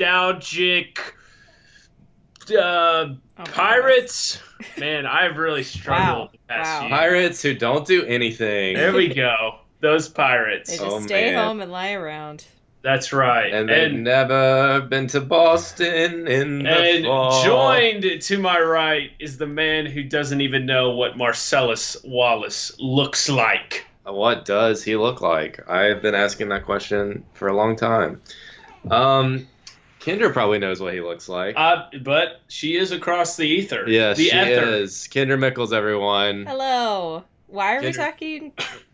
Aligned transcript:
nostalgic 0.00 1.14
uh, 2.50 3.14
Oh 3.38 3.44
pirates? 3.44 4.40
Man, 4.78 5.06
I've 5.06 5.36
really 5.36 5.62
struggled 5.62 6.28
Wow. 6.28 6.30
the 6.32 6.38
past 6.48 6.82
Wow. 6.82 6.88
few. 6.88 6.96
Pirates 6.96 7.42
who 7.42 7.54
don't 7.54 7.86
do 7.86 8.04
anything. 8.04 8.76
There 8.76 8.92
we 8.92 9.08
go. 9.08 9.56
Those 9.80 10.08
pirates. 10.08 10.70
They 10.70 10.76
just 10.76 10.96
Oh, 10.96 11.00
stay 11.00 11.30
man. 11.34 11.44
home 11.44 11.60
and 11.60 11.72
lie 11.72 11.92
around. 11.92 12.44
That's 12.82 13.12
right. 13.12 13.52
And 13.52 13.68
they've 13.68 13.92
never 13.92 14.80
been 14.82 15.06
to 15.08 15.20
Boston 15.20 16.26
in 16.28 16.62
the 16.62 16.70
and 16.70 17.04
fall. 17.04 17.42
joined 17.44 18.22
to 18.22 18.38
my 18.38 18.58
right 18.58 19.10
is 19.18 19.36
the 19.36 19.46
man 19.46 19.84
who 19.86 20.02
doesn't 20.02 20.40
even 20.40 20.64
know 20.66 20.90
what 20.90 21.16
Marcellus 21.16 21.96
Wallace 22.04 22.72
looks 22.78 23.28
like. 23.28 23.84
What 24.04 24.44
does 24.46 24.82
he 24.82 24.96
look 24.96 25.20
like? 25.20 25.68
I've 25.70 26.00
been 26.02 26.14
asking 26.14 26.48
that 26.50 26.64
question 26.64 27.22
for 27.34 27.48
a 27.48 27.54
long 27.56 27.76
time. 27.76 28.22
Um, 28.90 29.46
Kendra 30.00 30.32
probably 30.32 30.58
knows 30.58 30.80
what 30.80 30.94
he 30.94 31.00
looks 31.00 31.28
like. 31.28 31.54
Uh, 31.56 31.86
but 32.02 32.40
she 32.48 32.76
is 32.76 32.90
across 32.90 33.36
the 33.36 33.46
ether. 33.46 33.84
yes, 33.86 34.16
the 34.16 34.24
she 34.30 34.36
ether. 34.36 34.64
is. 34.64 35.08
Kendra 35.10 35.38
Mickles, 35.38 35.72
everyone. 35.72 36.46
Hello. 36.46 37.24
Why 37.48 37.76
are 37.76 37.82
we 37.82 37.92
talking? 37.92 38.52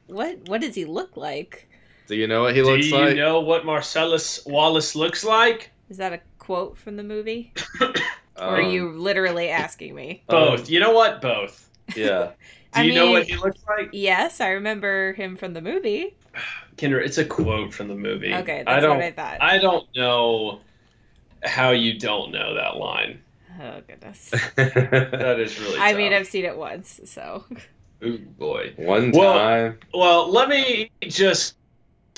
What 0.09 0.49
What 0.49 0.61
does 0.61 0.75
he 0.75 0.85
look 0.85 1.17
like? 1.17 1.69
Do 2.09 2.15
you 2.17 2.27
know 2.27 2.43
what 2.43 2.55
he 2.55 2.63
Do 2.63 2.69
looks 2.71 2.91
like? 2.91 3.05
Do 3.11 3.17
you 3.17 3.23
know 3.23 3.41
what 3.41 3.65
Marcellus 3.67 4.45
Wallace 4.47 4.95
looks 4.95 5.25
like? 5.25 5.71
Is 5.91 5.97
that 5.99 6.13
a 6.13 6.21
quote 6.39 6.77
from 6.79 6.97
the 6.97 7.03
movie? 7.03 7.53
or 7.81 7.93
are 8.37 8.63
Um, 8.63 8.71
you 8.71 8.93
literally 8.93 9.49
asking 9.49 9.95
me? 9.95 10.23
Both. 10.29 10.71
you 10.71 10.81
know 10.81 10.93
what? 10.93 11.21
Both. 11.23 11.63
Yeah. 11.97 12.31
Do 12.75 12.81
I 12.81 12.83
you 12.83 12.95
know 12.95 13.11
what 13.13 13.27
he 13.29 13.37
looks 13.37 13.61
like? 13.69 13.91
Yes, 13.93 14.41
I 14.41 14.49
remember 14.51 15.13
him 15.15 15.37
from 15.37 15.55
the 15.55 15.61
movie. 15.63 16.17
Kendra, 16.77 17.03
it's 17.05 17.17
a 17.17 17.25
quote 17.25 17.73
from 17.73 17.89
the 17.89 17.95
movie. 17.95 18.35
Okay, 18.35 18.65
that's 18.67 18.77
I 18.77 18.81
don't. 18.81 18.97
what 18.97 19.05
I 19.07 19.13
thought. 19.13 19.39
I 19.41 19.59
don't 19.59 19.87
know 19.97 20.61
how 21.47 21.71
you 21.71 21.99
don't 21.99 22.33
know 22.33 22.55
that 22.55 22.77
line. 22.77 23.21
Oh 23.61 23.81
goodness. 23.87 24.31
That 24.57 25.41
is 25.41 25.59
really. 25.61 25.79
I 25.79 25.95
mean. 25.95 26.13
I've 26.13 26.27
seen 26.27 26.45
it 26.45 26.57
once, 26.57 27.01
so 27.05 27.45
Ooh, 28.05 28.19
boy. 28.19 28.73
One 28.77 29.11
Well- 29.13 29.33
time. 29.35 29.79
Well, 29.95 30.31
let 30.31 30.49
me 30.49 30.91
just 31.03 31.57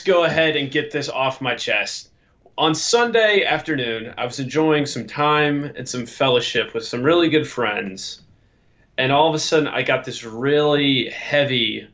go 0.04 0.24
ahead 0.24 0.56
and 0.56 0.70
get 0.70 0.90
this 0.90 1.08
off 1.08 1.40
my 1.40 1.54
chest. 1.54 2.10
On 2.56 2.74
Sunday 2.74 3.44
afternoon, 3.44 4.12
I 4.18 4.24
was 4.24 4.40
enjoying 4.40 4.84
some 4.86 5.06
time 5.06 5.64
and 5.76 5.88
some 5.88 6.06
fellowship 6.06 6.74
with 6.74 6.84
some 6.84 7.02
really 7.04 7.28
good 7.28 7.46
friends. 7.46 8.22
And 8.96 9.12
all 9.12 9.28
of 9.28 9.34
a 9.36 9.38
sudden, 9.38 9.68
I 9.68 9.82
got 9.82 10.04
this 10.04 10.24
really 10.24 11.08
heavy, 11.10 11.86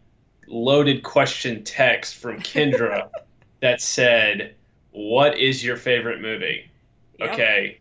loaded 0.46 1.02
question 1.02 1.62
text 1.64 2.14
from 2.14 2.40
Kendra 2.40 3.10
that 3.60 3.82
said, 3.82 4.54
What 4.92 5.38
is 5.38 5.62
your 5.62 5.76
favorite 5.76 6.22
movie? 6.22 6.70
Yep. 7.18 7.32
Okay. 7.32 7.80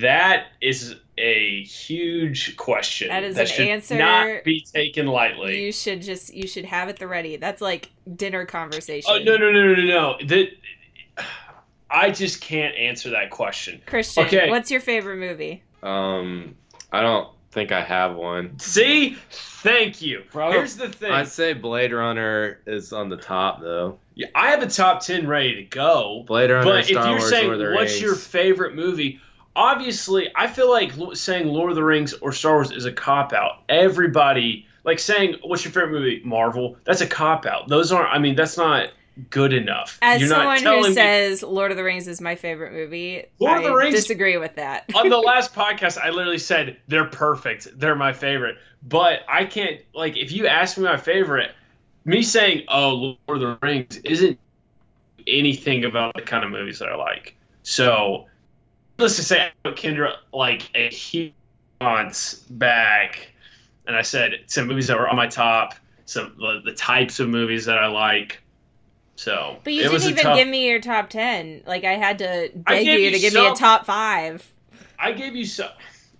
That 0.00 0.48
is 0.60 0.96
a 1.16 1.62
huge 1.64 2.56
question. 2.56 3.08
That 3.08 3.24
is 3.24 3.38
an 3.38 3.46
should 3.46 3.68
answer 3.68 3.96
not 3.96 4.44
be 4.44 4.60
taken 4.60 5.06
lightly. 5.06 5.64
you 5.64 5.72
should 5.72 6.02
just 6.02 6.34
you 6.34 6.46
should 6.46 6.66
have 6.66 6.88
it 6.88 6.98
the 6.98 7.08
ready. 7.08 7.36
That's 7.36 7.62
like 7.62 7.90
dinner 8.16 8.44
conversation. 8.44 9.10
Oh 9.12 9.18
no 9.18 9.36
no 9.36 9.50
no 9.50 9.62
no 9.62 9.74
no 9.74 9.82
no! 9.82 10.16
That 10.26 10.48
I 11.90 12.10
just 12.10 12.42
can't 12.42 12.76
answer 12.76 13.10
that 13.10 13.30
question. 13.30 13.80
Christian, 13.86 14.26
Okay. 14.26 14.50
what's 14.50 14.70
your 14.70 14.80
favorite 14.80 15.16
movie? 15.16 15.62
Um, 15.82 16.54
I 16.92 17.00
don't 17.00 17.28
think 17.58 17.72
I 17.72 17.82
have 17.82 18.14
one. 18.14 18.58
See, 18.58 19.16
thank 19.30 20.00
you. 20.00 20.22
Bro, 20.32 20.52
Here's 20.52 20.76
the 20.76 20.88
thing: 20.88 21.10
I'd 21.10 21.28
say 21.28 21.52
Blade 21.52 21.92
Runner 21.92 22.60
is 22.66 22.92
on 22.92 23.08
the 23.08 23.16
top 23.16 23.60
though. 23.60 23.98
Yeah, 24.14 24.28
I 24.34 24.50
have 24.50 24.62
a 24.62 24.66
top 24.68 25.00
ten 25.00 25.26
ready 25.26 25.56
to 25.56 25.62
go. 25.64 26.24
Blade 26.26 26.50
Runner, 26.50 26.64
But 26.64 26.80
if 26.80 26.90
you're 26.90 27.08
Wars, 27.08 27.28
saying 27.28 27.46
Lord 27.48 27.60
of 27.60 27.66
the 27.68 27.74
what's 27.74 27.92
Rings. 27.92 28.02
your 28.02 28.14
favorite 28.14 28.74
movie, 28.74 29.20
obviously 29.56 30.30
I 30.34 30.46
feel 30.46 30.70
like 30.70 30.92
saying 31.14 31.48
Lord 31.48 31.70
of 31.70 31.76
the 31.76 31.84
Rings 31.84 32.12
or 32.14 32.32
Star 32.32 32.54
Wars 32.54 32.70
is 32.70 32.84
a 32.84 32.92
cop 32.92 33.32
out. 33.32 33.62
Everybody 33.68 34.66
like 34.84 34.98
saying 35.00 35.36
what's 35.42 35.64
your 35.64 35.72
favorite 35.72 35.90
movie, 35.92 36.22
Marvel. 36.24 36.76
That's 36.84 37.00
a 37.00 37.06
cop 37.06 37.44
out. 37.44 37.68
Those 37.68 37.90
aren't. 37.92 38.08
I 38.10 38.18
mean, 38.18 38.36
that's 38.36 38.56
not 38.56 38.90
good 39.30 39.52
enough. 39.52 39.98
As 40.02 40.20
You're 40.20 40.30
someone 40.30 40.62
who 40.62 40.82
me- 40.88 40.94
says 40.94 41.42
Lord 41.42 41.70
of 41.70 41.76
the 41.76 41.84
Rings 41.84 42.06
is 42.08 42.20
my 42.20 42.34
favorite 42.34 42.72
movie, 42.72 43.24
Lord 43.38 43.58
of 43.58 43.64
I 43.64 43.68
the 43.68 43.74
Rings- 43.74 43.94
disagree 43.94 44.36
with 44.36 44.54
that. 44.56 44.84
on 44.94 45.08
the 45.08 45.18
last 45.20 45.54
podcast, 45.54 45.98
I 45.98 46.10
literally 46.10 46.38
said 46.38 46.76
they're 46.88 47.04
perfect. 47.06 47.68
They're 47.78 47.96
my 47.96 48.12
favorite. 48.12 48.56
But 48.82 49.20
I 49.28 49.44
can't 49.44 49.80
like 49.94 50.16
if 50.16 50.30
you 50.32 50.46
ask 50.46 50.78
me 50.78 50.84
my 50.84 50.96
favorite, 50.96 51.50
me 52.04 52.22
saying 52.22 52.64
"Oh, 52.68 52.94
Lord 52.94 53.18
of 53.28 53.40
the 53.40 53.58
Rings" 53.66 53.96
isn't 53.98 54.38
anything 55.26 55.84
about 55.84 56.14
the 56.14 56.22
kind 56.22 56.44
of 56.44 56.50
movies 56.50 56.78
that 56.78 56.88
I 56.88 56.94
like. 56.94 57.34
So 57.62 58.26
let's 58.98 59.16
just 59.16 59.28
say 59.28 59.40
I 59.46 59.50
put 59.64 59.76
Kendra 59.76 60.12
like 60.32 60.70
a 60.74 60.90
few 60.90 61.32
months 61.80 62.34
back, 62.50 63.32
and 63.86 63.96
I 63.96 64.02
said 64.02 64.32
some 64.46 64.66
movies 64.68 64.86
that 64.86 64.98
were 64.98 65.08
on 65.08 65.16
my 65.16 65.26
top, 65.26 65.74
some 66.06 66.34
the, 66.38 66.60
the 66.64 66.72
types 66.72 67.20
of 67.20 67.28
movies 67.28 67.64
that 67.66 67.78
I 67.78 67.88
like. 67.88 68.40
So 69.18 69.56
But 69.64 69.72
you 69.72 69.80
it 69.80 69.90
didn't 69.90 70.02
a 70.04 70.08
even 70.10 70.22
tough- 70.22 70.36
give 70.36 70.46
me 70.46 70.68
your 70.68 70.80
top 70.80 71.10
ten. 71.10 71.62
Like 71.66 71.82
I 71.82 71.94
had 71.94 72.18
to 72.20 72.50
beg 72.54 72.86
you 72.86 72.92
you 72.92 73.10
to 73.10 73.18
give 73.18 73.34
me 73.34 73.44
a 73.44 73.52
top 73.52 73.84
five. 73.84 74.48
I 74.96 75.10
gave 75.10 75.34
you 75.34 75.44
some. 75.44 75.70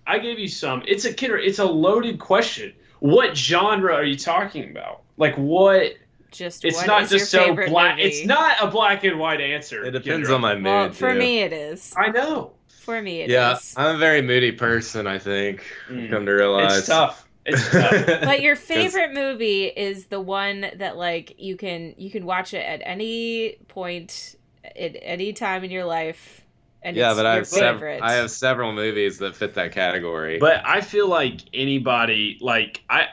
I 0.05 0.19
gave 0.19 0.37
you 0.37 0.49
some. 0.49 0.83
It's 0.85 1.05
a 1.05 1.13
kidder. 1.13 1.37
It's 1.37 1.59
a 1.59 1.65
loaded 1.65 2.19
question. 2.19 2.73
What 2.99 3.37
genre 3.37 3.93
are 3.93 4.03
you 4.03 4.17
talking 4.17 4.69
about? 4.71 5.03
Like 5.15 5.35
what? 5.35 5.93
Just 6.31 6.65
It's 6.65 6.75
what 6.75 6.87
not 6.87 7.03
is 7.03 7.09
just 7.09 7.33
your 7.33 7.55
so 7.55 7.69
black. 7.69 7.95
movie? 7.97 8.09
It's 8.09 8.25
not 8.25 8.57
a 8.61 8.67
black 8.67 9.05
and 9.05 9.17
white 9.17 9.39
answer. 9.39 9.85
It 9.85 9.91
depends 9.91 10.27
Kendra. 10.27 10.35
on 10.35 10.41
my 10.41 10.55
mood. 10.55 10.63
Well, 10.65 10.91
for 10.91 11.13
too. 11.13 11.19
me 11.19 11.39
it 11.39 11.53
is. 11.53 11.93
I 11.97 12.09
know. 12.09 12.51
For 12.81 13.01
me 13.01 13.21
it 13.21 13.29
is. 13.29 13.33
yeah, 13.33 13.57
I'm 13.77 13.95
a 13.95 13.97
very 13.97 14.21
moody 14.21 14.51
person. 14.51 15.07
I 15.07 15.19
think. 15.19 15.63
Mm. 15.89 16.09
Come 16.09 16.25
to 16.25 16.33
realize. 16.33 16.79
It's 16.79 16.87
tough. 16.87 17.28
It's 17.49 17.69
tough. 17.71 18.21
But 18.21 18.41
your 18.41 18.55
favorite 18.55 19.13
movie 19.13 19.65
is 19.65 20.05
the 20.07 20.19
one 20.19 20.65
that 20.75 20.97
like 20.97 21.35
you 21.37 21.57
can 21.57 21.95
you 21.97 22.09
can 22.09 22.25
watch 22.25 22.53
it 22.53 22.65
at 22.65 22.81
any 22.83 23.57
point 23.67 24.35
at 24.63 24.95
any 25.01 25.33
time 25.33 25.63
in 25.63 25.71
your 25.71 25.85
life. 25.85 26.41
And 26.81 26.95
yeah, 26.95 27.09
it's 27.09 27.17
but 27.17 27.25
I 27.25 27.29
your 27.31 27.37
have 27.39 27.47
sev- 27.47 27.75
favorite. 27.75 28.01
I 28.01 28.13
have 28.13 28.31
several 28.31 28.71
movies 28.71 29.17
that 29.19 29.35
fit 29.35 29.55
that 29.55 29.73
category. 29.73 30.37
but 30.39 30.61
I 30.65 30.81
feel 30.81 31.07
like 31.07 31.41
anybody 31.53 32.37
like 32.41 32.83
I. 32.89 33.07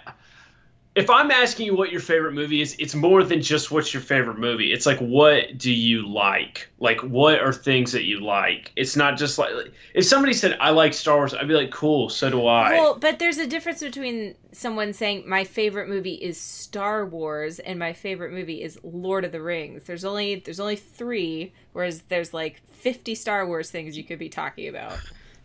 If 0.97 1.11
I'm 1.11 1.31
asking 1.31 1.67
you 1.67 1.77
what 1.77 1.93
your 1.93 2.01
favorite 2.01 2.33
movie 2.33 2.62
is, 2.62 2.75
it's 2.79 2.95
more 2.95 3.23
than 3.23 3.43
just 3.43 3.71
what's 3.71 3.93
your 3.93 4.03
favorite 4.03 4.39
movie. 4.39 4.73
It's 4.73 4.87
like 4.87 4.99
what 4.99 5.59
do 5.59 5.71
you 5.71 6.09
like? 6.09 6.71
Like 6.81 7.01
what 7.03 7.39
are 7.39 7.53
things 7.53 7.93
that 7.93 8.05
you 8.05 8.21
like? 8.21 8.73
It's 8.77 8.97
not 8.97 9.19
just 9.19 9.37
like 9.37 9.51
if 9.93 10.06
somebody 10.06 10.33
said 10.33 10.56
I 10.59 10.71
like 10.71 10.95
Star 10.95 11.19
Wars, 11.19 11.35
I'd 11.35 11.47
be 11.47 11.53
like, 11.53 11.71
cool, 11.71 12.09
so 12.09 12.31
do 12.31 12.47
I. 12.47 12.73
Well, 12.73 12.99
but 12.99 13.19
there's 13.19 13.37
a 13.37 13.47
difference 13.47 13.81
between 13.81 14.37
someone 14.53 14.95
saying 14.95 15.29
my 15.29 15.45
favorite 15.45 15.91
movie 15.91 16.15
is 16.15 16.41
Star 16.41 17.05
Wars 17.05 17.59
and 17.59 17.79
my 17.79 17.93
favorite 17.93 18.33
movie 18.33 18.62
is 18.62 18.79
Lord 18.83 19.27
of 19.27 19.33
the 19.33 19.43
Rings. 19.43 19.85
There's 19.85 20.06
only 20.06 20.37
there's 20.37 20.61
only 20.61 20.77
3 20.77 21.53
whereas 21.75 22.01
there's 22.09 22.33
like 22.33 22.62
50 22.69 23.15
Star 23.15 23.47
Wars 23.47 23.71
things 23.71 23.99
you 23.99 24.05
could 24.05 24.19
be 24.19 24.31
talking 24.31 24.69
about. 24.69 24.99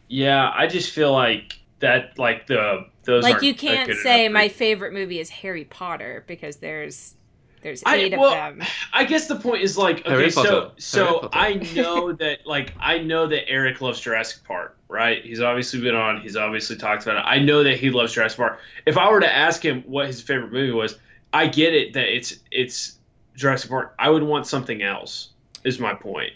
Yeah, 0.07 0.49
I 0.55 0.67
just 0.67 0.91
feel 0.91 1.11
like 1.11 1.60
that, 1.81 2.17
like 2.17 2.47
the 2.47 2.85
those. 3.03 3.23
like 3.23 3.41
you 3.41 3.53
can't 3.53 3.93
say 3.93 4.25
enough 4.25 4.33
my 4.33 4.47
favorite 4.47 4.93
movie 4.93 5.19
is 5.19 5.29
Harry 5.29 5.65
Potter 5.65 6.23
because 6.27 6.57
there's 6.57 7.15
there's 7.61 7.83
I- 7.85 7.95
8 7.97 8.17
well, 8.17 8.29
of 8.29 8.57
them. 8.57 8.67
I 8.93 9.03
guess 9.03 9.27
the 9.27 9.35
point 9.35 9.61
is 9.61 9.77
like, 9.77 9.99
okay, 9.99 10.09
Harry 10.09 10.31
so 10.31 10.43
Potter. 10.43 10.71
So 10.77 11.29
I 11.31 11.55
know 11.75 12.11
that 12.19 12.45
like 12.45 12.73
I 12.79 12.99
know 12.99 13.27
that 13.27 13.47
Eric 13.47 13.81
loves 13.81 13.99
Jurassic 13.99 14.43
Park, 14.43 14.77
right? 14.87 15.23
He's 15.23 15.41
obviously 15.41 15.81
been 15.81 15.95
on. 15.95 16.21
He's 16.21 16.35
obviously 16.35 16.77
talked 16.77 17.03
about 17.03 17.17
it. 17.17 17.27
I 17.27 17.39
know 17.39 17.63
that 17.63 17.77
he 17.77 17.89
loves 17.89 18.13
Jurassic 18.13 18.37
Park. 18.37 18.59
If 18.85 18.97
I 18.97 19.11
were 19.11 19.19
to 19.19 19.31
ask 19.31 19.63
him 19.63 19.83
what 19.85 20.07
his 20.07 20.21
favorite 20.21 20.51
movie 20.51 20.71
was, 20.71 20.97
I 21.33 21.47
get 21.47 21.73
it 21.73 21.93
that 21.93 22.15
it's 22.15 22.39
it's 22.51 22.97
Jurassic 23.35 23.69
Park. 23.69 23.95
I 23.99 24.09
would 24.09 24.23
want 24.23 24.47
something 24.47 24.81
else. 24.81 25.29
Is 25.63 25.79
my 25.79 25.93
point. 25.93 26.33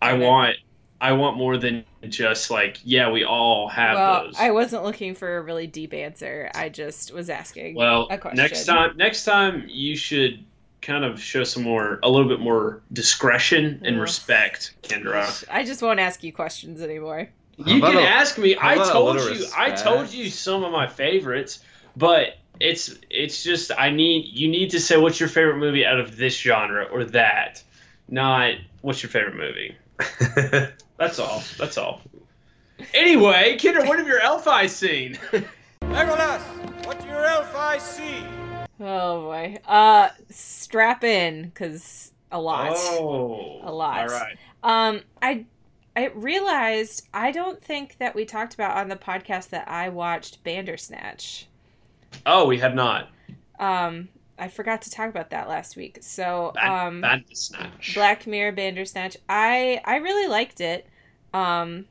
I 0.00 0.14
want 0.14 0.56
I 1.00 1.12
want 1.12 1.36
more 1.36 1.56
than 1.58 1.84
just 2.08 2.50
like 2.50 2.78
yeah, 2.84 3.10
we 3.10 3.24
all 3.24 3.68
have 3.68 3.96
Well, 3.96 4.24
those. 4.24 4.36
I 4.38 4.50
wasn't 4.50 4.84
looking 4.84 5.14
for 5.14 5.36
a 5.36 5.42
really 5.42 5.66
deep 5.66 5.92
answer. 5.92 6.50
I 6.54 6.68
just 6.68 7.12
was 7.12 7.28
asking. 7.28 7.74
Well, 7.74 8.06
a 8.10 8.18
question. 8.18 8.36
next 8.36 8.64
time, 8.64 8.96
next 8.96 9.24
time 9.24 9.64
you 9.68 9.96
should 9.96 10.44
kind 10.80 11.04
of 11.04 11.20
show 11.20 11.44
some 11.44 11.62
more, 11.62 11.98
a 12.02 12.10
little 12.10 12.28
bit 12.28 12.40
more 12.40 12.82
discretion 12.92 13.80
and 13.84 13.96
Ugh. 13.96 14.02
respect, 14.02 14.74
Kendra. 14.82 15.44
I 15.50 15.64
just 15.64 15.82
won't 15.82 15.98
ask 15.98 16.22
you 16.22 16.32
questions 16.32 16.82
anymore. 16.82 17.28
You 17.56 17.80
can 17.80 17.96
a- 17.96 18.02
ask 18.02 18.38
me. 18.38 18.56
I 18.60 18.76
told 18.76 19.16
little 19.16 19.36
you. 19.36 19.46
I 19.56 19.70
told 19.70 20.12
you 20.12 20.28
some 20.30 20.64
of 20.64 20.72
my 20.72 20.86
favorites, 20.86 21.60
but 21.96 22.38
it's 22.60 22.94
it's 23.10 23.42
just 23.42 23.72
I 23.76 23.90
need 23.90 24.26
you 24.26 24.48
need 24.48 24.70
to 24.70 24.80
say 24.80 24.96
what's 24.96 25.20
your 25.20 25.28
favorite 25.28 25.58
movie 25.58 25.84
out 25.84 25.98
of 25.98 26.16
this 26.16 26.38
genre 26.38 26.84
or 26.84 27.04
that, 27.06 27.62
not 28.08 28.54
what's 28.80 29.02
your 29.02 29.10
favorite 29.10 29.36
movie. 29.36 29.76
That's 30.98 31.18
all. 31.18 31.42
That's 31.58 31.78
all. 31.78 32.00
Anyway, 32.92 33.56
Kendra, 33.58 33.86
what 33.86 33.98
have 33.98 34.06
your 34.06 34.20
elf 34.20 34.46
eyes 34.46 34.74
seen? 34.74 35.14
Legolas, 35.82 36.40
what's 36.86 37.04
your 37.04 37.24
elf 37.24 37.54
I 37.54 37.78
see? 37.78 38.24
Oh 38.80 39.22
boy. 39.22 39.56
Uh 39.66 40.08
strap 40.30 41.04
in 41.04 41.52
cuz 41.54 42.12
a 42.32 42.40
lot. 42.40 42.72
Oh, 42.74 43.60
A 43.62 43.72
lot. 43.72 44.00
All 44.00 44.08
right. 44.08 44.36
Um, 44.64 45.02
I 45.22 45.46
I 45.96 46.08
realized 46.08 47.06
I 47.14 47.30
don't 47.30 47.62
think 47.62 47.98
that 47.98 48.14
we 48.14 48.24
talked 48.24 48.54
about 48.54 48.76
on 48.76 48.88
the 48.88 48.96
podcast 48.96 49.50
that 49.50 49.68
I 49.68 49.88
watched 49.88 50.42
Bandersnatch. 50.42 51.46
Oh, 52.26 52.46
we 52.46 52.58
have 52.58 52.74
not. 52.74 53.10
Um, 53.60 54.08
I 54.38 54.48
forgot 54.48 54.82
to 54.82 54.90
talk 54.90 55.08
about 55.08 55.30
that 55.30 55.48
last 55.48 55.76
week. 55.76 55.98
So, 56.00 56.52
um, 56.60 57.00
bad 57.00 57.24
snatch. 57.32 57.94
Black 57.94 58.26
Mirror 58.26 58.52
Bandersnatch. 58.52 59.16
I 59.28 59.80
I 59.84 59.96
really 59.96 60.28
liked 60.28 60.60
it. 60.60 60.86
Um, 61.32 61.86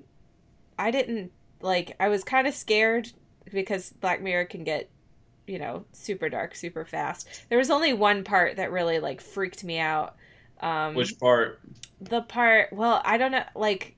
I 0.77 0.91
didn't 0.91 1.31
like. 1.61 1.95
I 1.99 2.09
was 2.09 2.23
kind 2.23 2.47
of 2.47 2.53
scared 2.53 3.11
because 3.51 3.91
Black 4.01 4.21
Mirror 4.21 4.45
can 4.45 4.63
get, 4.63 4.89
you 5.47 5.59
know, 5.59 5.85
super 5.93 6.29
dark 6.29 6.55
super 6.55 6.85
fast. 6.85 7.27
There 7.49 7.57
was 7.57 7.69
only 7.69 7.93
one 7.93 8.23
part 8.23 8.57
that 8.57 8.71
really 8.71 8.99
like 8.99 9.21
freaked 9.21 9.63
me 9.63 9.79
out. 9.79 10.15
Um, 10.61 10.95
Which 10.95 11.19
part? 11.19 11.59
the 12.09 12.21
part 12.21 12.71
well 12.73 13.01
i 13.05 13.17
don't 13.17 13.31
know 13.31 13.43
like 13.55 13.95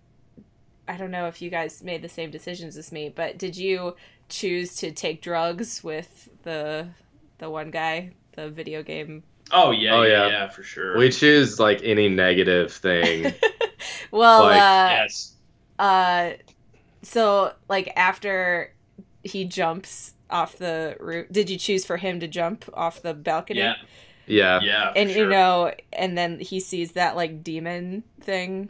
i 0.87 0.95
don't 0.97 1.11
know 1.11 1.27
if 1.27 1.41
you 1.41 1.49
guys 1.49 1.81
made 1.83 2.01
the 2.01 2.09
same 2.09 2.29
decisions 2.29 2.77
as 2.77 2.91
me 2.91 3.09
but 3.09 3.37
did 3.37 3.55
you 3.57 3.95
choose 4.29 4.75
to 4.75 4.91
take 4.91 5.21
drugs 5.21 5.83
with 5.83 6.29
the 6.43 6.87
the 7.39 7.49
one 7.49 7.71
guy 7.71 8.11
the 8.35 8.49
video 8.49 8.83
game 8.83 9.23
Oh 9.51 9.69
yeah, 9.71 9.93
Oh, 9.95 10.01
yeah, 10.01 10.09
yeah. 10.25 10.27
yeah, 10.27 10.49
for 10.49 10.63
sure. 10.63 10.97
We 10.97 11.09
choose 11.11 11.59
like 11.59 11.81
any 11.83 12.09
negative 12.09 12.71
thing. 12.71 13.31
well 14.11 14.43
Like, 14.43 14.61
uh 14.61 14.89
yes. 15.03 15.33
uh 15.79 16.31
so 17.03 17.53
like 17.69 17.91
after 17.95 18.73
he 19.23 19.45
jumps 19.45 20.13
off 20.29 20.57
the 20.57 20.97
roof 20.99 21.27
did 21.31 21.49
you 21.49 21.57
choose 21.57 21.85
for 21.85 21.97
him 21.97 22.19
to 22.19 22.27
jump 22.27 22.65
off 22.73 23.01
the 23.03 23.13
balcony 23.13 23.59
Yeah, 23.59 23.75
yeah. 24.25 24.59
yeah. 24.63 24.91
for 24.91 24.93
and 24.95 25.11
you 25.11 25.27
know 25.27 25.71
and 25.93 26.17
then 26.17 26.39
he 26.39 26.59
sees 26.59 26.93
that 26.93 27.15
like 27.15 27.43
demon 27.43 28.03
thing 28.21 28.69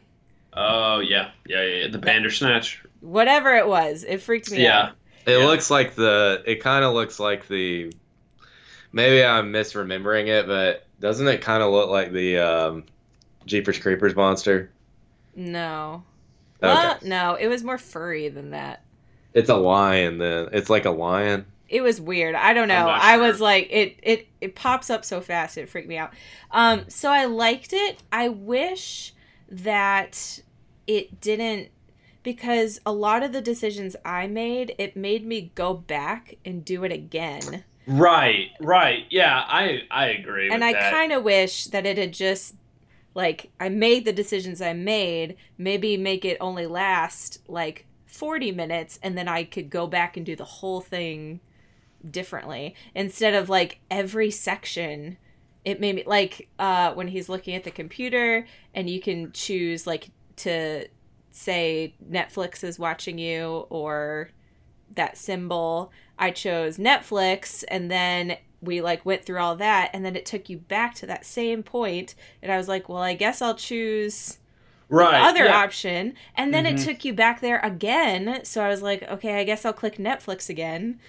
Oh 0.57 0.99
yeah, 0.99 1.31
yeah, 1.47 1.61
yeah. 1.63 1.75
yeah. 1.83 1.87
The 1.91 1.97
Bandersnatch. 1.97 2.81
whatever 3.01 3.55
it 3.55 3.67
was 3.67 4.03
it 4.07 4.21
freaked 4.21 4.51
me 4.51 4.65
out. 4.67 4.93
Yeah. 5.27 5.33
out 5.33 5.33
It 5.33 5.39
Yeah. 5.39 5.45
looks 5.47 5.69
like 5.71 5.95
the. 5.95 6.41
It 6.45 6.61
kind 6.61 6.85
of 6.85 6.93
looks 6.93 7.19
like 7.19 7.47
the. 7.49 7.91
Maybe 8.95 9.23
I'm 9.23 9.53
misremembering 9.53 10.27
it, 10.27 10.47
but 10.47 10.87
doesn't 10.99 11.27
it 11.27 11.41
kind 11.41 11.61
of 11.61 11.71
look 11.71 11.91
like 11.91 12.11
the 12.11 12.39
um, 12.39 12.85
Jeepers 13.45 13.77
Creepers 13.77 14.15
monster? 14.15 14.71
no 15.35 16.03
Okay. 16.63 16.73
Well, 16.73 16.97
no, 17.03 17.35
it 17.35 17.47
was 17.47 17.63
more 17.63 17.77
furry 17.77 18.29
than 18.29 18.51
that. 18.51 18.81
It's 19.33 19.49
a 19.49 19.55
lion. 19.55 20.17
Then 20.17 20.49
it's 20.53 20.69
like 20.69 20.85
a 20.85 20.91
lion. 20.91 21.45
It 21.67 21.81
was 21.81 21.99
weird. 21.99 22.35
I 22.35 22.53
don't 22.53 22.67
know. 22.67 22.85
not 22.85 23.01
I 23.01 23.15
sure. 23.15 23.27
was 23.27 23.41
like, 23.41 23.67
it, 23.69 23.97
it, 24.01 24.27
it 24.39 24.55
pops 24.55 24.89
up 24.89 25.03
so 25.03 25.19
fast. 25.19 25.57
It 25.57 25.67
freaked 25.69 25.89
me 25.89 25.97
out. 25.97 26.13
Um, 26.51 26.85
so 26.87 27.11
I 27.11 27.25
liked 27.25 27.73
it. 27.73 28.01
I 28.11 28.29
wish 28.29 29.13
that 29.49 30.39
it 30.87 31.19
didn't, 31.19 31.69
because 32.23 32.79
a 32.85 32.93
lot 32.93 33.23
of 33.23 33.33
the 33.33 33.41
decisions 33.41 33.95
I 34.05 34.27
made, 34.27 34.75
it 34.77 34.95
made 34.95 35.25
me 35.25 35.51
go 35.55 35.73
back 35.73 36.35
and 36.45 36.63
do 36.63 36.83
it 36.83 36.91
again. 36.91 37.63
Right, 37.87 38.51
right. 38.59 39.05
Yeah, 39.09 39.43
I 39.47 39.81
I 39.91 40.07
agree. 40.07 40.49
and 40.49 40.63
I 40.63 40.73
kind 40.73 41.11
of 41.11 41.23
wish 41.23 41.65
that 41.65 41.85
it 41.85 41.97
had 41.97 42.13
just 42.13 42.55
like 43.13 43.51
I 43.59 43.69
made 43.69 44.05
the 44.05 44.13
decisions 44.13 44.61
I 44.61 44.73
made, 44.73 45.37
maybe 45.57 45.97
make 45.97 46.25
it 46.25 46.37
only 46.41 46.67
last 46.67 47.39
like 47.47 47.85
40 48.05 48.51
minutes 48.51 48.99
and 49.03 49.17
then 49.17 49.27
I 49.27 49.43
could 49.43 49.69
go 49.69 49.87
back 49.87 50.17
and 50.17 50.25
do 50.25 50.35
the 50.35 50.45
whole 50.45 50.81
thing 50.81 51.39
differently 52.09 52.75
instead 52.93 53.33
of 53.33 53.49
like 53.49 53.79
every 53.89 54.29
section 54.29 55.17
it 55.65 55.81
made 55.81 55.95
me 55.95 56.03
like 56.05 56.47
uh 56.59 56.93
when 56.93 57.07
he's 57.07 57.27
looking 57.27 57.55
at 57.55 57.63
the 57.63 57.71
computer 57.71 58.45
and 58.75 58.89
you 58.89 59.01
can 59.01 59.31
choose 59.31 59.87
like 59.87 60.09
to 60.35 60.87
say 61.31 61.95
Netflix 62.09 62.63
is 62.63 62.77
watching 62.79 63.17
you 63.17 63.65
or 63.69 64.29
that 64.95 65.17
symbol. 65.17 65.91
I 66.17 66.31
chose 66.31 66.77
Netflix 66.77 67.63
and 67.67 67.91
then 67.91 68.37
we 68.61 68.81
like 68.81 69.05
went 69.05 69.23
through 69.25 69.39
all 69.39 69.55
that 69.57 69.91
and 69.93 70.03
then 70.05 70.15
it 70.15 70.25
took 70.25 70.49
you 70.49 70.57
back 70.57 70.95
to 70.95 71.05
that 71.05 71.25
same 71.25 71.61
point 71.61 72.15
and 72.41 72.51
I 72.51 72.57
was 72.57 72.67
like, 72.67 72.89
well, 72.89 72.99
I 73.01 73.13
guess 73.13 73.41
I'll 73.41 73.55
choose 73.55 74.39
right. 74.89 75.11
the 75.11 75.17
other 75.27 75.45
yeah. 75.45 75.57
option 75.57 76.13
and 76.35 76.53
then 76.53 76.65
it 76.65 76.77
Mhm. 76.77 76.85
took 76.85 77.05
you 77.05 77.13
back 77.13 77.41
there 77.41 77.59
again. 77.59 78.39
So 78.43 78.63
I 78.63 78.69
was 78.69 78.81
like, 78.81 79.03
okay, 79.03 79.39
I 79.39 79.43
guess 79.43 79.65
I'll 79.65 79.73
click 79.73 79.97
Netflix 79.97 80.49
again. 80.49 80.99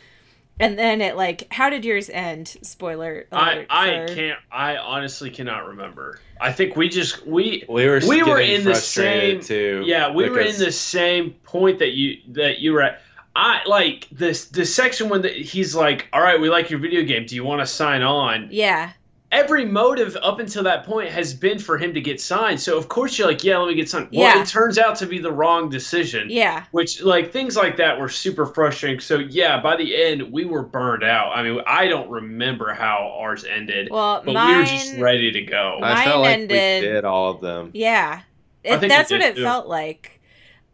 And 0.58 0.78
then 0.78 1.02
it 1.02 1.16
like, 1.16 1.52
how 1.52 1.68
did 1.68 1.84
yours 1.84 2.08
end? 2.08 2.48
Spoiler 2.62 3.26
I 3.30 3.52
alert. 3.52 3.66
I 3.68 4.06
for- 4.06 4.14
can't. 4.14 4.38
I 4.50 4.76
honestly 4.78 5.30
cannot 5.30 5.66
remember. 5.68 6.18
I 6.40 6.50
think 6.50 6.76
we 6.76 6.88
just 6.88 7.26
we 7.26 7.64
We 7.68 7.86
were. 7.86 8.00
We 8.06 8.22
were 8.22 8.40
in 8.40 8.64
the 8.64 8.74
same- 8.74 9.40
Too, 9.40 9.82
yeah 9.86 10.10
we 10.12 10.28
were 10.30 10.40
in 10.40 10.58
the 10.58 10.72
same 10.72 11.32
point 11.44 11.78
that 11.80 11.90
you 11.92 12.18
that 12.28 12.58
you 12.58 12.72
were 12.72 12.82
at. 12.82 13.02
I 13.38 13.60
like 13.66 14.08
this 14.10 14.46
the 14.46 14.64
section 14.64 15.08
when 15.10 15.20
the, 15.22 15.28
he's 15.28 15.74
like, 15.74 16.08
"All 16.12 16.22
right, 16.22 16.40
we 16.40 16.48
like 16.48 16.70
your 16.70 16.78
video 16.80 17.02
game. 17.02 17.26
Do 17.26 17.34
you 17.34 17.44
want 17.44 17.60
to 17.60 17.66
sign 17.66 18.00
on?" 18.02 18.48
Yeah. 18.50 18.92
Every 19.32 19.64
motive 19.64 20.16
up 20.22 20.38
until 20.38 20.62
that 20.62 20.84
point 20.84 21.10
has 21.10 21.34
been 21.34 21.58
for 21.58 21.76
him 21.76 21.92
to 21.94 22.00
get 22.00 22.20
signed. 22.20 22.60
So 22.60 22.78
of 22.78 22.88
course 22.88 23.18
you're 23.18 23.26
like, 23.28 23.42
"Yeah, 23.44 23.58
let 23.58 23.68
me 23.68 23.74
get 23.74 23.90
signed." 23.90 24.08
Well, 24.12 24.22
Yeah. 24.22 24.40
it 24.40 24.46
turns 24.46 24.78
out 24.78 24.94
to 24.96 25.06
be 25.06 25.18
the 25.18 25.32
wrong 25.32 25.68
decision. 25.68 26.28
Yeah. 26.30 26.64
Which 26.70 27.02
like 27.02 27.32
things 27.32 27.56
like 27.56 27.76
that 27.76 27.98
were 28.00 28.08
super 28.08 28.46
frustrating. 28.46 29.00
So 29.00 29.18
yeah, 29.18 29.60
by 29.60 29.76
the 29.76 29.94
end 30.02 30.32
we 30.32 30.44
were 30.46 30.62
burned 30.62 31.02
out. 31.04 31.36
I 31.36 31.42
mean, 31.42 31.60
I 31.66 31.88
don't 31.88 32.08
remember 32.08 32.72
how 32.72 33.14
ours 33.18 33.44
ended, 33.44 33.88
Well, 33.90 34.22
but 34.24 34.32
mine 34.32 34.52
we 34.54 34.60
were 34.60 34.64
just 34.66 34.96
ready 34.98 35.32
to 35.32 35.42
go. 35.42 35.80
I 35.82 36.04
felt 36.04 36.16
Mine 36.16 36.22
like 36.22 36.32
ended- 36.38 36.82
we 36.84 36.88
did 36.88 37.04
all 37.04 37.30
of 37.32 37.40
them. 37.42 37.70
Yeah. 37.74 38.20
I 38.64 38.68
It, 38.74 38.80
think 38.80 38.90
that's 38.92 39.10
we 39.10 39.18
what 39.18 39.26
it 39.26 39.36
too. 39.36 39.42
felt 39.42 39.66
like. 39.66 40.15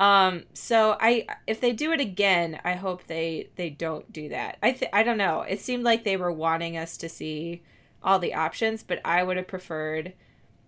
Um 0.02 0.44
so 0.54 0.96
I 1.00 1.26
if 1.46 1.60
they 1.60 1.72
do 1.72 1.92
it 1.92 2.00
again, 2.00 2.60
I 2.64 2.74
hope 2.74 3.06
they 3.06 3.50
they 3.56 3.70
don't 3.70 4.10
do 4.12 4.28
that. 4.30 4.58
I 4.62 4.72
th- 4.72 4.90
I 4.92 5.02
don't 5.02 5.18
know. 5.18 5.42
It 5.42 5.60
seemed 5.60 5.84
like 5.84 6.04
they 6.04 6.16
were 6.16 6.32
wanting 6.32 6.76
us 6.76 6.96
to 6.98 7.08
see 7.08 7.62
all 8.02 8.18
the 8.18 8.34
options, 8.34 8.82
but 8.82 9.00
I 9.04 9.22
would 9.22 9.36
have 9.36 9.48
preferred 9.48 10.14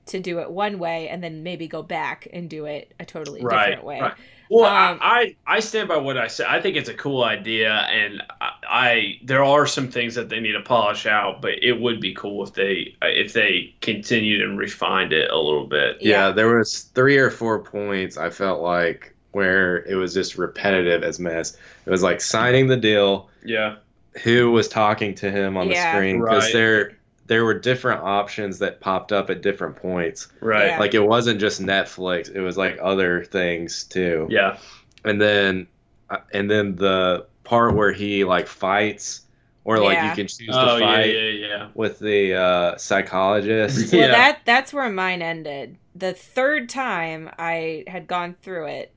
to 0.07 0.21
do 0.21 0.41
it 0.41 0.51
one 0.53 0.79
way 0.79 1.09
and 1.09 1.23
then 1.25 1.43
maybe 1.45 1.69
go 1.69 1.83
back 1.83 2.29
and 2.33 2.51
do 2.51 2.67
it 2.67 2.94
a 3.01 3.05
totally 3.06 3.44
Right, 3.44 3.44
different 3.47 3.85
way. 3.85 4.01
right. 4.01 4.15
Well, 4.49 4.65
Um, 4.65 5.01
I, 5.01 5.35
I 5.47 5.56
I 5.56 5.61
stand 5.61 5.89
by 5.89 5.97
what 5.97 6.17
I 6.19 6.29
said. 6.29 6.47
I 6.47 6.61
think 6.61 6.77
it's 6.77 6.89
a 6.89 6.94
cool 6.94 7.25
idea, 7.25 7.73
and 7.73 8.23
I, 8.41 8.51
I 8.69 9.13
there 9.25 9.43
are 9.43 9.67
some 9.67 9.91
things 9.91 10.15
that 10.15 10.29
they 10.29 10.39
need 10.41 10.53
to 10.53 10.63
polish 10.63 11.06
out, 11.06 11.43
but 11.43 11.63
it 11.63 11.73
would 11.81 12.01
be 12.01 12.15
cool 12.15 12.44
if 12.44 12.53
they 12.55 12.97
if 13.03 13.32
they 13.32 13.75
continued 13.81 14.43
and 14.43 14.58
refined 14.58 15.13
it 15.13 15.31
a 15.31 15.37
little 15.39 15.67
bit. 15.67 15.99
Yeah. 16.01 16.31
Yeah. 16.31 16.31
there 16.32 16.56
was 16.58 16.85
three 16.94 17.17
or 17.19 17.31
four 17.31 17.63
points 17.63 18.17
I 18.17 18.31
felt 18.31 18.61
like 18.63 19.14
where 19.34 19.84
it 19.84 19.94
was 19.94 20.14
just 20.14 20.36
repetitive 20.38 21.03
as 21.03 21.19
mess. 21.19 21.56
It 21.86 21.91
was 21.91 22.03
like 22.03 22.20
signing 22.20 22.67
the 22.69 22.76
deal, 22.76 23.29
Yeah, 23.44 23.76
who 24.22 24.50
was 24.50 24.69
talking 24.69 25.14
to 25.17 25.31
him 25.31 25.56
on 25.56 25.69
Yeah. 25.69 25.93
the 25.93 25.96
screen 25.98 26.20
because 26.20 26.44
Right. 26.44 26.53
there 26.53 26.93
there 27.26 27.43
were 27.44 27.55
different 27.58 28.03
options 28.03 28.58
that 28.58 28.81
popped 28.81 29.10
up 29.10 29.31
at 29.31 29.41
different 29.41 29.76
points. 29.76 30.29
right. 30.41 30.67
Yeah. 30.67 30.79
Like 30.79 30.93
it 30.93 31.00
wasn't 31.06 31.41
just 31.41 31.62
Netflix; 31.62 32.31
it 32.34 32.41
was 32.43 32.56
like 32.58 32.79
other 32.82 33.24
things 33.24 33.84
too. 33.84 34.26
Yeah, 34.31 34.58
And 35.06 35.20
then 35.20 35.67
uh, 36.10 36.19
and 36.34 36.50
then 36.50 36.76
the 36.76 37.26
part 37.44 37.74
where 37.74 37.93
he 37.93 38.24
like 38.24 38.46
fights, 38.46 39.22
or 39.64 39.79
like 39.79 39.94
Yeah. 39.94 40.10
you 40.10 40.14
can 40.17 40.26
choose 40.26 40.50
Oh 40.53 40.76
to 40.76 40.84
yeah, 40.84 40.86
fight 40.94 41.14
yeah, 41.14 41.46
yeah. 41.48 41.69
with 41.74 41.98
the 41.98 42.34
uh, 42.34 42.76
psychologist. 42.76 43.91
Well, 43.93 44.03
Yeah. 44.03 44.08
that 44.08 44.41
that's 44.44 44.74
where 44.74 44.91
mine 44.91 45.22
ended. 45.22 45.76
The 45.94 46.12
third 46.12 46.69
time 46.69 47.31
I 47.38 47.84
had 47.86 48.06
gone 48.06 48.34
through 48.43 48.67
it, 48.67 48.93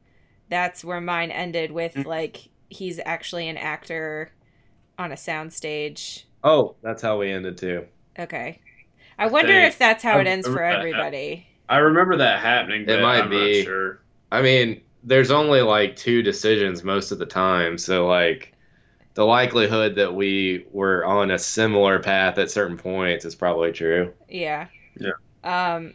that's 0.50 0.84
where 0.84 1.01
mine 1.01 1.32
ended 1.32 1.72
with 1.72 1.94
Mm. 1.96 2.06
like 2.06 2.50
he's 2.70 3.00
actually 3.06 3.48
an 3.48 3.58
actor 3.58 4.32
on 4.98 5.12
a 5.12 5.16
soundstage. 5.16 6.24
oh, 6.44 6.75
that's 6.82 7.01
how 7.01 7.18
we 7.20 7.32
ended 7.32 7.58
too. 7.58 7.86
Okay. 8.18 8.60
I 9.20 9.27
wonder 9.27 9.51
think- 9.54 9.70
if 9.70 9.77
that's 9.77 10.04
how 10.04 10.18
I 10.18 10.22
it 10.22 10.27
ends 10.27 10.48
for 10.48 10.54
remember 10.54 10.74
that. 10.74 10.80
everybody. 10.80 11.48
I 11.70 11.77
remember 11.77 12.18
that 12.18 12.39
happening. 12.39 12.86
But 12.86 13.01
might 13.01 13.24
I'm 13.24 13.30
be. 13.30 13.60
Not 13.60 13.66
sure. 13.66 14.00
I 14.32 14.42
mean, 14.42 14.82
there's 15.04 15.32
only 15.32 15.62
like 15.62 15.96
two 15.96 16.22
decisions 16.22 16.84
most 16.84 17.12
of 17.12 17.20
the 17.20 17.25
time, 17.25 17.77
so 17.77 18.08
like 18.08 18.54
the 19.16 19.25
likelihood 19.25 19.96
that 19.96 20.13
we 20.13 20.66
were 20.72 21.04
on 21.06 21.32
a 21.32 21.39
similar 21.39 22.00
path 22.00 22.38
at 22.38 22.51
certain 22.51 22.77
points 22.77 23.25
is 23.25 23.36
probably 23.36 23.72
true. 23.72 24.13
Yeah. 24.30 24.68
Yeah. 25.00 25.12
Um 25.44 25.94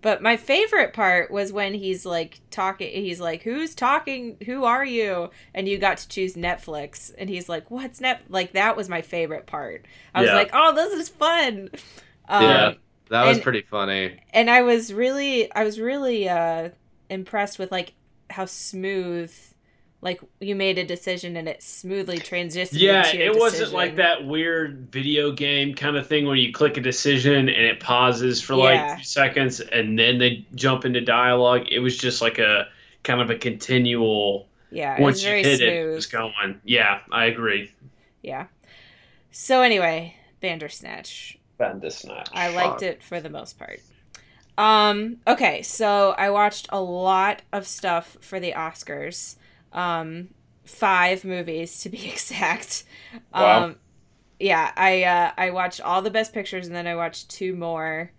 but 0.00 0.22
my 0.22 0.36
favorite 0.36 0.92
part 0.92 1.30
was 1.30 1.52
when 1.52 1.72
he's 1.74 2.04
like 2.04 2.40
talking 2.50 2.90
he's 2.90 3.20
like 3.20 3.42
who's 3.42 3.74
talking? 3.74 4.36
Who 4.46 4.64
are 4.64 4.84
you? 4.84 5.30
And 5.54 5.68
you 5.68 5.78
got 5.78 5.98
to 5.98 6.08
choose 6.08 6.34
netflix. 6.34 7.12
And 7.16 7.28
he's 7.30 7.48
like 7.48 7.70
what's 7.70 8.00
net 8.00 8.22
like 8.28 8.52
that 8.52 8.76
was 8.76 8.88
my 8.88 9.02
favorite 9.02 9.46
part. 9.46 9.86
I 10.14 10.20
was 10.22 10.30
Yeah. 10.30 10.36
like 10.36 10.50
oh 10.52 10.74
this 10.74 10.92
is 10.92 11.08
fun. 11.08 11.70
Um, 12.28 12.42
yeah, 12.42 12.72
that 13.10 13.26
was 13.26 13.36
and- 13.36 13.44
pretty 13.44 13.62
funny. 13.62 14.18
and 14.32 14.48
i 14.50 14.62
was 14.62 14.92
really 14.92 15.52
i 15.54 15.62
was 15.62 15.78
really 15.78 16.28
uh 16.28 16.70
impressed 17.10 17.58
with 17.58 17.70
like 17.70 17.92
how 18.30 18.46
smooth 18.46 19.32
like 20.04 20.20
you 20.38 20.54
made 20.54 20.78
a 20.78 20.84
decision 20.84 21.36
and 21.36 21.48
it 21.48 21.62
smoothly 21.62 22.18
transitioned. 22.18 22.78
Yeah, 22.78 23.04
into 23.06 23.16
your 23.18 23.26
it 23.32 23.38
wasn't 23.40 23.60
decision. 23.60 23.74
like 23.74 23.96
that 23.96 24.24
weird 24.26 24.92
video 24.92 25.32
game 25.32 25.74
kind 25.74 25.96
of 25.96 26.06
thing 26.06 26.26
where 26.26 26.36
you 26.36 26.52
click 26.52 26.76
a 26.76 26.80
decision 26.80 27.48
and 27.48 27.64
it 27.66 27.80
pauses 27.80 28.40
for 28.40 28.52
Yeah. 28.54 28.60
like 28.62 28.98
two 28.98 29.04
seconds 29.04 29.60
and 29.60 29.98
then 29.98 30.18
they 30.18 30.46
jump 30.54 30.84
into 30.84 31.00
dialogue. 31.00 31.66
It 31.72 31.80
was 31.80 31.96
just 31.96 32.20
like 32.22 32.38
a 32.38 32.68
kind 33.02 33.20
of 33.20 33.30
a 33.30 33.36
continual. 33.36 34.46
Yeah, 34.70 34.94
it 34.96 35.00
Once 35.00 35.16
was 35.16 35.24
you 35.24 35.30
hit 35.30 35.58
smooth. 35.58 35.60
it, 35.62 35.72
it 35.90 35.94
was 35.94 36.06
going. 36.06 36.60
Yeah, 36.64 37.00
I 37.10 37.24
agree. 37.24 37.72
Yeah. 38.22 38.46
So 39.32 39.62
anyway, 39.62 40.14
Bandersnatch. 40.40 41.38
Bandersnatch. 41.58 42.28
I 42.32 42.48
liked 42.54 42.82
it 42.82 43.02
for 43.02 43.20
the 43.20 43.30
most 43.30 43.58
part. 43.58 43.80
Um, 44.58 45.16
okay, 45.26 45.62
so 45.62 46.14
I 46.18 46.30
watched 46.30 46.68
a 46.70 46.80
lot 46.80 47.42
of 47.52 47.66
stuff 47.66 48.16
for 48.20 48.38
the 48.38 48.52
Oscars. 48.52 49.36
Um, 49.74 50.28
five 50.64 51.24
movies 51.24 51.80
to 51.80 51.90
be 51.90 52.08
exact. 52.10 52.84
Wow. 53.34 53.64
Um, 53.64 53.76
yeah, 54.40 54.72
I 54.76 55.04
uh, 55.04 55.32
I 55.36 55.50
watched 55.50 55.80
all 55.80 56.02
the 56.02 56.10
best 56.10 56.32
pictures 56.32 56.66
and 56.66 56.74
then 56.74 56.86
I 56.86 56.96
watched 56.96 57.28
two 57.30 57.54
more. 57.54 58.10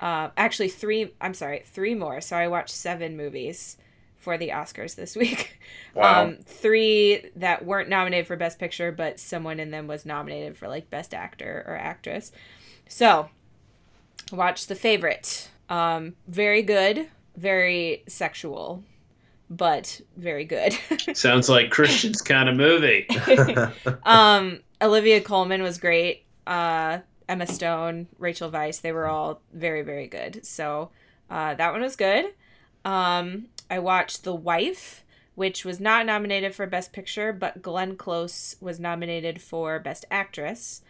Uh, 0.00 0.30
actually, 0.36 0.68
three. 0.68 1.14
I'm 1.20 1.34
sorry, 1.34 1.62
three 1.64 1.94
more. 1.94 2.20
So 2.20 2.36
I 2.36 2.48
watched 2.48 2.74
seven 2.74 3.16
movies 3.16 3.76
for 4.16 4.38
the 4.38 4.48
Oscars 4.48 4.96
this 4.96 5.14
week. 5.16 5.60
Wow. 5.94 6.24
Um, 6.24 6.38
three 6.44 7.30
that 7.36 7.64
weren't 7.64 7.88
nominated 7.88 8.26
for 8.26 8.36
Best 8.36 8.58
Picture, 8.58 8.90
but 8.90 9.20
someone 9.20 9.60
in 9.60 9.70
them 9.70 9.86
was 9.86 10.04
nominated 10.04 10.56
for 10.56 10.68
like 10.68 10.90
Best 10.90 11.14
Actor 11.14 11.64
or 11.66 11.76
Actress. 11.76 12.32
So, 12.88 13.28
watch 14.32 14.66
The 14.66 14.74
Favorite. 14.74 15.50
Um, 15.68 16.14
very 16.26 16.62
good, 16.62 17.08
very 17.36 18.04
sexual, 18.06 18.82
but 19.50 20.00
very 20.16 20.44
good. 20.44 20.76
Sounds 21.14 21.48
like 21.48 21.70
Christian's 21.70 22.22
kind 22.22 22.48
of 22.48 22.56
movie. 22.56 23.06
um, 24.04 24.60
Olivia 24.80 25.20
Colman 25.20 25.62
was 25.62 25.78
great. 25.78 26.24
Uh, 26.46 26.98
Emma 27.28 27.46
Stone, 27.46 28.08
Rachel 28.18 28.50
Weisz, 28.50 28.80
they 28.80 28.92
were 28.92 29.06
all 29.06 29.40
very, 29.52 29.82
very 29.82 30.06
good. 30.06 30.44
So 30.44 30.90
uh, 31.30 31.54
that 31.54 31.72
one 31.72 31.80
was 31.82 31.96
good. 31.96 32.26
Um, 32.84 33.46
I 33.70 33.78
watched 33.78 34.24
The 34.24 34.34
Wife, 34.34 35.04
which 35.34 35.64
was 35.64 35.80
not 35.80 36.04
nominated 36.04 36.54
for 36.54 36.66
Best 36.66 36.92
Picture, 36.92 37.32
but 37.32 37.62
Glenn 37.62 37.96
Close 37.96 38.56
was 38.60 38.78
nominated 38.78 39.40
for 39.40 39.78
Best 39.78 40.04
Actress. 40.10 40.82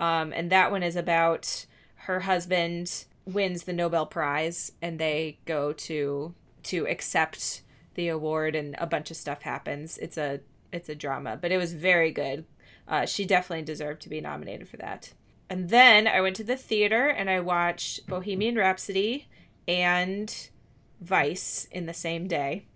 Um, 0.00 0.32
and 0.32 0.50
that 0.50 0.70
one 0.70 0.82
is 0.82 0.96
about 0.96 1.66
her 1.94 2.20
husband 2.20 3.04
wins 3.24 3.64
the 3.64 3.72
Nobel 3.72 4.06
Prize, 4.06 4.72
and 4.80 4.98
they 4.98 5.38
go 5.44 5.72
to 5.72 6.34
to 6.64 6.86
accept 6.86 7.61
the 7.94 8.08
award, 8.08 8.54
and 8.56 8.74
a 8.78 8.86
bunch 8.86 9.10
of 9.10 9.16
stuff 9.16 9.42
happens. 9.42 9.98
It's 9.98 10.16
a 10.18 10.40
it's 10.72 10.88
a 10.88 10.94
drama, 10.94 11.36
but 11.40 11.52
it 11.52 11.58
was 11.58 11.74
very 11.74 12.10
good. 12.12 12.46
Uh, 12.88 13.06
she 13.06 13.24
definitely 13.24 13.64
deserved 13.64 14.02
to 14.02 14.08
be 14.08 14.20
nominated 14.20 14.68
for 14.68 14.76
that. 14.78 15.12
And 15.48 15.68
then 15.68 16.08
I 16.08 16.20
went 16.20 16.36
to 16.36 16.44
the 16.44 16.56
theater 16.56 17.08
and 17.08 17.28
I 17.30 17.40
watched 17.40 18.08
Bohemian 18.08 18.56
Rhapsody 18.56 19.28
and 19.68 20.34
Vice 21.00 21.66
in 21.70 21.86
the 21.86 21.94
same 21.94 22.26
day. 22.26 22.66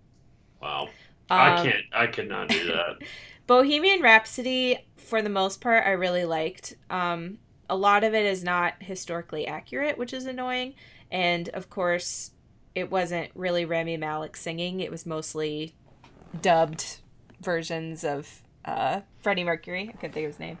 Wow. 0.61 0.89
I 1.29 1.49
Um, 1.49 1.65
can't. 1.65 1.85
I 1.91 2.07
could 2.07 2.29
not 2.29 2.49
do 2.49 2.65
that. 2.67 2.97
Bohemian 3.47 4.01
Rhapsody, 4.01 4.79
for 4.97 5.21
the 5.21 5.29
most 5.29 5.61
part, 5.61 5.85
I 5.85 5.91
really 5.91 6.25
liked. 6.25 6.75
Um, 6.89 7.39
a 7.69 7.75
lot 7.75 8.03
of 8.03 8.13
it 8.13 8.25
is 8.25 8.43
not 8.43 8.75
historically 8.81 9.47
accurate, 9.47 9.97
which 9.97 10.13
is 10.13 10.25
annoying. 10.25 10.75
And 11.11 11.49
of 11.49 11.69
course, 11.69 12.31
it 12.77 12.91
wasn't 12.91 13.31
really 13.33 13.65
Rami 13.65 13.97
Malek 13.97 14.37
singing, 14.37 14.81
it 14.81 14.91
was 14.91 15.07
mostly 15.07 15.73
dubbed 16.43 16.99
versions 17.41 18.03
of 18.03 18.43
uh, 18.65 19.01
Freddie 19.19 19.43
Mercury. 19.43 19.89
I 19.89 19.93
couldn't 19.93 20.13
think 20.13 20.25
of 20.25 20.33
his 20.33 20.39
name. 20.39 20.59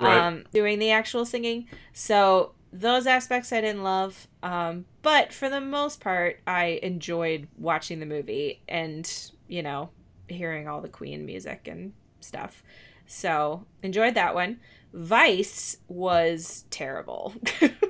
Right. 0.00 0.16
Um, 0.16 0.44
doing 0.54 0.78
the 0.78 0.90
actual 0.92 1.26
singing. 1.26 1.68
So 1.92 2.52
those 2.72 3.06
aspects 3.06 3.52
I 3.52 3.60
didn't 3.60 3.82
love. 3.82 4.26
Um, 4.42 4.86
but 5.02 5.34
for 5.34 5.50
the 5.50 5.60
most 5.60 6.00
part, 6.00 6.40
I 6.46 6.80
enjoyed 6.82 7.46
watching 7.58 8.00
the 8.00 8.06
movie 8.06 8.62
and, 8.66 9.06
you 9.46 9.62
know, 9.62 9.90
hearing 10.28 10.66
all 10.66 10.80
the 10.80 10.88
Queen 10.88 11.26
music 11.26 11.68
and 11.68 11.92
stuff. 12.20 12.62
So 13.06 13.66
enjoyed 13.82 14.14
that 14.14 14.34
one. 14.34 14.60
Vice 14.94 15.76
was 15.88 16.64
terrible. 16.70 17.34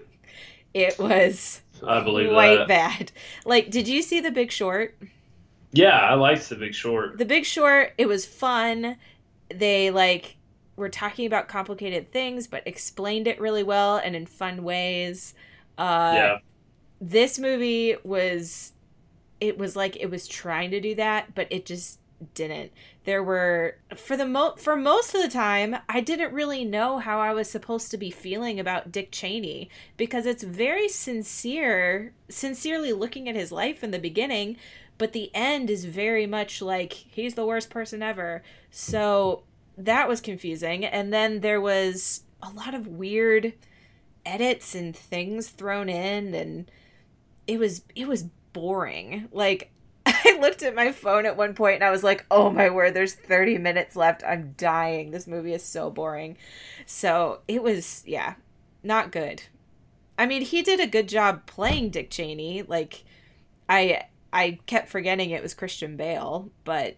it 0.75 0.99
was 0.99 1.61
I 1.87 2.01
believe 2.03 2.31
quite 2.31 2.57
that. 2.57 2.69
bad. 2.69 3.13
Like, 3.45 3.71
did 3.71 3.89
you 3.89 4.03
see 4.03 4.21
The 4.21 4.31
Big 4.31 4.53
Short? 4.53 4.97
Yeah, 5.73 5.99
I 5.99 6.15
liked 6.15 6.49
The 6.49 6.57
Big 6.57 6.75
Short. 6.75 7.17
The 7.19 7.25
Big 7.25 7.45
Short, 7.45 7.93
it 7.97 8.07
was 8.07 8.27
fun. 8.27 8.97
They 9.55 9.91
like 9.91 10.37
were 10.77 10.89
talking 10.89 11.27
about 11.27 11.49
complicated 11.49 12.11
things, 12.11 12.47
but 12.47 12.63
explained 12.67 13.27
it 13.27 13.41
really 13.41 13.63
well 13.63 13.97
and 13.99 14.17
in 14.17 14.27
fun 14.27 14.65
ways. 14.65 15.35
Uh, 15.79 16.13
yeah. 16.15 16.39
This 17.01 17.39
movie 17.39 17.97
was, 18.03 18.73
it 19.41 19.59
was 19.59 19.77
like 19.77 19.97
it 19.97 20.11
was 20.11 20.27
trying 20.27 20.71
to 20.73 20.81
do 20.81 20.95
that, 20.97 21.35
but 21.35 21.47
it 21.51 21.67
just 21.67 22.00
didn't. 22.35 22.73
There 23.05 23.23
were 23.23 23.77
for 23.97 24.17
the 24.17 24.27
mo 24.27 24.55
for 24.57 24.77
most 24.77 25.15
of 25.15 25.23
the 25.23 25.29
time, 25.29 25.77
I 25.89 26.01
didn't 26.01 26.33
really 26.33 26.65
know 26.65 26.99
how 26.99 27.21
I 27.21 27.33
was 27.33 27.51
supposed 27.51 27.91
to 27.91 27.97
be 27.97 28.11
feeling 28.11 28.61
about 28.61 28.93
Dick 28.93 29.11
Cheney 29.11 29.71
because 29.97 30.27
it's 30.27 30.43
very 30.43 30.89
sincere, 30.89 32.13
sincerely 32.29 32.93
looking 32.93 33.29
at 33.29 33.35
his 33.35 33.53
life 33.53 33.83
in 33.83 33.91
the 33.91 33.99
beginning, 33.99 34.57
but 34.99 35.13
the 35.13 35.31
end 35.35 35.71
is 35.71 35.87
very 35.87 36.27
much 36.27 36.61
like 36.61 36.93
he's 36.93 37.35
the 37.35 37.47
worst 37.47 37.71
person 37.71 38.03
ever. 38.03 38.43
So 38.71 39.45
that 39.79 40.09
was 40.09 40.21
confusing. 40.21 40.85
And 40.85 41.13
then 41.13 41.41
there 41.41 41.61
was 41.61 42.25
a 42.43 42.51
lot 42.51 42.75
of 42.75 42.87
weird 42.87 43.55
edits 44.27 44.75
and 44.75 44.95
things 44.95 45.49
thrown 45.49 45.89
in 45.89 46.35
and 46.35 46.71
it 47.47 47.59
was 47.59 47.83
it 47.95 48.07
was 48.07 48.25
boring. 48.53 49.29
Like 49.33 49.73
I 50.25 50.39
looked 50.41 50.63
at 50.63 50.75
my 50.75 50.93
phone 50.93 51.27
at 51.27 51.37
one 51.37 51.55
point 51.55 51.77
and 51.77 51.85
I 51.85 51.91
was 51.91 52.03
like, 52.03 52.25
"Oh 52.31 52.51
my 52.51 52.71
word, 52.71 52.95
there's 52.95 53.15
30 53.15 53.59
minutes 53.59 53.97
left. 53.97 54.23
I'm 54.27 54.55
dying. 54.57 55.11
This 55.11 55.27
movie 55.27 55.53
is 55.55 55.63
so 55.63 55.91
boring." 55.91 56.37
So, 56.87 57.41
it 57.49 57.63
was 57.63 58.03
yeah, 58.07 58.35
not 58.83 59.13
good. 59.13 59.43
I 60.19 60.27
mean, 60.27 60.43
he 60.43 60.63
did 60.63 60.81
a 60.81 60.87
good 60.87 61.09
job 61.09 61.47
playing 61.47 61.91
Dick 61.91 62.11
Cheney. 62.11 62.63
Like 62.63 63.05
I 63.69 64.03
I 64.33 64.59
kept 64.67 64.89
forgetting 64.89 65.31
it 65.31 65.43
was 65.43 65.55
Christian 65.55 65.97
Bale, 65.97 66.51
but 66.65 66.97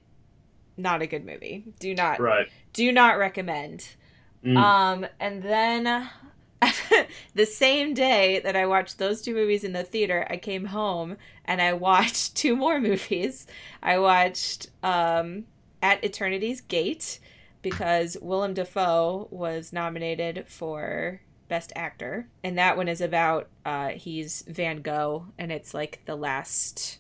not 0.77 1.03
a 1.03 1.07
good 1.07 1.25
movie. 1.25 1.65
Do 1.79 1.95
not 1.95 2.21
Right. 2.21 2.49
do 2.73 2.91
not 2.93 3.19
recommend. 3.19 3.87
Mm. 4.45 4.57
Um, 4.57 5.07
and 5.21 5.43
then 5.43 6.09
the 7.35 7.47
same 7.47 7.95
day 7.95 8.41
that 8.41 8.57
I 8.57 8.67
watched 8.67 8.99
those 8.99 9.23
two 9.23 9.35
movies 9.35 9.65
in 9.65 9.73
the 9.73 9.83
theater, 9.83 10.27
I 10.31 10.37
came 10.37 10.67
home 10.67 11.17
and 11.45 11.61
I 11.61 11.73
watched 11.73 12.37
two 12.37 12.57
more 12.57 12.81
movies. 12.81 13.47
I 13.83 13.99
watched 13.99 14.69
um, 14.83 15.45
At 15.83 16.05
Eternity's 16.05 16.61
Gate 16.61 17.19
because 17.63 18.17
Willem 18.21 18.55
Dafoe 18.55 19.29
was 19.31 19.73
nominated 19.73 20.45
for 20.49 21.21
Best 21.49 21.73
Actor, 21.77 22.29
and 22.43 22.59
that 22.59 22.77
one 22.77 22.89
is 22.89 23.01
about 23.01 23.49
uh, 23.65 23.91
he's 23.91 24.43
Van 24.49 24.81
Gogh, 24.83 25.27
and 25.39 25.53
it's 25.53 25.75
like 25.75 26.01
the 26.07 26.17
last 26.17 26.99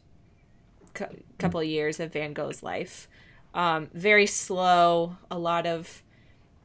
cou- 0.94 1.22
couple 1.38 1.60
of 1.60 1.66
years 1.66 1.98
of 1.98 2.12
Van 2.12 2.32
Gogh's 2.32 2.62
life. 2.62 3.08
Um, 3.54 3.88
very 3.92 4.26
slow, 4.26 5.16
a 5.30 5.38
lot 5.38 5.66
of 5.66 6.02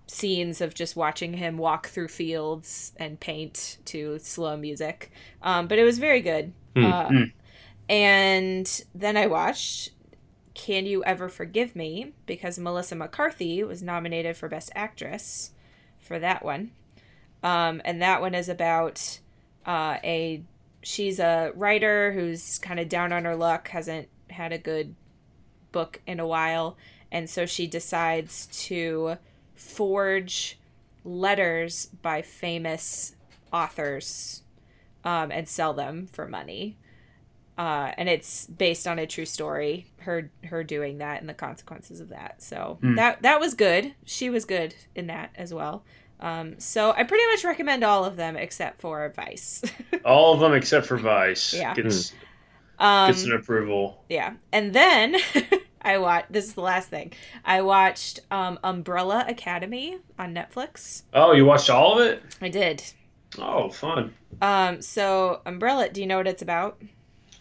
scenes 0.07 0.61
of 0.61 0.73
just 0.73 0.95
watching 0.95 1.33
him 1.33 1.57
walk 1.57 1.87
through 1.87 2.07
fields 2.07 2.93
and 2.97 3.19
paint 3.19 3.77
to 3.85 4.17
slow 4.19 4.55
music. 4.57 5.11
Um, 5.41 5.67
but 5.67 5.77
it 5.79 5.83
was 5.83 5.99
very 5.99 6.21
good. 6.21 6.53
Hmm. 6.75 6.85
Uh, 6.85 7.07
Hmm. 7.09 7.23
And 7.89 8.83
then 8.93 9.15
I 9.15 9.27
watched 9.27 9.91
Can 10.53 10.85
You 10.85 11.03
Ever 11.03 11.29
Forgive 11.29 11.75
Me? 11.75 12.13
because 12.25 12.59
Melissa 12.59 12.95
McCarthy 12.95 13.63
was 13.63 13.81
nominated 13.81 14.35
for 14.35 14.49
Best 14.49 14.71
Actress 14.75 15.51
for 15.99 16.19
that 16.19 16.43
one. 16.43 16.71
Um, 17.43 17.81
and 17.85 18.01
that 18.01 18.19
one 18.21 18.35
is 18.35 18.49
about 18.49 19.19
uh, 19.65 19.97
a 20.03 20.43
she's 20.81 21.19
a 21.19 21.51
writer 21.55 22.11
who's 22.13 22.59
kind 22.59 22.79
of 22.79 22.89
down 22.89 23.13
on 23.13 23.25
her 23.25 23.35
luck, 23.35 23.69
hasn't 23.69 24.07
had 24.29 24.51
a 24.51 24.57
good 24.57 24.95
book 25.71 26.01
in 26.07 26.19
a 26.19 26.27
while, 26.27 26.77
and 27.11 27.29
so 27.29 27.45
she 27.45 27.67
decides 27.67 28.47
to 28.47 29.17
forge 29.57 30.57
letters 31.03 31.87
by 32.01 32.21
famous 32.21 33.15
authors 33.51 34.43
um, 35.03 35.31
and 35.31 35.47
sell 35.47 35.73
them 35.73 36.07
for 36.07 36.27
money. 36.27 36.77
Uh, 37.57 37.91
and 37.97 38.07
it's 38.07 38.45
based 38.45 38.87
on 38.87 38.99
a 38.99 39.07
true 39.07 39.25
story. 39.25 39.87
Her 40.01 40.29
her 40.45 40.63
doing 40.63 40.99
that 40.99 41.21
and 41.21 41.27
the 41.27 41.33
consequences 41.33 41.99
of 41.99 42.09
that. 42.09 42.41
So 42.43 42.77
Hmm. 42.81 42.95
that 42.95 43.23
that 43.23 43.39
was 43.39 43.55
good. 43.55 43.95
She 44.05 44.29
was 44.29 44.45
good 44.45 44.75
in 44.93 45.07
that 45.07 45.31
as 45.35 45.53
well. 45.53 45.83
Um, 46.19 46.59
so 46.59 46.91
I 46.91 47.03
pretty 47.03 47.25
much 47.27 47.43
recommend 47.43 47.83
all 47.83 48.03
of 48.05 48.15
them 48.15 48.35
except 48.35 48.79
for 48.81 49.11
Vice. 49.15 49.61
All 50.05 50.33
of 50.33 50.39
them 50.39 50.53
except 50.53 50.87
for 50.87 50.97
Vice 50.97 51.53
Yeah. 51.53 51.73
gets 51.75 52.11
um, 52.79 53.09
gets 53.11 53.23
an 53.25 53.33
approval. 53.33 54.03
yeah, 54.09 54.33
and 54.51 54.73
then 54.73 55.15
I 55.81 55.97
watched. 55.97 56.31
This 56.31 56.45
is 56.45 56.53
the 56.53 56.61
last 56.61 56.89
thing. 56.89 57.13
I 57.45 57.61
watched 57.61 58.19
um, 58.31 58.59
Umbrella 58.63 59.25
Academy 59.27 59.97
on 60.19 60.33
Netflix. 60.33 61.03
Oh, 61.13 61.31
you 61.33 61.45
watched 61.45 61.69
all 61.69 61.99
of 61.99 62.05
it? 62.07 62.23
I 62.41 62.49
did. 62.49 62.83
Oh, 63.39 63.69
fun. 63.69 64.13
Um, 64.41 64.81
so 64.81 65.41
Umbrella. 65.45 65.89
Do 65.89 66.01
you 66.01 66.07
know 66.07 66.17
what 66.17 66.27
it's 66.27 66.41
about? 66.41 66.81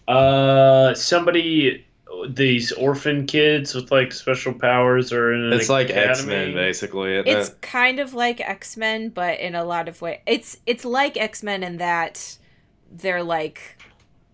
Uh, 0.09 0.95
somebody, 0.95 1.85
these 2.29 2.71
orphan 2.73 3.27
kids 3.27 3.75
with 3.75 3.91
like 3.91 4.13
special 4.13 4.53
powers 4.55 5.13
are 5.13 5.33
in 5.33 5.45
an 5.47 5.53
It's 5.53 5.69
like 5.69 5.91
academy. 5.91 6.11
X 6.11 6.25
Men, 6.27 6.55
basically. 6.55 7.15
Isn't 7.17 7.29
It's 7.29 7.49
it? 7.51 7.61
kind 7.63 7.99
of 7.99 8.15
like 8.15 8.41
X 8.41 8.77
Men, 8.77 9.09
but 9.09 9.41
in 9.41 9.55
a 9.55 9.65
lot 9.65 9.89
of 9.89 10.01
ways, 10.01 10.21
it's 10.27 10.59
it's 10.67 10.85
like 10.85 11.17
X 11.17 11.43
Men 11.43 11.63
in 11.65 11.79
that 11.79 12.39
they're 12.93 13.23
like 13.25 13.76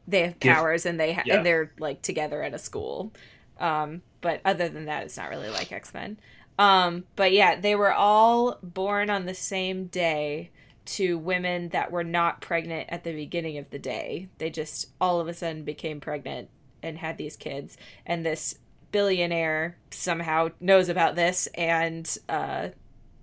they 0.07 0.23
have 0.23 0.41
powers 0.41 0.87
and 0.87 0.99
they 0.99 1.13
ha- 1.13 1.23
yeah. 1.25 1.37
and 1.37 1.47
they're 1.47 1.73
like 1.79 2.03
together 2.03 2.43
at 2.43 2.55
a 2.55 2.59
school. 2.59 3.13
Um, 3.59 4.03
but 4.21 4.41
other 4.45 4.69
than 4.69 4.87
that, 4.87 5.05
it's 5.05 5.17
not 5.17 5.31
really 5.31 5.49
like 5.49 5.73
X 5.73 5.95
Men. 5.95 6.19
Um, 6.59 7.05
but 7.17 7.33
yeah, 7.33 7.59
they 7.61 7.75
were 7.75 7.93
all 7.93 8.59
born 8.63 9.11
on 9.11 9.27
the 9.27 9.35
same 9.35 9.87
day 9.87 10.51
to 10.85 11.17
women 11.17 11.69
that 11.71 11.93
were 11.93 12.05
not 12.05 12.41
pregnant 12.41 12.89
at 12.91 13.05
the 13.05 13.13
beginning 13.13 13.59
of 13.59 13.71
the 13.71 13.79
day. 13.79 14.29
They 14.39 14.51
just 14.51 14.89
all 15.01 15.21
of 15.21 15.29
a 15.29 15.35
sudden 15.35 15.65
became 15.65 16.01
pregnant 16.01 16.49
and 16.83 16.99
had 16.99 17.19
these 17.19 17.37
kids. 17.37 17.77
And 18.05 18.27
this 18.27 18.57
billionaire 18.91 19.77
somehow 19.91 20.51
knows 20.61 20.89
about 20.89 21.15
this 21.15 21.47
and 21.55 22.19
uh, 22.29 22.69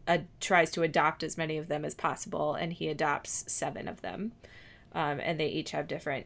uh, 0.08 0.20
tries 0.40 0.72
to 0.72 0.84
adopt 0.84 1.22
as 1.22 1.38
many 1.38 1.58
of 1.58 1.68
them 1.68 1.86
as 1.86 1.94
possible. 1.94 2.56
And 2.56 2.74
he 2.74 2.88
adopts 2.88 3.46
seven 3.48 3.88
of 3.88 4.02
them. 4.02 4.32
Um, 4.94 5.20
and 5.20 5.40
they 5.40 5.48
each 5.48 5.72
have 5.72 5.88
different 5.88 6.26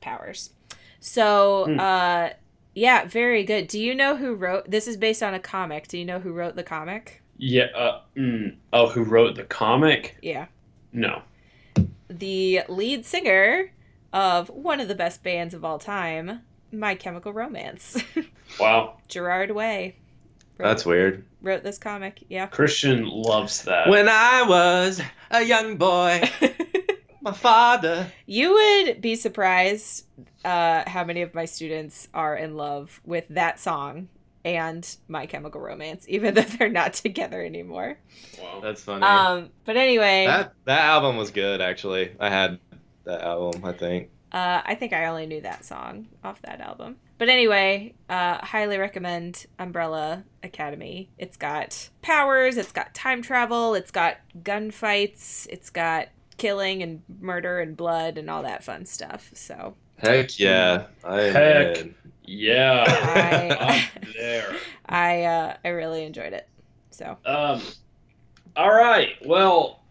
powers. 0.00 0.50
So, 1.00 1.64
Hmm. 1.66 1.80
uh, 1.80 2.28
yeah, 2.74 3.04
very 3.06 3.44
good. 3.44 3.68
Do 3.68 3.78
you 3.80 3.94
know 3.94 4.16
who 4.16 4.34
wrote 4.34 4.70
this? 4.70 4.86
Is 4.86 4.96
based 4.96 5.22
on 5.22 5.34
a 5.34 5.40
comic. 5.40 5.88
Do 5.88 5.98
you 5.98 6.04
know 6.04 6.18
who 6.20 6.32
wrote 6.32 6.54
the 6.56 6.62
comic? 6.62 7.22
Yeah. 7.36 7.66
Uh, 7.74 8.00
mm, 8.16 8.56
oh, 8.72 8.88
who 8.88 9.02
wrote 9.04 9.34
the 9.36 9.44
comic? 9.44 10.16
Yeah. 10.22 10.46
No. 10.92 11.22
the 12.10 12.62
lead 12.68 13.04
singer 13.04 13.70
of 14.14 14.48
one 14.48 14.80
of 14.80 14.88
the 14.88 14.94
best 14.94 15.22
bands 15.22 15.52
of 15.54 15.62
all 15.64 15.78
time, 15.78 16.40
My 16.72 16.94
Chemical 16.94 17.32
Romance. 17.32 18.02
Wow. 18.58 18.96
Gerard 19.08 19.50
Way 19.50 19.96
wrote, 20.56 20.68
That's 20.68 20.86
weird. 20.86 21.22
wrote 21.42 21.62
this 21.62 21.76
comic. 21.76 22.24
Yeah. 22.30 22.46
Christian 22.46 23.06
loves 23.06 23.64
that. 23.64 23.88
When 23.90 24.08
I 24.08 24.42
was 24.48 25.02
a 25.30 25.42
young 25.42 25.76
boy, 25.76 26.22
my 27.28 27.36
father. 27.36 28.12
you 28.26 28.52
would 28.52 29.00
be 29.00 29.16
surprised 29.16 30.06
uh, 30.44 30.88
how 30.88 31.04
many 31.04 31.22
of 31.22 31.34
my 31.34 31.44
students 31.44 32.08
are 32.14 32.36
in 32.36 32.56
love 32.56 33.00
with 33.04 33.26
that 33.28 33.60
song 33.60 34.08
and 34.44 34.96
My 35.08 35.26
Chemical 35.26 35.60
Romance, 35.60 36.06
even 36.08 36.34
though 36.34 36.42
they're 36.42 36.68
not 36.68 36.94
together 36.94 37.42
anymore. 37.42 37.98
Wow. 38.40 38.60
That's 38.62 38.82
funny. 38.82 39.02
Um, 39.02 39.50
but 39.64 39.76
anyway, 39.76 40.26
that 40.26 40.54
that 40.64 40.80
album 40.80 41.16
was 41.16 41.30
good, 41.30 41.60
actually. 41.60 42.12
I 42.18 42.30
had 42.30 42.58
that 43.04 43.22
album, 43.22 43.64
I 43.64 43.72
think. 43.72 44.10
Uh, 44.30 44.60
I 44.64 44.74
think 44.74 44.92
I 44.92 45.06
only 45.06 45.26
knew 45.26 45.40
that 45.40 45.64
song 45.64 46.06
off 46.22 46.42
that 46.42 46.60
album. 46.60 46.96
But 47.16 47.30
anyway, 47.30 47.94
uh, 48.10 48.44
highly 48.44 48.76
recommend 48.78 49.46
Umbrella 49.58 50.24
Academy. 50.42 51.08
It's 51.16 51.36
got 51.38 51.88
powers, 52.02 52.58
it's 52.58 52.72
got 52.72 52.94
time 52.94 53.22
travel, 53.22 53.74
it's 53.74 53.90
got 53.90 54.18
gunfights, 54.42 55.46
it's 55.50 55.70
got 55.70 56.08
killing 56.38 56.82
and 56.82 57.02
murder 57.20 57.60
and 57.60 57.76
blood 57.76 58.18
and 58.18 58.30
all 58.30 58.42
that 58.44 58.64
fun 58.64 58.86
stuff. 58.86 59.30
So 59.34 59.74
Heck 59.98 60.38
yeah. 60.38 60.86
I 61.04 61.20
Heck. 61.22 61.78
in. 61.78 61.94
Yeah. 62.24 62.84
I'm 63.60 64.12
there. 64.16 64.56
I 64.86 65.24
uh, 65.24 65.56
I 65.64 65.68
really 65.68 66.04
enjoyed 66.04 66.32
it. 66.32 66.48
So 66.90 67.16
Um, 67.24 67.60
all 68.56 68.72
right. 68.74 69.10
Well, 69.24 69.82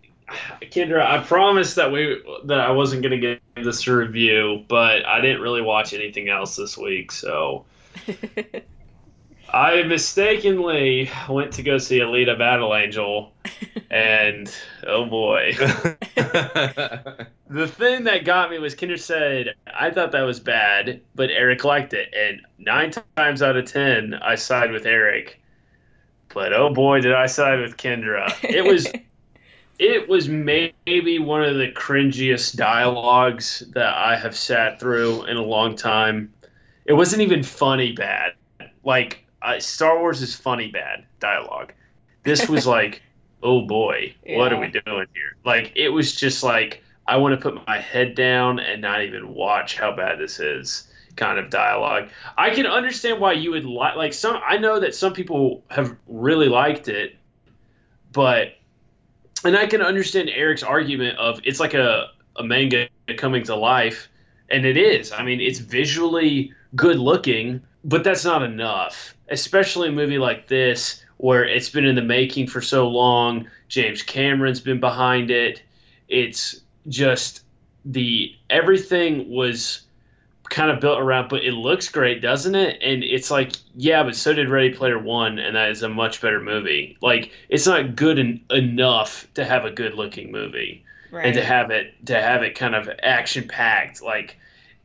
Kendra, 0.62 1.02
I 1.06 1.24
promised 1.24 1.76
that 1.78 1.92
we 1.92 2.22
that 2.46 2.60
I 2.60 2.72
wasn't 2.72 3.02
going 3.04 3.20
to 3.22 3.40
give 3.56 3.66
this 3.66 3.88
a 3.88 3.96
review, 3.96 4.66
but 4.68 5.06
I 5.06 5.22
didn't 5.22 5.42
really 5.42 5.62
watch 5.62 5.94
anything 5.94 6.30
else 6.30 6.56
this 6.58 6.78
week, 6.78 7.12
so 7.12 7.66
I 9.54 9.84
mistakenly 9.84 11.10
went 11.30 11.54
to 11.54 11.64
go 11.64 11.78
see 11.78 12.00
Alita 12.00 12.38
Battle 12.38 12.76
Angel, 12.76 13.34
and 13.90 14.54
oh 14.86 15.06
boy. 15.06 15.56
The 17.50 17.68
thing 17.68 18.04
that 18.04 18.26
got 18.26 18.52
me 18.52 18.60
was 18.60 18.76
Kendra 18.76 19.00
said, 19.00 19.56
I 19.74 19.90
thought 19.90 20.12
that 20.12 20.24
was 20.24 20.40
bad, 20.40 21.00
but 21.16 21.30
Eric 21.30 21.64
liked 21.64 21.94
it. 21.94 22.14
And 22.14 22.42
nine 22.60 22.92
times 23.16 23.42
out 23.42 23.56
of 23.56 23.72
ten, 23.72 24.16
I 24.16 24.36
side 24.36 24.72
with 24.72 24.86
Eric. 24.86 25.40
But 26.34 26.52
oh 26.52 26.74
boy, 26.74 27.00
did 27.00 27.14
I 27.14 27.28
side 27.28 27.62
with 27.62 27.78
Kendra. 27.78 28.34
It 28.44 28.66
was 28.66 28.88
it 29.80 30.10
was 30.10 30.28
maybe 30.28 31.20
one 31.20 31.44
of 31.44 31.56
the 31.56 31.72
cringiest 31.72 32.58
dialogues 32.58 33.64
that 33.74 33.96
I 33.96 34.18
have 34.18 34.36
sat 34.36 34.80
through 34.80 35.24
in 35.26 35.38
a 35.38 35.44
long 35.44 35.78
time. 35.78 36.34
It 36.86 36.94
wasn't 36.94 37.22
even 37.22 37.44
funny 37.44 37.94
bad. 37.94 38.34
Like 38.84 39.26
I, 39.42 39.60
Star 39.60 40.00
Wars 40.00 40.22
is 40.22 40.36
funny 40.36 40.72
bad 40.72 41.06
dialogue. 41.20 41.74
This 42.24 42.48
was 42.50 42.68
like, 42.78 43.02
oh 43.44 43.66
boy, 43.66 44.16
what 44.26 44.52
are 44.52 44.60
we 44.60 44.68
doing 44.68 45.08
here? 45.14 45.38
Like 45.46 45.74
it 45.76 45.90
was 45.90 46.16
just 46.16 46.44
like 46.44 46.84
I 47.08 47.18
want 47.18 47.40
to 47.40 47.52
put 47.52 47.66
my 47.66 47.80
head 47.80 48.16
down 48.16 48.60
and 48.60 48.82
not 48.82 49.04
even 49.04 49.34
watch 49.34 49.78
how 49.78 49.96
bad 49.96 50.20
this 50.20 50.40
is 50.40 50.92
kind 51.16 51.40
of 51.40 51.50
dialogue. 51.50 52.10
I 52.38 52.52
can 52.52 52.66
understand 52.66 53.20
why 53.20 53.34
you 53.34 53.52
would 53.52 53.66
like 53.66 53.96
like 53.96 54.14
some 54.14 54.40
I 54.46 54.58
know 54.58 54.80
that 54.80 54.96
some 54.96 55.14
people 55.14 55.64
have 55.70 55.96
really 56.08 56.50
liked 56.50 56.88
it, 56.88 57.16
but 58.12 58.54
and 59.44 59.56
I 59.56 59.68
can 59.68 59.82
understand 59.82 60.30
Eric's 60.30 60.64
argument 60.64 61.18
of 61.18 61.40
it's 61.44 61.60
like 61.60 61.74
a, 61.74 62.08
a 62.36 62.44
manga 62.44 62.90
coming 63.18 63.44
to 63.44 63.56
life 63.56 64.10
and 64.50 64.66
it 64.66 64.78
is. 64.78 65.12
I 65.12 65.24
mean, 65.24 65.42
it's 65.42 65.60
visually 65.60 66.54
good 66.76 66.98
looking, 66.98 67.62
but 67.88 68.04
that's 68.04 68.26
not 68.26 68.44
enough. 68.44 69.16
Especially 69.30 69.90
a 69.90 69.92
movie 69.92 70.20
like 70.20 70.48
this 70.48 71.04
where 71.18 71.44
it's 71.44 71.70
been 71.70 71.86
in 71.86 71.96
the 71.96 72.02
making 72.02 72.48
for 72.48 72.62
so 72.62 72.88
long. 72.88 73.48
James 73.70 74.04
Cameron's 74.04 74.60
been 74.60 74.80
behind 74.80 75.32
it. 75.32 75.64
It's 76.08 76.62
just 76.88 77.44
the 77.86 78.36
everything 78.50 79.30
was 79.30 79.82
kind 80.50 80.72
of 80.72 80.80
built 80.80 81.00
around 81.00 81.28
but 81.28 81.44
it 81.44 81.52
looks 81.52 81.90
great 81.90 82.22
doesn't 82.22 82.56
it 82.56 82.78
and 82.82 83.04
it's 83.04 83.30
like 83.30 83.52
yeah 83.76 84.02
but 84.02 84.16
so 84.16 84.32
did 84.34 84.50
ready 84.50 84.70
player 84.70 84.98
one 84.98 85.40
and 85.40 85.58
that 85.58 85.70
is 85.70 85.84
a 85.84 85.90
much 85.90 86.22
better 86.22 86.40
movie 86.40 86.98
like 87.02 87.32
it's 87.50 87.68
not 87.68 87.98
good 87.98 88.18
en- 88.18 88.40
enough 88.50 89.28
to 89.34 89.44
have 89.44 89.66
a 89.66 89.72
good 89.72 89.94
looking 89.94 90.32
movie 90.32 90.86
right. 91.12 91.26
and 91.26 91.36
to 91.36 91.44
have 91.44 91.70
it 91.70 91.94
to 92.06 92.16
have 92.16 92.44
it 92.44 92.56
kind 92.56 92.76
of 92.76 92.90
action 93.04 93.46
packed 93.46 94.02
like 94.02 94.38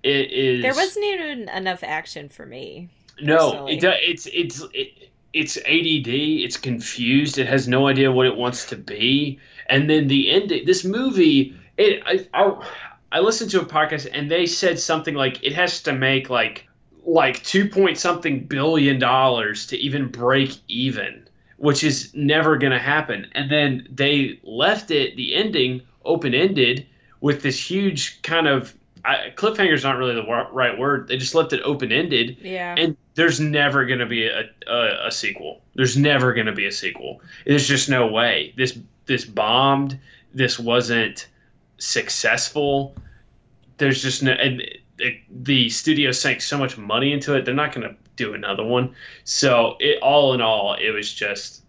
it 0.03 0.33
is 0.33 0.63
there 0.63 0.75
wasn't 0.75 1.05
even 1.05 1.49
enough 1.49 1.83
action 1.83 2.29
for 2.29 2.47
me. 2.47 2.89
no, 3.21 3.67
it, 3.69 3.85
it's 3.85 4.27
it's 4.27 4.65
it, 4.73 5.11
it's 5.33 5.57
ADD. 5.59 6.09
It's 6.09 6.57
confused. 6.57 7.39
It 7.39 7.47
has 7.47 7.69
no 7.69 7.89
idea 7.89 8.13
what 8.13 8.27
it 8.27 8.37
wants 8.37 8.67
to 8.67 8.77
be. 8.77 9.39
And 9.69 9.89
then 9.89 10.09
the 10.09 10.31
ending. 10.31 10.65
This 10.67 10.85
movie. 10.85 11.57
It. 11.77 12.03
I, 12.07 12.27
I. 12.35 12.69
I 13.15 13.21
listened 13.21 13.51
to 13.51 13.61
a 13.61 13.65
podcast 13.67 14.09
and 14.11 14.31
they 14.31 14.47
said 14.47 14.79
something 14.79 15.15
like 15.15 15.45
it 15.45 15.53
has 15.53 15.83
to 15.83 15.93
make 15.93 16.31
like 16.31 16.67
like 17.05 17.43
two 17.45 17.69
point 17.69 17.99
something 17.99 18.47
billion 18.47 18.99
dollars 18.99 19.67
to 19.67 19.77
even 19.77 20.09
break 20.09 20.57
even, 20.69 21.29
which 21.59 21.85
is 21.85 22.11
never 22.15 22.57
going 22.57 22.73
to 22.73 22.79
happen. 22.79 23.27
And 23.35 23.51
then 23.51 23.87
they 23.91 24.41
left 24.43 24.91
it 24.91 25.17
the 25.17 25.35
ending 25.35 25.83
open 26.07 26.33
ended 26.33 26.87
with 27.21 27.43
this 27.43 27.71
huge 27.71 28.23
kind 28.23 28.49
of 28.49 28.75
I, 29.05 29.31
cliffhanger's 29.35 29.83
not 29.83 29.97
really 29.97 30.15
the 30.15 30.25
wa- 30.25 30.49
right 30.53 30.79
word. 30.79 31.09
They 31.09 31.17
just 31.17 31.35
left 31.35 31.53
it 31.53 31.61
open 31.65 31.91
ended 31.91 32.37
Yeah. 32.41 32.75
and 32.79 32.97
there's 33.15 33.41
never 33.41 33.85
going 33.85 33.99
to 33.99 34.07
be 34.07 34.27
a, 34.27 34.45
a, 34.69 35.07
a 35.09 35.11
sequel. 35.11 35.61
There's 35.75 35.97
never 35.97 36.33
going 36.33 36.47
to 36.47 36.53
be 36.53 36.67
a 36.67 36.73
sequel. 36.73 37.21
There's 37.45 37.67
just 37.67 37.89
no 37.89 38.07
way. 38.07 38.55
This 38.57 38.79
this 39.07 39.25
bombed. 39.25 39.99
This 40.33 40.59
wasn't 40.59 41.27
successful. 41.79 42.95
There's 43.79 44.03
just 44.03 44.23
no. 44.23 44.33
And 44.33 44.63
it, 44.99 45.17
the 45.31 45.69
studio 45.69 46.13
sank 46.13 46.41
so 46.41 46.57
much 46.59 46.79
money 46.79 47.13
into 47.13 47.35
it. 47.35 47.45
They're 47.45 47.55
not 47.55 47.75
going 47.75 47.89
to 47.89 47.97
do 48.17 48.35
another 48.35 48.65
one. 48.65 48.95
So 49.25 49.77
it 49.81 50.01
all 50.03 50.33
in 50.35 50.41
all, 50.41 50.75
it 50.75 50.91
was 50.91 51.13
just. 51.13 51.63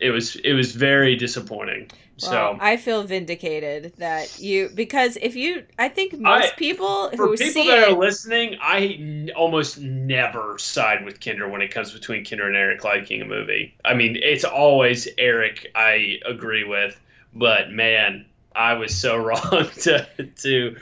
It 0.00 0.10
was 0.10 0.36
it 0.36 0.52
was 0.52 0.72
very 0.76 1.16
disappointing. 1.16 1.90
Well, 2.22 2.30
So 2.30 2.58
I 2.60 2.76
feel 2.76 3.04
vindicated 3.04 3.92
that 3.98 4.38
you 4.38 4.70
because 4.74 5.16
if 5.20 5.36
you, 5.36 5.64
I 5.78 5.88
think 5.88 6.14
most 6.18 6.52
I- 6.52 6.56
people 6.56 7.10
for 7.10 7.28
who 7.28 7.36
people 7.36 7.52
see 7.52 7.68
that 7.68 7.78
it, 7.78 7.88
are 7.92 7.96
listening, 7.96 8.56
I 8.60 8.86
n- 8.98 9.30
almost 9.36 9.78
never 9.78 10.58
side 10.58 11.04
with 11.04 11.20
Kendra 11.20 11.50
when 11.50 11.62
it 11.62 11.68
comes 11.70 11.92
between 11.92 12.24
Kendra 12.24 12.46
and 12.46 12.56
Eric 12.56 12.82
liking 12.84 13.22
a 13.22 13.24
movie. 13.24 13.74
I 13.84 13.94
mean, 13.94 14.16
it's 14.16 14.44
always 14.44 15.06
Eric 15.18 15.70
I 15.74 16.18
agree 16.26 16.64
with, 16.64 16.98
but 17.34 17.70
man, 17.70 18.26
I 18.54 18.74
was 18.74 18.94
so 18.96 19.16
wrong 19.24 19.68
to 19.82 20.06
to. 20.42 20.76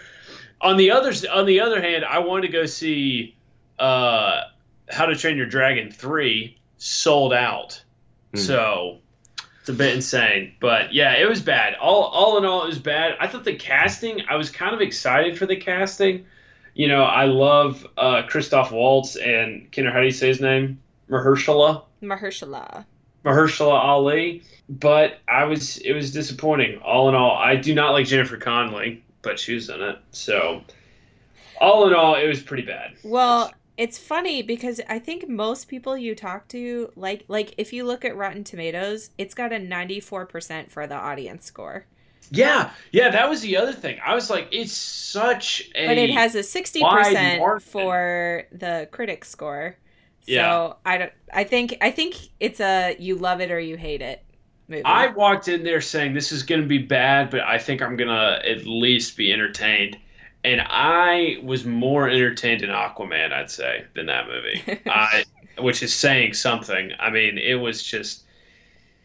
On 0.62 0.79
the 0.79 0.90
other 0.90 1.12
on 1.31 1.44
the 1.44 1.61
other 1.61 1.83
hand, 1.83 2.05
I 2.05 2.20
wanted 2.20 2.46
to 2.46 2.53
go 2.53 2.64
see 2.64 3.37
uh, 3.79 4.40
How 4.88 5.05
to 5.07 5.14
Train 5.14 5.37
Your 5.37 5.44
Dragon 5.46 5.90
3 5.90 6.57
sold 6.79 7.35
out. 7.35 7.83
Hmm. 8.33 8.38
So 8.40 8.99
it's 9.66 9.74
a 9.74 9.76
bit 9.76 9.96
insane. 9.96 10.52
But 10.61 10.94
yeah, 10.94 11.14
it 11.14 11.29
was 11.29 11.40
bad. 11.40 11.74
All 11.74 12.05
all 12.05 12.38
in 12.38 12.44
all, 12.44 12.62
it 12.62 12.68
was 12.68 12.79
bad. 12.79 13.16
I 13.18 13.26
thought 13.26 13.42
the 13.42 13.57
casting, 13.57 14.22
I 14.31 14.37
was 14.37 14.48
kind 14.48 14.72
of 14.72 14.81
excited 14.81 15.37
for 15.37 15.44
the 15.44 15.57
casting. 15.57 16.24
You 16.74 16.87
know, 16.87 17.02
I 17.02 17.24
love 17.24 17.85
uh, 17.98 18.22
Christoph 18.29 18.70
Waltz 18.70 19.16
and 19.16 19.68
Kenner, 19.72 19.90
how 19.90 19.98
do 19.98 20.05
you 20.05 20.12
say 20.12 20.29
his 20.29 20.40
name? 20.40 20.81
Mahershala? 21.11 21.83
Mahershala. 22.00 22.85
Mahershala 23.24 23.81
Ali. 23.81 24.44
But 24.68 25.18
I 25.26 25.46
was 25.46 25.79
it 25.79 25.94
was 25.94 26.12
disappointing. 26.12 26.79
All 26.79 27.09
in 27.09 27.16
all, 27.16 27.37
I 27.37 27.57
do 27.57 27.74
not 27.74 27.90
like 27.90 28.07
Jennifer 28.07 28.37
Connelly, 28.37 29.02
but 29.22 29.40
she 29.40 29.55
was 29.55 29.68
in 29.68 29.83
it. 29.83 29.98
So 30.12 30.62
all 31.61 31.88
in 31.88 31.92
all, 31.94 32.14
it 32.14 32.29
was 32.29 32.40
pretty 32.40 32.64
bad. 32.64 32.94
Well, 33.02 33.52
it's 33.77 33.99
funny 33.99 34.43
because 34.43 34.81
I 34.89 34.99
think 34.99 35.29
most 35.29 35.69
people 35.69 35.97
you 35.97 36.15
talk 36.15 36.49
to 36.49 36.93
like 36.97 37.25
like 37.29 37.55
if 37.59 37.73
you 37.73 37.85
look 37.85 38.05
at 38.05 38.17
Rotten 38.17 38.45
Tomatoes, 38.45 39.11
it's 39.19 39.35
got 39.35 39.53
a 39.53 39.57
94% 39.57 40.71
for 40.71 40.87
the 40.87 40.95
audience 40.95 41.45
score. 41.45 41.87
Yeah, 42.31 42.73
yeah, 42.91 43.11
that 43.11 43.29
was 43.29 43.41
the 43.43 43.57
other 43.57 43.73
thing. 43.73 43.99
I 44.05 44.15
was 44.15 44.31
like, 44.31 44.49
it's 44.51 44.73
such 44.73 45.71
a 45.77 45.87
But 45.87 45.99
it 45.99 46.11
has 46.11 46.35
a 46.35 46.43
60% 46.43 47.61
for 47.61 48.45
the 48.51 48.89
critic 48.91 49.25
score. 49.25 49.77
So 50.23 50.33
Yeah. 50.33 50.73
I 50.85 50.99
don't 50.99 51.12
I 51.33 51.45
think 51.45 51.77
I 51.81 51.91
think 51.93 52.17
it's 52.41 52.61
a 52.61 52.97
you 52.99 53.17
love 53.17 53.41
it 53.41 53.51
or 53.51 53.61
you 53.61 53.77
hate 53.77 54.03
it 54.03 54.25
movie. 54.69 54.85
I 54.85 55.09
walked 55.09 55.49
in 55.49 55.65
there 55.65 55.81
saying 55.81 56.15
this 56.15 56.33
is 56.33 56.43
going 56.43 56.61
to 56.62 56.67
be 56.67 56.79
bad, 56.79 57.31
but 57.31 57.41
I 57.41 57.59
think 57.59 57.83
I'm 57.83 57.97
going 57.97 58.09
to 58.09 58.49
at 58.49 58.67
least 58.67 59.17
be 59.17 59.33
entertained. 59.33 59.99
And 60.47 60.61
I 60.61 61.39
was 61.43 61.65
more 61.65 62.09
entertained 62.09 62.63
in 62.63 62.71
Aquaman, 62.71 63.33
I'd 63.33 63.51
say, 63.51 63.85
than 63.97 64.07
that 64.07 64.29
movie. 64.29 64.81
I, 64.87 65.25
which 65.59 65.83
is 65.83 65.93
saying 65.93 66.35
something. 66.35 66.93
I 67.01 67.11
mean, 67.11 67.37
it 67.37 67.55
was 67.55 67.83
just 67.83 68.23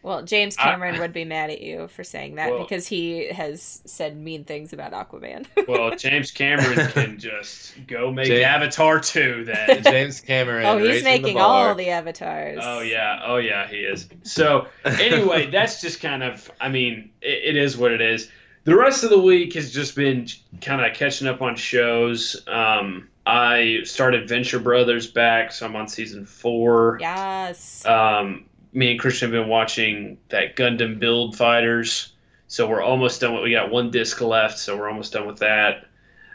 well, 0.03 0.23
James 0.23 0.55
I- 0.57 0.63
Cameron 0.63 0.99
would 0.99 1.13
be 1.13 1.25
mad 1.25 1.49
at 1.49 1.61
you 1.61 1.87
for 1.87 2.03
saying 2.03 2.35
that 2.35 2.51
Well- 2.51 2.63
because 2.63 2.85
he 2.87 3.27
has 3.27 3.81
said 3.85 4.17
mean 4.17 4.43
things 4.43 4.71
about 4.71 4.93
Aquaman. 4.93 5.45
well, 5.67 5.95
James 5.95 6.29
Cameron 6.29 6.89
can 6.91 7.19
just 7.19 7.73
go 7.87 8.11
make 8.11 8.27
Jay- 8.27 8.43
Avatar 8.43 8.99
2 8.99 9.45
then. 9.45 9.83
James 9.83 10.21
Cameron. 10.21 10.65
oh, 10.65 10.77
he's 10.77 11.03
making 11.03 11.35
the 11.35 11.41
all 11.41 11.75
the 11.75 11.89
avatars. 11.89 12.59
Oh 12.61 12.81
yeah, 12.81 13.21
oh 13.25 13.37
yeah, 13.37 13.67
he 13.67 13.77
is. 13.77 14.07
So 14.23 14.67
anyway, 14.85 15.49
that's 15.49 15.81
just 15.81 16.01
kind 16.01 16.21
of. 16.21 16.51
I 16.61 16.69
mean, 16.69 17.11
it, 17.21 17.55
it 17.55 17.55
is 17.55 17.77
what 17.77 17.91
it 17.91 18.01
is. 18.01 18.29
The 18.63 18.75
rest 18.75 19.03
of 19.03 19.09
the 19.09 19.19
week 19.19 19.53
has 19.53 19.71
just 19.71 19.95
been 19.95 20.27
kind 20.61 20.85
of 20.85 20.95
catching 20.95 21.27
up 21.27 21.41
on 21.41 21.55
shows. 21.55 22.41
Um, 22.47 23.09
I 23.25 23.79
started 23.83 24.29
Venture 24.29 24.59
Brothers 24.59 25.07
back, 25.07 25.51
so 25.51 25.65
I'm 25.65 25.75
on 25.75 25.87
season 25.87 26.25
four. 26.25 26.97
Yes. 27.01 27.85
Um, 27.85 28.45
me 28.73 28.91
and 28.91 28.99
Christian 28.99 29.31
have 29.31 29.41
been 29.41 29.49
watching 29.49 30.17
that 30.29 30.55
Gundam 30.55 30.99
Build 30.99 31.35
Fighters, 31.35 32.13
so 32.47 32.67
we're 32.67 32.83
almost 32.83 33.21
done. 33.21 33.33
With, 33.33 33.43
we 33.43 33.51
got 33.51 33.71
one 33.71 33.89
disc 33.89 34.21
left, 34.21 34.59
so 34.59 34.77
we're 34.77 34.89
almost 34.89 35.13
done 35.13 35.25
with 35.25 35.39
that. 35.39 35.87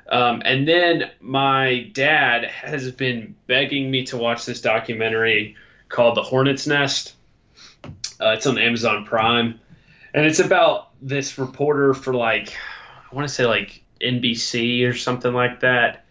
Um, 0.09 0.43
and 0.45 0.67
then 0.67 1.11
my 1.21 1.91
dad 1.93 2.45
has 2.45 2.91
been 2.93 3.35
begging 3.47 3.91
me 3.91 4.05
to 4.07 4.17
watch 4.17 4.47
this 4.47 4.61
documentary 4.61 5.57
called 5.89 6.17
The 6.17 6.23
Hornet's 6.23 6.67
Nest. 6.67 7.15
Uh, 7.85 8.31
it's 8.31 8.47
on 8.47 8.59
Amazon 8.59 9.05
Prime, 9.05 9.61
and 10.17 10.25
it's 10.25 10.41
about 10.41 10.89
this 11.01 11.39
reporter 11.39 11.95
for 11.95 12.15
like 12.15 12.57
I 13.13 13.15
want 13.15 13.29
to 13.29 13.33
say 13.33 13.47
like 13.47 13.85
NBC 14.01 14.89
or 14.89 14.95
something 14.95 15.33
like 15.33 15.61
that. 15.61 16.07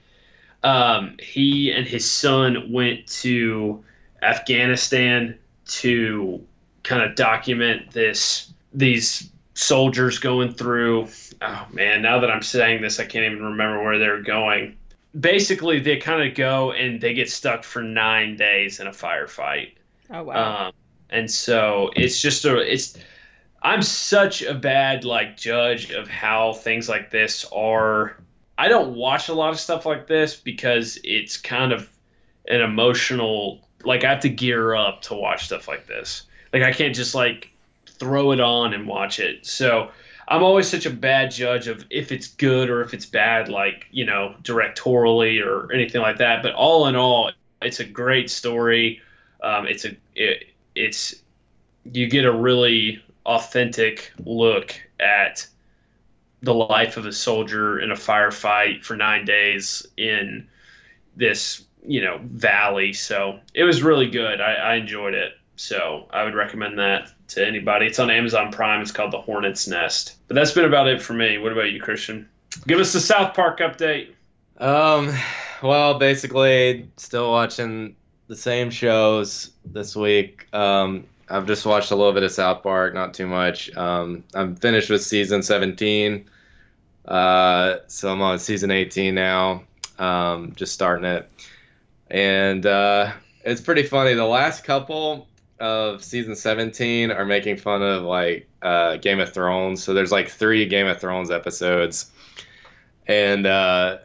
Um, 0.63 1.17
he 1.19 1.71
and 1.71 1.85
his 1.85 2.09
son 2.09 2.71
went 2.71 3.07
to 3.07 3.83
Afghanistan 4.21 5.37
to 5.65 6.45
kind 6.83 7.01
of 7.01 7.15
document 7.15 7.91
this 7.91 8.53
these 8.73 9.29
soldiers 9.55 10.19
going 10.19 10.51
through 10.51 11.07
oh 11.41 11.65
man 11.71 12.01
now 12.01 12.19
that 12.19 12.29
i'm 12.29 12.41
saying 12.41 12.81
this 12.81 12.99
i 12.99 13.05
can't 13.05 13.25
even 13.25 13.43
remember 13.43 13.81
where 13.81 13.97
they're 13.97 14.21
going 14.21 14.75
basically 15.19 15.79
they 15.79 15.97
kind 15.97 16.27
of 16.27 16.35
go 16.35 16.71
and 16.73 16.99
they 17.01 17.13
get 17.13 17.29
stuck 17.29 17.63
for 17.63 17.81
nine 17.81 18.35
days 18.35 18.79
in 18.79 18.87
a 18.87 18.91
firefight 18.91 19.71
oh 20.11 20.23
wow. 20.23 20.67
um, 20.67 20.73
and 21.09 21.31
so 21.31 21.89
it's 21.95 22.21
just 22.21 22.45
a 22.45 22.57
it's 22.57 22.97
i'm 23.65 23.81
such 23.81 24.43
a 24.43 24.53
bad 24.53 25.03
like 25.03 25.35
judge 25.35 25.91
of 25.91 26.07
how 26.07 26.53
things 26.53 26.87
like 26.87 27.09
this 27.09 27.45
are. 27.51 28.15
I 28.57 28.69
don't 28.69 28.95
watch 28.95 29.27
a 29.27 29.33
lot 29.33 29.49
of 29.49 29.59
stuff 29.59 29.85
like 29.85 30.07
this 30.07 30.35
because 30.35 30.99
it's 31.03 31.35
kind 31.35 31.73
of 31.73 31.89
an 32.47 32.61
emotional 32.61 33.67
like 33.83 34.03
i 34.03 34.11
have 34.11 34.21
to 34.21 34.29
gear 34.29 34.75
up 34.75 35.01
to 35.01 35.15
watch 35.15 35.45
stuff 35.45 35.67
like 35.67 35.87
this. 35.87 36.23
Like 36.53 36.61
i 36.61 36.71
can't 36.71 36.95
just 36.95 37.15
like 37.15 37.49
throw 37.87 38.31
it 38.31 38.39
on 38.39 38.73
and 38.73 38.87
watch 38.87 39.19
it. 39.19 39.45
So 39.47 39.89
i'm 40.27 40.43
always 40.43 40.67
such 40.67 40.85
a 40.85 40.91
bad 40.91 41.31
judge 41.31 41.67
of 41.67 41.85
if 41.89 42.11
it's 42.11 42.27
good 42.27 42.69
or 42.69 42.81
if 42.81 42.93
it's 42.93 43.07
bad 43.07 43.49
like 43.49 43.87
you 43.89 44.05
know 44.05 44.35
directorially 44.43 45.43
or 45.43 45.73
anything 45.73 46.01
like 46.01 46.19
that. 46.19 46.43
But 46.43 46.53
all 46.53 46.87
in 46.87 46.95
all 46.95 47.31
it's 47.63 47.79
a 47.79 47.85
great 47.85 48.29
story. 48.29 49.01
Um, 49.41 49.65
it's 49.65 49.85
a 49.85 49.97
it, 50.13 50.49
it's 50.75 51.15
you 51.91 52.07
get 52.07 52.25
a 52.25 52.31
really 52.31 53.01
authentic 53.25 54.11
look 54.23 54.75
at 54.99 55.47
the 56.41 56.53
life 56.53 56.97
of 56.97 57.05
a 57.05 57.13
soldier 57.13 57.79
in 57.79 57.91
a 57.91 57.95
firefight 57.95 58.83
for 58.83 58.95
nine 58.95 59.25
days 59.25 59.85
in 59.97 60.47
this 61.15 61.63
you 61.83 62.01
know 62.01 62.19
valley. 62.23 62.93
So 62.93 63.39
it 63.53 63.63
was 63.63 63.83
really 63.83 64.09
good. 64.09 64.41
I, 64.41 64.53
I 64.53 64.75
enjoyed 64.75 65.13
it. 65.13 65.33
So 65.57 66.07
i 66.11 66.23
would 66.23 66.35
recommend 66.35 66.79
that 66.79 67.09
to 67.29 67.45
anybody. 67.45 67.87
It's 67.87 67.99
on 67.99 68.09
amazon 68.09 68.51
prime. 68.51 68.81
It's 68.81 68.91
called 68.91 69.11
the 69.11 69.21
hornet's 69.21 69.67
nest. 69.67 70.15
But 70.27 70.35
that's 70.35 70.51
been 70.51 70.65
about 70.65 70.87
it 70.87 71.01
for 71.01 71.13
me. 71.13 71.37
What 71.37 71.51
about 71.51 71.71
you 71.71 71.81
christian? 71.81 72.29
Give 72.67 72.79
us 72.79 72.93
the 72.93 72.99
south 72.99 73.33
park 73.33 73.59
update. 73.59 74.09
Um, 74.57 75.13
well, 75.61 75.99
basically, 75.99 76.89
still 76.97 77.31
watching 77.31 77.95
the 78.27 78.35
same 78.35 78.69
shows 78.69 79.51
this 79.65 79.95
week. 79.95 80.47
Um, 80.53 81.05
I've 81.29 81.47
just 81.47 81.65
watched 81.65 81.91
a 81.91 81.95
little 81.95 82.13
bit 82.13 82.23
of 82.23 82.31
South 82.31 82.61
Park, 82.61 82.93
not 82.93 83.13
too 83.13 83.27
much. 83.27 83.75
Um, 83.75 84.23
I'm 84.33 84.55
finished 84.55 84.89
with 84.89 85.03
season 85.03 85.41
17, 85.41 86.29
uh, 87.05 87.77
so 87.87 88.11
I'm 88.11 88.21
on 88.21 88.39
season 88.39 88.71
18 88.71 89.15
now. 89.15 89.63
Um, 89.97 90.53
just 90.55 90.73
starting 90.73 91.05
it, 91.05 91.29
and 92.11 92.65
uh, 92.65 93.13
it's 93.43 93.61
pretty 93.61 93.83
funny. 93.83 94.13
The 94.13 94.25
last 94.25 94.65
couple 94.65 95.27
of 95.59 96.03
season 96.03 96.35
17 96.35 97.11
are 97.11 97.25
making 97.25 97.57
fun 97.57 97.81
of 97.81 98.03
like 98.03 98.49
uh, 98.61 98.97
Game 98.97 99.19
of 99.19 99.33
Thrones. 99.33 99.81
So 99.81 99.93
there's 99.93 100.11
like 100.11 100.29
three 100.29 100.65
Game 100.67 100.87
of 100.87 100.99
Thrones 100.99 101.31
episodes, 101.31 102.11
and 103.07 103.47
uh, 103.47 103.99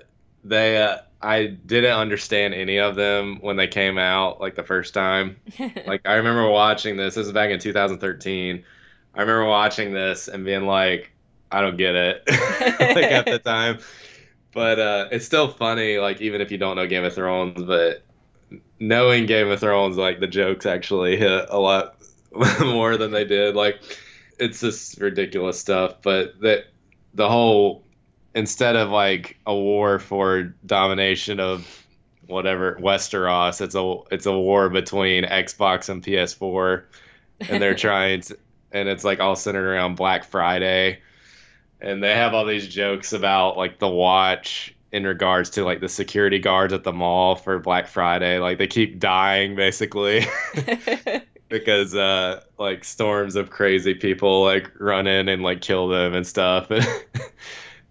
they 0.44 0.80
uh, 0.80 0.98
I 1.22 1.46
didn't 1.46 1.92
understand 1.92 2.54
any 2.54 2.78
of 2.78 2.96
them 2.96 3.38
when 3.40 3.56
they 3.56 3.66
came 3.66 3.98
out 3.98 4.40
like 4.40 4.54
the 4.54 4.62
first 4.62 4.94
time. 4.94 5.36
Like 5.86 6.02
I 6.06 6.14
remember 6.14 6.48
watching 6.48 6.96
this. 6.96 7.14
This 7.14 7.26
is 7.26 7.32
back 7.32 7.50
in 7.50 7.58
2013. 7.58 8.64
I 9.14 9.20
remember 9.20 9.46
watching 9.46 9.92
this 9.92 10.28
and 10.28 10.44
being 10.44 10.66
like, 10.66 11.10
I 11.50 11.60
don't 11.60 11.76
get 11.76 11.94
it, 11.94 12.22
like 12.28 13.10
at 13.10 13.26
the 13.26 13.38
time. 13.44 13.78
But 14.52 14.78
uh, 14.78 15.08
it's 15.10 15.26
still 15.26 15.48
funny, 15.48 15.98
like 15.98 16.20
even 16.20 16.40
if 16.40 16.50
you 16.50 16.58
don't 16.58 16.76
know 16.76 16.86
Game 16.86 17.04
of 17.04 17.14
Thrones, 17.14 17.62
but 17.62 18.04
knowing 18.78 19.26
Game 19.26 19.48
of 19.48 19.60
Thrones, 19.60 19.96
like 19.96 20.20
the 20.20 20.26
jokes 20.26 20.64
actually 20.66 21.16
hit 21.16 21.46
a 21.48 21.58
lot 21.58 21.96
more 22.60 22.96
than 22.96 23.10
they 23.10 23.24
did. 23.24 23.54
Like 23.54 23.80
it's 24.38 24.60
just 24.60 25.00
ridiculous 25.00 25.58
stuff. 25.58 26.02
But 26.02 26.40
that 26.40 26.66
the 27.14 27.28
whole 27.28 27.84
instead 28.34 28.76
of 28.76 28.90
like 28.90 29.36
a 29.46 29.54
war 29.54 29.98
for 29.98 30.54
domination 30.64 31.40
of 31.40 31.86
whatever 32.26 32.76
Westeros, 32.76 33.60
it's 33.60 33.74
a 33.74 34.14
it's 34.14 34.26
a 34.26 34.32
war 34.32 34.68
between 34.68 35.24
Xbox 35.24 35.88
and 35.88 36.02
PS4, 36.02 36.84
and 37.40 37.62
they're 37.62 37.74
trying 37.76 38.22
to, 38.22 38.38
and 38.72 38.88
it's 38.88 39.04
like 39.04 39.20
all 39.20 39.36
centered 39.36 39.66
around 39.66 39.96
Black 39.96 40.24
Friday, 40.24 41.00
and 41.80 42.02
they 42.02 42.14
have 42.14 42.34
all 42.34 42.46
these 42.46 42.68
jokes 42.68 43.12
about 43.12 43.56
like 43.56 43.78
the 43.78 43.88
watch 43.88 44.74
in 44.92 45.04
regards 45.04 45.50
to 45.50 45.64
like 45.64 45.80
the 45.80 45.88
security 45.88 46.38
guards 46.38 46.72
at 46.72 46.84
the 46.84 46.92
mall 46.92 47.36
for 47.36 47.58
Black 47.58 47.88
Friday, 47.88 48.38
like 48.38 48.58
they 48.58 48.66
keep 48.66 48.98
dying 48.98 49.56
basically. 49.56 50.26
Because 51.48 51.96
uh 51.96 52.42
like 52.58 52.84
storms 52.84 53.34
of 53.34 53.50
crazy 53.50 53.94
people 53.94 54.44
like 54.44 54.70
run 54.78 55.08
in 55.08 55.28
and 55.28 55.42
like 55.42 55.60
kill 55.60 55.88
them 55.88 56.14
and 56.14 56.24
stuff. 56.24 56.70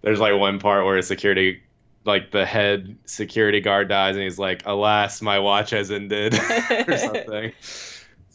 There's 0.02 0.20
like 0.20 0.38
one 0.38 0.58
part 0.58 0.84
where 0.84 0.96
a 0.96 1.02
security 1.02 1.62
like 2.04 2.30
the 2.30 2.46
head 2.46 2.96
security 3.04 3.60
guard 3.60 3.88
dies 3.88 4.16
and 4.16 4.24
he's 4.24 4.38
like, 4.38 4.62
"Alas, 4.66 5.20
my 5.20 5.38
watch 5.38 5.70
has 5.70 5.90
ended," 5.90 6.34
or 6.88 6.96
something. 6.96 7.52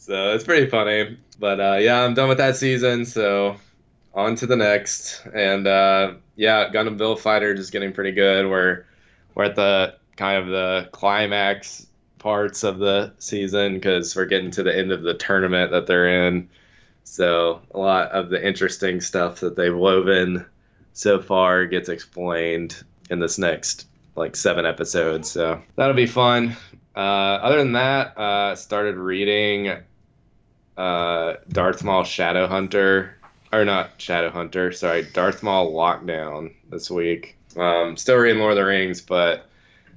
So 0.06 0.34
it's 0.34 0.44
pretty 0.44 0.70
funny. 0.70 1.18
But 1.40 1.58
uh, 1.58 1.78
yeah, 1.80 2.04
I'm 2.04 2.14
done 2.14 2.28
with 2.28 2.38
that 2.38 2.54
season. 2.54 3.06
So 3.06 3.56
on 4.14 4.36
to 4.36 4.46
the 4.46 4.54
next. 4.54 5.26
And 5.34 5.66
uh, 5.66 6.14
yeah, 6.36 6.70
Gundam 6.72 6.96
Build 6.96 7.20
Fighter 7.20 7.52
is 7.52 7.70
getting 7.70 7.92
pretty 7.92 8.12
good. 8.12 8.48
We're 8.48 8.84
we're 9.34 9.46
at 9.46 9.56
the 9.56 9.96
kind 10.16 10.38
of 10.42 10.46
the 10.46 10.88
climax 10.92 11.86
parts 12.18 12.64
of 12.64 12.78
the 12.78 13.12
season 13.18 13.74
because 13.74 14.14
we're 14.16 14.26
getting 14.26 14.52
to 14.52 14.62
the 14.62 14.76
end 14.76 14.92
of 14.92 15.02
the 15.02 15.14
tournament 15.14 15.72
that 15.72 15.86
they're 15.86 16.26
in. 16.28 16.48
So 17.04 17.62
a 17.72 17.78
lot 17.78 18.12
of 18.12 18.30
the 18.30 18.44
interesting 18.44 19.00
stuff 19.00 19.40
that 19.40 19.56
they've 19.56 19.76
woven 19.76 20.46
so 20.96 21.20
far 21.20 21.66
gets 21.66 21.90
explained 21.90 22.82
in 23.10 23.20
this 23.20 23.38
next 23.38 23.86
like 24.16 24.34
seven 24.34 24.64
episodes. 24.64 25.30
So 25.30 25.60
that'll 25.76 25.94
be 25.94 26.06
fun. 26.06 26.56
Uh, 26.96 26.98
other 26.98 27.58
than 27.58 27.72
that, 27.72 28.16
uh, 28.16 28.56
started 28.56 28.96
reading 28.96 29.76
uh, 30.78 31.34
Darth 31.50 31.84
Maul 31.84 32.04
Shadow 32.04 32.46
Hunter, 32.46 33.14
or 33.52 33.66
not 33.66 34.00
Shadow 34.00 34.30
Hunter, 34.30 34.72
sorry, 34.72 35.02
Darth 35.02 35.42
Maul 35.42 35.74
Lockdown 35.74 36.54
this 36.70 36.90
week. 36.90 37.36
Um, 37.58 37.98
still 37.98 38.16
reading 38.16 38.40
Lord 38.40 38.52
of 38.52 38.56
the 38.56 38.64
Rings, 38.64 39.02
but 39.02 39.46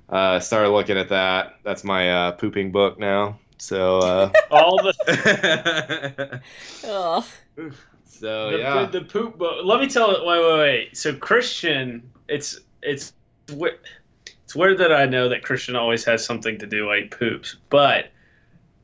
uh, 0.09 0.41
started 0.41 0.71
looking 0.71 0.97
at 0.97 1.09
that. 1.09 1.59
That's 1.63 1.85
my 1.85 2.11
uh, 2.11 2.31
pooping 2.33 2.73
book 2.73 2.99
now. 2.99 3.39
So, 3.57 3.99
uh, 3.99 4.31
All 4.51 4.75
the 4.83 6.41
Ugh. 6.85 7.73
So 8.19 8.51
the, 8.51 8.57
yeah. 8.59 8.85
the, 8.85 8.99
the 8.99 9.05
poop 9.05 9.37
book. 9.37 9.63
Let 9.63 9.79
me 9.79 9.87
tell 9.87 10.11
it. 10.11 10.25
Wait, 10.25 10.39
wait, 10.39 10.59
wait. 10.59 10.97
So 10.97 11.13
Christian, 11.15 12.09
it's 12.27 12.59
it's 12.81 13.13
it's 13.47 14.55
weird 14.55 14.79
that 14.79 14.91
I 14.91 15.05
know 15.05 15.29
that 15.29 15.43
Christian 15.43 15.75
always 15.75 16.03
has 16.05 16.25
something 16.25 16.57
to 16.59 16.67
do 16.67 16.87
like 16.87 17.17
poops, 17.17 17.55
but 17.69 18.11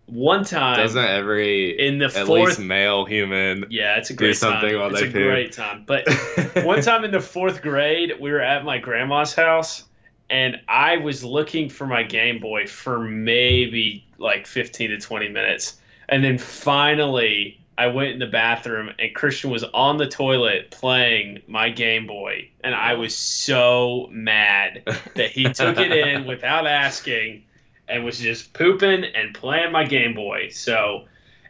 one 0.08 0.44
time 0.44 0.78
Doesn't 0.78 1.04
every 1.04 1.72
in 1.80 1.98
the 1.98 2.06
at 2.06 2.28
fourth, 2.28 2.30
least 2.30 2.60
male 2.60 3.06
human 3.06 3.66
yeah, 3.70 3.98
it's 3.98 4.12
a 4.12 4.14
do 4.14 4.18
great 4.18 4.38
something 4.38 4.70
time. 4.70 4.80
while 4.80 4.92
it's 4.92 5.02
they 5.02 5.08
a 5.08 5.12
poop? 5.12 5.24
great 5.24 5.52
time. 5.54 5.84
But 5.86 6.08
one 6.64 6.82
time 6.82 7.04
in 7.04 7.12
the 7.12 7.20
fourth 7.20 7.62
grade, 7.62 8.14
we 8.20 8.32
were 8.32 8.42
at 8.42 8.64
my 8.64 8.78
grandma's 8.78 9.34
house, 9.34 9.84
and 10.30 10.62
I 10.68 10.98
was 10.98 11.24
looking 11.24 11.70
for 11.70 11.88
my 11.88 12.04
Game 12.04 12.40
Boy 12.40 12.68
for 12.68 13.00
maybe 13.00 14.06
like 14.18 14.46
15 14.46 14.92
to 14.92 15.00
20 15.00 15.30
minutes. 15.30 15.78
And 16.08 16.24
then 16.24 16.38
finally, 16.38 17.60
I 17.78 17.88
went 17.88 18.12
in 18.12 18.20
the 18.20 18.26
bathroom, 18.28 18.90
and 19.00 19.14
Christian 19.14 19.50
was 19.50 19.64
on 19.66 19.98
the 19.98 20.08
toilet 20.08 20.72
playing 20.72 21.42
my 21.48 21.70
Game 21.70 22.08
Boy. 22.08 22.50
And 22.64 22.74
I 22.74 22.94
was 22.94 23.16
so 23.16 24.08
mad 24.12 24.84
that 25.16 25.32
he 25.32 25.44
took 25.52 25.78
it 25.78 25.92
in 25.92 26.26
without 26.28 26.68
asking 26.68 27.44
and 27.88 28.06
was 28.06 28.18
just 28.20 28.54
pooping 28.54 29.04
and 29.04 29.34
playing 29.36 29.72
my 29.72 29.84
Game 29.86 30.14
Boy. 30.14 30.50
So. 30.50 31.06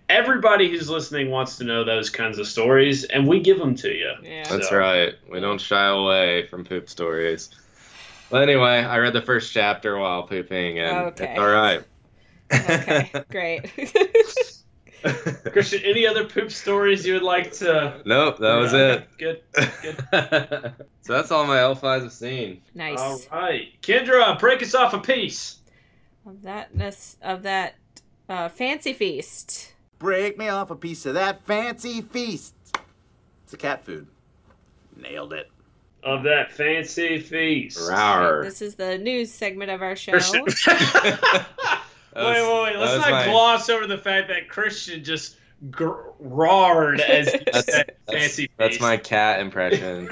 Everybody 0.07 0.69
who's 0.69 0.88
listening 0.88 1.31
wants 1.31 1.57
to 1.57 1.63
know 1.63 1.83
those 1.83 2.11
kinds 2.11 2.38
of 2.38 2.45
stories, 2.45 3.05
and 3.05 3.27
we 3.27 3.39
give 3.39 3.57
them 3.57 3.73
to 3.77 3.89
you. 3.91 4.11
Yeah. 4.21 4.43
That's 4.47 4.69
So- 4.69 4.77
right. 4.77 5.15
We 5.31 5.39
don't 5.39 5.59
shy 5.59 5.88
away 5.88 6.45
from 6.45 6.63
poop 6.63 6.89
stories. 6.91 7.49
But 8.29 8.43
anyway, 8.43 8.83
I 8.83 8.99
read 8.99 9.13
the 9.13 9.23
first 9.23 9.51
chapter 9.51 9.97
while 9.97 10.21
pooping, 10.21 10.77
and 10.77 10.97
Okay. 11.07 11.25
it's 11.31 11.39
all 11.39 11.47
right. 11.49 11.83
Okay, 12.53 13.11
great. 13.31 13.71
Christian, 15.51 15.81
any 15.83 16.05
other 16.07 16.25
poop 16.25 16.51
stories 16.51 17.05
you 17.05 17.13
would 17.13 17.23
like 17.23 17.51
to? 17.53 18.01
nope, 18.05 18.37
that 18.39 18.55
was 18.55 18.73
Okay, 18.73 19.05
it. 19.19 19.41
Good. 19.53 19.73
Good. 19.81 20.05
so 21.01 21.13
that's 21.13 21.31
all 21.31 21.45
my 21.45 21.59
elf 21.59 21.83
eyes 21.83 22.03
have 22.03 22.11
seen. 22.13 22.61
nice. 22.73 22.99
All 22.99 23.19
right, 23.31 23.67
Kendra, 23.81 24.39
break 24.39 24.61
us 24.63 24.73
off 24.75 24.93
a 24.93 24.99
piece. 24.99 25.57
Of 26.25 26.41
that 26.41 26.71
of 27.21 27.43
that 27.43 27.75
uh, 28.27 28.49
fancy 28.49 28.93
feast. 28.93 29.73
Break 29.99 30.37
me 30.37 30.49
off 30.49 30.71
a 30.71 30.75
piece 30.75 31.05
of 31.05 31.13
that 31.13 31.45
fancy 31.45 32.01
feast. 32.01 32.55
It's 33.43 33.53
a 33.53 33.57
cat 33.57 33.85
food. 33.85 34.07
Nailed 34.95 35.33
it. 35.33 35.49
Of 36.03 36.23
that 36.23 36.51
fancy 36.51 37.19
feast. 37.19 37.77
Rawr. 37.79 38.43
This 38.43 38.61
is 38.61 38.75
the 38.75 38.97
news 38.97 39.31
segment 39.31 39.71
of 39.71 39.81
our 39.81 39.95
show. 39.95 40.17
Christian. 42.15 42.34
wait, 42.47 42.63
wait, 42.63 42.63
wait. 42.63 42.80
Let's 42.80 43.01
not 43.01 43.12
my- 43.12 43.25
gloss 43.25 43.69
over 43.69 43.88
the 43.88 43.97
fact 43.97 44.28
that 44.30 44.49
Christian 44.49 45.04
just 45.04 45.38
gr- 45.71 45.93
roared 46.19 47.01
as 47.01 47.32
he 47.32 47.39
That's, 47.51 47.65
said 47.71 47.95
that's, 48.06 48.19
fancy 48.19 48.49
that's 48.58 48.69
feast. 48.75 48.82
my 48.82 48.97
cat 48.97 49.39
impression. 49.39 50.10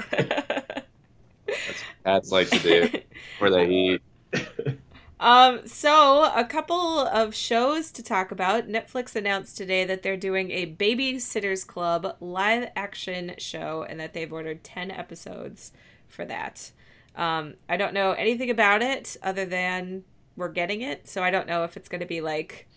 That's 1.46 1.82
what 1.82 1.94
cats 2.04 2.32
like 2.32 2.48
to 2.50 2.58
do 2.58 2.90
where 3.38 3.50
they 3.50 3.68
eat. 3.68 4.02
Um, 5.20 5.66
so 5.66 6.30
a 6.34 6.44
couple 6.44 6.98
of 6.98 7.34
shows 7.34 7.90
to 7.92 8.02
talk 8.02 8.30
about. 8.30 8.68
Netflix 8.68 9.16
announced 9.16 9.56
today 9.56 9.84
that 9.86 10.02
they're 10.02 10.18
doing 10.18 10.50
a 10.50 10.66
Babysitters 10.66 11.66
Club 11.66 12.16
live 12.20 12.68
action 12.76 13.34
show 13.38 13.86
and 13.88 13.98
that 14.00 14.12
they've 14.12 14.30
ordered 14.30 14.62
10 14.64 14.90
episodes 14.90 15.72
for 16.08 16.26
that. 16.26 16.72
Um, 17.16 17.54
I 17.70 17.78
don't 17.78 17.94
know 17.94 18.12
anything 18.12 18.50
about 18.50 18.82
it 18.82 19.16
other 19.22 19.46
than 19.46 20.04
we're 20.36 20.48
getting 20.48 20.82
it, 20.82 21.08
so 21.08 21.22
I 21.22 21.30
don't 21.30 21.46
know 21.48 21.64
if 21.64 21.76
it's 21.76 21.88
going 21.88 22.00
to 22.00 22.06
be 22.06 22.20
like 22.20 22.68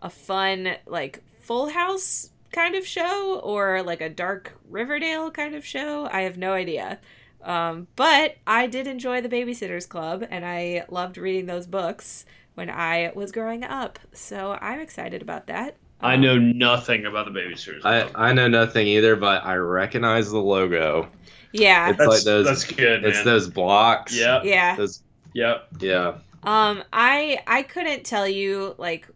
a 0.00 0.10
fun, 0.10 0.76
like 0.86 1.22
Full 1.40 1.70
House 1.70 2.30
kind 2.52 2.74
of 2.74 2.86
show 2.86 3.40
or 3.40 3.82
like 3.82 4.00
a 4.00 4.08
dark 4.10 4.58
Riverdale 4.68 5.30
kind 5.30 5.54
of 5.54 5.64
show. 5.64 6.08
I 6.10 6.22
have 6.22 6.38
no 6.38 6.52
idea. 6.52 7.00
Um, 7.42 7.88
but 7.96 8.36
I 8.46 8.66
did 8.66 8.86
enjoy 8.86 9.20
the 9.20 9.28
Babysitters 9.28 9.88
Club, 9.88 10.26
and 10.30 10.44
I 10.44 10.84
loved 10.90 11.18
reading 11.18 11.46
those 11.46 11.66
books 11.66 12.24
when 12.54 12.70
I 12.70 13.12
was 13.14 13.32
growing 13.32 13.62
up. 13.64 13.98
So 14.12 14.58
I'm 14.60 14.80
excited 14.80 15.22
about 15.22 15.46
that. 15.48 15.76
I 16.00 16.14
Um, 16.14 16.20
know 16.20 16.38
nothing 16.38 17.06
about 17.06 17.26
the 17.32 17.38
babysitters. 17.38 17.84
I, 17.84 18.10
I 18.14 18.32
know 18.32 18.48
nothing 18.48 18.86
either, 18.86 19.16
but 19.16 19.44
I 19.44 19.56
recognize 19.56 20.30
the 20.30 20.38
logo. 20.38 21.10
Yeah, 21.52 21.90
It's 21.90 21.98
that's, 21.98 22.08
like 22.08 22.24
those. 22.24 22.44
that's 22.44 22.64
good, 22.64 23.04
It's 23.04 23.24
man. 23.24 23.24
those 23.24 23.48
blocks. 23.48 24.12
Yep. 24.12 24.42
yeah. 24.42 24.76
Those, 24.76 25.02
Yep. 25.34 25.68
yeah. 25.80 26.18
Um, 26.46 26.84
I 26.92 27.40
I 27.46 27.62
couldn't 27.62 28.04
tell 28.04 28.26
you 28.26 28.76
like 28.78 29.08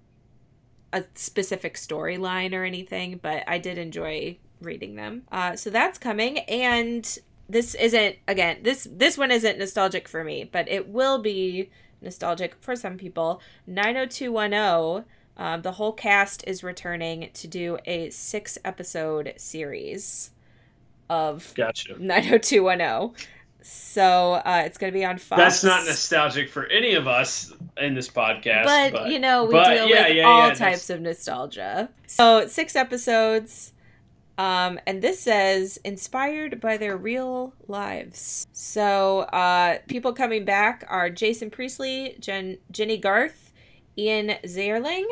a 0.92 1.04
specific 1.14 1.76
storyline 1.76 2.52
or 2.52 2.64
anything, 2.64 3.20
but 3.22 3.44
I 3.46 3.58
did 3.58 3.78
enjoy 3.78 4.36
reading 4.60 4.96
them. 4.96 5.22
Uh, 5.30 5.56
so 5.56 5.70
that's 5.70 5.98
coming, 5.98 6.40
and 6.40 7.18
this 7.48 7.74
isn't 7.76 8.16
again 8.28 8.58
this 8.62 8.86
this 8.90 9.16
one 9.16 9.30
isn't 9.30 9.58
nostalgic 9.58 10.08
for 10.08 10.24
me, 10.24 10.44
but 10.44 10.68
it 10.68 10.88
will 10.88 11.18
be 11.18 11.70
nostalgic 12.02 12.56
for 12.60 12.74
some 12.74 12.98
people. 12.98 13.40
Nine 13.66 13.94
hundred 13.94 14.10
two 14.10 14.32
one 14.32 14.50
zero. 14.50 15.04
Um, 15.36 15.62
the 15.62 15.72
whole 15.72 15.92
cast 15.92 16.44
is 16.46 16.62
returning 16.62 17.30
to 17.32 17.48
do 17.48 17.78
a 17.86 18.10
six 18.10 18.58
episode 18.64 19.32
series 19.38 20.32
of 21.08 21.54
Gotcha. 21.54 21.96
90210. 21.98 23.26
So 23.62 24.35
uh, 24.35 24.62
it's 24.64 24.79
going 24.79 24.92
to 24.92 24.99
be 24.99 25.05
on 25.05 25.18
Fox. 25.18 25.38
That's 25.40 25.64
not 25.64 25.85
nostalgic 25.87 26.49
for 26.49 26.66
any 26.66 26.94
of 26.94 27.07
us 27.07 27.53
in 27.77 27.94
this 27.94 28.09
podcast. 28.09 28.64
but, 28.64 28.92
But, 28.92 29.11
you 29.11 29.18
know 29.18 29.44
we 29.44 29.53
deal 29.53 29.88
yeah, 29.88 30.09
with 30.09 30.16
yeah, 30.16 30.25
all 30.25 30.38
yeah, 30.40 30.49
that's- 30.49 30.59
types 30.59 30.90
of 30.90 31.01
nostalgia 31.01 31.88
so 32.07 32.46
six 32.46 32.77
episodes 32.77 33.73
um, 34.38 34.79
and 34.87 35.01
this 35.03 35.20
says 35.20 35.79
inspired 35.85 36.61
by 36.61 36.77
their 36.77 36.96
real 36.96 37.55
lives 37.68 38.46
so 38.53 39.20
uh, 39.20 39.79
people 39.88 40.12
coming 40.12 40.44
back 40.44 40.85
are 40.88 41.09
jason 41.11 41.51
priestley 41.51 42.16
Jen- 42.20 42.59
jenny 42.70 42.96
garth 42.99 43.53
ian 43.99 44.31
ziering 44.44 45.07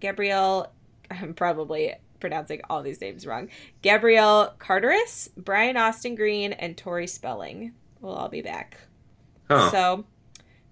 gabrielle 0.00 0.72
i'm 1.10 1.32
probably 1.44 1.94
pronouncing 2.24 2.60
all 2.70 2.82
these 2.82 3.00
names 3.00 3.26
wrong 3.26 3.48
gabrielle 3.82 4.54
carteris 4.58 5.28
brian 5.36 5.76
austin 5.76 6.14
green 6.14 6.52
and 6.52 6.76
tori 6.76 7.06
spelling 7.06 7.72
will 8.00 8.14
all 8.14 8.28
be 8.28 8.40
back 8.42 8.78
Huh. 9.50 9.70
so, 9.70 10.04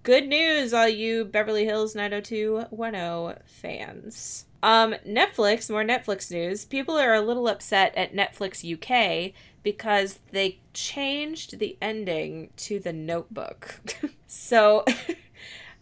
good 0.01 0.27
news, 0.27 0.73
all 0.73 0.87
you 0.87 1.25
Beverly 1.25 1.65
Hills 1.65 1.95
90210 1.95 3.43
fans. 3.45 4.45
Um, 4.61 4.95
Netflix, 5.07 5.69
more 5.69 5.83
Netflix 5.83 6.31
news. 6.31 6.65
People 6.65 6.97
are 6.97 7.13
a 7.13 7.21
little 7.21 7.47
upset 7.47 7.93
at 7.95 8.15
Netflix 8.15 8.63
UK 8.63 9.33
because 9.61 10.19
they 10.31 10.59
changed 10.73 11.59
the 11.59 11.77
ending 11.81 12.49
to 12.57 12.79
the 12.79 12.93
notebook. 12.93 13.79
so, 14.27 14.85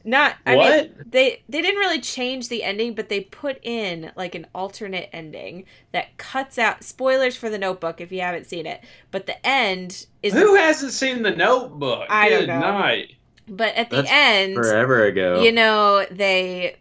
not 0.04 0.36
I 0.46 0.56
What? 0.56 0.92
mean 0.92 1.06
they 1.06 1.44
they 1.50 1.62
didn't 1.62 1.80
really 1.80 2.02
change 2.02 2.50
the 2.50 2.64
ending, 2.64 2.94
but 2.96 3.10
they 3.10 3.22
put 3.22 3.60
in 3.64 4.12
like 4.16 4.36
an 4.36 4.48
alternate 4.56 5.10
ending 5.14 5.66
that 5.92 6.18
cuts 6.18 6.58
out 6.58 6.84
spoilers 6.84 7.36
for 7.36 7.50
the 7.50 7.58
notebook 7.58 8.02
if 8.02 8.12
you 8.12 8.22
haven't 8.22 8.46
seen 8.48 8.66
it. 8.66 8.84
But 9.12 9.26
the 9.28 9.46
end 9.46 10.06
is 10.24 10.36
the 10.36 10.40
Who 10.40 10.56
hasn't 10.56 10.94
seen 10.94 11.24
the 11.24 11.32
Notebook? 11.36 12.08
I 12.10 12.30
don't 12.30 12.42
Good 12.42 12.48
know. 12.48 12.60
night. 12.60 13.16
but 13.48 13.76
at 13.76 13.90
the 13.90 13.98
That's 13.98 14.10
end 14.10 14.56
Forever 14.56 15.06
ago. 15.06 15.42
you 15.42 15.52
know 15.52 16.06
they 16.12 16.78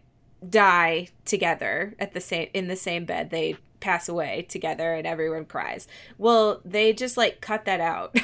die 0.47 1.07
together 1.25 1.95
at 1.99 2.13
the 2.13 2.21
same 2.21 2.49
in 2.53 2.67
the 2.67 2.75
same 2.75 3.05
bed 3.05 3.29
they 3.29 3.55
pass 3.79 4.07
away 4.09 4.43
together 4.49 4.93
and 4.93 5.05
everyone 5.07 5.45
cries 5.45 5.87
well 6.17 6.61
they 6.65 6.93
just 6.93 7.17
like 7.17 7.41
cut 7.41 7.65
that 7.65 7.79
out 7.79 8.15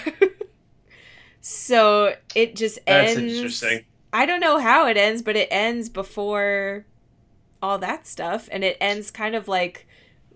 so 1.42 2.16
it 2.36 2.56
just 2.56 2.80
ends. 2.88 3.16
That's 3.16 3.18
ends 3.18 3.34
interesting. 3.34 3.86
I 4.14 4.26
don't 4.26 4.40
know 4.40 4.58
how 4.60 4.88
it 4.88 4.98
ends 4.98 5.22
but 5.22 5.36
it 5.36 5.48
ends 5.52 5.90
before 5.90 6.86
all 7.62 7.78
that 7.78 8.06
stuff 8.08 8.48
and 8.52 8.64
it 8.64 8.78
ends 8.80 9.12
kind 9.12 9.36
of 9.36 9.48
like 9.48 9.88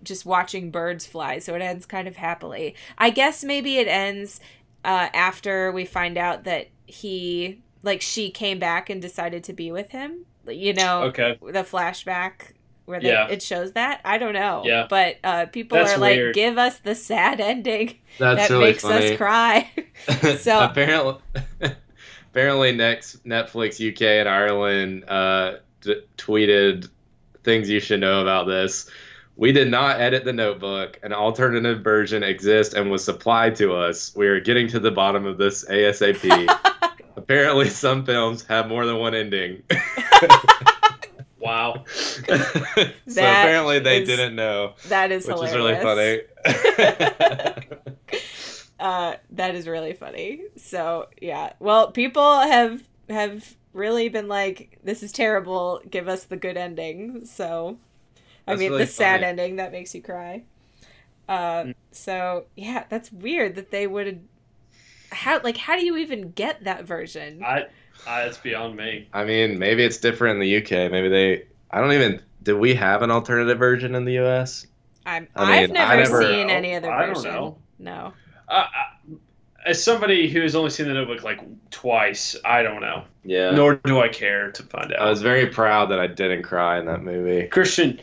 just 0.04 0.26
watching 0.26 0.72
birds 0.72 1.06
fly 1.06 1.38
so 1.40 1.54
it 1.56 1.62
ends 1.62 1.86
kind 1.86 2.08
of 2.08 2.16
happily 2.16 2.76
i 2.98 3.10
guess 3.10 3.44
maybe 3.44 3.78
it 3.78 3.88
ends 3.88 4.40
uh, 4.84 5.10
after 5.14 5.72
we 5.72 5.86
find 5.86 6.18
out 6.18 6.44
that 6.46 6.68
he 6.88 7.62
like 7.84 8.02
she 8.02 8.32
came 8.32 8.58
back 8.58 8.90
and 8.90 9.00
decided 9.00 9.44
to 9.44 9.54
be 9.54 9.72
with 9.72 9.92
him. 9.92 10.26
You 10.48 10.74
know, 10.74 11.04
Okay. 11.04 11.38
the 11.40 11.60
flashback 11.64 12.54
where 12.86 13.00
they, 13.00 13.10
Yeah. 13.10 13.28
it 13.28 13.44
shows 13.44 13.74
that. 13.74 14.02
I 14.04 14.18
don't 14.18 14.34
know. 14.34 14.64
Yeah. 14.66 14.88
But 14.90 15.18
uh, 15.24 15.46
people 15.48 15.78
That's 15.78 15.94
are 15.94 15.98
like, 16.00 16.34
give 16.34 16.58
us 16.58 16.80
the 16.80 16.96
sad 16.96 17.40
ending 17.40 18.00
That's 18.18 18.48
that 18.48 18.50
really 18.50 18.66
makes 18.72 18.82
funny. 18.82 19.12
us 19.12 19.18
cry. 19.18 19.70
So- 20.40 20.60
apparently, 20.64 21.16
apparently, 22.32 22.72
next 22.72 23.26
Netflix 23.26 23.76
UK 23.86 24.02
and 24.02 24.30
Ireland 24.30 25.06
uh, 25.08 25.58
d- 25.82 26.02
tweeted 26.17 26.89
things 27.44 27.70
you 27.70 27.80
should 27.80 28.00
know 28.00 28.22
about 28.22 28.48
this. 28.48 28.89
We 29.36 29.52
did 29.52 29.70
not 29.70 30.00
edit 30.00 30.26
the 30.26 30.34
notebook. 30.34 31.00
An 31.04 31.13
alternative 31.13 31.84
version 31.84 32.24
exists 32.24 32.74
and 32.74 32.91
was 32.91 33.04
supplied 33.04 33.56
to 33.58 33.74
us. 33.74 34.15
We 34.15 34.28
are 34.28 34.39
getting 34.39 34.67
to 34.70 34.80
the 34.80 34.91
bottom 34.91 35.26
of 35.26 35.38
this 35.38 35.65
ASAP. 35.65 36.48
apparently, 37.15 37.70
some 37.70 38.06
films 38.06 38.46
have 38.46 38.67
more 38.67 38.86
than 38.86 38.98
one 38.98 39.15
ending. 39.15 39.63
Wow. 41.41 41.86
so 41.88 42.36
apparently, 43.08 43.80
they 43.80 44.04
is 44.04 44.08
didn't 44.08 44.36
know, 44.36 44.76
that 44.89 45.12
is 45.12 45.26
which 45.26 45.41
is 45.41 45.56
really 45.56 45.74
funny. 45.76 46.22
uh, 48.82 49.17
that 49.32 49.56
is 49.56 49.67
really 49.67 49.94
funny. 49.94 50.44
So 50.58 51.08
yeah, 51.22 51.54
well, 51.60 51.91
people 51.91 52.41
have 52.41 52.84
have 53.10 53.56
really 53.74 54.10
been 54.10 54.28
like, 54.28 54.80
"This 54.84 55.04
is 55.04 55.13
terrible. 55.13 55.82
Give 55.89 56.08
us 56.10 56.26
the 56.26 56.38
good 56.38 56.58
ending." 56.58 57.26
So, 57.26 57.78
I 58.48 58.56
That's 58.56 58.60
mean, 58.60 58.72
really 58.72 58.86
the 58.86 58.88
sad 58.88 59.24
ending 59.24 59.58
that 59.58 59.72
makes 59.72 59.96
you 59.96 60.02
cry. 60.04 60.44
Uh, 61.30 61.67
so 61.91 62.46
yeah, 62.56 62.86
that's 62.89 63.12
weird 63.12 63.56
that 63.56 63.72
they 63.72 63.88
would. 63.88 64.28
How 65.12 65.41
like 65.44 65.58
how 65.58 65.76
do 65.78 65.86
you 65.86 65.98
even 65.98 66.32
get 66.32 66.63
that 66.63 66.86
version? 66.86 67.44
I, 67.44 67.65
I, 68.08 68.24
it's 68.24 68.38
beyond 68.38 68.76
me. 68.76 69.10
I 69.13 69.26
mean, 69.26 69.60
maybe 69.60 69.84
it's 69.84 69.98
different 69.98 70.36
in 70.36 70.41
the 70.41 70.58
UK. 70.58 70.91
Maybe 70.91 71.10
they. 71.10 71.46
I 71.72 71.82
don't 71.82 71.94
even. 71.94 72.22
Did 72.44 72.54
we 72.54 72.74
have 72.76 73.04
an 73.04 73.12
alternative 73.12 73.60
version 73.60 73.96
in 73.96 74.06
the 74.06 74.17
US? 74.20 74.65
I'm, 75.06 75.28
I 75.36 75.44
I've 75.44 75.70
mean, 75.70 75.74
never, 75.74 75.91
I 75.91 75.96
never- 75.98 76.22
seen 76.22 76.50
any 76.50 76.76
other 76.76 76.91
I 76.91 77.06
don't 77.08 77.15
version. 77.15 77.32
know. 77.32 77.58
No. 77.80 78.13
Uh, 78.52 78.66
as 79.66 79.84
somebody 79.84 80.28
who's 80.30 80.56
only 80.56 80.70
seen 80.72 80.88
the 80.88 80.94
Notebook 80.94 81.24
like 81.24 81.40
twice, 81.70 82.36
I 82.44 82.64
don't 82.64 82.82
know. 82.82 83.04
Yeah. 83.24 83.52
Nor 83.52 83.76
do 83.76 84.00
I 84.02 84.08
care 84.10 84.52
to 84.52 84.64
find 84.64 84.92
out. 84.92 85.00
I 85.00 85.10
was 85.10 85.22
very 85.22 85.48
proud 85.48 85.92
that 85.92 86.00
I 86.00 86.08
didn't 86.08 86.44
cry 86.44 86.80
in 86.80 86.86
that 86.88 87.02
movie. 87.04 87.48
Christian. 87.48 88.02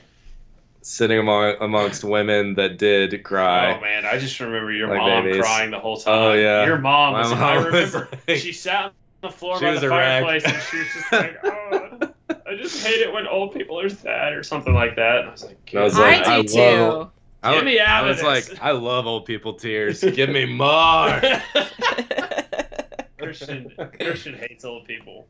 Sitting 0.80 1.18
among 1.18 1.56
amongst 1.60 2.02
women 2.04 2.54
that 2.54 2.78
did 2.78 3.22
cry. 3.24 3.76
Oh 3.76 3.80
man, 3.80 4.06
I 4.06 4.18
just 4.18 4.38
remember 4.40 4.72
your 4.72 4.88
Like 4.88 4.98
mom 4.98 5.24
babies. 5.24 5.42
crying 5.42 5.70
the 5.72 5.80
whole 5.80 5.98
time. 5.98 6.14
Oh, 6.14 6.32
yeah. 6.32 6.64
Your 6.64 6.78
mom 6.78 7.12
My 7.12 7.18
was. 7.20 7.30
mom 7.32 7.42
I 7.42 7.56
was 7.56 7.64
remember 7.66 8.08
like- 8.28 8.38
she 8.38 8.52
sat 8.52 8.84
on 8.86 8.92
the 9.20 9.28
floor 9.30 9.60
by 9.60 9.72
was 9.72 9.80
the 9.80 9.88
a 9.88 9.90
wreck. 9.90 10.22
fireplace 10.22 10.44
and 10.44 10.62
she 10.62 10.78
was 10.78 10.86
just 10.94 11.12
like, 11.12 11.38
"Oh, 11.44 11.98
I 12.46 12.54
just 12.56 12.86
hate 12.86 13.00
it 13.00 13.12
when 13.12 13.26
old 13.26 13.52
people 13.52 13.78
are 13.80 13.88
sad" 13.90 14.32
or 14.32 14.42
something 14.44 14.72
like 14.72 14.94
that. 14.96 15.18
And 15.18 15.28
I 15.28 15.32
was 15.32 15.44
like, 15.44 15.74
I 15.74 15.82
was 15.82 15.98
like, 15.98 16.26
I 16.26 16.36
I 16.38 16.42
do 16.42 16.56
love- 16.58 17.06
too. 17.08 17.12
I, 17.42 17.54
Get 17.54 17.64
me 17.64 17.78
out 17.78 17.88
I 17.88 18.00
of 18.00 18.06
was 18.08 18.16
this. 18.48 18.50
like, 18.52 18.62
I 18.62 18.72
love 18.72 19.06
old 19.06 19.24
people 19.24 19.54
tears. 19.54 20.00
Give 20.14 20.28
me 20.28 20.44
more. 20.44 21.20
Christian 23.18 23.70
Christian 24.00 24.34
hates 24.34 24.64
old 24.64 24.86
people. 24.86 25.26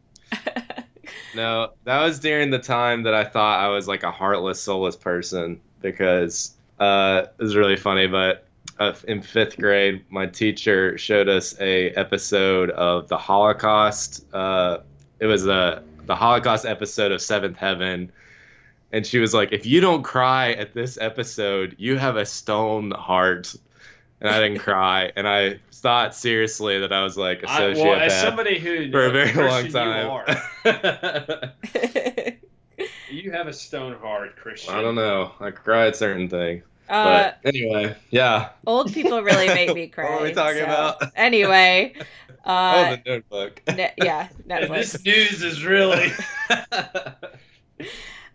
No, 1.35 1.73
that 1.85 2.03
was 2.03 2.19
during 2.19 2.51
the 2.51 2.59
time 2.59 3.03
that 3.05 3.15
I 3.15 3.25
thought 3.25 3.61
I 3.61 3.69
was 3.69 3.87
like 3.89 4.03
a 4.03 4.11
heartless, 4.11 4.61
soulless 4.61 4.97
person 4.97 5.61
because 5.81 6.55
uh, 6.79 7.25
it 7.39 7.43
was 7.43 7.57
really 7.57 7.77
funny. 7.77 8.07
But 8.07 8.47
uh, 8.79 8.95
in 9.07 9.21
fifth 9.23 9.57
grade, 9.57 10.05
my 10.11 10.27
teacher 10.27 10.97
showed 10.97 11.29
us 11.29 11.59
a 11.61 11.91
episode 11.91 12.71
of 12.71 13.09
the 13.09 13.19
Holocaust. 13.19 14.25
Uh, 14.33 14.79
it 15.21 15.27
was 15.27 15.47
a 15.47 15.83
the 16.07 16.17
Holocaust 16.17 16.65
episode 16.65 17.13
of 17.13 17.21
Seventh 17.21 17.57
Heaven, 17.57 18.11
and 18.93 19.07
she 19.07 19.19
was 19.19 19.33
like, 19.35 19.53
"If 19.53 19.67
you 19.67 19.81
don't 19.81 20.03
cry 20.03 20.53
at 20.53 20.75
this 20.75 20.99
episode, 21.01 21.77
you 21.79 21.97
have 21.97 22.17
a 22.17 22.27
stone 22.27 22.91
heart." 22.91 23.55
And 24.21 24.29
I 24.29 24.41
didn't 24.41 24.59
cry, 24.59 25.13
and 25.15 25.29
I 25.29 25.61
thought 25.71 26.13
seriously 26.15 26.81
that 26.81 26.93
I 26.93 27.05
was 27.05 27.17
like 27.17 27.45
a 27.45 27.51
I, 27.51 27.61
sociopath 27.61 27.85
well, 27.85 28.01
as 28.01 28.21
somebody 28.21 28.59
who 28.59 28.91
for 28.91 29.07
a 29.07 29.11
very 29.13 29.31
Christian, 29.31 29.47
long 29.47 29.65
you 29.67 29.71
time. 29.73 30.11
are. 30.11 31.53
You 33.11 33.31
have 33.33 33.47
a 33.49 33.53
stone 33.55 33.95
heart, 33.99 34.37
Christian. 34.37 34.75
I 34.75 34.83
don't 34.83 34.95
know. 34.95 35.33
I 35.41 35.51
cry 35.51 35.87
at 35.89 35.97
certain 35.97 36.29
things. 36.29 36.63
uh, 36.91 37.05
But 37.33 37.39
anyway, 37.45 37.97
yeah. 38.11 38.51
old 38.67 38.93
people 38.93 39.23
really 39.23 39.47
make 39.49 39.75
me 39.75 39.87
cry. 39.95 40.11
What 40.11 40.21
are 40.21 40.25
we 40.25 40.33
talking 40.33 40.59
so- 40.59 40.65
about? 40.65 41.03
Anyway, 41.17 41.95
oh, 42.45 42.53
uh, 42.53 42.91
the 42.97 43.03
notebook. 43.07 43.63
ne- 43.75 43.95
yeah, 43.97 44.29
And 44.49 44.73
this 44.75 45.03
news 45.05 45.43
is 45.43 45.65
really. 45.65 46.13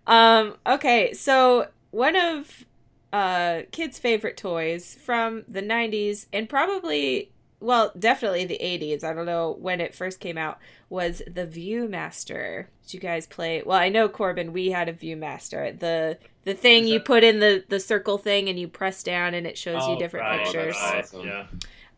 Um, 0.07 0.55
okay, 0.65 1.13
so 1.13 1.67
one 1.91 2.15
of 2.15 2.65
uh 3.11 3.61
kids' 3.71 3.99
favorite 3.99 4.37
toys 4.37 4.95
from 4.95 5.43
the 5.47 5.61
90s 5.61 6.27
and 6.33 6.49
probably 6.49 7.29
well, 7.59 7.93
definitely 7.97 8.43
the 8.43 8.57
80s. 8.61 9.03
I 9.05 9.13
don't 9.13 9.25
know 9.25 9.55
when 9.59 9.79
it 9.79 9.95
first 9.95 10.19
came 10.19 10.37
out 10.37 10.59
was 10.89 11.21
the 11.25 11.47
Viewmaster. 11.47 12.65
Did 12.83 12.93
you 12.95 12.99
guys 12.99 13.25
play? 13.25 13.63
Well, 13.65 13.77
I 13.79 13.87
know 13.89 14.09
Corbin, 14.09 14.51
we 14.51 14.71
had 14.71 14.89
a 14.89 14.93
Viewmaster. 14.93 15.77
The 15.79 16.17
the 16.43 16.53
thing 16.55 16.83
Is 16.83 16.89
you 16.89 16.99
put 16.99 17.23
in 17.23 17.39
the 17.39 17.63
the 17.69 17.79
circle 17.79 18.17
thing 18.17 18.49
and 18.49 18.59
you 18.59 18.67
press 18.67 19.01
down 19.03 19.33
and 19.33 19.47
it 19.47 19.57
shows 19.57 19.87
you 19.87 19.95
Oh, 19.95 19.97
different 19.97 20.25
right, 20.25 20.43
pictures. 20.43 20.75
right, 20.81 21.05
Awesome. 21.05 21.25
Yeah. 21.25 21.47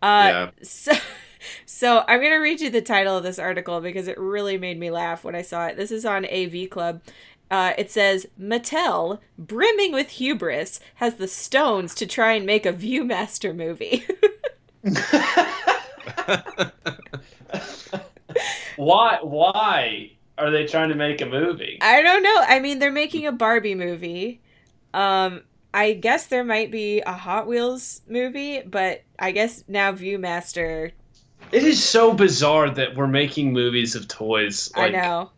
Uh, 0.01 0.27
Yeah. 0.27 0.51
so, 0.61 0.91
so 1.65 2.03
I'm 2.07 2.21
gonna 2.21 2.39
read 2.39 2.61
you 2.61 2.69
the 2.69 2.81
title 2.81 3.17
of 3.17 3.23
this 3.23 3.39
article 3.39 3.81
because 3.81 4.07
it 4.07 4.17
really 4.19 4.57
made 4.57 4.79
me 4.79 4.91
laugh 4.91 5.23
when 5.23 5.35
I 5.35 5.41
saw 5.41 5.67
it. 5.67 5.77
This 5.77 5.91
is 5.91 6.05
on 6.05 6.25
AV 6.25 6.67
Club. 6.67 7.01
Uh, 7.51 7.73
it 7.77 7.91
says 7.91 8.27
Mattel, 8.39 9.19
brimming 9.37 9.91
with 9.93 10.09
hubris, 10.11 10.79
has 10.95 11.15
the 11.15 11.27
stones 11.27 11.93
to 11.95 12.05
try 12.07 12.33
and 12.33 12.45
make 12.45 12.65
a 12.65 12.73
ViewMaster 12.73 13.55
movie. 13.55 14.05
Why? 18.75 19.19
Why 19.21 20.11
are 20.37 20.49
they 20.51 20.65
trying 20.65 20.89
to 20.89 20.95
make 20.95 21.21
a 21.21 21.25
movie? 21.25 21.81
I 21.81 22.01
don't 22.01 22.23
know. 22.23 22.43
I 22.47 22.59
mean, 22.59 22.79
they're 22.79 22.91
making 22.91 23.27
a 23.27 23.31
Barbie 23.31 23.75
movie. 23.75 24.41
Um, 24.93 25.43
I 25.73 25.93
guess 25.93 26.27
there 26.27 26.43
might 26.43 26.71
be 26.71 27.01
a 27.01 27.13
Hot 27.13 27.47
Wheels 27.47 28.01
movie, 28.07 28.61
but 28.61 29.03
I 29.19 29.31
guess 29.31 29.63
now 29.67 29.91
ViewMaster. 29.91 30.93
It 31.51 31.63
is 31.63 31.83
so 31.83 32.13
bizarre 32.13 32.69
that 32.69 32.95
we're 32.95 33.07
making 33.07 33.51
movies 33.51 33.95
of 33.95 34.07
toys. 34.07 34.71
I 34.75 34.87
Like, 34.87 34.91
know. 34.91 35.31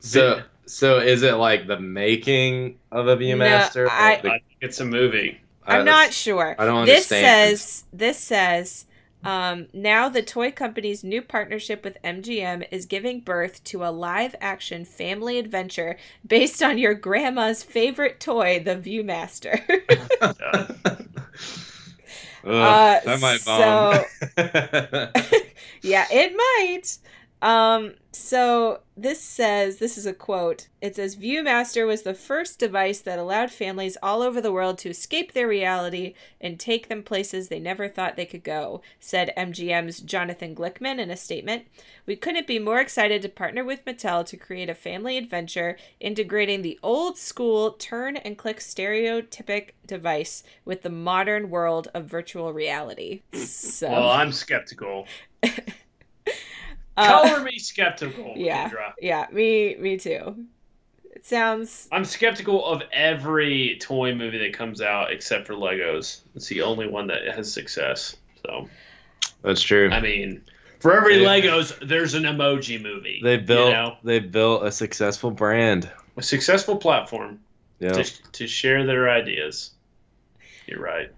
so, 0.00 0.42
so 0.66 0.98
is 0.98 1.22
it 1.22 1.34
like 1.34 1.66
the 1.66 1.78
making 1.78 2.78
of 2.90 3.08
a 3.08 3.16
Viewmaster? 3.16 3.86
No, 3.86 3.92
I- 3.92 4.20
I 4.24 4.40
it's 4.60 4.80
a 4.80 4.84
movie. 4.84 5.40
I'm 5.66 5.84
not 5.84 6.12
sure. 6.12 6.54
I 6.58 6.66
don't 6.66 6.84
this 6.84 7.10
understand. 7.10 7.58
says 7.58 7.84
this 7.92 8.18
says 8.18 8.84
um, 9.24 9.68
now 9.72 10.10
the 10.10 10.22
toy 10.22 10.50
company's 10.52 11.02
new 11.02 11.22
partnership 11.22 11.82
with 11.82 11.96
MGM 12.04 12.66
is 12.70 12.84
giving 12.84 13.20
birth 13.20 13.64
to 13.64 13.82
a 13.82 13.88
live 13.88 14.34
action 14.40 14.84
family 14.84 15.38
adventure 15.38 15.96
based 16.26 16.62
on 16.62 16.76
your 16.76 16.92
grandma's 16.92 17.62
favorite 17.62 18.20
toy, 18.20 18.60
the 18.62 18.76
Viewmaster. 18.76 19.62
Ugh, 22.46 22.52
Uh, 22.52 23.00
that 23.06 23.20
might 23.20 23.42
bomb. 23.46 24.04
yeah, 25.82 26.06
it 26.10 26.36
might. 26.36 26.98
Um, 27.44 27.96
so 28.10 28.80
this 28.96 29.20
says 29.20 29.76
this 29.76 29.98
is 29.98 30.06
a 30.06 30.14
quote. 30.14 30.68
It 30.80 30.96
says 30.96 31.16
Viewmaster 31.16 31.86
was 31.86 32.02
the 32.02 32.14
first 32.14 32.58
device 32.58 33.00
that 33.00 33.18
allowed 33.18 33.50
families 33.50 33.98
all 34.02 34.22
over 34.22 34.40
the 34.40 34.52
world 34.52 34.78
to 34.78 34.88
escape 34.88 35.32
their 35.32 35.46
reality 35.46 36.14
and 36.40 36.58
take 36.58 36.88
them 36.88 37.02
places 37.02 37.48
they 37.48 37.58
never 37.58 37.86
thought 37.86 38.16
they 38.16 38.24
could 38.24 38.44
go, 38.44 38.80
said 38.98 39.34
MGM's 39.36 40.00
Jonathan 40.00 40.54
Glickman 40.54 40.98
in 40.98 41.10
a 41.10 41.18
statement. 41.18 41.66
We 42.06 42.16
couldn't 42.16 42.46
be 42.46 42.58
more 42.58 42.80
excited 42.80 43.20
to 43.20 43.28
partner 43.28 43.62
with 43.62 43.84
Mattel 43.84 44.24
to 44.24 44.38
create 44.38 44.70
a 44.70 44.74
family 44.74 45.18
adventure 45.18 45.76
integrating 46.00 46.62
the 46.62 46.80
old 46.82 47.18
school 47.18 47.72
turn 47.72 48.16
and 48.16 48.38
click 48.38 48.62
stereoscopic 48.62 49.74
device 49.86 50.44
with 50.64 50.80
the 50.80 50.88
modern 50.88 51.50
world 51.50 51.88
of 51.92 52.06
virtual 52.06 52.54
reality. 52.54 53.20
So 53.44 53.90
Well, 53.90 54.10
I'm 54.10 54.32
skeptical. 54.32 55.06
uh, 56.96 57.06
Color 57.28 57.44
me 57.44 57.58
skeptical. 57.58 58.34
yeah. 58.36 58.68
Kendra. 58.68 58.92
Yeah, 59.00 59.26
me 59.32 59.76
me 59.78 59.96
too. 59.96 60.46
It 61.14 61.24
sounds 61.24 61.88
I'm 61.92 62.04
skeptical 62.04 62.64
of 62.66 62.82
every 62.92 63.78
toy 63.80 64.14
movie 64.14 64.38
that 64.38 64.52
comes 64.52 64.80
out 64.80 65.12
except 65.12 65.46
for 65.46 65.54
Legos. 65.54 66.20
It's 66.34 66.48
the 66.48 66.62
only 66.62 66.88
one 66.88 67.06
that 67.08 67.26
has 67.34 67.52
success. 67.52 68.16
So, 68.44 68.68
That's 69.42 69.62
true. 69.62 69.90
I 69.90 70.00
mean, 70.00 70.42
for 70.80 70.94
every 70.94 71.18
They- 71.18 71.24
Legos, 71.24 71.78
there's 71.88 72.14
an 72.14 72.24
emoji 72.24 72.82
movie. 72.82 73.20
They 73.22 73.36
built 73.38 73.68
you 73.68 73.72
know? 73.74 73.96
they 74.04 74.18
built 74.18 74.64
a 74.64 74.72
successful 74.72 75.30
brand. 75.30 75.90
a 76.16 76.22
successful 76.22 76.76
platform 76.76 77.40
Yeah. 77.78 77.92
to, 77.92 78.04
to 78.32 78.46
share 78.46 78.84
their 78.84 79.08
ideas. 79.08 79.70
You're 80.66 80.80
right. 80.82 81.10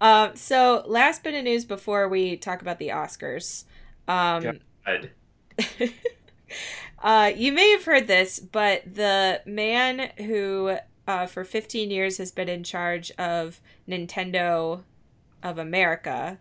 um 0.00 0.36
so 0.36 0.84
last 0.86 1.22
bit 1.24 1.34
of 1.34 1.44
news 1.44 1.64
before 1.64 2.08
we 2.08 2.36
talk 2.36 2.62
about 2.62 2.78
the 2.78 2.88
Oscars. 2.88 3.64
Um 4.08 4.60
uh, 7.02 7.32
you 7.34 7.52
may 7.52 7.70
have 7.70 7.84
heard 7.84 8.06
this, 8.06 8.40
but 8.40 8.82
the 8.94 9.40
man 9.46 10.10
who, 10.18 10.76
uh, 11.06 11.26
for 11.26 11.44
15 11.44 11.90
years, 11.90 12.18
has 12.18 12.32
been 12.32 12.48
in 12.48 12.64
charge 12.64 13.10
of 13.12 13.60
Nintendo 13.88 14.82
of 15.42 15.58
America 15.58 16.38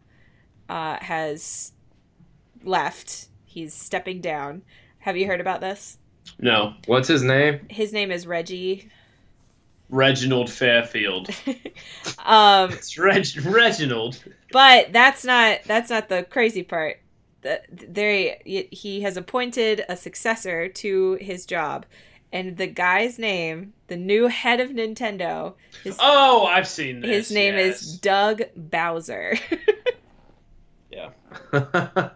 uh, 0.69 0.97
has 1.01 1.73
left. 2.63 3.27
He's 3.45 3.73
stepping 3.73 4.21
down. 4.21 4.63
Have 4.99 5.17
you 5.17 5.27
heard 5.27 5.41
about 5.41 5.61
this? 5.61 5.97
No, 6.39 6.73
What's 6.87 7.07
his 7.09 7.21
name? 7.21 7.67
His 7.69 7.91
name 7.93 8.09
is 8.11 8.25
Reggie. 8.25 8.89
Reginald 9.89 10.49
Fairfield. 10.49 11.29
Um, 12.25 12.71
It's 12.71 12.97
Reg 12.97 13.25
Reginald. 13.43 14.23
but 14.53 14.93
that's 14.93 15.25
not 15.25 15.59
that's 15.65 15.89
not 15.89 16.07
the 16.07 16.23
crazy 16.23 16.63
part. 16.63 17.01
The- 17.43 17.61
There, 17.69 18.37
he 18.43 19.01
has 19.01 19.15
appointed 19.17 19.85
a 19.87 19.95
successor 19.95 20.67
to 20.69 21.13
his 21.21 21.45
job, 21.45 21.85
and 22.31 22.57
the 22.57 22.67
guy's 22.67 23.19
name, 23.19 23.73
the 23.87 23.95
new 23.97 24.27
head 24.27 24.59
of 24.59 24.69
Nintendo, 24.71 25.53
his 25.83 25.97
Oh, 26.01 26.45
I've 26.45 26.67
seen 26.67 27.01
this. 27.01 27.27
his 27.27 27.31
name 27.31 27.55
yes. 27.55 27.81
is 27.83 27.97
Doug 27.99 28.41
Bowser. 28.55 29.35
Yeah. 30.91 31.09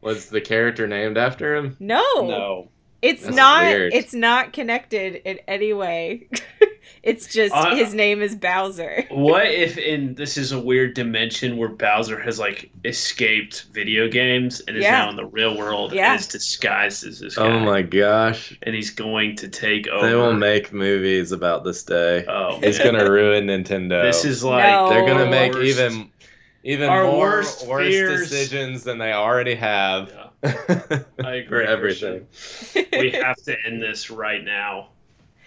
Was 0.00 0.28
the 0.30 0.40
character 0.40 0.86
named 0.86 1.16
after 1.18 1.54
him? 1.56 1.76
no, 1.80 2.02
No. 2.16 2.68
it's 3.02 3.22
That's 3.24 3.36
not. 3.36 3.64
weird. 3.64 3.92
It's 3.92 4.14
not 4.14 4.52
connected 4.52 5.16
in 5.28 5.38
any 5.48 5.72
way. 5.72 6.28
it's 7.02 7.26
just 7.26 7.52
Uh, 7.54 7.74
his 7.74 7.94
name 7.94 8.22
is 8.22 8.34
Bowser. 8.36 9.04
What 9.10 9.46
if 9.50 9.76
in 9.78 10.14
this 10.14 10.36
is 10.36 10.52
a 10.52 10.58
weird 10.60 10.94
dimension 10.94 11.56
where 11.56 11.68
Bowser 11.68 12.18
has 12.20 12.38
like 12.38 12.70
escaped 12.84 13.64
video 13.72 14.08
games 14.08 14.60
and 14.68 14.76
is 14.76 14.82
Yeah. 14.84 14.92
now 14.98 15.10
in 15.10 15.16
the 15.16 15.26
real 15.26 15.56
world 15.56 15.92
Yeah. 15.92 16.12
and 16.12 16.20
is 16.20 16.28
disguised 16.28 17.04
as 17.06 17.20
this 17.20 17.36
guy? 17.36 17.46
Oh 17.46 17.58
my 17.60 17.82
gosh. 17.82 18.56
And 18.62 18.74
he's 18.74 18.90
going 18.90 19.36
to 19.36 19.48
take 19.48 19.88
over. 19.88 20.08
They 20.08 20.14
will 20.14 20.32
make 20.34 20.72
movies 20.72 21.32
about 21.32 21.64
this 21.64 21.82
day. 21.82 22.24
Oh, 22.28 22.60
It's 22.62 22.78
gonna 22.78 23.10
ruin 23.10 23.46
Nintendo. 23.46 24.02
This 24.02 24.24
is 24.24 24.44
like 24.44 24.64
No. 24.64 24.88
They're 24.90 25.06
gonna 25.06 25.30
make 25.30 25.54
worst- 25.54 25.78
even 25.80 26.10
even 26.64 26.88
Our 26.88 27.02
more 27.04 27.18
worst 27.18 27.66
worse 27.66 27.88
fears. 27.88 28.20
decisions 28.30 28.84
than 28.84 28.98
they 28.98 29.12
already 29.12 29.56
have. 29.56 30.12
Yeah, 30.44 31.02
I 31.24 31.34
agree. 31.34 31.48
For 31.48 31.62
everything. 31.62 32.26
we 32.92 33.10
have 33.10 33.36
to 33.46 33.56
end 33.66 33.82
this 33.82 34.10
right 34.12 34.44
now. 34.44 34.90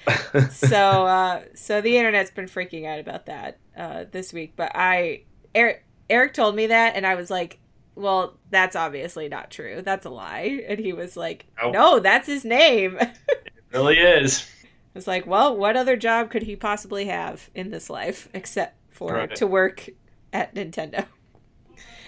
so 0.51 0.77
uh 1.05 1.41
so 1.53 1.81
the 1.81 1.97
internet's 1.97 2.31
been 2.31 2.45
freaking 2.45 2.85
out 2.85 2.99
about 2.99 3.25
that 3.25 3.57
uh 3.77 4.05
this 4.11 4.31
week 4.33 4.53
but 4.55 4.71
i 4.75 5.21
eric 5.53 5.83
eric 6.09 6.33
told 6.33 6.55
me 6.55 6.67
that 6.67 6.95
and 6.95 7.05
i 7.07 7.15
was 7.15 7.29
like 7.29 7.59
well 7.95 8.37
that's 8.51 8.75
obviously 8.75 9.27
not 9.29 9.49
true 9.49 9.81
that's 9.83 10.05
a 10.05 10.09
lie 10.09 10.63
and 10.67 10.79
he 10.79 10.93
was 10.93 11.15
like 11.17 11.45
Oh. 11.61 11.71
no 11.71 11.99
that's 11.99 12.27
his 12.27 12.43
name 12.45 12.97
It 13.27 13.79
really 13.79 13.97
is. 13.99 14.49
was 14.93 15.07
like 15.07 15.25
well 15.27 15.55
what 15.55 15.75
other 15.75 15.95
job 15.97 16.29
could 16.29 16.43
he 16.43 16.55
possibly 16.55 17.05
have 17.05 17.49
in 17.55 17.71
this 17.71 17.89
life 17.89 18.29
except 18.33 18.75
for 18.89 19.13
Right. 19.13 19.35
to 19.35 19.47
work 19.47 19.89
at 20.33 20.53
nintendo 20.55 21.05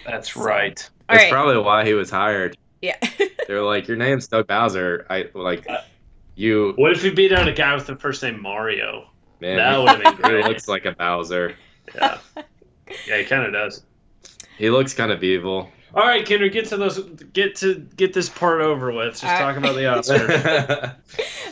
That's 0.06 0.32
So- 0.32 0.42
right. 0.42 0.90
That's 1.08 1.22
right 1.24 1.32
probably 1.32 1.58
why 1.58 1.84
he 1.86 1.94
was 1.94 2.10
hired. 2.10 2.56
yeah 2.82 2.96
They're 3.48 3.62
like, 3.62 3.88
your 3.88 3.96
name's 3.96 4.28
Doug 4.28 4.46
Bowser. 4.46 5.06
I 5.08 5.30
like 5.34 5.66
Uh, 5.68 5.78
you. 6.38 6.72
What 6.76 6.92
if 6.92 7.02
we 7.02 7.10
beat 7.10 7.32
out 7.32 7.48
a 7.48 7.52
guy 7.52 7.74
with 7.74 7.86
the 7.86 7.96
first 7.96 8.22
name 8.22 8.40
Mario? 8.40 9.08
Man, 9.40 9.56
that 9.56 9.78
would 9.78 9.88
have 10.04 10.16
been 10.16 10.22
great. 10.30 10.42
he 10.44 10.48
looks 10.48 10.68
like 10.68 10.84
a 10.84 10.92
Bowser. 10.92 11.54
Yeah, 11.94 12.18
yeah, 13.06 13.18
he 13.18 13.24
kind 13.24 13.44
of 13.44 13.52
does. 13.52 13.84
He 14.56 14.70
looks 14.70 14.94
kind 14.94 15.12
of 15.12 15.22
evil. 15.22 15.70
All 15.94 16.06
right, 16.06 16.24
Kendra, 16.24 16.52
get 16.52 16.66
to 16.66 16.76
those. 16.76 16.98
Get 17.32 17.56
to 17.56 17.74
get 17.96 18.12
this 18.12 18.28
part 18.28 18.60
over 18.60 18.92
with. 18.92 19.12
Just 19.12 19.24
right. 19.24 19.38
talking 19.38 19.58
about 19.58 19.74
the 19.74 19.82
Oscars. 19.82 20.94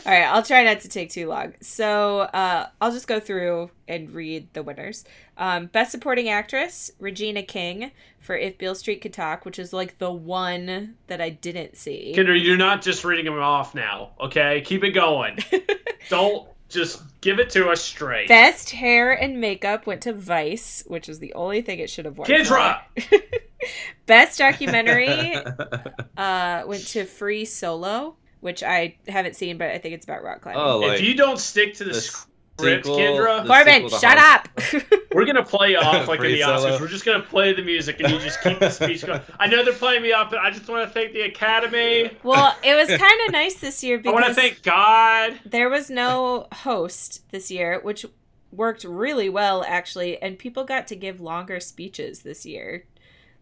All 0.05 0.11
right, 0.11 0.25
I'll 0.25 0.43
try 0.43 0.63
not 0.63 0.81
to 0.81 0.89
take 0.89 1.09
too 1.09 1.27
long. 1.27 1.53
So 1.61 2.19
uh, 2.19 2.67
I'll 2.79 2.91
just 2.91 3.07
go 3.07 3.19
through 3.19 3.71
and 3.87 4.11
read 4.11 4.47
the 4.53 4.63
winners. 4.63 5.05
Um, 5.37 5.67
Best 5.67 5.91
Supporting 5.91 6.29
Actress, 6.29 6.91
Regina 6.99 7.43
King 7.43 7.91
for 8.19 8.35
If 8.35 8.57
Beale 8.57 8.75
Street 8.75 9.01
Could 9.01 9.13
Talk, 9.13 9.45
which 9.45 9.59
is 9.59 9.73
like 9.73 9.97
the 9.97 10.11
one 10.11 10.95
that 11.07 11.21
I 11.21 11.29
didn't 11.29 11.77
see. 11.77 12.13
Kendra, 12.15 12.41
you're 12.41 12.57
not 12.57 12.81
just 12.81 13.03
reading 13.03 13.25
them 13.25 13.39
off 13.39 13.73
now. 13.73 14.11
Okay, 14.19 14.61
keep 14.61 14.83
it 14.83 14.91
going. 14.91 15.39
Don't 16.09 16.47
just 16.69 17.01
give 17.21 17.39
it 17.39 17.49
to 17.51 17.69
us 17.69 17.81
straight. 17.81 18.27
Best 18.27 18.69
Hair 18.71 19.13
and 19.13 19.39
Makeup 19.39 19.87
went 19.87 20.01
to 20.01 20.13
Vice, 20.13 20.83
which 20.87 21.09
is 21.09 21.19
the 21.19 21.33
only 21.33 21.61
thing 21.61 21.79
it 21.79 21.89
should 21.89 22.05
have 22.05 22.17
won. 22.17 22.27
Kendra! 22.27 22.81
for. 23.59 23.67
Best 24.05 24.37
Documentary 24.37 25.35
uh, 26.17 26.63
went 26.65 26.85
to 26.87 27.05
Free 27.05 27.45
Solo, 27.45 28.15
which 28.39 28.63
I 28.63 28.97
haven't 29.07 29.35
seen, 29.35 29.57
but 29.57 29.69
I 29.69 29.77
think 29.77 29.95
it's 29.95 30.05
about 30.05 30.23
rock 30.23 30.41
climbing. 30.41 30.61
oh, 30.61 30.79
like 30.79 30.99
if 30.99 31.05
you 31.05 31.13
don't 31.13 31.39
stick 31.39 31.73
to 31.75 31.83
the, 31.83 31.91
the 31.91 32.01
script, 32.01 32.85
sequel- 32.85 32.97
Kendra, 32.97 33.43
the 33.43 33.47
Corbin, 33.47 33.89
shut 33.89 34.17
Hard- 34.17 34.47
up! 34.47 35.03
we're 35.13 35.25
gonna 35.25 35.43
play 35.43 35.75
off 35.75 36.07
like 36.07 36.19
in 36.19 36.25
Free 36.25 36.33
the 36.35 36.41
Solo. 36.41 36.71
Oscars. 36.71 36.79
We're 36.81 36.87
just 36.87 37.05
gonna 37.05 37.23
play 37.23 37.53
the 37.53 37.63
music, 37.63 37.99
and 37.99 38.11
you 38.11 38.19
just 38.19 38.41
keep 38.41 38.59
the 38.59 38.69
speech 38.69 39.05
going. 39.05 39.21
I 39.39 39.47
know 39.47 39.63
they're 39.63 39.73
playing 39.73 40.03
me 40.03 40.13
off, 40.13 40.29
but 40.29 40.39
I 40.39 40.51
just 40.51 40.67
want 40.69 40.87
to 40.87 40.93
thank 40.93 41.13
the 41.13 41.21
Academy. 41.21 42.11
well, 42.23 42.55
it 42.63 42.75
was 42.75 42.87
kind 42.87 43.21
of 43.25 43.31
nice 43.33 43.55
this 43.55 43.83
year 43.83 44.01
I 44.05 44.11
want 44.11 44.25
to 44.25 44.33
thank 44.33 44.61
God. 44.63 45.39
there 45.45 45.69
was 45.69 45.89
no 45.89 46.47
host 46.53 47.29
this 47.31 47.51
year, 47.51 47.79
which 47.81 48.05
worked 48.51 48.83
really 48.85 49.29
well 49.29 49.63
actually, 49.67 50.21
and 50.21 50.39
people 50.39 50.63
got 50.63 50.87
to 50.87 50.95
give 50.95 51.19
longer 51.19 51.59
speeches 51.59 52.21
this 52.21 52.45
year 52.45 52.85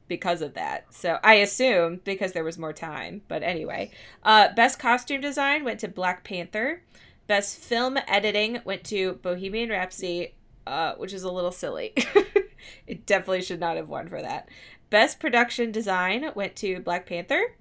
because 0.08 0.42
of 0.42 0.54
that. 0.54 0.94
So 0.94 1.20
I 1.24 1.36
assume 1.36 2.02
because 2.04 2.34
there 2.34 2.44
was 2.44 2.58
more 2.58 2.74
time. 2.74 3.22
But 3.28 3.44
anyway, 3.44 3.92
uh, 4.24 4.54
best 4.54 4.80
costume 4.80 5.22
design 5.22 5.64
went 5.64 5.80
to 5.82 5.88
Black 5.88 6.24
Panther. 6.24 6.84
Best 7.28 7.58
film 7.58 7.98
editing 8.08 8.60
went 8.66 8.84
to 8.86 9.14
Bohemian 9.14 9.70
Rhapsody, 9.70 10.36
uh, 10.68 10.94
which 10.96 11.14
is 11.14 11.24
a 11.24 11.32
little 11.32 11.52
silly. 11.52 11.94
it 12.88 13.06
definitely 13.06 13.42
should 13.42 13.60
not 13.60 13.78
have 13.78 13.90
won 13.90 14.10
for 14.10 14.22
that. 14.22 14.50
Best 14.90 15.20
production 15.20 15.72
design 15.72 16.32
went 16.36 16.56
to 16.58 16.80
Black 16.80 17.08
Panther. 17.08 17.56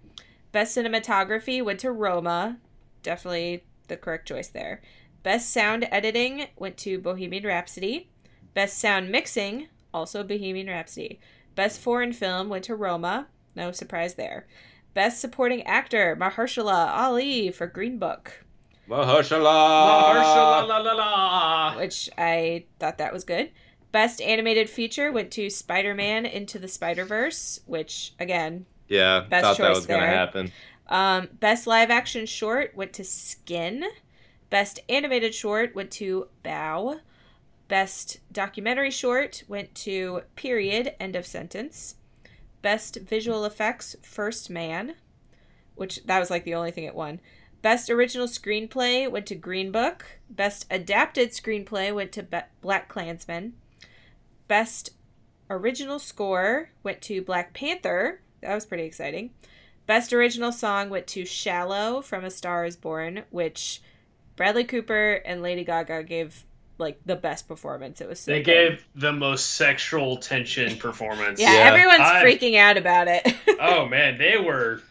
Best 0.53 0.77
cinematography 0.77 1.65
went 1.65 1.81
to 1.81 1.91
Roma. 1.91 2.59
Definitely 3.03 3.65
the 3.89 3.97
correct 3.97 4.29
choice 4.29 4.49
there. 4.49 4.83
Best 5.23 5.51
sound 5.51 5.89
editing 5.91 6.49
went 6.57 6.77
to 6.79 6.99
Bohemian 6.99 7.45
Rhapsody. 7.45 8.11
Best 8.53 8.79
sound 8.79 9.11
mixing, 9.11 9.69
also 9.93 10.23
Bohemian 10.23 10.67
Rhapsody. 10.67 11.19
Best 11.55 11.81
foreign 11.81 12.13
film 12.13 12.49
went 12.49 12.65
to 12.65 12.75
Roma. 12.75 13.29
No 13.55 13.71
surprise 13.73 14.15
there. 14.15 14.47
Best 14.95 15.21
supporting 15.21 15.63
actor, 15.65 16.17
Mahershala 16.21 16.89
Ali 16.97 17.51
for 17.51 17.67
Green 17.67 17.99
Book, 17.99 18.45
Mahershala. 18.89 20.67
la 20.69 20.79
la 20.79 20.93
la. 20.93 21.77
which 21.77 22.09
I 22.19 22.65
thought 22.79 22.99
that 22.99 23.13
was 23.13 23.25
good. 23.25 23.51
Best 23.93 24.21
animated 24.21 24.69
feature 24.69 25.13
went 25.13 25.31
to 25.33 25.49
Spider 25.51 25.95
Man 25.95 26.27
Into 26.27 26.59
the 26.59 26.69
Spider 26.69 27.05
Verse, 27.05 27.61
which, 27.67 28.13
again, 28.19 28.67
Yeah, 28.89 29.25
Best 29.29 29.43
thought 29.45 29.57
that 29.59 29.67
choice 29.69 29.77
was 29.77 29.87
gonna 29.87 30.01
there. 30.01 30.11
happen. 30.11 30.53
Um, 30.89 31.29
best 31.41 31.67
live 31.67 31.91
action 31.91 32.27
short 32.27 32.75
went 32.77 32.93
to 32.95 33.05
Skin. 33.05 33.85
Best 34.51 34.81
animated 34.89 35.35
short 35.35 35.75
went 35.75 35.91
to 35.93 36.29
Bao. 36.45 37.01
Best 37.69 38.21
documentary 38.31 38.91
short 38.91 39.43
went 39.49 39.75
to 39.77 40.23
Period, 40.37 40.95
End 41.01 41.17
of 41.17 41.27
Sentence. 41.27 41.97
Best 42.63 42.97
visual 42.97 43.45
effects, 43.45 43.97
First 44.03 44.51
Man, 44.51 44.95
which 45.75 46.05
that 46.05 46.19
was 46.19 46.31
like 46.31 46.45
the 46.45 46.55
only 46.55 46.71
thing 46.71 46.85
it 46.85 46.95
won. 46.95 47.21
Best 47.63 47.89
original 47.89 48.27
screenplay 48.27 49.11
went 49.11 49.27
to 49.27 49.35
Green 49.35 49.73
Book. 49.73 50.05
Best 50.29 50.67
adapted 50.71 51.31
screenplay 51.31 51.95
went 51.95 52.13
to 52.13 52.23
Be- 52.23 52.41
Black 52.61 52.89
Klansman. 52.89 53.55
Best 54.49 54.91
original 55.49 55.99
score 55.99 56.71
went 56.83 57.01
to 57.03 57.23
Black 57.23 57.55
Panther. 57.55 58.21
That 58.43 58.55
was 58.55 58.67
pretty 58.67 58.85
exciting. 58.85 59.31
Best 59.87 60.13
original 60.13 60.53
song 60.53 60.91
went 60.91 61.07
to 61.09 61.25
Shallow 61.25 62.03
from 62.03 62.25
A 62.25 62.31
Star 62.31 62.65
is 62.67 62.77
Born, 62.77 63.25
which 63.31 63.83
Bradley 64.37 64.65
Cooper 64.65 65.23
and 65.25 65.43
Lady 65.43 65.65
Gaga 65.65 66.03
gave 66.05 66.45
like 66.79 66.99
the 67.07 67.17
best 67.17 67.47
performance. 67.49 68.01
It 68.01 68.09
was 68.09 68.21
so 68.21 68.33
They 68.33 68.43
good. 68.43 68.71
gave 68.79 68.87
the 68.95 69.13
most 69.13 69.53
sexual 69.55 70.17
tension 70.17 70.77
performance. 70.77 71.41
Yeah, 71.41 71.53
Yeah. 71.53 71.71
everyone's 71.73 72.01
I- 72.01 72.25
freaking 72.25 72.57
out 72.57 72.77
about 72.77 73.09
it. 73.09 73.35
Oh 73.61 73.87
man, 73.87 74.19
they 74.19 74.37
were. 74.37 74.83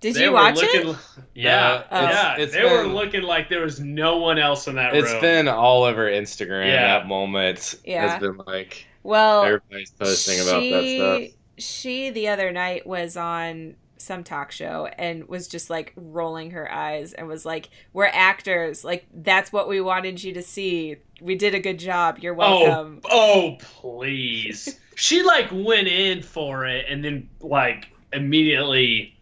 Did 0.00 0.14
they 0.14 0.24
you 0.24 0.32
watch 0.32 0.54
looking, 0.56 0.90
it? 0.90 0.96
Yeah, 1.34 1.82
Uh, 1.90 1.96
it's- 2.04 2.12
yeah. 2.12 2.36
it's 2.36 2.52
they 2.54 2.62
were 2.64 2.86
looking 2.86 3.22
like 3.22 3.48
there 3.48 3.62
was 3.62 3.80
no 3.80 4.18
one 4.18 4.38
else 4.38 4.68
in 4.68 4.76
that 4.76 4.94
It's 4.94 5.10
room. 5.10 5.20
been 5.20 5.48
all 5.48 5.82
over 5.84 6.08
Instagram. 6.08 6.66
Yeah. 6.66 6.98
That 6.98 7.08
moment 7.08 7.74
Yeah. 7.84 8.08
has 8.08 8.20
been 8.20 8.36
like 8.46 8.86
Well, 9.02 9.42
everybody's 9.44 9.90
posting 9.90 10.38
about 10.40 10.60
that 10.60 10.84
stuff. 10.96 11.18
she, 11.18 11.34
She 11.56 12.10
the 12.10 12.28
other 12.28 12.52
night 12.52 12.86
was 12.86 13.16
on 13.16 13.74
some 14.00 14.24
talk 14.24 14.50
show 14.52 14.88
and 14.98 15.28
was 15.28 15.48
just 15.48 15.70
like 15.70 15.92
rolling 15.96 16.50
her 16.52 16.70
eyes 16.72 17.12
and 17.12 17.26
was 17.28 17.44
like, 17.46 17.70
"We're 17.92 18.06
actors. 18.12 18.84
Like 18.84 19.06
that's 19.12 19.52
what 19.52 19.68
we 19.68 19.80
wanted 19.80 20.22
you 20.22 20.34
to 20.34 20.42
see. 20.42 20.96
We 21.20 21.34
did 21.34 21.54
a 21.54 21.60
good 21.60 21.78
job. 21.78 22.18
You're 22.20 22.34
welcome." 22.34 23.00
Oh, 23.10 23.10
oh, 23.10 23.56
please. 23.60 24.78
she 24.94 25.22
like 25.22 25.48
went 25.52 25.88
in 25.88 26.22
for 26.22 26.66
it 26.66 26.86
and 26.88 27.04
then 27.04 27.28
like 27.40 27.88
immediately 28.12 29.14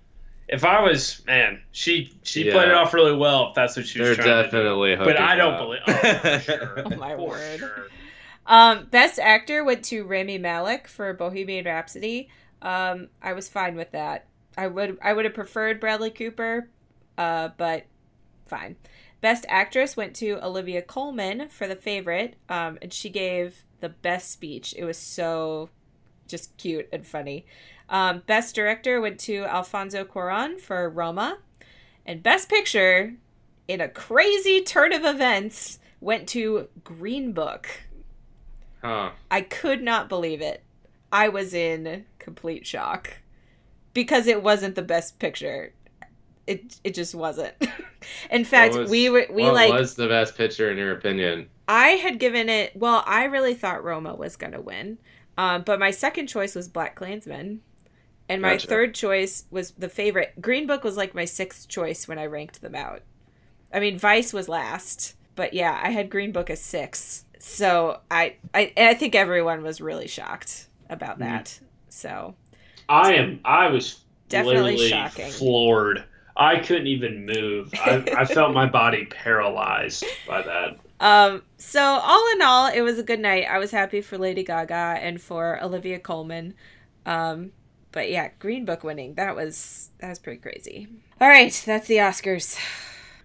if 0.48 0.64
I 0.64 0.80
was 0.80 1.24
man, 1.26 1.60
she 1.72 2.12
she 2.22 2.46
Yeah. 2.46 2.52
played 2.52 2.68
it 2.68 2.74
off 2.74 2.94
really 2.94 3.16
well. 3.16 3.48
If 3.48 3.54
that's 3.54 3.76
what 3.76 3.86
she 3.86 3.98
was 4.00 4.16
They're 4.16 4.24
trying 4.24 4.42
definitely 4.44 4.90
to 4.90 4.96
do. 4.98 5.04
But 5.04 5.18
I 5.20 5.34
don't 5.36 5.54
up. 5.54 5.60
believe. 5.60 5.80
Oh, 5.88 6.38
sure. 6.44 6.82
Oh, 6.86 6.96
my 6.96 7.16
For 7.16 7.28
word. 7.28 7.58
sure. 7.58 7.86
Um, 8.46 8.86
best 8.92 9.18
actor 9.18 9.64
went 9.64 9.84
to 9.86 10.04
Rami 10.04 10.38
Malek 10.38 10.86
for 10.86 11.12
Bohemian 11.14 11.64
Rhapsody. 11.64 12.28
Um, 12.62 13.08
I 13.20 13.32
was 13.32 13.48
fine 13.48 13.74
with 13.74 13.90
that. 13.90 14.26
I 14.56 14.66
would 14.66 14.98
I 15.02 15.12
would 15.12 15.24
have 15.24 15.34
preferred 15.34 15.80
Bradley 15.80 16.10
Cooper, 16.10 16.68
uh, 17.18 17.50
but 17.56 17.84
fine. 18.46 18.76
Best 19.20 19.44
actress 19.48 19.96
went 19.96 20.14
to 20.16 20.44
Olivia 20.44 20.82
Colman 20.82 21.48
for 21.48 21.66
The 21.66 21.76
Favorite, 21.76 22.36
um, 22.48 22.78
and 22.80 22.92
she 22.92 23.10
gave 23.10 23.64
the 23.80 23.88
best 23.88 24.30
speech. 24.30 24.74
It 24.76 24.84
was 24.84 24.98
so 24.98 25.70
just 26.28 26.56
cute 26.56 26.88
and 26.92 27.06
funny. 27.06 27.46
Um, 27.88 28.22
best 28.26 28.54
director 28.54 29.00
went 29.00 29.20
to 29.20 29.44
Alfonso 29.44 30.04
Cuarón 30.04 30.60
for 30.60 30.88
Roma, 30.88 31.38
and 32.04 32.22
best 32.22 32.48
picture, 32.48 33.14
in 33.68 33.80
a 33.80 33.88
crazy 33.88 34.62
turn 34.62 34.92
of 34.92 35.04
events, 35.04 35.78
went 36.00 36.28
to 36.28 36.68
Green 36.84 37.32
Book. 37.32 37.68
Huh. 38.82 39.10
I 39.30 39.40
could 39.40 39.82
not 39.82 40.08
believe 40.08 40.40
it. 40.40 40.62
I 41.10 41.28
was 41.28 41.54
in 41.54 42.04
complete 42.18 42.66
shock 42.66 43.14
because 43.96 44.26
it 44.26 44.42
wasn't 44.42 44.74
the 44.74 44.82
best 44.82 45.18
picture. 45.18 45.72
It 46.46 46.78
it 46.84 46.94
just 46.94 47.14
wasn't. 47.14 47.54
in 48.30 48.44
fact, 48.44 48.74
was- 48.76 48.90
we 48.90 49.08
were 49.08 49.26
we 49.30 49.44
what 49.44 49.54
like 49.54 49.72
was 49.72 49.94
the 49.94 50.06
best 50.06 50.36
picture 50.36 50.70
in 50.70 50.76
your 50.76 50.92
opinion? 50.92 51.48
I 51.66 51.88
had 51.88 52.20
given 52.20 52.48
it. 52.50 52.76
Well, 52.76 53.02
I 53.06 53.24
really 53.24 53.54
thought 53.54 53.82
Roma 53.82 54.14
was 54.14 54.36
gonna 54.36 54.60
win, 54.60 54.98
um, 55.38 55.62
but 55.62 55.80
my 55.80 55.90
second 55.90 56.26
choice 56.26 56.54
was 56.54 56.68
Black 56.68 56.94
Klansman, 56.94 57.62
and 58.28 58.42
my 58.42 58.52
Gotcha. 58.52 58.68
third 58.68 58.94
choice 58.94 59.46
was 59.50 59.70
the 59.72 59.88
favorite. 59.88 60.34
Green 60.40 60.66
Book 60.66 60.84
was 60.84 60.96
like 60.98 61.14
my 61.14 61.24
sixth 61.24 61.66
choice 61.68 62.06
when 62.06 62.18
I 62.18 62.26
ranked 62.26 62.60
them 62.60 62.74
out. 62.74 63.00
I 63.72 63.80
mean, 63.80 63.98
Vice 63.98 64.32
was 64.34 64.46
last, 64.46 65.16
but 65.34 65.54
yeah, 65.54 65.80
I 65.82 65.88
had 65.90 66.10
Green 66.10 66.32
Book 66.32 66.50
as 66.50 66.60
six. 66.60 67.24
So 67.38 68.00
I 68.10 68.36
I 68.54 68.72
I 68.76 68.92
think 68.94 69.14
everyone 69.14 69.62
was 69.62 69.80
really 69.80 70.06
shocked 70.06 70.68
about 70.90 71.18
that. 71.20 71.58
So 71.88 72.34
I 72.88 73.14
am. 73.14 73.40
I 73.44 73.68
was 73.68 74.00
Definitely 74.28 74.76
literally 74.76 74.88
shocking. 74.88 75.30
floored. 75.30 76.04
I 76.36 76.58
couldn't 76.58 76.86
even 76.88 77.26
move. 77.26 77.72
I, 77.74 78.04
I 78.18 78.24
felt 78.26 78.52
my 78.52 78.66
body 78.66 79.06
paralyzed 79.06 80.04
by 80.28 80.42
that. 80.42 80.78
Um, 81.00 81.42
so 81.58 81.80
all 81.82 82.32
in 82.32 82.42
all, 82.42 82.68
it 82.68 82.80
was 82.82 82.98
a 82.98 83.02
good 83.02 83.20
night. 83.20 83.46
I 83.50 83.58
was 83.58 83.70
happy 83.70 84.00
for 84.00 84.18
Lady 84.18 84.42
Gaga 84.42 84.98
and 85.00 85.20
for 85.20 85.62
Olivia 85.62 85.98
Colman. 85.98 86.54
Um, 87.06 87.52
but 87.92 88.10
yeah, 88.10 88.30
Green 88.38 88.64
Book 88.64 88.84
winning, 88.84 89.14
that 89.14 89.34
was 89.36 89.90
that 89.98 90.08
was 90.10 90.18
pretty 90.18 90.40
crazy. 90.40 90.88
All 91.20 91.28
right, 91.28 91.62
that's 91.64 91.86
the 91.88 91.96
Oscars. 91.96 92.58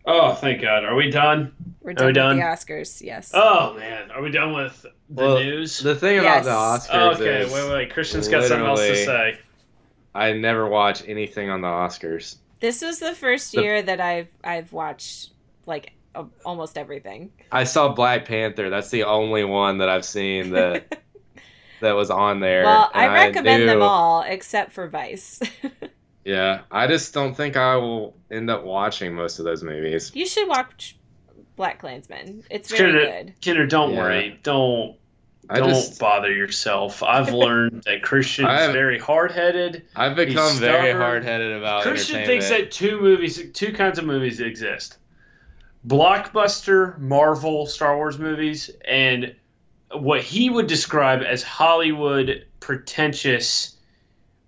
Oh, 0.06 0.34
thank 0.34 0.62
God. 0.62 0.84
Are 0.86 0.96
we 0.96 1.12
done? 1.12 1.52
We're 1.82 1.92
Are 1.92 1.94
done 1.94 2.06
we 2.06 2.10
with 2.10 2.16
done? 2.16 2.38
the 2.38 2.44
Oscars, 2.44 3.02
yes. 3.02 3.32
Oh 3.34 3.74
man, 3.78 4.12
are 4.12 4.22
we 4.22 4.32
done 4.32 4.54
with 4.54 4.82
the 4.82 4.92
Well, 5.10 5.40
news? 5.40 5.80
The 5.80 5.96
thing 5.96 6.20
about 6.20 6.44
the 6.44 6.50
Yes. 6.50 6.88
Oscars 6.88 7.16
okay, 7.16 7.42
is 7.42 7.52
wait, 7.52 7.72
wait. 7.72 7.94
Christian's 7.94 8.28
got 8.28 8.44
something 8.46 8.66
else 8.68 8.80
to 8.82 8.96
say. 8.96 9.40
I 10.14 10.34
never 10.34 10.68
watch 10.68 11.04
anything 11.08 11.50
on 11.50 11.62
the 11.62 11.68
Oscars. 11.68 12.38
This 12.60 12.82
was 12.82 13.00
the 13.00 13.14
first 13.14 13.54
The- 13.54 13.62
year 13.62 13.82
that 13.82 14.00
I've 14.00 14.30
I've 14.44 14.72
watched 14.74 15.30
like 15.66 15.94
a, 16.16 16.26
almost 16.46 16.78
everything. 16.78 17.32
I 17.52 17.64
saw 17.64 17.94
Black 17.94 18.26
Panther. 18.26 18.70
That's 18.70 18.90
the 18.90 19.04
only 19.06 19.44
one 19.46 19.78
that 19.80 19.90
I've 19.90 20.06
seen 20.06 20.52
that 20.52 21.00
that 21.82 21.94
was 21.94 22.10
on 22.12 22.40
there. 22.40 22.64
well, 22.64 22.92
I 22.94 23.06
and 23.06 23.14
recommend 23.14 23.68
them 23.70 23.80
knew- 23.80 23.86
all 23.86 24.22
except 24.24 24.72
for 24.74 24.88
Vice. 24.88 25.40
Yeah, 26.24 26.62
I 26.70 26.86
just 26.86 27.16
don't 27.16 27.34
think 27.34 27.58
I 27.58 27.78
will 27.78 28.16
end 28.30 28.52
up 28.52 28.64
watching 28.64 29.16
most 29.16 29.40
of 29.40 29.46
those 29.46 29.64
movies. 29.64 30.12
you 30.14 30.28
should 30.28 30.48
watch 30.48 30.96
Black 31.56 31.80
Klansman. 31.80 32.44
It's 32.52 32.70
very 32.70 32.92
Kendra, 32.94 33.26
good. 33.26 33.34
Kendra, 33.42 33.68
don't 33.68 33.94
Yeah. 33.94 33.98
worry. 33.98 34.40
Don't 34.44 34.98
I 35.52 35.60
don't 35.60 35.70
just 35.70 36.00
bother 36.00 36.32
yourself. 36.32 37.04
I've 37.04 37.34
learned 37.34 37.84
that 37.84 38.04
Christian's 38.04 38.48
I've- 38.48 38.74
very 38.74 38.98
hard 38.98 39.32
headed. 39.32 39.86
I've 39.96 40.16
become 40.16 40.58
very 40.58 40.94
hard 40.94 41.24
headed 41.24 41.52
about 41.52 41.84
Christian 41.84 42.26
thinks 42.26 42.50
that 42.50 42.72
two 42.72 43.00
movies, 43.02 43.42
two 43.54 43.74
kinds 43.74 44.00
of 44.00 44.06
movies 44.06 44.40
exist: 44.40 44.98
blockbuster 45.86 46.98
Marvel 47.00 47.66
Star 47.66 47.98
Wars 47.98 48.18
movies, 48.18 48.70
and 48.86 49.36
what 49.94 50.22
he 50.22 50.50
would 50.50 50.68
describe 50.68 51.22
as 51.22 51.44
Hollywood 51.44 52.46
pretentious 52.60 53.76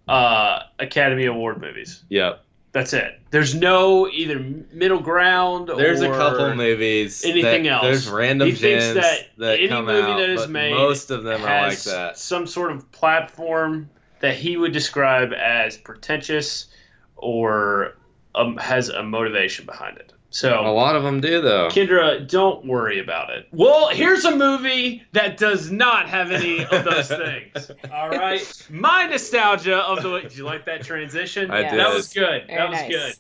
uh, 0.08 0.60
Academy 0.80 1.26
Award 1.26 1.60
movies. 1.60 2.04
Yep. 2.10 2.44
That's 2.74 2.92
it. 2.94 3.20
There's 3.30 3.54
no 3.54 4.08
either 4.10 4.40
middle 4.40 5.00
ground. 5.00 5.70
There's 5.78 6.02
a 6.02 6.10
couple 6.10 6.56
movies. 6.56 7.24
anything 7.24 7.64
that, 7.64 7.72
else. 7.72 7.84
There's 7.84 8.10
random 8.10 8.48
He 8.48 8.56
thinks 8.56 8.86
gems 8.86 8.96
that 8.96 9.20
that, 9.38 9.60
any 9.60 9.68
come 9.68 9.86
movie 9.86 10.12
out, 10.12 10.18
that 10.18 10.30
is 10.30 10.48
made 10.48 10.74
most 10.74 11.12
of 11.12 11.24
them 11.24 11.42
are 11.42 11.46
like 11.46 11.70
has 11.70 11.84
that. 11.86 12.18
some 12.18 12.48
sort 12.48 12.72
of 12.72 12.92
platform 12.92 13.92
that 14.22 14.36
he 14.36 14.58
would 14.58 14.72
describe 14.72 15.34
as 15.34 15.78
pretentious 15.78 16.68
or 17.16 17.96
um, 18.34 18.58
has 18.58 18.90
a 18.90 19.04
motivation 19.04 19.68
behind 19.68 19.98
it. 19.98 20.13
So 20.36 20.60
a 20.62 20.74
lot 20.74 20.96
of 20.96 21.04
them 21.04 21.22
do 21.22 21.42
though. 21.42 21.68
Kendra, 21.70 22.28
don't 22.28 22.66
worry 22.66 23.00
about 23.00 23.30
it. 23.30 23.48
Well, 23.52 23.90
here's 23.90 24.26
a 24.26 24.36
movie 24.36 25.04
that 25.12 25.38
does 25.38 25.70
not 25.72 26.10
have 26.10 26.32
any 26.32 26.66
of 26.66 26.84
those 26.84 27.08
things. 27.24 27.70
All 27.94 28.10
right, 28.10 28.68
my 28.72 29.06
nostalgia 29.06 29.78
of 29.78 30.02
the. 30.02 30.12
Week. 30.12 30.24
Did 30.24 30.36
you 30.38 30.46
like 30.46 30.66
that 30.66 30.84
transition? 30.84 31.52
I 31.52 31.60
Yeah. 31.62 31.70
did. 31.72 31.80
That 31.80 31.94
was 31.94 32.12
good. 32.12 32.48
Very 32.48 32.58
that 32.58 32.70
was 32.70 32.80
nice. 32.80 32.92
good. 32.92 33.14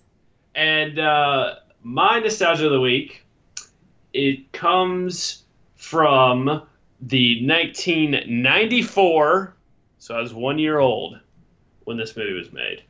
And 0.56 0.98
uh, 1.00 1.56
my 1.84 2.20
nostalgia 2.20 2.66
of 2.66 2.72
the 2.72 2.82
week, 2.82 3.24
it 4.14 4.52
comes 4.52 5.44
from 5.76 6.64
the 7.02 7.48
1994. 7.48 9.56
So 10.00 10.16
I 10.16 10.22
was 10.22 10.34
one 10.34 10.58
year 10.60 10.80
old 10.80 11.20
when 11.84 11.98
this 11.98 12.16
movie 12.18 12.34
was 12.34 12.52
made, 12.52 12.82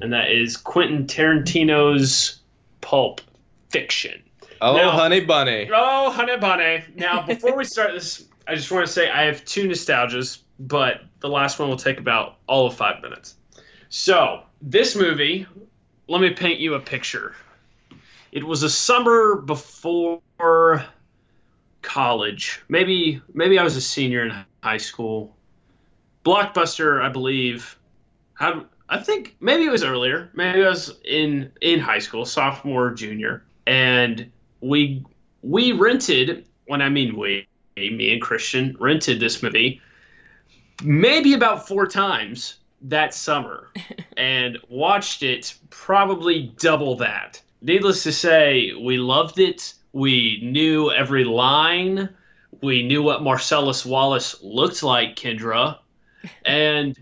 and 0.00 0.10
that 0.12 0.30
is 0.30 0.56
Quentin 0.56 1.06
Tarantino's 1.06 2.38
Pulp 2.80 3.20
Fiction. 3.72 4.22
Oh, 4.60 4.76
Now- 4.76 4.90
Honey 4.90 5.20
Bunny. 5.20 5.68
Oh, 5.72 6.10
honey 6.10 6.36
bunny. 6.36 6.84
Now, 6.94 7.22
before 7.26 7.56
we 7.56 7.64
start 7.64 7.92
this, 7.92 8.28
I 8.46 8.54
just 8.54 8.70
want 8.70 8.86
to 8.86 8.92
say 8.92 9.10
I 9.10 9.24
have 9.24 9.44
two 9.44 9.66
nostalgias, 9.68 10.38
but 10.60 11.02
the 11.20 11.28
last 11.28 11.58
one 11.58 11.68
will 11.68 11.76
take 11.76 11.98
about 11.98 12.36
all 12.46 12.66
of 12.66 12.74
five 12.74 13.02
minutes. 13.02 13.36
So, 13.88 14.42
this 14.60 14.94
movie, 14.94 15.46
let 16.06 16.20
me 16.20 16.30
paint 16.30 16.60
you 16.60 16.74
a 16.74 16.80
picture. 16.80 17.34
It 18.30 18.44
was 18.44 18.62
a 18.62 18.70
summer 18.70 19.36
before 19.36 20.20
college. 21.82 22.62
Maybe 22.68 23.20
maybe 23.34 23.58
I 23.58 23.64
was 23.64 23.76
a 23.76 23.80
senior 23.80 24.24
in 24.24 24.44
high 24.62 24.78
school. 24.78 25.36
Blockbuster, 26.24 27.02
I 27.02 27.08
believe. 27.08 27.76
I 28.38 28.98
think 29.00 29.36
maybe 29.40 29.64
it 29.64 29.70
was 29.70 29.84
earlier. 29.84 30.30
Maybe 30.34 30.64
I 30.64 30.68
was 30.68 30.98
in 31.04 31.52
in 31.60 31.80
high 31.80 31.98
school, 31.98 32.24
sophomore, 32.24 32.92
junior, 32.92 33.44
and 33.66 34.30
we 34.60 35.04
we 35.42 35.72
rented. 35.72 36.46
When 36.66 36.80
I 36.80 36.88
mean 36.88 37.16
we, 37.16 37.46
me 37.76 38.12
and 38.12 38.22
Christian 38.22 38.76
rented 38.78 39.20
this 39.20 39.42
movie 39.42 39.80
maybe 40.82 41.34
about 41.34 41.66
four 41.66 41.86
times 41.86 42.58
that 42.82 43.14
summer 43.14 43.70
and 44.16 44.58
watched 44.68 45.22
it 45.22 45.54
probably 45.70 46.52
double 46.58 46.96
that. 46.96 47.40
Needless 47.60 48.02
to 48.04 48.12
say, 48.12 48.72
we 48.74 48.98
loved 48.98 49.38
it. 49.38 49.74
We 49.92 50.40
knew 50.42 50.90
every 50.90 51.24
line. 51.24 52.08
We 52.60 52.82
knew 52.82 53.02
what 53.02 53.22
Marcellus 53.22 53.84
Wallace 53.84 54.42
looked 54.42 54.82
like, 54.82 55.16
Kendra. 55.16 55.78
And 56.44 56.96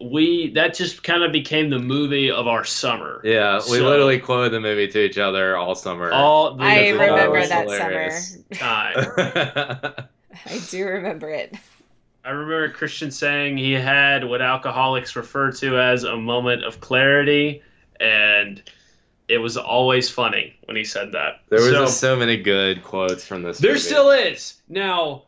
we 0.00 0.52
that 0.52 0.74
just 0.74 1.02
kind 1.02 1.22
of 1.24 1.32
became 1.32 1.70
the 1.70 1.78
movie 1.78 2.30
of 2.30 2.46
our 2.46 2.64
summer. 2.64 3.20
Yeah, 3.24 3.56
we 3.56 3.78
So- 3.78 3.88
literally 3.88 4.18
quoted 4.20 4.52
the 4.52 4.60
movie 4.60 4.88
to 4.88 5.04
each 5.04 5.18
other 5.18 5.56
all 5.56 5.74
summer. 5.74 6.12
All 6.12 6.54
the 6.54 6.62
I 6.64 6.90
remember 6.90 7.44
that 7.46 7.62
hilarious. 7.64 8.36
summer. 8.54 8.54
time. 8.54 9.92
I 10.46 10.60
do 10.70 10.86
remember 10.86 11.30
it. 11.30 11.54
I 12.24 12.30
remember 12.30 12.68
Christian 12.70 13.10
saying 13.10 13.56
he 13.56 13.72
had 13.72 14.24
what 14.24 14.42
alcoholics 14.42 15.16
refer 15.16 15.50
to 15.52 15.78
as 15.78 16.04
a 16.04 16.16
moment 16.16 16.62
of 16.64 16.80
clarity, 16.80 17.62
and 17.98 18.62
it 19.28 19.38
was 19.38 19.56
always 19.56 20.10
funny 20.10 20.56
when 20.66 20.76
he 20.76 20.84
said 20.84 21.12
that. 21.12 21.40
there 21.48 21.60
was 21.60 21.70
So- 21.70 21.86
so 21.86 22.16
many 22.16 22.36
good 22.36 22.84
quotes 22.84 23.24
from 23.26 23.42
this. 23.42 23.58
There 23.58 23.70
movie. 23.72 23.80
still 23.80 24.10
is. 24.10 24.60
Now, 24.68 25.24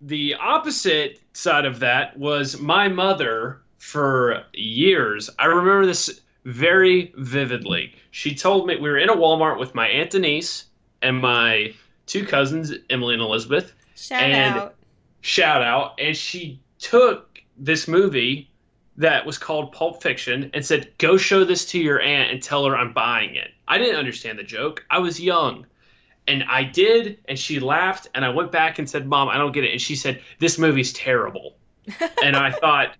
the 0.00 0.34
opposite 0.34 1.20
side 1.32 1.64
of 1.64 1.80
that 1.80 2.18
was 2.18 2.60
my 2.60 2.88
mother 2.88 3.60
for 3.78 4.42
years. 4.52 5.30
I 5.38 5.46
remember 5.46 5.86
this 5.86 6.20
very 6.44 7.12
vividly. 7.16 7.94
She 8.10 8.34
told 8.34 8.66
me 8.66 8.76
we 8.76 8.88
were 8.88 8.98
in 8.98 9.08
a 9.08 9.16
Walmart 9.16 9.58
with 9.58 9.74
my 9.74 9.88
aunt 9.88 10.10
Denise 10.10 10.66
and 11.02 11.20
my 11.20 11.74
two 12.06 12.24
cousins, 12.24 12.72
Emily 12.90 13.14
and 13.14 13.22
Elizabeth. 13.22 13.72
Shout 13.96 14.22
And- 14.22 14.56
out. 14.56 14.74
Shout 15.22 15.62
out. 15.62 15.94
And 15.98 16.14
she 16.16 16.60
took 16.78 17.40
this 17.56 17.88
movie 17.88 18.50
that 18.96 19.24
was 19.24 19.38
called 19.38 19.72
Pulp 19.72 20.02
Fiction 20.02 20.50
and 20.52 20.64
said, 20.64 20.92
"Go 20.98 21.16
show 21.16 21.44
this 21.44 21.64
to 21.70 21.78
your 21.80 22.00
aunt 22.00 22.30
and 22.30 22.42
tell 22.42 22.64
her 22.66 22.76
I'm 22.76 22.92
buying 22.92 23.34
it." 23.34 23.50
I 23.66 23.78
didn't 23.78 23.96
understand 23.96 24.38
the 24.38 24.42
joke. 24.44 24.84
I 24.90 24.98
was 24.98 25.18
young. 25.20 25.66
And 26.26 26.44
I 26.44 26.62
did, 26.64 27.18
and 27.26 27.38
she 27.38 27.58
laughed, 27.60 28.08
and 28.14 28.24
I 28.24 28.30
went 28.30 28.52
back 28.52 28.78
and 28.78 28.88
said, 28.88 29.06
"Mom, 29.06 29.28
I 29.28 29.36
don't 29.36 29.52
get 29.52 29.64
it." 29.64 29.72
And 29.72 29.80
she 29.80 29.96
said, 29.96 30.20
"This 30.38 30.58
movie's 30.58 30.92
terrible." 30.92 31.56
and 32.22 32.36
I 32.36 32.50
thought, 32.50 32.94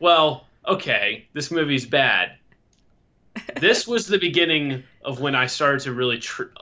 "Well, 0.00 0.46
okay, 0.66 1.28
this 1.32 1.50
movie's 1.50 1.86
bad." 1.86 2.32
This 3.60 3.86
was 3.86 4.06
the 4.06 4.18
beginning 4.18 4.82
of 5.04 5.20
when 5.20 5.34
I 5.34 5.46
started 5.46 5.80
to 5.82 5.92
really 5.92 6.18
tr- 6.18 6.52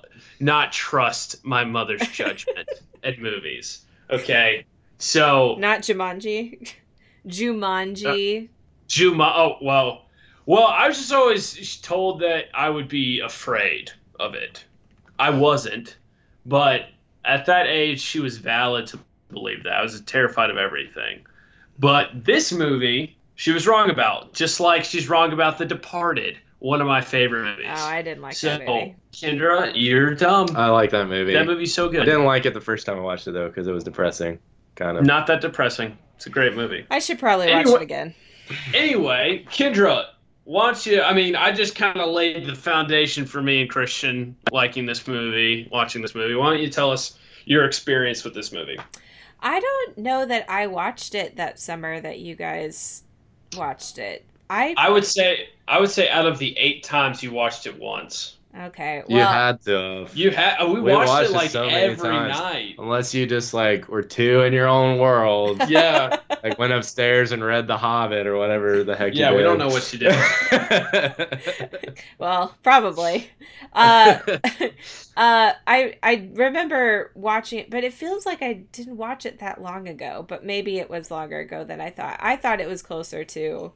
not 0.41 0.73
trust 0.73 1.45
my 1.45 1.65
mother's 1.65 2.07
judgment 2.13 2.69
at 3.03 3.19
movies. 3.19 3.85
Okay, 4.11 4.65
so 4.99 5.57
Not 5.59 5.81
Jumanji. 5.81 6.73
Jumanji. 7.27 8.45
Uh, 8.45 8.49
Juma. 8.89 9.33
Oh 9.35 9.57
well, 9.61 10.07
well. 10.47 10.67
I 10.67 10.89
was 10.89 10.99
just 10.99 11.13
always 11.13 11.77
told 11.79 12.21
that 12.21 12.47
I 12.55 12.71
would 12.71 12.89
be 12.89 13.21
afraid 13.21 13.91
of 14.19 14.35
it. 14.35 14.65
I 15.19 15.31
wasn't, 15.31 15.97
but 16.47 16.87
at 17.25 17.47
that 17.47 17.67
age, 17.67 18.01
she 18.01 18.21
was 18.21 18.39
valid 18.39 18.87
to 18.89 18.99
believe 19.31 19.65
that. 19.65 19.75
I 19.75 19.83
was 19.83 20.01
terrified 20.03 20.51
of 20.51 20.57
everything. 20.57 21.27
But 21.79 22.25
this 22.25 22.51
movie, 22.53 23.18
she 23.39 23.53
was 23.53 23.69
wrong 23.69 23.89
about. 23.89 24.35
Just 24.35 24.59
like 24.59 24.85
she's 24.85 25.09
wrong 25.09 25.33
about 25.33 25.59
The 25.59 25.65
Departed, 25.65 26.39
one 26.59 26.81
of 26.81 26.89
my 26.89 27.01
favorite 27.01 27.45
movies. 27.45 27.67
oh, 27.69 27.85
I 27.85 28.03
didn't 28.03 28.21
like 28.21 28.35
so, 28.35 28.49
that 28.49 28.67
movie. 28.67 28.97
Kendra, 29.13 29.73
you're 29.77 30.17
dumb. 30.17 30.49
I 30.57 30.67
like 30.71 30.91
that 30.91 31.07
movie. 31.07 31.35
that 31.35 31.47
movie's 31.47 31.73
so 31.73 31.89
good. 31.89 32.03
I 32.03 32.05
didn't 32.05 32.25
like 32.25 32.47
it 32.47 32.53
the 32.55 32.61
first 32.61 32.85
time 32.85 32.99
I 32.99 33.01
watched 33.01 33.29
it 33.29 33.33
though 33.33 33.47
because 33.47 33.69
it 33.69 33.73
was 33.73 33.85
depressing, 33.85 34.41
kind 34.75 34.99
of. 34.99 35.05
Not 35.05 35.29
that 35.29 35.41
depressing. 35.41 35.97
It's 36.17 36.27
a 36.27 36.31
great 36.31 36.57
movie. 36.57 36.85
I 36.91 36.99
should 36.99 37.21
probably 37.21 37.53
watch 37.53 37.69
it 37.69 37.81
again. 37.81 38.13
Anyway, 38.75 39.47
Kendra, 39.51 40.07
why 40.43 40.67
don't 40.67 40.87
you? 40.87 41.01
I 41.01 41.15
mean, 41.15 41.37
I 41.37 41.53
just 41.53 41.77
kind 41.77 41.97
of 42.01 42.11
laid 42.11 42.45
the 42.45 42.57
foundation 42.57 43.25
for 43.25 43.41
me 43.41 43.61
and 43.61 43.71
Christian 43.71 44.35
liking 44.51 44.85
this 44.85 45.07
movie, 45.07 45.69
watching 45.71 46.03
this 46.03 46.17
movie. 46.17 46.35
Why 46.35 46.51
don't 46.51 46.61
you 46.61 46.71
tell 46.71 46.91
us 46.91 47.17
your 47.45 47.65
experience 47.65 48.25
with 48.25 48.35
this 48.35 48.51
movie? 48.51 48.81
I 49.41 49.61
don't 49.61 49.99
know 49.99 50.27
that 50.27 50.51
I 50.51 50.67
watched 50.67 51.15
it 51.15 51.37
that 51.37 51.61
summer 51.61 52.01
that 52.01 52.19
you 52.19 52.35
guys 52.35 53.05
watched 53.57 53.99
it. 53.99 54.25
I 54.51 54.75
I 54.79 54.89
would 54.89 55.05
say, 55.05 55.49
I 55.67 55.81
would 55.81 55.91
say, 55.91 56.09
out 56.09 56.27
of 56.27 56.39
the 56.39 56.57
eight 56.57 56.83
times 56.83 57.23
you 57.23 57.33
watched 57.33 57.67
it 57.67 57.79
once, 57.79 58.38
okay. 58.57 59.03
you 59.09 59.19
had 59.19 59.63
to, 59.63 60.07
you 60.15 60.31
had. 60.31 60.65
We, 60.67 60.81
We 60.81 60.93
watched, 60.93 61.09
watched 61.09 61.31
it 61.31 61.33
it 61.33 61.37
like 61.37 61.51
so 61.51 61.65
every 61.65 61.97
times. 61.97 62.39
night. 62.39 62.75
unless 62.79 63.15
you 63.15 63.27
just 63.27 63.55
like 63.55 63.89
were 63.89 64.03
two 64.03 64.41
in 64.43 64.53
your 64.53 64.67
own 64.69 64.99
world. 64.99 65.63
Yeah, 65.69 66.17
like 66.43 66.59
went 66.59 66.73
upstairs 66.73 67.33
and 67.33 67.45
read 67.45 67.67
The 67.67 67.77
Hobbit 67.77 68.27
or 68.27 68.37
whatever 68.39 68.85
the 68.85 68.97
heck. 68.97 69.15
yeah. 69.15 69.31
you 69.31 69.37
We 69.37 69.43
don't 69.43 69.59
know 69.59 69.69
what 69.69 69.83
she 69.83 69.99
did. 69.99 70.15
well, 72.19 72.55
probably. 72.63 73.31
Uh, 73.73 74.19
uh, 75.17 75.53
I 75.67 75.97
I 76.03 76.31
remember 76.33 77.13
watching 77.15 77.59
it, 77.59 77.71
but 77.71 77.85
it 77.85 77.93
feels 77.93 78.25
like 78.25 78.41
I 78.43 78.55
didn't 78.73 78.97
watch 78.97 79.27
it 79.27 79.41
that 79.41 79.61
long 79.61 79.89
ago. 79.89 80.25
But 80.27 80.45
maybe 80.45 80.79
it 80.79 80.89
was 80.89 81.11
longer 81.11 81.39
ago 81.41 81.65
than 81.65 81.81
I 81.81 81.91
thought. 81.91 82.19
I 82.21 82.37
thought 82.37 82.61
it 82.61 82.69
was 82.69 82.83
closer 82.83 83.25
to 83.25 83.73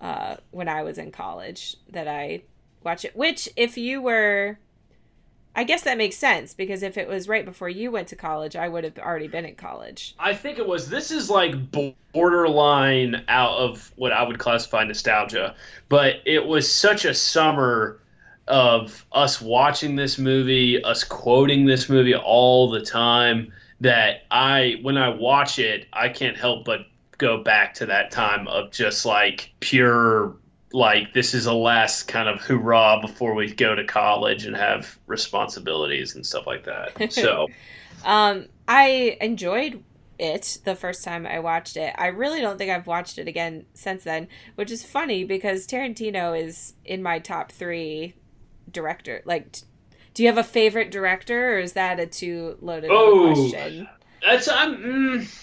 uh, 0.00 0.36
when 0.50 0.68
I 0.68 0.82
was 0.82 0.98
in 0.98 1.10
college 1.12 1.76
that 1.90 2.08
I 2.08 2.42
watched 2.84 3.04
it. 3.04 3.16
Which, 3.16 3.48
if 3.56 3.76
you 3.76 4.02
were, 4.02 4.58
I 5.54 5.64
guess 5.64 5.82
that 5.82 5.98
makes 5.98 6.16
sense 6.16 6.54
because 6.54 6.82
if 6.82 6.96
it 6.96 7.08
was 7.08 7.28
right 7.28 7.44
before 7.44 7.68
you 7.68 7.90
went 7.90 8.08
to 8.08 8.16
college, 8.16 8.56
I 8.56 8.68
would 8.68 8.84
have 8.84 8.98
already 8.98 9.28
been 9.28 9.44
in 9.44 9.54
college. 9.54 10.14
I 10.18 10.34
think 10.34 10.58
it 10.58 10.66
was. 10.66 10.88
This 10.88 11.10
is 11.10 11.28
like 11.28 11.54
borderline 12.12 13.24
out 13.28 13.58
of 13.58 13.92
what 13.96 14.12
I 14.12 14.22
would 14.22 14.38
classify 14.38 14.84
nostalgia, 14.84 15.54
but 15.88 16.16
it 16.24 16.46
was 16.46 16.70
such 16.70 17.04
a 17.04 17.14
summer 17.14 17.98
of 18.48 19.06
us 19.12 19.40
watching 19.40 19.96
this 19.96 20.18
movie, 20.18 20.82
us 20.82 21.04
quoting 21.04 21.66
this 21.66 21.88
movie 21.88 22.14
all 22.14 22.70
the 22.70 22.80
time 22.80 23.52
that 23.80 24.22
I, 24.30 24.78
when 24.82 24.96
I 24.96 25.08
watch 25.08 25.58
it, 25.58 25.86
I 25.92 26.08
can't 26.08 26.36
help 26.36 26.64
but 26.64 26.86
go 27.18 27.42
back 27.42 27.74
to 27.74 27.86
that 27.86 28.10
time 28.10 28.48
of 28.48 28.70
just 28.70 29.04
like 29.04 29.52
pure. 29.60 30.34
Like 30.72 31.12
this 31.12 31.34
is 31.34 31.46
a 31.46 31.52
last 31.52 32.04
kind 32.08 32.28
of 32.28 32.40
hoorah 32.40 32.98
before 33.00 33.34
we 33.34 33.52
go 33.52 33.74
to 33.74 33.84
college 33.84 34.46
and 34.46 34.56
have 34.56 34.98
responsibilities 35.06 36.14
and 36.14 36.24
stuff 36.26 36.46
like 36.46 36.64
that. 36.64 37.12
So 37.12 37.48
Um, 38.04 38.46
I 38.66 39.16
enjoyed 39.20 39.82
it 40.18 40.58
the 40.64 40.74
first 40.74 41.04
time 41.04 41.26
I 41.26 41.40
watched 41.40 41.76
it. 41.76 41.94
I 41.98 42.06
really 42.08 42.40
don't 42.40 42.56
think 42.58 42.70
I've 42.70 42.86
watched 42.86 43.18
it 43.18 43.28
again 43.28 43.66
since 43.74 44.04
then, 44.04 44.28
which 44.54 44.70
is 44.70 44.84
funny 44.84 45.24
because 45.24 45.66
Tarantino 45.66 46.40
is 46.40 46.74
in 46.84 47.02
my 47.02 47.18
top 47.18 47.50
three 47.52 48.14
director. 48.70 49.22
Like, 49.24 49.58
do 50.14 50.22
you 50.22 50.28
have 50.28 50.38
a 50.38 50.44
favorite 50.44 50.90
director, 50.90 51.56
or 51.56 51.58
is 51.58 51.72
that 51.74 51.98
a 52.00 52.06
too 52.06 52.56
loaded 52.60 52.90
Oh. 52.92 53.32
question? 53.50 53.88
That's 54.24 54.48
I'm. 54.48 54.76
Mm, 54.76 55.38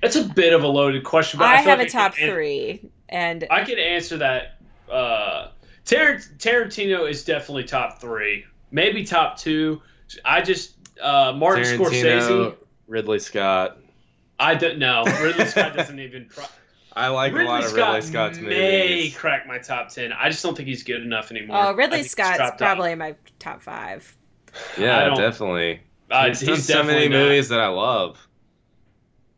that's 0.00 0.16
a 0.16 0.24
bit 0.24 0.54
of 0.54 0.62
a 0.64 0.68
loaded 0.68 1.04
question, 1.04 1.38
but 1.38 1.48
I, 1.48 1.54
I, 1.54 1.60
have 1.60 1.78
like 1.78 1.88
a 1.88 1.90
top 1.90 2.14
an- 2.18 2.30
three, 2.30 2.90
and 3.10 3.46
I 3.50 3.64
could 3.64 3.78
answer 3.78 4.16
that. 4.18 4.56
Uh, 4.90 5.48
Tar- 5.84 6.16
Tarantino 6.38 7.08
is 7.08 7.24
definitely 7.24 7.64
top 7.64 8.00
three, 8.00 8.44
maybe 8.70 9.04
top 9.04 9.38
two. 9.38 9.82
I 10.24 10.40
just 10.40 10.74
uh, 11.00 11.32
Martin 11.36 11.64
Tarantino, 11.64 12.20
Scorsese. 12.22 12.54
Ridley 12.86 13.18
Scott. 13.18 13.78
I 14.38 14.54
don't 14.54 14.78
know. 14.78 15.04
Ridley 15.22 15.44
Scott 15.46 15.76
doesn't 15.76 16.00
even. 16.00 16.26
Pro- 16.26 16.44
I 16.96 17.08
like 17.08 17.32
Ridley 17.32 17.46
a 17.46 17.50
lot 17.50 17.62
of 17.64 17.70
Scott 17.70 17.94
Ridley 17.94 18.08
Scott's 18.10 18.38
may 18.38 18.44
movies. 18.98 19.16
crack 19.16 19.46
my 19.46 19.58
top 19.58 19.90
ten. 19.90 20.12
I 20.12 20.28
just 20.28 20.42
don't 20.42 20.56
think 20.56 20.68
he's 20.68 20.82
good 20.82 21.02
enough 21.02 21.30
anymore. 21.30 21.56
oh, 21.66 21.72
Ridley 21.74 22.02
Scott's 22.02 22.50
probably 22.58 22.92
in 22.92 22.98
my 22.98 23.14
top 23.38 23.62
five. 23.62 24.16
Yeah, 24.76 25.04
don't- 25.06 25.18
definitely. 25.18 25.80
Uh, 26.10 26.26
he's 26.28 26.40
he's 26.40 26.66
done 26.66 26.84
so 26.86 26.92
many 26.92 27.08
not. 27.08 27.16
movies 27.18 27.48
that 27.50 27.60
I 27.60 27.68
love. 27.68 28.18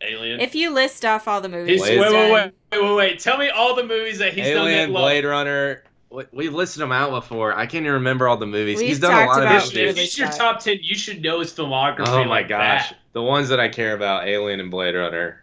Alien. 0.01 0.41
If 0.41 0.55
you 0.55 0.71
list 0.71 1.05
off 1.05 1.29
all 1.29 1.41
the 1.41 1.49
movies, 1.51 1.81
He's, 1.81 1.81
Blade 1.83 2.01
wait, 2.01 2.07
he's 2.07 2.15
wait, 2.15 2.33
wait, 2.33 2.53
wait, 2.73 2.83
wait, 2.83 2.95
wait. 2.97 3.19
Tell 3.21 3.37
me 3.39 3.49
all 3.49 3.75
the 3.77 3.85
movies 3.85 4.19
that 4.19 4.33
he's 4.35 4.47
done 4.47 4.67
that 4.67 4.71
Alien. 4.73 4.93
Blade 4.93 5.25
Runner. 5.25 5.83
We, 6.11 6.25
we 6.33 6.49
listed 6.51 6.83
them 6.83 6.93
out 6.93 7.11
before. 7.11 7.55
I 7.57 7.65
can't 7.67 7.85
even 7.85 7.93
remember 7.95 8.29
all 8.29 8.37
the 8.37 8.45
movies. 8.47 8.79
We've 8.79 8.89
He's 8.89 9.01
done 9.01 9.13
a 9.13 9.25
talked 9.25 9.29
lot 9.29 9.39
of 9.39 9.45
about 9.45 9.61
this 9.63 9.69
If, 9.71 9.97
shit. 9.97 9.99
it's 9.99 10.19
your 10.19 10.29
top 10.29 10.61
ten, 10.61 10.79
you 10.83 10.95
should 10.95 11.23
know 11.23 11.41
his 11.41 11.53
filmography. 11.53 12.09
Oh 12.09 12.25
my 12.25 12.31
like 12.31 12.49
gosh, 12.49 12.91
that. 12.91 12.99
the 13.15 13.23
ones 13.23 13.49
that 13.49 13.59
I 13.61 13.69
care 13.69 13.95
about: 13.95 14.29
Alien 14.29 14.61
and 14.61 14.71
Blade 14.71 14.95
Runner, 14.95 15.43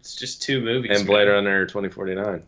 It's 0.00 0.14
just 0.14 0.40
two 0.42 0.60
movies. 0.60 0.96
and 0.96 1.04
Blade 1.06 1.24
man. 1.26 1.34
Runner 1.44 1.66
2049. 1.66 2.42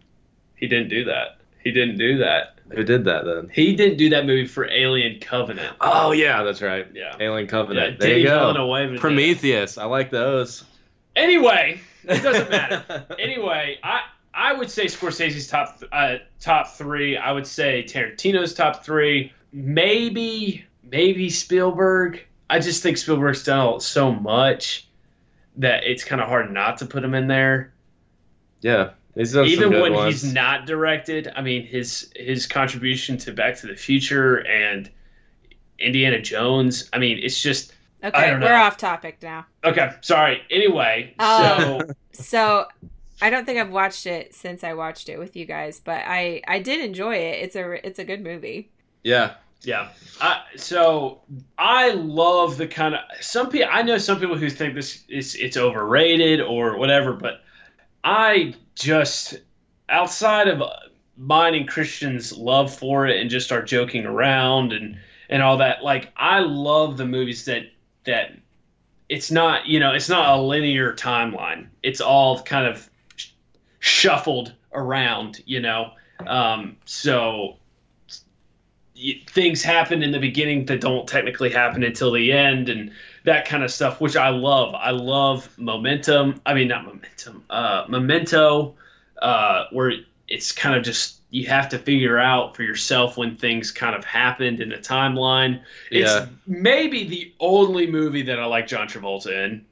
He 0.55 0.69
didn't 0.69 0.91
do 0.91 1.05
that. 1.05 1.39
He 1.65 1.73
didn't 1.73 1.99
do 1.99 2.19
that. 2.19 2.55
Who 2.71 2.85
did 2.85 3.05
that 3.07 3.25
then? 3.25 3.51
He 3.53 3.75
didn't 3.75 3.97
do 3.99 4.11
that 4.11 4.27
movie 4.27 4.47
for 4.47 4.71
Alien 4.71 5.19
Covenant. 5.19 5.75
Oh 5.81 6.13
yeah, 6.13 6.45
that's 6.45 6.63
right. 6.63 6.87
Yeah. 6.95 7.17
Alien 7.19 7.47
Yeah, 7.47 7.51
Covenant. 7.51 7.99
there 7.99 8.11
Denis 8.11 8.23
you 8.23 8.29
go. 8.29 8.53
Villeneuve. 8.53 8.89
did 8.91 8.95
it. 8.95 9.01
Prometheus. 9.01 9.77
I 9.77 9.87
like 9.87 10.11
those. 10.13 10.63
Anyway, 11.17 11.81
it 12.05 12.23
doesn't 12.23 12.51
matter. 12.51 13.07
anyway, 13.19 13.79
I 13.83 14.03
I 14.33 14.53
would 14.53 14.71
say 14.71 14.87
Scorsese's 14.87 15.47
top 15.47 15.83
uh, 15.93 16.17
top 16.41 16.69
three. 16.69 17.17
I 17.17 17.33
would 17.33 17.47
say 17.47 17.85
Tarantino's 17.85 18.55
top 18.55 18.85
three. 18.85 19.33
Maybe 19.53 20.65
maybe 20.91 21.31
Spielberg. 21.31 22.25
I 22.49 22.59
just 22.59 22.83
think 22.83 22.97
Spielberg's 22.97 23.45
done 23.45 23.81
so 23.81 24.13
much 24.13 24.89
that 25.57 25.85
it's 25.85 26.05
kind 26.05 26.21
of 26.21 26.29
hard 26.29 26.53
not 26.53 26.79
to 26.79 26.87
put 26.87 27.05
him 27.05 27.15
in 27.15 27.27
there. 27.27 27.73
Yeah, 28.61 28.91
he's 29.15 29.33
done 29.33 29.45
some 29.47 29.53
Even 29.53 29.81
when 29.81 29.93
ones. 29.95 30.23
he's 30.23 30.33
not 30.33 30.67
directed, 30.67 31.33
I 31.35 31.43
mean 31.43 31.67
his 31.67 32.13
his 32.15 32.47
contribution 32.47 33.17
to 33.19 33.33
Back 33.33 33.57
to 33.61 33.67
the 33.67 33.77
Future 33.77 34.47
and 34.47 34.91
Indiana 35.79 36.21
Jones. 36.21 36.89
I 36.93 36.99
mean, 36.99 37.19
it's 37.23 37.41
just 37.41 37.73
Okay, 38.03 38.33
we're 38.35 38.55
off 38.55 38.77
topic 38.77 39.19
now. 39.23 39.47
okay. 39.65 39.91
Sorry. 40.01 40.43
Anyway, 40.51 41.15
Um, 41.19 41.59
so 41.59 41.81
So 42.13 42.67
I 43.23 43.29
don't 43.31 43.45
think 43.45 43.59
I've 43.59 43.71
watched 43.71 44.07
it 44.07 44.35
since 44.35 44.65
I 44.65 44.73
watched 44.75 45.09
it 45.09 45.19
with 45.19 45.37
you 45.37 45.45
guys, 45.45 45.81
but 45.81 46.03
I 46.07 46.43
I 46.49 46.61
did 46.61 46.81
enjoy 46.85 47.17
it. 47.17 47.43
It's 47.45 47.57
a 47.57 47.87
it's 47.87 47.99
a 47.99 48.05
good 48.05 48.23
movie. 48.23 48.71
yeah, 49.05 49.35
Yeah. 49.63 49.89
I, 50.21 50.41
so 50.57 51.21
I 51.59 51.91
love 51.91 52.57
the 52.57 52.67
kind 52.67 52.95
of 52.95 53.01
some 53.21 53.51
people. 53.51 53.69
I 53.71 53.83
know 53.83 53.99
some 53.99 54.19
people 54.19 54.37
who 54.37 54.49
think 54.49 54.75
this 54.75 55.05
is 55.09 55.35
it's 55.35 55.57
overrated 55.59 56.41
or 56.41 56.79
whatever, 56.79 57.13
but 57.13 57.43
I 58.05 58.55
just 58.75 59.39
outside 59.91 60.49
of 60.49 60.63
mine 61.19 61.55
and 61.55 61.69
Christian's 61.69 62.33
love 62.33 62.75
for 62.75 63.07
it 63.07 63.21
and 63.21 63.29
just 63.29 63.53
our 63.53 63.61
joking 63.63 64.07
around 64.07 64.73
and 64.73 64.97
and 65.29 65.43
all 65.43 65.59
that. 65.59 65.85
Like 65.85 66.11
I 66.17 66.39
love 66.41 66.97
the 66.97 67.05
movies 67.07 67.45
that 67.45 67.65
that 68.05 68.33
it's 69.09 69.31
not 69.31 69.67
you 69.67 69.81
know 69.81 69.93
it's 69.93 70.09
not 70.09 70.39
a 70.39 70.41
linear 70.41 70.95
timeline. 70.95 71.69
It's 71.83 72.01
all 72.01 72.43
kind 72.43 72.67
of 72.67 72.89
sh- 73.17 73.29
shuffled 73.79 74.55
around. 74.73 75.43
You 75.47 75.61
know. 75.61 75.93
Um, 76.27 76.77
so 76.85 77.57
y- 78.95 79.23
things 79.29 79.63
happen 79.63 80.03
in 80.03 80.11
the 80.11 80.19
beginning 80.19 80.67
that 80.67 80.81
don't 80.81 81.09
technically 81.09 81.51
happen 81.51 81.83
until 81.83 82.13
the 82.13 82.33
end 82.33 82.69
and 82.69 82.93
that 83.25 83.47
kind 83.47 83.63
of 83.63 83.71
stuff 83.71 84.01
which 84.01 84.17
i 84.17 84.29
love 84.29 84.75
i 84.75 84.91
love 84.91 85.49
momentum 85.59 86.41
i 86.47 86.55
mean 86.55 86.69
not 86.69 86.85
momentum 86.85 87.45
uh, 87.51 87.85
memento 87.89 88.75
uh, 89.23 89.65
where 89.73 89.93
it's 90.29 90.53
kind 90.53 90.75
of 90.75 90.83
just 90.83 91.20
you 91.31 91.47
have 91.47 91.69
to 91.69 91.79
figure 91.79 92.19
out 92.19 92.57
for 92.57 92.63
yourself 92.65 93.17
when 93.17 93.37
things 93.37 93.71
kind 93.71 93.95
of 93.95 94.05
happened 94.05 94.61
in 94.61 94.69
the 94.71 94.77
timeline. 94.77 95.61
It's 95.91 96.11
Yeah. 96.11 96.27
maybe 96.47 97.05
the 97.09 97.33
only 97.41 97.87
movie 97.87 98.23
that 98.23 98.39
I 98.41 98.45
like 98.47 98.67
John 98.67 98.89
Travolta 98.89 99.31
in. 99.47 99.65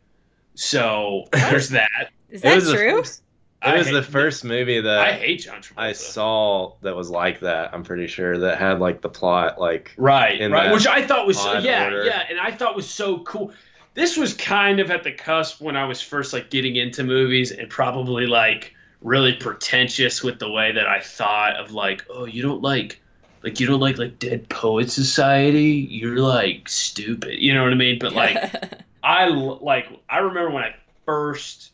So 0.54 1.24
there's 1.32 1.70
that. 1.70 2.10
Is 2.30 2.40
It 2.40 2.44
that 2.44 2.54
was 2.56 2.66
the 2.66 2.74
true? 2.74 2.96
first- 2.98 3.22
It 3.64 3.76
was 3.76 3.86
hate- 3.88 3.92
the 3.92 4.02
first 4.02 4.44
movie 4.44 4.80
that 4.80 4.98
I 4.98 5.10
that 5.12 5.20
hate 5.20 5.40
John 5.42 5.60
Travolta. 5.60 5.72
I 5.78 5.92
saw 5.92 6.74
that 6.82 6.94
was 6.94 7.10
like 7.10 7.40
that. 7.40 7.70
I'm 7.72 7.82
pretty 7.82 8.06
sure 8.06 8.38
that 8.38 8.58
had 8.58 8.78
like 8.78 9.00
the 9.00 9.08
plot 9.08 9.60
like 9.60 9.94
Right, 9.96 10.40
in 10.40 10.52
right. 10.52 10.72
Which 10.72 10.86
I 10.86 11.04
thought 11.06 11.26
was 11.26 11.38
odd 11.38 11.64
yeah, 11.64 11.84
order. 11.86 12.04
yeah, 12.04 12.22
and 12.30 12.38
I 12.38 12.52
thought 12.52 12.76
was 12.76 12.88
so 12.88 13.18
cool. 13.20 13.52
This 13.94 14.16
was 14.16 14.32
kind 14.34 14.78
of 14.78 14.92
at 14.92 15.02
the 15.02 15.10
cusp 15.10 15.60
when 15.60 15.76
I 15.76 15.84
was 15.86 16.00
first 16.00 16.32
like 16.32 16.50
getting 16.50 16.76
into 16.76 17.02
movies 17.02 17.50
and 17.50 17.68
probably 17.68 18.26
like 18.28 18.74
really 19.02 19.34
pretentious 19.34 20.22
with 20.22 20.38
the 20.38 20.50
way 20.50 20.72
that 20.72 20.86
I 20.86 21.00
thought 21.00 21.56
of 21.56 21.72
like, 21.72 22.04
oh, 22.10 22.24
you 22.24 22.42
don't 22.42 22.62
like 22.62 23.00
like 23.42 23.60
you 23.60 23.66
don't 23.66 23.80
like 23.80 23.98
like 23.98 24.18
Dead 24.18 24.48
Poet 24.48 24.90
Society, 24.90 25.86
you're 25.90 26.18
like 26.18 26.68
stupid. 26.68 27.38
You 27.38 27.54
know 27.54 27.62
what 27.62 27.72
I 27.72 27.76
mean? 27.76 27.98
But 27.98 28.12
like 28.12 28.52
I 29.02 29.28
like 29.28 29.88
I 30.08 30.18
remember 30.18 30.50
when 30.50 30.64
I 30.64 30.74
first 31.04 31.70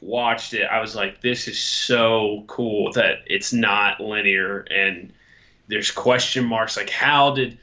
watched 0.00 0.52
it, 0.52 0.64
I 0.64 0.80
was 0.80 0.94
like, 0.94 1.20
this 1.20 1.48
is 1.48 1.58
so 1.58 2.44
cool 2.46 2.92
that 2.92 3.20
it's 3.26 3.52
not 3.52 4.00
linear 4.00 4.60
and 4.70 5.12
there's 5.68 5.90
question 5.90 6.44
marks. 6.44 6.76
Like, 6.76 6.90
how 6.90 7.34
did 7.34 7.58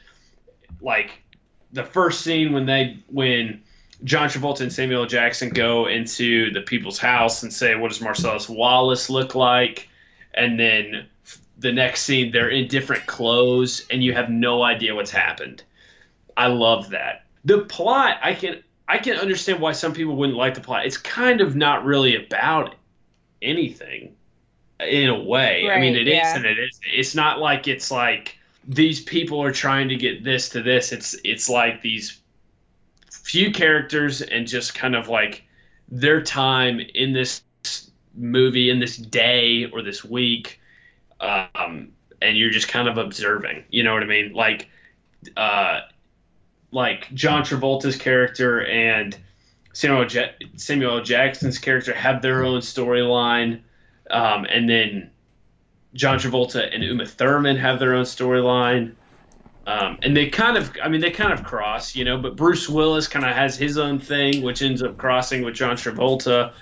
like 0.82 1.22
the 1.72 1.84
first 1.84 2.22
scene 2.22 2.54
when 2.54 2.66
they 2.66 2.98
when 3.08 3.62
John 4.04 4.30
Travolta 4.30 4.62
and 4.62 4.72
Samuel 4.72 5.06
Jackson 5.06 5.50
go 5.50 5.88
into 5.88 6.52
the 6.52 6.62
people's 6.62 6.98
house 6.98 7.44
and 7.44 7.52
say, 7.52 7.76
"What 7.76 7.90
does 7.90 8.02
Marcellus 8.02 8.48
Wallace 8.48 9.10
look 9.10 9.36
like?" 9.36 9.90
and 10.34 10.60
then 10.60 11.06
the 11.58 11.72
next 11.72 12.04
scene 12.04 12.32
they're 12.32 12.50
in 12.50 12.68
different 12.68 13.06
clothes 13.06 13.86
and 13.92 14.04
you 14.04 14.14
have 14.14 14.30
no 14.30 14.64
idea 14.64 14.96
what's 14.96 15.12
happened. 15.12 15.64
I 16.38 16.48
love 16.48 16.92
that. 16.92 17.26
The 17.46 17.60
plot, 17.60 18.18
I 18.22 18.34
can 18.34 18.64
I 18.88 18.98
can 18.98 19.18
understand 19.18 19.60
why 19.60 19.74
some 19.74 19.94
people 19.94 20.16
wouldn't 20.16 20.38
like 20.38 20.56
the 20.56 20.62
plot. 20.62 20.86
It's 20.86 20.98
kind 20.98 21.42
of 21.42 21.56
not 21.56 21.86
really 21.86 22.16
about 22.16 22.76
anything 23.42 24.16
in 24.80 25.10
a 25.10 25.20
way. 25.20 25.70
I 25.70 25.80
mean, 25.80 25.94
Right, 25.94 26.02
it 26.02 26.08
is 26.08 26.14
yeah. 26.14 26.36
and 26.36 26.46
it 26.46 26.58
is. 26.58 26.80
It's 26.92 27.16
not 27.16 27.40
like 27.40 27.68
it's 27.68 27.92
like 27.92 28.38
these 28.68 29.02
people 29.02 29.44
are 29.44 29.52
trying 29.52 29.90
to 29.90 29.96
get 29.96 30.24
this 30.24 30.50
to 30.50 30.62
this. 30.62 30.92
It's 30.92 31.16
it's 31.24 31.50
like 31.50 31.82
these 31.82 32.20
few 33.30 33.52
characters 33.52 34.24
and 34.24 34.48
just 34.48 34.74
kind 34.74 34.96
of 34.96 35.08
like 35.08 35.44
their 35.88 36.20
time 36.20 36.80
in 36.80 37.14
this 37.14 37.44
movie 38.16 38.72
in 38.72 38.80
this 38.80 38.98
day 38.98 39.66
or 39.66 39.84
this 39.84 40.04
week 40.04 40.60
um 41.22 41.90
and 42.24 42.38
you're 42.38 42.50
just 42.50 42.68
kind 42.68 42.88
of 42.88 42.98
observing 42.98 43.64
you 43.70 43.84
know 43.84 43.94
what 43.94 44.02
i 44.02 44.08
mean 44.08 44.34
like 44.34 44.68
uh 45.38 45.82
like 46.72 47.14
john 47.14 47.44
travolta's 47.44 47.96
character 47.96 48.66
and 48.66 49.16
samuel. 49.74 50.08
Ja- 50.08 50.34
samuel 50.56 51.04
jackson's 51.04 51.60
character 51.60 51.94
have 51.94 52.24
their 52.24 52.44
own 52.44 52.62
storyline 52.62 53.62
um 54.10 54.46
and 54.46 54.68
then 54.68 55.12
john 55.94 56.18
travolta 56.18 56.74
and 56.74 56.84
uma 56.84 57.06
thurman 57.06 57.58
have 57.58 57.78
their 57.78 57.94
own 57.94 58.06
storyline 58.06 58.96
um, 59.70 60.00
and 60.02 60.18
they 60.18 60.28
kind 60.28 60.58
of, 60.58 60.76
I 60.82 60.90
mean, 60.90 61.00
they 61.00 61.12
kind 61.12 61.32
of 61.32 61.44
cross, 61.44 61.96
you 61.96 62.04
know. 62.04 62.18
But 62.18 62.36
Bruce 62.36 62.68
Willis 62.68 63.08
kind 63.08 63.24
of 63.24 63.36
has 63.36 63.56
his 63.56 63.78
own 63.78 64.00
thing, 64.00 64.42
which 64.42 64.64
ends 64.64 64.82
up 64.82 64.98
crossing 64.98 65.44
with 65.44 65.54
John 65.54 65.76
Travolta. 65.76 66.54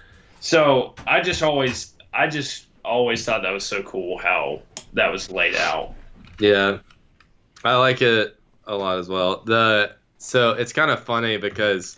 So 0.42 0.94
I 1.08 1.22
just 1.22 1.42
always, 1.42 1.94
I 2.14 2.28
just 2.28 2.66
always 2.84 3.24
thought 3.24 3.44
that 3.44 3.52
was 3.52 3.66
so 3.66 3.82
cool 3.84 4.18
how 4.18 4.62
that 4.92 5.10
was 5.10 5.32
laid 5.32 5.56
out. 5.56 5.94
Yeah, 6.38 6.80
I 7.64 7.76
like 7.78 8.02
it 8.02 8.38
a 8.66 8.76
lot 8.76 9.00
as 9.00 9.08
well. 9.08 9.42
The 9.46 9.96
so 10.18 10.52
it's 10.52 10.74
kind 10.74 10.92
of 10.92 11.02
funny 11.02 11.38
because 11.38 11.98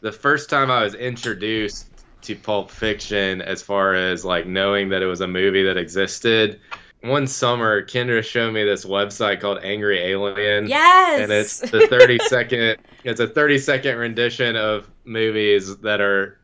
the 0.00 0.12
first 0.12 0.50
time 0.50 0.70
I 0.70 0.84
was 0.84 0.94
introduced 0.94 1.88
to 2.22 2.36
Pulp 2.36 2.70
Fiction, 2.70 3.40
as 3.40 3.62
far 3.62 3.94
as 3.94 4.22
like 4.22 4.46
knowing 4.46 4.90
that 4.90 5.00
it 5.00 5.06
was 5.06 5.22
a 5.22 5.26
movie 5.26 5.62
that 5.62 5.78
existed, 5.78 6.60
one 7.02 7.26
summer 7.26 7.82
Kendra 7.84 8.22
showed 8.24 8.52
me 8.52 8.64
this 8.64 8.84
website 8.84 9.40
called 9.40 9.58
Angry 9.62 9.98
Alien. 9.98 10.66
yes. 10.66 11.20
And 11.20 11.32
it's 11.32 11.58
the 11.58 11.86
30 11.88 12.18
second. 12.20 12.76
It's 13.04 13.18
a 13.18 13.26
30 13.26 13.58
second 13.58 13.96
rendition 13.98 14.54
of 14.54 14.88
movies 15.04 15.76
that 15.78 16.00
are 16.00 16.38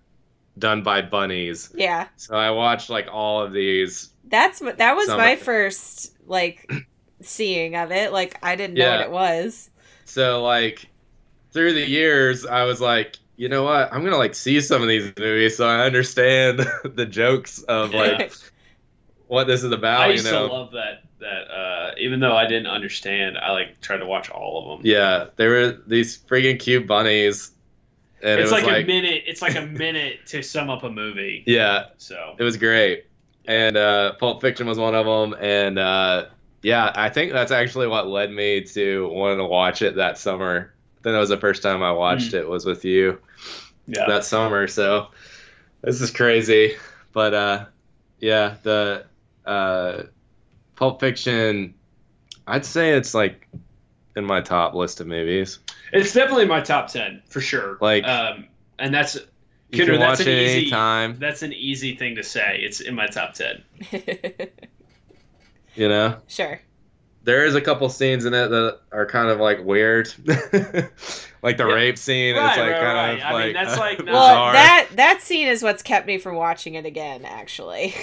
done 0.59 0.83
by 0.83 1.03
bunnies. 1.03 1.71
yeah. 1.73 2.09
So 2.17 2.35
I 2.35 2.51
watched 2.51 2.91
like 2.91 3.07
all 3.13 3.41
of 3.43 3.53
these. 3.53 4.11
That's 4.27 4.61
what 4.61 4.79
that 4.79 4.97
was 4.97 5.07
Some- 5.07 5.19
my 5.19 5.37
first 5.37 6.17
like 6.27 6.69
seeing 7.23 7.77
of 7.77 7.93
it. 7.93 8.13
Like 8.13 8.39
I 8.43 8.57
didn't 8.57 8.75
know 8.77 8.91
what 8.91 9.01
it 9.03 9.11
was. 9.13 9.71
So 10.05 10.43
like 10.43 10.87
through 11.53 11.75
the 11.75 11.89
years, 11.89 12.45
I 12.45 12.65
was 12.65 12.81
like, 12.81 13.17
you 13.37 13.49
know 13.49 13.63
what? 13.63 13.93
I'm 13.93 14.03
gonna 14.03 14.17
like 14.19 14.35
see 14.35 14.61
some 14.61 14.83
of 14.83 14.89
these 14.89 15.13
movies 15.17 15.57
so 15.57 15.69
I 15.69 15.85
understand 15.87 16.59
the 16.85 17.07
jokes 17.07 17.63
of 17.63 17.95
like 17.95 18.33
what 19.29 19.47
this 19.47 19.63
is 19.63 19.73
about. 19.73 20.01
I 20.01 20.07
you 20.07 20.13
used 20.15 20.25
know? 20.25 20.49
to 20.49 20.53
love 20.53 20.73
that. 20.73 21.05
That 21.21 21.51
uh, 21.51 21.95
even 21.99 22.21
though 22.21 22.37
I 22.37 22.47
didn't 22.47 22.69
understand, 22.69 23.39
I 23.39 23.53
like 23.53 23.81
tried 23.81 23.99
to 23.99 24.07
watch 24.07 24.31
all 24.31 24.73
of 24.73 24.79
them. 24.79 24.87
yeah, 24.87 25.27
there 25.37 25.51
were 25.51 25.79
these 25.87 26.19
freaking 26.19 26.59
cute 26.59 26.87
bunnies, 26.87 27.51
and 28.23 28.41
it's 28.41 28.51
it 28.51 28.55
was 28.55 28.63
like, 28.65 28.73
like, 28.73 28.85
a 28.85 28.87
minute. 28.87 29.25
It's 29.27 29.43
like 29.43 29.57
a 29.57 29.67
minute 29.67 30.27
to 30.27 30.43
sum 30.43 30.71
up 30.71 30.85
a 30.85 30.91
movie. 30.91 31.45
yeah, 31.47 31.87
So 31.99 32.35
it 32.39 32.43
was 32.43 32.57
great. 32.57 33.07
And 33.47 33.77
uh, 33.77 34.13
Pulp 34.15 34.43
Fiction 34.43 34.67
was 34.67 34.79
one 34.79 34.95
of 34.95 35.07
them, 35.07 35.41
and 35.41 35.79
uh, 35.79 36.27
yeah, 36.63 36.93
I 36.95 37.09
think 37.09 37.33
that's 37.33 37.53
actually 37.53 37.87
what 37.87 38.07
led 38.07 38.31
me 38.31 38.63
to 38.63 39.09
wanting 39.09 39.39
to 39.39 39.47
watch 39.47 39.83
it 39.83 39.97
that 39.97 40.19
summer. 40.19 40.73
Then 41.03 41.15
it 41.15 41.19
was 41.19 41.31
the 41.31 41.39
first 41.39 41.63
time 41.63 41.83
I 41.83 41.93
watched 41.93 42.35
it 42.35 42.49
was 42.49 42.65
with 42.65 42.85
you. 42.85 43.19
yeah, 43.87 44.07
that 44.07 44.25
summer. 44.25 44.67
So 44.67 45.09
this 45.83 46.01
is 46.01 46.11
crazy, 46.11 46.77
but 47.13 47.35
uh, 47.35 47.67
yeah, 48.21 48.57
the 48.63 49.05
uh, 49.49 50.03
Pulp 50.77 51.01
Fiction, 51.01 51.75
I'd 52.47 52.65
say 52.65 52.91
it's 52.93 53.15
like 53.15 53.49
in 54.17 54.25
my 54.25 54.41
top 54.41 54.75
list 54.75 55.01
of 55.01 55.07
movies. 55.07 55.59
it's 55.93 56.13
definitely 56.13 56.47
my 56.47 56.61
top 56.61 56.89
ten 56.89 57.23
for 57.29 57.41
sure. 57.41 57.79
Like- 57.81 58.05
um, 58.05 58.47
and 58.79 58.95
that's 58.95 59.15
You 59.17 59.21
Kidder, 59.73 59.93
can 59.93 60.01
that's 60.01 60.21
watch 60.21 60.27
an 60.29 60.33
it 60.33 60.43
easy- 60.43 60.61
anytime, 60.63 61.19
that's 61.19 61.43
an 61.43 61.53
easy 61.53 61.97
thing 61.97 62.15
to 62.17 62.23
say. 62.23 62.61
It's 62.63 62.81
in 62.81 62.95
my 62.95 63.07
top 63.07 63.35
ten. 63.35 63.63
you 65.75 65.89
know. 65.89 66.17
sure. 66.29 66.61
There 67.25 67.45
is 67.45 67.55
a 67.55 67.61
couple 67.61 67.89
scenes 67.91 68.25
in 68.25 68.33
it 68.33 68.49
that 68.49 68.81
are 68.91 69.05
kind 69.05 69.29
of 69.29 69.39
like 69.39 69.63
weird, 69.65 70.09
like 70.27 71.57
the 71.59 71.67
Yeah. 71.67 71.75
rape 71.75 71.99
scene. 71.99 72.37
Right, 72.37 72.49
it's 72.51 72.57
like 72.59 72.71
right, 72.73 72.81
kind 72.81 72.97
right. 72.97 73.19
of 73.19 73.23
I 73.23 73.31
mean, 73.47 73.55
like 73.55 73.67
that's 73.67 73.79
like- 73.79 73.99
Well, 74.07 74.07
bizarre. 74.07 74.53
that 74.55 74.89
that 74.93 75.21
scene 75.23 75.49
is 75.49 75.63
what's 75.63 75.83
kept 75.83 76.07
me 76.07 76.17
from 76.19 76.37
watching 76.37 76.75
it 76.75 76.87
again. 76.87 77.25
Actually, 77.27 77.95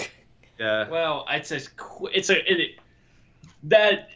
yeah. 0.59 0.87
Well, 0.89 1.25
it's 1.29 1.51
a 1.51 1.59
qu- 1.71 2.07
it's 2.13 2.29
a 2.29 2.51
it, 2.51 2.79
that 3.63 4.09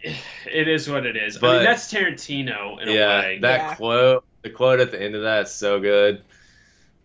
it 0.52 0.68
is 0.68 0.90
what 0.90 1.06
it 1.06 1.16
is. 1.18 1.38
I 1.38 1.40
But- 1.42 1.54
mean, 1.58 1.64
that's 1.64 1.92
Tarantino 1.92 2.82
in 2.82 2.90
a 2.90 2.94
yeah, 2.94 3.20
way. 3.22 3.40
that 3.42 3.60
Yeah. 3.60 3.76
quote, 3.76 4.26
the 4.44 4.50
quote 4.50 4.80
at 4.80 4.92
the 4.92 5.02
end 5.02 5.16
of 5.16 5.24
that 5.24 5.44
is 5.44 5.52
so 5.52 5.80
good. 5.80 6.22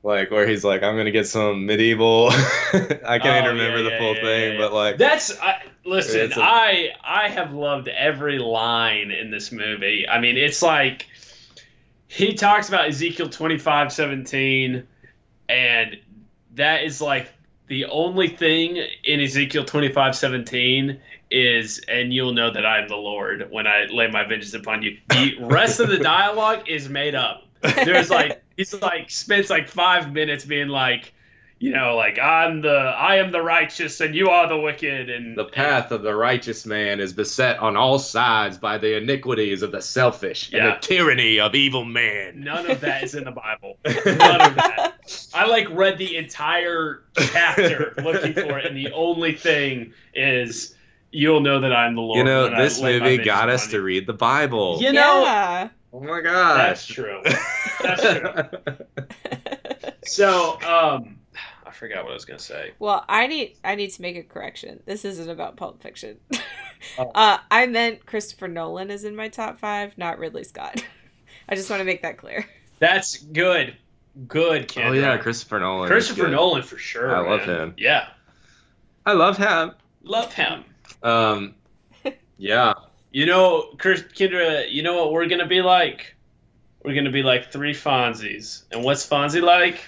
Like 0.03 0.31
where 0.31 0.47
he's 0.47 0.63
like, 0.65 0.83
"I'm 0.83 0.97
gonna 0.99 1.11
get 1.11 1.27
some 1.27 1.65
medieval." 1.65 2.29
I 2.33 3.19
can't 3.19 3.25
Oh, 3.25 3.39
even 3.39 3.57
remember 3.57 3.79
yeah, 3.79 3.83
the 3.85 3.91
yeah, 3.91 3.99
full 3.99 4.15
yeah, 4.17 4.23
thing, 4.23 4.53
yeah, 4.53 4.59
but 4.59 4.73
like, 4.75 4.99
That's 4.99 5.39
I, 5.41 5.63
listen. 5.87 6.21
It's 6.21 6.37
a- 6.37 6.43
I 6.43 6.91
I 7.03 7.29
have 7.31 7.55
loved 7.55 7.89
every 7.89 8.39
line 8.39 9.11
in 9.11 9.31
this 9.31 9.51
movie. 9.51 10.07
I 10.07 10.21
mean, 10.21 10.37
it's 10.37 10.61
like 10.61 11.07
he 12.07 12.35
talks 12.35 12.69
about 12.69 12.87
Ezekiel 12.89 13.31
twenty 13.31 13.57
five 13.57 13.93
seventeen, 13.95 14.87
and 15.49 15.97
that 16.57 16.85
is 16.85 17.01
like 17.01 17.31
the 17.67 17.87
only 17.87 18.29
thing 18.29 18.83
in 19.05 19.21
Ezekiel 19.21 19.65
twenty 19.65 19.91
five 19.91 20.15
seventeen 20.15 21.01
is, 21.31 21.81
and 21.89 22.13
you'll 22.13 22.35
know 22.35 22.53
that 22.53 22.67
I 22.67 22.81
am 22.81 22.89
the 22.89 22.97
Lord 22.97 23.49
when 23.51 23.67
I 23.67 23.87
lay 23.91 24.09
my 24.09 24.25
vengeance 24.25 24.55
upon 24.55 24.83
you. 24.83 24.99
The 25.09 25.37
rest 25.41 25.81
of 25.81 25.89
the 25.89 25.99
dialogue 25.99 26.69
is 26.69 26.89
made 26.89 27.15
up. 27.15 27.47
There's 27.63 28.11
like 28.11 28.43
he's 28.57 28.75
like 28.81 29.11
spends 29.11 29.49
like 29.49 29.69
five 29.69 30.13
minutes 30.13 30.45
being 30.45 30.69
like, 30.69 31.14
you 31.65 31.73
know, 31.73 31.97
like 31.97 32.19
I'm 32.19 32.61
the 32.61 32.69
I 32.69 33.17
am 33.17 33.33
the 33.33 33.41
righteous 33.41 33.99
and 34.03 34.15
you 34.15 34.29
are 34.29 34.47
the 34.47 34.59
wicked 34.59 35.09
and 35.09 35.35
the 35.35 35.47
path 35.47 35.93
of 35.93 36.03
the 36.03 36.15
righteous 36.15 36.67
man 36.67 37.01
is 37.01 37.15
beset 37.15 37.59
on 37.59 37.75
all 37.75 37.99
sides 37.99 38.59
by 38.59 38.77
the 38.77 38.99
iniquities 38.99 39.63
of 39.63 39.73
the 39.73 39.81
selfish 39.81 40.53
and 40.53 40.67
the 40.67 40.77
tyranny 40.83 41.41
of 41.41 41.55
evil 41.55 41.87
man. 41.87 42.45
None 42.45 42.71
of 42.71 42.83
that 42.83 43.03
is 43.03 43.15
in 43.15 43.25
the 43.25 43.31
Bible. 43.31 43.79
None 43.87 44.41
of 44.43 44.57
that. 44.57 44.93
I 45.33 45.47
like 45.47 45.67
read 45.71 45.97
the 45.97 46.19
entire 46.19 47.03
chapter 47.17 47.95
looking 47.97 48.35
for 48.35 48.59
it, 48.59 48.67
and 48.67 48.77
the 48.77 48.93
only 48.93 49.35
thing 49.35 49.95
is 50.13 50.75
you'll 51.13 51.41
know 51.41 51.63
that 51.63 51.73
I'm 51.73 51.95
the 51.95 52.03
Lord. 52.03 52.19
You 52.19 52.25
know, 52.25 52.55
this 52.55 52.83
movie 52.83 53.17
got 53.17 53.49
us 53.49 53.65
upon 53.65 53.71
to 53.73 53.83
read 53.83 54.07
the 54.07 54.13
Bible. 54.13 54.83
You 54.83 54.93
know, 54.93 55.23
yeah. 55.23 55.71
Oh 55.95 56.01
my 56.01 56.21
gosh. 56.21 56.59
that's 56.59 56.87
true. 56.87 57.23
That's 57.81 58.03
true. 58.03 58.77
So, 60.07 60.53
um, 60.61 60.61
I 60.63 61.14
forgot 61.75 62.05
what 62.05 62.11
I 62.11 62.15
was 62.15 62.25
gonna 62.25 62.39
say. 62.39 62.73
Well, 62.79 63.05
I 63.09 63.27
need 63.27 63.57
I 63.65 63.75
need 63.75 63.91
to 63.91 64.03
make 64.03 64.17
a 64.17 64.23
correction. 64.23 64.83
This 64.87 65.05
isn't 65.05 65.29
about 65.29 65.57
Pulp 65.57 65.83
Fiction. 65.83 66.19
Oh. 66.99 67.11
uh, 67.15 67.39
I 67.51 67.67
meant 67.67 68.05
Christopher 68.05 68.47
Nolan 68.47 68.91
is 68.91 69.05
in 69.05 69.17
my 69.17 69.29
top 69.29 69.59
five, 69.59 69.97
not 69.97 70.19
Ridley 70.19 70.45
Scott. 70.45 70.85
I 71.49 71.55
just 71.55 71.71
want 71.71 71.81
to 71.81 71.85
make 71.85 72.03
that 72.03 72.19
clear. 72.19 72.47
That's 72.79 73.17
good. 73.17 73.75
Good, 74.29 74.69
Kendra. 74.69 74.89
Oh 74.91 74.93
yeah, 74.93 75.17
Christopher 75.17 75.61
Nolan. 75.61 75.89
Christopher. 75.89 76.29
Nolan 76.29 76.63
for 76.63 76.77
sure. 76.77 77.17
I 77.17 77.21
love 77.21 77.47
man. 77.47 77.61
him. 77.61 77.75
Yeah, 77.79 78.09
I 79.07 79.15
love 79.15 79.39
him. 79.39 79.73
love 80.03 80.35
him. 80.35 80.65
Um, 81.03 81.55
yeah. 82.37 82.75
You 83.13 83.27
know, 83.27 83.75
Chris 83.79 84.03
Kendra, 84.03 84.71
you 84.71 84.83
know 84.83 84.97
what 84.97 85.13
we're 85.13 85.27
gonna 85.27 85.47
be 85.47 85.63
like? 85.63 86.15
We're 86.85 86.95
gonna 86.95 87.11
be 87.11 87.23
like 87.23 87.51
three 87.51 87.73
Fonzies. 87.73 88.65
And 88.71 88.85
what's 88.85 89.09
Fonzie 89.09 89.43
like? 89.43 89.81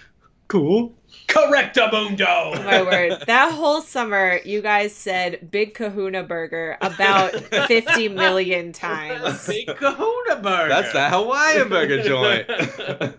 Cool. 0.48 0.95
Correctamundo! 1.28 2.24
Oh, 2.56 2.62
my 2.64 2.82
word. 2.82 3.22
That 3.26 3.52
whole 3.52 3.82
summer, 3.82 4.38
you 4.44 4.62
guys 4.62 4.94
said 4.94 5.50
Big 5.50 5.74
Kahuna 5.74 6.22
Burger 6.22 6.78
about 6.80 7.32
50 7.66 8.08
million 8.08 8.72
times. 8.72 9.46
Big 9.46 9.66
Kahuna 9.66 10.40
Burger. 10.40 10.68
That's 10.68 10.92
the 10.92 11.08
Hawaiian 11.08 11.68
burger 11.68 12.02
joint. 12.02 13.14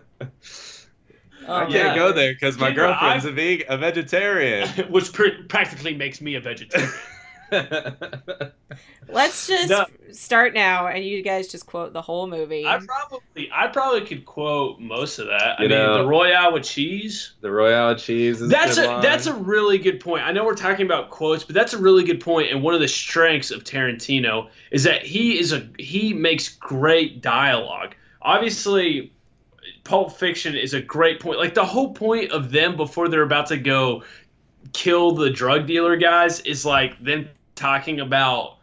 Oh, 1.50 1.54
I 1.54 1.60
can't 1.60 1.72
Yeah. 1.72 1.94
go 1.96 2.12
there 2.12 2.34
because 2.34 2.58
my 2.58 2.70
Kendra, 2.72 2.74
girlfriend's 2.74 3.24
I- 3.24 3.30
a 3.30 3.32
veg- 3.32 3.64
a 3.70 3.78
vegetarian. 3.78 4.68
Which 4.90 5.14
pr- 5.14 5.28
practically 5.48 5.94
makes 5.94 6.20
me 6.20 6.34
a 6.34 6.42
vegetarian. 6.42 6.90
Let's 9.10 9.46
just 9.46 9.70
No. 9.70 9.86
start 10.12 10.52
now, 10.52 10.86
and 10.88 11.02
you 11.04 11.22
guys 11.22 11.48
just 11.48 11.64
quote 11.66 11.92
the 11.94 12.02
whole 12.02 12.26
movie. 12.26 12.66
I 12.66 12.78
probably, 12.78 13.50
I 13.52 13.66
probably 13.68 14.02
could 14.02 14.26
quote 14.26 14.80
most 14.80 15.18
of 15.18 15.28
that. 15.28 15.58
I 15.58 15.62
You 15.62 15.68
mean, 15.70 15.78
the 15.94 16.06
Royale 16.06 16.52
with 16.52 16.64
cheese. 16.64 17.32
the 17.40 17.50
Royale 17.50 17.90
with 17.94 18.02
cheese 18.02 18.42
is 18.42 18.50
That's 18.50 18.76
good 18.76 18.84
a 18.84 19.00
that's 19.00 19.26
a 19.26 19.34
really 19.34 19.78
good 19.78 19.98
point. 20.00 20.24
I 20.24 20.32
know 20.32 20.44
we're 20.44 20.54
talking 20.54 20.84
about 20.84 21.10
quotes, 21.10 21.42
but 21.44 21.54
that's 21.54 21.72
a 21.72 21.78
really 21.78 22.04
good 22.04 22.20
point. 22.20 22.52
And 22.52 22.62
one 22.62 22.74
of 22.74 22.80
the 22.80 22.88
strengths 22.88 23.50
of 23.50 23.64
Tarantino 23.64 24.48
is 24.70 24.84
that 24.84 25.02
he 25.04 25.38
is 25.38 25.52
a 25.52 25.68
he 25.78 26.12
makes 26.12 26.50
great 26.50 27.22
dialogue. 27.22 27.94
Obviously, 28.20 29.12
Pulp 29.84 30.12
Fiction 30.18 30.54
is 30.54 30.74
a 30.74 30.82
great 30.82 31.18
point. 31.20 31.38
Like 31.38 31.54
the 31.54 31.64
whole 31.64 31.94
point 31.94 32.30
of 32.30 32.50
them 32.52 32.76
before 32.76 33.08
they're 33.08 33.22
about 33.22 33.46
to 33.46 33.56
go 33.56 34.02
kill 34.74 35.12
the 35.12 35.30
drug 35.30 35.66
dealer 35.66 35.96
guys 35.96 36.40
is 36.40 36.66
like 36.66 37.02
them 37.02 37.28
talking 37.58 38.00
about 38.00 38.58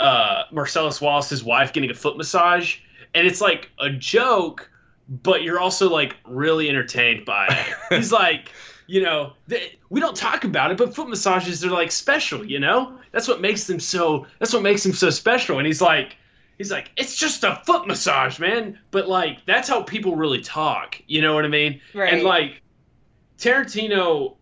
uh, 0.00 0.44
Marcellus 0.50 1.00
Wallace's 1.00 1.44
wife 1.44 1.72
getting 1.72 1.90
a 1.90 1.94
foot 1.94 2.16
massage, 2.16 2.78
and 3.14 3.26
it's 3.26 3.40
like 3.40 3.70
a 3.78 3.90
joke, 3.90 4.70
but 5.08 5.42
you're 5.42 5.60
also 5.60 5.90
like 5.90 6.16
really 6.24 6.68
entertained 6.68 7.24
by 7.24 7.46
it. 7.48 7.76
He's 7.96 8.12
like, 8.12 8.50
you 8.86 9.02
know, 9.02 9.34
they, 9.46 9.78
we 9.88 10.00
don't 10.00 10.16
talk 10.16 10.44
about 10.44 10.70
it, 10.70 10.76
but 10.76 10.94
foot 10.94 11.08
massages 11.08 11.64
are 11.64 11.70
like 11.70 11.92
special. 11.92 12.44
You 12.44 12.58
know, 12.58 12.98
that's 13.12 13.28
what 13.28 13.40
makes 13.40 13.66
them 13.66 13.78
so. 13.78 14.26
That's 14.38 14.52
what 14.52 14.62
makes 14.62 14.82
them 14.82 14.92
so 14.92 15.10
special. 15.10 15.58
And 15.58 15.66
he's 15.66 15.80
like, 15.80 16.16
he's 16.58 16.70
like, 16.70 16.90
it's 16.96 17.14
just 17.14 17.44
a 17.44 17.62
foot 17.66 17.86
massage, 17.86 18.38
man. 18.38 18.78
But 18.90 19.08
like, 19.08 19.46
that's 19.46 19.68
how 19.68 19.82
people 19.82 20.16
really 20.16 20.40
talk. 20.40 21.00
You 21.06 21.22
know 21.22 21.34
what 21.34 21.44
I 21.44 21.48
mean? 21.48 21.80
right. 21.94 22.12
And 22.12 22.22
like 22.22 22.62
Tarantino 23.38 24.36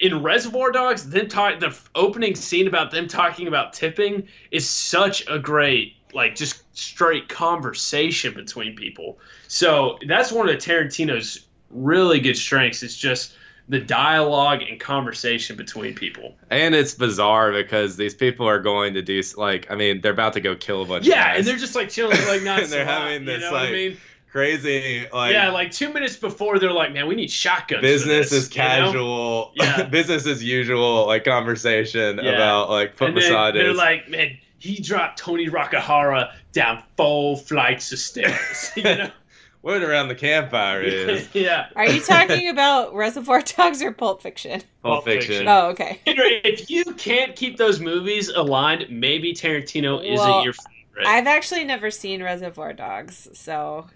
in 0.00 0.22
Reservoir 0.22 0.72
Dogs, 0.72 1.08
them 1.08 1.28
talk 1.28 1.60
the 1.60 1.76
opening 1.94 2.34
scene 2.34 2.66
about 2.66 2.90
them 2.90 3.08
talking 3.08 3.48
about 3.48 3.72
tipping 3.72 4.28
is 4.50 4.68
such 4.68 5.26
a 5.28 5.38
great 5.38 5.96
like 6.12 6.34
just 6.34 6.62
straight 6.76 7.28
conversation 7.28 8.34
between 8.34 8.74
people. 8.74 9.18
So 9.48 9.98
that's 10.06 10.32
one 10.32 10.48
of 10.48 10.56
Tarantino's 10.56 11.46
really 11.70 12.20
good 12.20 12.36
strengths. 12.36 12.82
It's 12.82 12.96
just 12.96 13.34
the 13.68 13.78
dialogue 13.78 14.62
and 14.68 14.80
conversation 14.80 15.56
between 15.56 15.94
people. 15.94 16.34
and 16.50 16.74
it's 16.74 16.94
bizarre 16.94 17.52
because 17.52 17.96
these 17.96 18.14
people 18.14 18.48
are 18.48 18.58
going 18.58 18.94
to 18.94 19.02
do 19.02 19.22
like 19.36 19.70
I 19.70 19.76
mean 19.76 20.00
they're 20.00 20.12
about 20.12 20.32
to 20.32 20.40
go 20.40 20.56
kill 20.56 20.82
a 20.82 20.84
bunch 20.84 21.06
of 21.06 21.12
people. 21.12 21.18
Yeah, 21.18 21.36
and 21.36 21.46
they're 21.46 21.56
just 21.56 21.76
like 21.76 21.88
chilling, 21.88 22.18
like 22.26 22.42
not. 22.44 22.62
And 22.62 22.72
they're 22.72 22.84
having 22.84 23.20
you 23.20 23.26
this, 23.26 23.40
know 23.42 23.52
what 23.52 23.60
I 23.60 23.64
like, 23.64 23.72
mean? 23.72 23.96
Crazy 24.32 25.06
like 25.12 25.32
yeah, 25.32 25.50
like 25.50 25.72
two 25.72 25.92
minutes 25.92 26.16
before, 26.16 26.58
they're 26.60 26.72
like, 26.72 26.92
"Man, 26.92 27.08
we 27.08 27.16
need 27.16 27.30
shotguns." 27.30 27.80
for 27.80 27.82
business 27.82 28.30
this," 28.30 28.44
is 28.44 28.54
you 28.56 28.62
know? 28.62 28.68
casual 28.68 29.52
Yeah. 29.56 29.82
business 29.84 30.26
as 30.26 30.42
usual 30.42 31.06
like 31.06 31.24
conversation 31.24 32.18
Yeah. 32.22 32.30
about 32.30 32.70
like 32.70 32.96
foot 32.96 33.08
and 33.08 33.16
then 33.16 33.24
massages 33.32 33.62
they're 33.62 33.74
like, 33.74 34.08
man, 34.08 34.38
he 34.58 34.80
dropped 34.80 35.18
Tony 35.18 35.48
Rocky 35.48 35.78
Horror 35.78 36.28
down 36.52 36.82
four 36.96 37.36
flights 37.38 37.92
of 37.92 37.98
stairs. 37.98 38.70
you 38.76 38.84
know? 38.84 39.10
what 39.62 39.82
around 39.82 40.08
the 40.08 40.14
campfire 40.14 40.80
is 40.82 41.28
yeah. 41.34 41.66
Are 41.74 41.88
you 41.88 42.00
talking 42.00 42.48
about 42.48 42.94
Reservoir 42.94 43.42
Dogs 43.42 43.82
or 43.82 43.90
Pulp 43.90 44.22
Fiction? 44.22 44.60
Pulp 44.82 44.94
Pulp 44.94 45.04
Fiction. 45.06 45.28
Fiction. 45.32 45.48
Oh, 45.48 45.68
okay. 45.70 46.00
If 46.06 46.70
you 46.70 46.84
can't 46.94 47.34
keep 47.34 47.56
those 47.56 47.80
movies 47.80 48.28
aligned, 48.28 48.86
maybe 48.90 49.32
Tarantino 49.32 49.98
isn't 50.04 50.14
Well, 50.14 50.44
your 50.44 50.52
favorite. 50.52 51.06
I've 51.06 51.26
actually 51.26 51.64
never 51.64 51.90
seen 51.90 52.22
Reservoir 52.22 52.72
Dogs, 52.74 53.28
so 53.32 53.86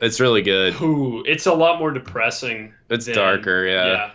It's 0.00 0.20
really 0.20 0.42
good. 0.42 0.80
Ooh, 0.80 1.22
it's 1.24 1.46
a 1.46 1.54
lot 1.54 1.78
more 1.78 1.90
depressing. 1.90 2.74
It's 2.90 3.06
than- 3.06 3.14
darker, 3.14 3.66
yeah. 3.66 3.86
yeah. 3.86 4.10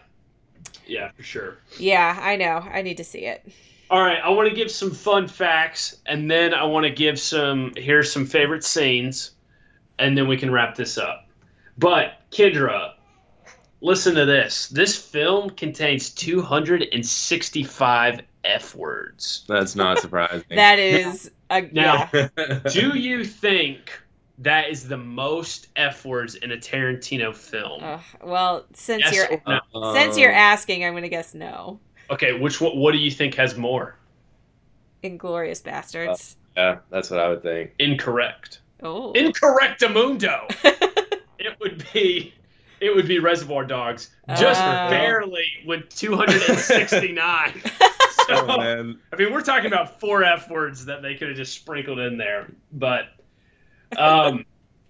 Yeah, 0.87 1.11
for 1.11 1.23
sure. 1.23 1.57
yeah, 1.79 2.19
I 2.21 2.35
know. 2.35 2.65
I 2.69 2.81
need 2.81 2.97
to 2.97 3.03
see 3.03 3.25
it. 3.25 3.47
All 3.89 4.01
right, 4.01 4.19
I 4.21 4.29
want 4.29 4.49
to 4.49 4.55
give 4.55 4.69
some 4.69 4.91
fun 4.91 5.27
facts, 5.27 5.97
and 6.05 6.29
then 6.29 6.53
I 6.53 6.63
want 6.65 6.83
to 6.85 6.89
give 6.89 7.19
some. 7.19 7.71
Here's 7.77 8.11
some 8.11 8.25
favorite 8.25 8.63
scenes, 8.63 9.31
and 9.99 10.17
then 10.17 10.27
we 10.27 10.37
can 10.37 10.51
wrap 10.51 10.75
this 10.75 10.97
up. 10.97 11.27
But 11.77 12.13
Kendra, 12.31 12.93
listen 13.79 14.15
to 14.15 14.25
this. 14.25 14.67
This 14.69 14.97
film 14.97 15.49
contains 15.51 16.09
265 16.09 18.21
f 18.43 18.75
words. 18.75 19.45
That's 19.47 19.75
not 19.75 19.99
surprising. 19.99 20.43
That 20.49 20.79
is 20.79 21.31
a 21.49 21.61
Now- 21.61 22.09
yeah. 22.13 22.27
Do 22.69 22.97
you 22.97 23.23
think 23.23 23.91
that 24.41 24.69
is 24.69 24.87
the 24.87 24.97
most 24.97 25.67
f 25.75 26.05
words 26.05 26.35
in 26.35 26.51
a 26.51 26.57
Tarantino 26.57 27.35
film? 27.35 27.81
Ugh, 27.83 27.99
well, 28.23 28.65
since 28.73 29.03
Yes 29.03 29.15
you're 29.15 29.41
or 29.45 29.61
no? 29.73 29.93
since 29.93 30.17
you're 30.17 30.31
asking, 30.31 30.83
I'm 30.85 30.93
gonna 30.93 31.09
guess 31.09 31.33
no. 31.33 31.79
Okay, 32.09 32.33
which 32.37 32.59
one, 32.59 32.77
what 32.77 32.91
do 32.91 32.97
you 32.97 33.11
think 33.11 33.35
has 33.35 33.57
more? 33.57 33.95
Inglourious 35.03 35.61
Basterds. 35.61 36.35
Uh, 36.57 36.59
yeah, 36.61 36.77
that's 36.89 37.09
what 37.09 37.19
I 37.19 37.29
would 37.29 37.41
think. 37.41 37.71
Incorrect. 37.79 38.59
oh. 38.83 39.13
Incorrectamundo. 39.13 40.45
it 41.39 41.57
would 41.59 41.85
be 41.93 42.33
it 42.79 42.95
would 42.95 43.07
be 43.07 43.19
Reservoir 43.19 43.63
Dogs, 43.63 44.09
just 44.37 44.61
Oh. 44.61 44.89
barely 44.89 45.45
with 45.65 45.87
269. 45.95 47.61
Oh, 48.29 48.45
so, 48.47 48.57
man. 48.57 48.99
I 49.11 49.15
mean, 49.17 49.33
we're 49.33 49.41
talking 49.41 49.65
about 49.65 49.99
four 49.99 50.23
F 50.23 50.49
words 50.49 50.85
that 50.85 51.01
they 51.01 51.15
could 51.15 51.29
have 51.29 51.35
just 51.35 51.53
sprinkled 51.53 51.99
in 51.99 52.17
there. 52.17 52.49
But 52.71 53.07
um, 53.97 54.45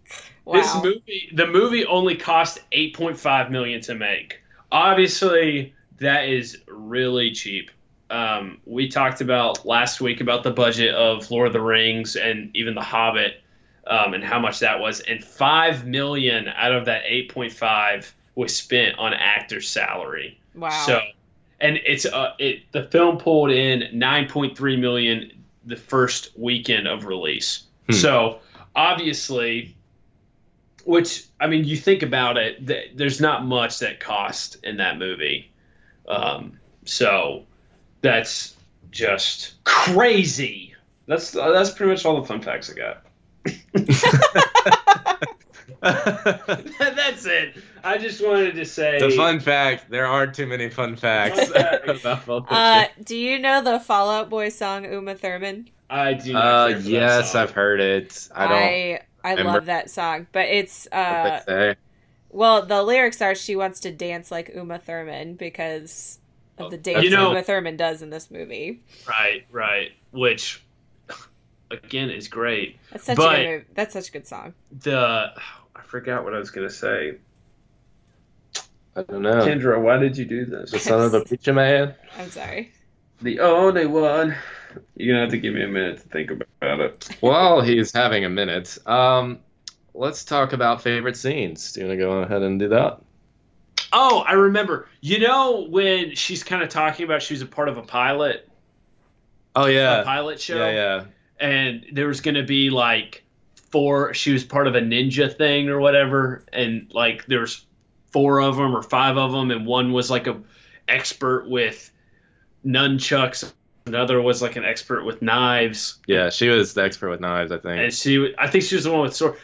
this 0.53 0.75
movie, 0.75 1.31
the 1.33 1.47
movie 1.47 1.85
only 1.85 2.15
cost 2.15 2.59
8.5 2.71 3.49
million 3.49 3.81
to 3.81 3.95
make. 3.95 4.39
Obviously, 4.71 5.73
that 5.99 6.27
is 6.27 6.57
really 6.67 7.31
cheap. 7.31 7.71
Um, 8.09 8.59
we 8.65 8.89
talked 8.89 9.21
about 9.21 9.65
last 9.65 10.01
week 10.01 10.19
about 10.19 10.43
the 10.43 10.51
budget 10.51 10.93
of 10.93 11.29
Lord 11.31 11.47
of 11.47 11.53
the 11.53 11.61
Rings 11.61 12.15
and 12.15 12.53
even 12.55 12.75
The 12.75 12.81
Hobbit 12.81 13.41
um, 13.87 14.13
and 14.13 14.23
how 14.23 14.39
much 14.39 14.59
that 14.59 14.79
was, 14.79 14.99
and 15.01 15.23
five 15.23 15.85
million 15.85 16.47
out 16.49 16.73
of 16.73 16.85
that 16.85 17.03
8.5 17.05 18.11
was 18.35 18.55
spent 18.55 18.97
on 18.97 19.13
actor 19.13 19.61
salary. 19.61 20.39
wow. 20.55 20.69
So, 20.69 20.99
and 21.59 21.79
it's 21.85 22.05
uh, 22.05 22.33
it 22.39 22.63
the 22.71 22.83
film 22.83 23.17
pulled 23.17 23.51
in 23.51 23.81
9.3 23.93 24.79
million 24.79 25.31
the 25.65 25.75
first 25.75 26.31
weekend 26.37 26.87
of 26.87 27.05
release. 27.05 27.63
Hmm. 27.87 27.95
So 27.95 28.39
obviously, 28.75 29.75
which 30.85 31.25
I 31.39 31.47
mean, 31.47 31.63
you 31.63 31.77
think 31.77 32.03
about 32.03 32.37
it, 32.37 32.65
th- 32.67 32.91
there's 32.95 33.21
not 33.21 33.45
much 33.45 33.79
that 33.79 33.99
cost 33.99 34.57
in 34.63 34.77
that 34.77 34.97
movie. 34.97 35.51
Um, 36.07 36.59
so 36.85 37.45
that's 38.01 38.55
just 38.91 39.63
crazy. 39.63 40.75
That's 41.07 41.35
uh, 41.35 41.51
that's 41.51 41.71
pretty 41.71 41.91
much 41.91 42.05
all 42.05 42.21
the 42.21 42.27
fun 42.27 42.41
facts 42.41 42.71
I 42.71 42.73
got. 42.73 43.03
that's 45.81 47.25
it. 47.25 47.55
I 47.83 47.97
just 47.97 48.23
wanted 48.23 48.53
to 48.55 48.65
say 48.65 48.99
the 48.99 49.09
fun 49.11 49.39
fact: 49.39 49.89
there 49.89 50.05
aren't 50.05 50.35
too 50.35 50.45
many 50.45 50.69
fun 50.69 50.95
facts 50.95 51.49
Fun 51.49 51.53
fact. 51.53 51.87
about 52.05 52.45
uh, 52.49 52.85
do 53.03 53.17
you 53.17 53.39
know 53.39 53.61
the 53.61 53.79
Fall 53.79 54.09
Out 54.09 54.29
Boy 54.29 54.49
song 54.49 54.85
Uma 54.85 55.15
Thurman? 55.15 55.69
I 55.91 56.13
do. 56.13 56.33
Not 56.33 56.43
Uh, 56.45 56.67
care 56.69 56.77
for 56.77 56.83
that 56.83 56.89
yes, 56.89 57.31
song. 57.33 57.41
I've 57.41 57.51
heard 57.51 57.79
it. 57.81 58.27
I 58.33 58.47
don't. 58.47 58.57
I 58.57 58.99
I 59.23 59.29
remember- 59.31 59.51
love 59.53 59.65
that 59.67 59.89
song, 59.89 60.27
but 60.31 60.47
it's 60.47 60.87
what 60.91 60.99
uh 60.99 61.39
they 61.45 61.53
say. 61.73 61.75
well 62.29 62.65
the 62.65 62.81
lyrics 62.81 63.21
are 63.21 63.35
she 63.35 63.55
wants 63.55 63.81
to 63.81 63.91
dance 63.91 64.31
like 64.31 64.51
Uma 64.55 64.79
Thurman 64.79 65.35
because 65.35 66.17
of 66.57 66.71
the 66.71 66.77
dance 66.77 67.03
You 67.03 67.09
know- 67.11 67.29
Uma 67.29 67.43
Thurman 67.43 67.75
does 67.77 68.01
in 68.01 68.09
this 68.09 68.31
movie. 68.31 68.81
Right, 69.07 69.45
right. 69.51 69.91
Which, 70.11 70.63
again, 71.69 72.09
is 72.09 72.27
great. 72.27 72.77
That's 72.91 73.03
such 73.05 73.17
But- 73.17 73.39
a 73.39 73.43
good 73.43 73.61
mov- 73.61 73.65
that's 73.75 73.93
such 73.93 74.09
a 74.09 74.11
good 74.11 74.27
song. 74.27 74.53
The 74.71 75.33
I 75.75 75.81
forgot 75.83 76.23
what 76.23 76.33
I 76.33 76.39
was 76.39 76.51
gonna 76.51 76.69
say. 76.69 77.17
I 78.95 79.03
don't 79.03 79.21
know. 79.21 79.45
Kendra, 79.45 79.79
why 79.81 79.97
did 79.97 80.17
you 80.17 80.25
do 80.25 80.45
this? 80.45 80.71
The 80.71 80.79
son 80.79 81.01
of 81.01 81.13
a 81.13 81.21
preacher 81.25 81.53
man. 81.53 81.95
I'm 82.17 82.29
sorry. 82.29 82.71
The 83.21 83.39
only 83.39 83.85
one. 83.85 84.35
You're 84.95 85.13
gonna 85.13 85.21
have 85.21 85.31
to 85.31 85.37
give 85.37 85.53
me 85.53 85.63
a 85.63 85.67
minute 85.67 85.97
to 86.01 86.09
think 86.09 86.31
about 86.31 86.79
it. 86.79 87.17
While 87.19 87.61
he's 87.61 87.91
having 87.91 88.25
a 88.25 88.29
minute, 88.29 88.77
um, 88.87 89.39
let's 89.93 90.23
talk 90.25 90.53
about 90.53 90.81
favorite 90.81 91.17
scenes. 91.17 91.73
Do 91.73 91.81
you 91.81 91.87
want 91.87 91.99
to 91.99 92.05
go 92.05 92.11
ahead 92.19 92.41
and 92.41 92.59
do 92.59 92.69
that? 92.69 93.01
Oh, 93.93 94.19
I 94.19 94.33
remember. 94.33 94.87
You 95.01 95.19
know 95.19 95.67
when 95.69 96.15
she's 96.15 96.43
kind 96.43 96.63
of 96.63 96.69
talking 96.69 97.03
about 97.05 97.21
she 97.21 97.33
was 97.33 97.41
a 97.41 97.45
part 97.47 97.67
of 97.69 97.77
a 97.77 97.81
pilot, 97.81 98.47
Oh 99.55 99.65
a 99.65 99.71
yeah, 99.71 100.03
pilot 100.03 100.39
show, 100.39 100.55
yeah, 100.55 100.71
yeah. 100.71 101.05
and 101.39 101.85
there 101.91 102.07
was 102.07 102.21
gonna 102.21 102.43
be 102.43 102.69
like 102.69 103.23
four. 103.71 104.13
She 104.13 104.31
was 104.31 104.43
part 104.43 104.67
of 104.67 104.75
a 104.75 104.81
ninja 104.81 105.35
thing 105.35 105.69
or 105.69 105.79
whatever, 105.79 106.45
and 106.53 106.89
like 106.93 107.25
there's 107.25 107.65
four 108.11 108.41
of 108.41 108.55
them 108.55 108.75
or 108.75 108.81
five 108.81 109.17
of 109.17 109.31
them, 109.31 109.51
and 109.51 109.65
one 109.65 109.91
was 109.91 110.09
like 110.09 110.27
a 110.27 110.41
expert 110.87 111.49
with 111.49 111.91
nunchucks. 112.65 113.51
Another 113.87 114.21
was 114.21 114.41
like 114.41 114.55
an 114.55 114.63
expert 114.65 115.03
with 115.05 115.21
knives. 115.21 115.99
Yeah, 116.07 116.29
she 116.29 116.49
was 116.49 116.73
the 116.75 116.83
expert 116.83 117.09
with 117.09 117.19
knives, 117.19 117.51
I 117.51 117.57
think. 117.57 117.79
and 117.81 117.93
she 117.93 118.33
i 118.37 118.47
think 118.47 118.63
she 118.63 118.75
was 118.75 118.83
the 118.85 118.91
one 118.91 119.01
with 119.01 119.15
sword 119.15 119.35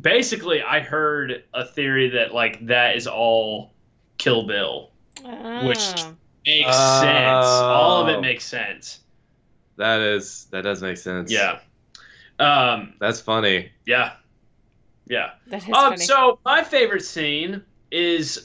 basically 0.00 0.60
i 0.62 0.80
heard 0.80 1.44
a 1.54 1.64
theory 1.64 2.10
that 2.10 2.34
like 2.34 2.66
that 2.66 2.96
is 2.96 3.06
all 3.06 3.72
kill 4.18 4.46
bill 4.46 4.90
Which- 5.64 5.78
Oh. 5.98 6.14
makes 6.44 6.76
sense 6.76 7.46
all 7.46 8.02
of 8.02 8.08
it 8.08 8.20
makes 8.20 8.44
sense 8.44 9.00
That 9.76 10.00
is 10.00 10.46
that 10.50 10.62
does 10.62 10.82
make 10.82 10.96
sense. 10.96 11.30
yeah 11.32 11.60
um 12.38 12.94
That's 13.00 13.20
funny. 13.20 13.70
yeah 13.86 14.12
yeah 15.06 15.30
that 15.48 15.62
is 15.62 15.68
um 15.68 15.92
funny. 15.92 15.96
so 16.04 16.38
my 16.44 16.62
favorite 16.64 17.04
scene 17.04 17.62
is 17.90 18.44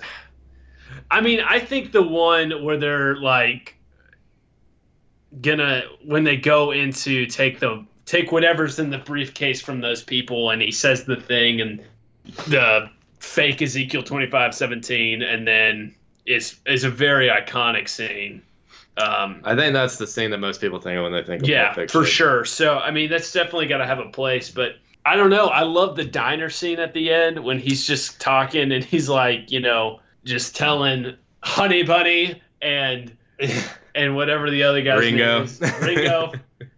i 1.10 1.20
mean 1.22 1.40
i 1.42 1.60
think 1.60 1.92
the 1.92 2.02
one 2.04 2.64
where 2.64 2.78
they're 2.78 3.18
like 3.18 3.76
gonna 5.40 5.84
when 6.04 6.24
they 6.24 6.36
go 6.36 6.72
into 6.72 7.26
take 7.26 7.60
the 7.60 7.86
take 8.06 8.32
whatever's 8.32 8.80
in 8.80 8.90
the 8.90 8.98
briefcase 8.98 9.62
from 9.62 9.80
those 9.80 10.04
people 10.04 10.50
and 10.50 10.62
he 10.62 10.72
says 10.72 11.06
the 11.06 11.16
thing 11.16 11.62
and 11.62 11.82
the 12.48 12.90
fake 13.20 13.62
ezekiel 13.62 14.04
2517 14.04 15.22
and 15.22 15.48
then 15.48 15.96
is 16.26 16.60
is 16.66 16.84
a 16.84 16.90
very 16.90 17.30
iconic 17.30 17.88
scene. 17.88 18.42
Um 18.98 19.42
I 19.46 19.56
think 19.56 19.74
that's 19.74 19.98
the 19.98 20.08
scene 20.08 20.32
that 20.32 20.40
most 20.40 20.60
people 20.60 20.82
think 20.82 20.98
of 20.98 21.04
when 21.04 21.14
they 21.14 21.24
think 21.24 21.44
of 21.44 21.50
yeah 21.50 21.74
Pulp 21.74 21.90
for 21.90 22.04
sure. 22.04 22.44
So 22.44 22.80
i 22.80 22.92
mean 22.92 23.10
that's 23.10 23.32
definitely 23.32 23.68
got 23.68 23.78
to 23.78 23.86
have 23.86 24.00
a 24.00 24.10
place 24.10 24.50
but 24.50 24.76
i 25.06 25.16
don't 25.16 25.30
know. 25.30 25.48
I 25.48 25.64
love 25.64 25.96
the 25.96 26.04
diner 26.04 26.50
scene 26.50 26.80
at 26.80 26.94
the 26.94 27.12
end 27.12 27.42
when 27.42 27.58
he's 27.58 27.88
just 27.88 28.20
talking 28.20 28.72
and 28.74 28.84
he's 28.84 29.08
like 29.08 29.50
you 29.50 29.62
know 29.62 30.02
just 30.26 30.56
telling 30.56 31.16
honey 31.42 31.84
bunny 31.84 32.42
and 32.62 33.16
and 33.96 34.16
whatever 34.16 34.50
the 34.50 34.64
other 34.64 34.82
guy's 34.82 35.00
Ringo. 35.00 35.38
name 35.38 35.44
is, 35.44 35.62
Ringo, 35.82 36.34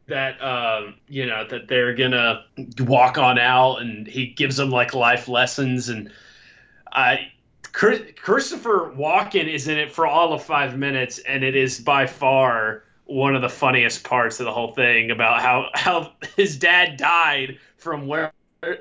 that 0.08 0.42
um, 0.42 0.96
you 1.08 1.26
know 1.26 1.48
that 1.48 1.68
they're 1.68 1.96
gonna 1.96 2.46
walk 2.80 3.18
on 3.18 3.40
out, 3.40 3.78
and 3.78 4.08
he 4.08 4.28
gives 4.28 4.58
them 4.58 4.70
like 4.70 4.94
life 4.94 5.28
lessons, 5.28 5.90
and 5.90 6.12
I. 6.92 7.30
Chris- 7.72 8.12
Christopher 8.22 8.94
Walken 8.96 9.52
is 9.52 9.68
in 9.68 9.80
it 9.80 9.92
for 9.92 10.06
all 10.06 10.32
of 10.32 10.44
five 10.44 10.78
minutes, 10.78 11.18
and 11.18 11.44
it 11.44 11.56
is 11.56 11.80
by 11.80 12.06
far 12.06 12.84
one 13.06 13.36
of 13.36 13.42
the 13.42 13.50
funniest 13.50 14.04
parts 14.04 14.40
of 14.40 14.46
the 14.46 14.52
whole 14.52 14.74
thing 14.74 15.10
about 15.10 15.42
how 15.42 15.70
how 15.74 16.14
his 16.38 16.58
dad 16.58 16.98
died 16.98 17.58
from 17.78 18.06
where 18.08 18.32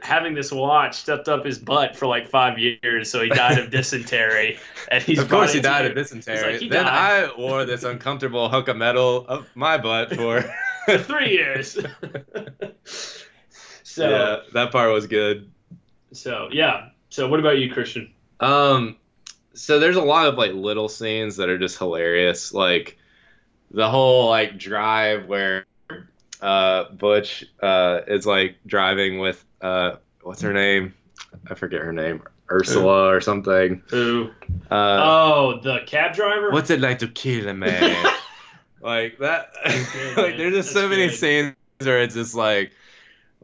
having 0.02 0.34
this 0.34 0.52
watch 0.52 0.96
stuffed 0.96 1.28
up 1.28 1.44
his 1.44 1.58
butt 1.58 1.96
for 1.96 2.06
like 2.06 2.28
five 2.28 2.58
years, 2.58 3.10
so 3.10 3.22
he 3.22 3.28
died 3.28 3.58
of 3.58 3.70
dysentery, 3.70 4.58
and 4.88 5.02
he's 5.02 5.18
of 5.18 5.28
course, 5.28 5.52
he 5.52 5.60
died 5.60 5.84
it. 5.84 5.90
of 5.92 5.96
dysentery. 5.96 6.58
like, 6.58 6.70
then 6.70 6.84
died. 6.84 7.30
I 7.30 7.38
wore 7.38 7.64
this 7.64 7.82
uncomfortable 7.84 8.48
hunk 8.48 8.68
of 8.68 8.76
metal 8.76 9.26
up 9.28 9.46
my 9.54 9.78
butt 9.78 10.14
for. 10.14 10.44
for 10.84 10.98
three 10.98 11.30
years. 11.30 11.72
so 13.82 14.08
yeah, 14.08 14.36
that 14.52 14.72
part 14.72 14.92
was 14.92 15.06
good. 15.06 15.50
so 16.12 16.48
yeah. 16.50 16.88
So 17.10 17.28
what 17.28 17.40
about 17.40 17.58
you, 17.58 17.72
Christian? 17.72 18.12
Um, 18.40 18.96
so 19.54 19.78
there's 19.78 19.96
a 19.96 20.02
lot 20.02 20.26
of 20.26 20.36
like 20.36 20.52
little 20.52 20.88
scenes 20.88 21.36
that 21.36 21.48
are 21.48 21.58
just 21.58 21.78
hilarious, 21.78 22.54
like 22.54 22.98
the 23.70 23.88
whole 23.88 24.28
like 24.28 24.58
drive 24.58 25.26
where 25.26 25.66
uh 26.42 26.90
Butch 26.90 27.44
uh 27.62 28.00
is 28.06 28.26
like 28.26 28.56
driving 28.66 29.18
with 29.18 29.42
uh 29.60 29.96
what's 30.22 30.42
her 30.42 30.52
name? 30.52 30.94
I 31.48 31.54
forget 31.54 31.80
her 31.80 31.92
name. 31.92 32.22
Ursula 32.50 33.08
or 33.08 33.20
something. 33.20 33.82
Who? 33.88 34.30
Uh, 34.70 35.00
oh, 35.02 35.60
the 35.62 35.80
cab 35.86 36.14
driver. 36.14 36.50
what's 36.50 36.70
it 36.70 36.80
like 36.80 36.98
to 36.98 37.08
kill 37.08 37.48
a 37.48 37.54
man? 37.54 38.06
like 38.82 39.18
that. 39.18 39.52
good, 39.92 40.16
like 40.16 40.36
there's 40.36 40.54
just 40.54 40.72
so 40.72 40.88
many 40.88 41.08
good. 41.08 41.16
scenes 41.16 41.54
where 41.80 42.02
it's 42.02 42.14
just 42.14 42.34
like, 42.34 42.72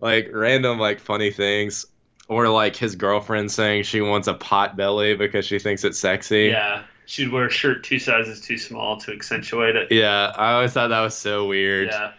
like 0.01 0.29
random 0.33 0.79
like 0.79 1.01
funny 1.01 1.31
things, 1.31 1.87
or 2.29 2.49
like 2.49 2.77
his 2.77 2.97
girlfriend 2.97 3.51
saying 3.51 3.85
she 3.85 4.01
wants 4.01 4.29
a 4.29 4.35
pot 4.35 4.77
belly 4.77 5.15
because 5.15 5.47
she 5.47 5.59
thinks 5.59 5.85
it's 5.85 5.99
sexy. 5.99 6.47
Yeah, 6.49 6.83
she'd 7.07 7.33
wear 7.33 7.47
a 7.47 7.51
shirt 7.51 7.85
two 7.85 7.99
sizes 7.99 8.41
too 8.41 8.59
small 8.59 8.99
to 8.99 9.13
accentuate 9.13 9.75
it. 9.77 9.91
Yeah, 9.91 10.33
I 10.37 10.53
always 10.53 10.73
thought 10.73 10.89
that 10.89 11.01
was 11.01 11.17
so 11.17 11.47
weird, 11.47 11.89
Yeah, 11.89 12.13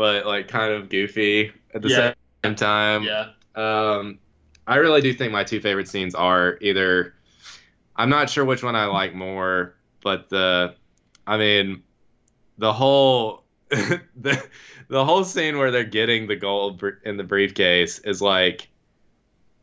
but 0.00 0.24
like 0.24 0.48
kind 0.48 0.72
of 0.72 0.88
goofy 0.88 1.52
at 1.74 1.82
the 1.82 1.90
Yeah. 1.90 2.14
same 2.42 2.54
time. 2.54 3.02
yeah, 3.02 3.32
Um, 3.54 4.18
I 4.66 4.76
really 4.76 5.02
do 5.02 5.12
think 5.12 5.30
my 5.30 5.44
two 5.44 5.60
favorite 5.60 5.88
scenes 5.88 6.14
are 6.14 6.56
either. 6.62 7.12
I'm 7.96 8.08
not 8.08 8.30
sure 8.30 8.46
which 8.46 8.62
one 8.62 8.74
I 8.76 8.86
like 8.86 9.14
more, 9.14 9.74
but 10.02 10.30
the, 10.30 10.74
I 11.26 11.36
mean, 11.36 11.82
the 12.56 12.72
whole, 12.72 13.44
the, 13.68 14.42
the 14.88 15.04
whole 15.04 15.22
scene 15.22 15.58
where 15.58 15.70
they're 15.70 15.84
getting 15.84 16.26
the 16.28 16.36
gold 16.36 16.78
br- 16.78 16.96
in 17.04 17.18
the 17.18 17.24
briefcase 17.24 17.98
is 17.98 18.22
like, 18.22 18.69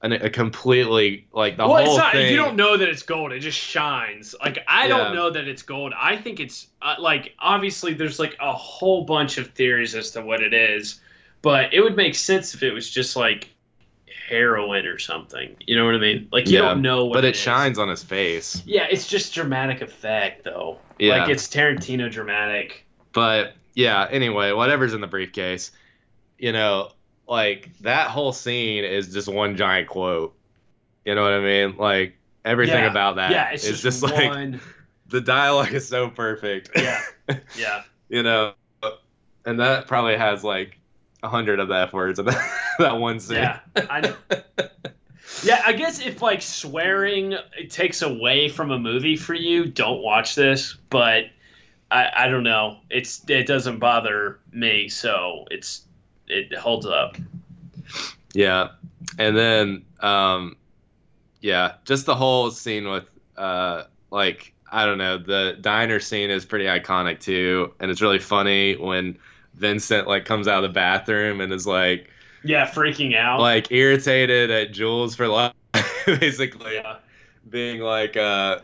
an, 0.01 0.13
a 0.13 0.29
completely 0.29 1.27
like 1.31 1.57
the 1.57 1.67
well, 1.67 1.77
whole 1.77 1.85
it's 1.87 1.97
not. 1.97 2.13
thing. 2.13 2.29
You 2.31 2.37
don't 2.37 2.55
know 2.55 2.77
that 2.77 2.87
it's 2.87 3.03
gold. 3.03 3.31
It 3.31 3.39
just 3.39 3.57
shines. 3.57 4.35
Like 4.39 4.59
I 4.67 4.83
Yeah. 4.83 4.97
don't 4.97 5.15
know 5.15 5.29
that 5.31 5.47
it's 5.47 5.63
gold. 5.63 5.93
I 5.99 6.15
think 6.17 6.39
it's 6.39 6.67
uh, 6.81 6.95
like 6.99 7.33
obviously 7.39 7.93
there's 7.93 8.19
like 8.19 8.35
a 8.39 8.53
whole 8.53 9.05
bunch 9.05 9.37
of 9.37 9.47
theories 9.51 9.95
as 9.95 10.11
to 10.11 10.21
what 10.21 10.41
it 10.41 10.53
is, 10.53 10.99
but 11.41 11.73
it 11.73 11.81
would 11.81 11.95
make 11.95 12.13
sense 12.15 12.53
if 12.53 12.61
it 12.63 12.71
was 12.73 12.89
just 12.89 13.15
like 13.15 13.49
heroin 14.29 14.85
or 14.85 14.99
something. 14.99 15.55
You 15.65 15.75
know 15.77 15.85
what 15.85 15.95
I 15.95 15.99
mean? 15.99 16.27
Like 16.31 16.47
you 16.47 16.55
Yeah, 16.59 16.61
don't 16.69 16.81
know 16.81 17.05
what. 17.05 17.13
but 17.15 17.25
it 17.25 17.35
is. 17.35 17.41
shines 17.41 17.79
on 17.79 17.87
his 17.89 18.03
face. 18.03 18.61
Yeah, 18.65 18.85
it's 18.89 19.07
just 19.07 19.33
dramatic 19.33 19.81
effect 19.81 20.43
though. 20.43 20.79
Yeah. 20.99 21.17
Like 21.17 21.29
it's 21.29 21.47
Tarantino 21.47 22.11
dramatic. 22.11 22.85
But 23.13 23.53
yeah, 23.73 24.07
anyway, 24.11 24.51
whatever's 24.51 24.93
in 24.93 25.01
the 25.01 25.07
briefcase, 25.07 25.71
you 26.37 26.51
know, 26.51 26.91
like 27.27 27.69
that 27.81 28.09
whole 28.09 28.31
scene 28.31 28.83
is 28.83 29.13
just 29.13 29.27
one 29.27 29.55
giant 29.55 29.89
quote. 29.89 30.35
You 31.05 31.15
know 31.15 31.23
what 31.23 31.33
I 31.33 31.41
mean? 31.41 31.77
Like 31.77 32.17
everything 32.45 32.83
Yeah. 32.83 32.91
about 32.91 33.15
that 33.17 33.31
yeah, 33.31 33.49
it's 33.51 33.65
is 33.65 33.81
just, 33.81 34.01
just, 34.01 34.13
like 34.13 34.55
the 35.07 35.21
dialogue 35.21 35.73
is 35.73 35.87
so 35.87 36.09
perfect. 36.09 36.71
Yeah. 36.75 37.01
Yeah. 37.57 37.83
you 38.07 38.23
know, 38.23 38.53
and 39.45 39.59
that 39.59 39.87
probably 39.87 40.15
has 40.15 40.45
like 40.45 40.77
a 41.21 41.27
hundred 41.27 41.59
of 41.59 41.67
the 41.67 41.75
f 41.75 41.91
words 41.93 42.19
in 42.19 42.25
that, 42.27 42.51
that 42.79 42.97
one 42.97 43.19
scene. 43.19 43.37
Yeah. 43.37 43.59
I 43.89 44.01
know. 44.01 44.15
Yeah, 45.43 45.61
I 45.65 45.73
guess 45.73 45.99
if 46.03 46.21
like 46.21 46.41
swearing 46.41 47.35
takes 47.69 48.01
away 48.01 48.49
from 48.49 48.71
a 48.71 48.79
movie 48.79 49.17
for 49.17 49.33
you, 49.33 49.65
don't 49.65 50.01
watch 50.01 50.35
this. 50.35 50.75
But 50.89 51.25
I, 51.91 52.09
I 52.15 52.27
don't 52.27 52.43
know. 52.43 52.77
It's 52.89 53.23
it 53.29 53.45
doesn't 53.45 53.79
bother 53.79 54.39
me, 54.51 54.87
so 54.89 55.45
it's 55.51 55.81
it 56.27 56.53
holds 56.57 56.85
up. 56.85 57.17
Yeah. 58.33 58.69
And 59.17 59.35
then 59.37 59.85
um 60.01 60.57
yeah, 61.41 61.75
just 61.85 62.05
the 62.05 62.15
whole 62.15 62.51
scene 62.51 62.89
with 62.89 63.05
uh 63.37 63.83
like 64.11 64.53
I 64.71 64.85
don't 64.85 64.97
know, 64.97 65.17
the 65.17 65.57
diner 65.61 65.99
scene 65.99 66.29
is 66.29 66.45
pretty 66.45 66.65
iconic 66.65 67.19
too 67.19 67.73
and 67.79 67.89
it's 67.91 68.01
really 68.01 68.19
funny 68.19 68.75
when 68.75 69.17
Vincent 69.55 70.07
like 70.07 70.25
comes 70.25 70.47
out 70.47 70.63
of 70.63 70.69
the 70.69 70.73
bathroom 70.73 71.41
and 71.41 71.51
is 71.53 71.65
like 71.65 72.09
Yeah, 72.43 72.67
freaking 72.69 73.15
out. 73.15 73.39
like 73.39 73.71
irritated 73.71 74.51
at 74.51 74.71
Jules 74.71 75.15
for 75.15 75.27
like 75.27 75.53
basically 76.05 76.75
yeah, 76.75 76.97
being 77.49 77.79
like 77.81 78.17
uh 78.17 78.59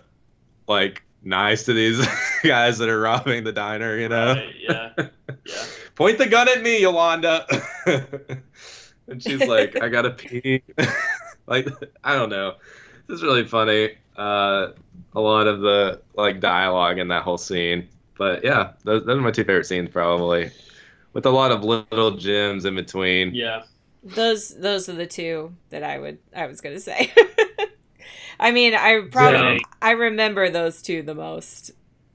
like 0.68 1.04
nice 1.24 1.64
to 1.66 1.74
these 1.74 2.06
guys 2.44 2.78
that 2.80 2.90
are 2.90 3.00
robbing 3.00 3.44
the 3.46 3.52
diner, 3.54 3.98
you 3.98 4.10
know. 4.10 4.34
right, 4.34 4.54
yeah, 4.60 4.90
yeah. 5.46 5.64
Point 5.96 6.18
the 6.18 6.28
gun 6.28 6.50
at 6.50 6.62
me, 6.62 6.82
Yolanda. 6.82 7.46
and 9.08 9.22
she's 9.22 9.46
like, 9.46 9.82
I 9.82 9.90
gotta 9.90 10.12
pee. 10.12 10.64
like, 11.48 11.68
I 12.04 12.16
don't 12.16 12.30
know. 12.30 12.56
This 13.08 13.18
is 13.18 13.24
really 13.24 13.46
funny. 13.46 13.96
Uh, 14.16 14.70
a 15.16 15.22
lot 15.22 15.48
of 15.48 15.62
the 15.62 16.02
like 16.16 16.40
dialogue 16.40 17.00
in 17.00 17.08
that 17.10 17.24
whole 17.24 17.38
scene. 17.38 17.88
But 18.18 18.44
yeah, 18.44 18.74
those, 18.84 19.06
those 19.06 19.18
are 19.18 19.22
my 19.22 19.32
two 19.32 19.44
favorite 19.44 19.66
scenes 19.66 19.90
probably. 19.90 20.52
With 21.14 21.26
a 21.26 21.30
lot 21.30 21.52
of 21.52 21.64
little 21.64 22.12
gems 22.12 22.66
in 22.66 22.76
between. 22.76 23.34
Yeah. 23.36 23.64
Those 24.04 24.50
those 24.50 24.90
are 24.90 24.94
the 24.94 25.08
two 25.08 25.54
that 25.70 25.84
I 25.84 26.00
would 26.00 26.20
I 26.36 26.48
was 26.48 26.62
gonna 26.62 26.80
say. 26.80 27.14
I 28.40 28.52
mean, 28.52 28.74
I 28.74 29.02
probably 29.12 29.56
Yeah. 29.56 29.60
I 29.82 29.92
remember 29.92 30.50
those 30.50 30.82
two 30.82 31.04
the 31.04 31.16
most 31.16 31.72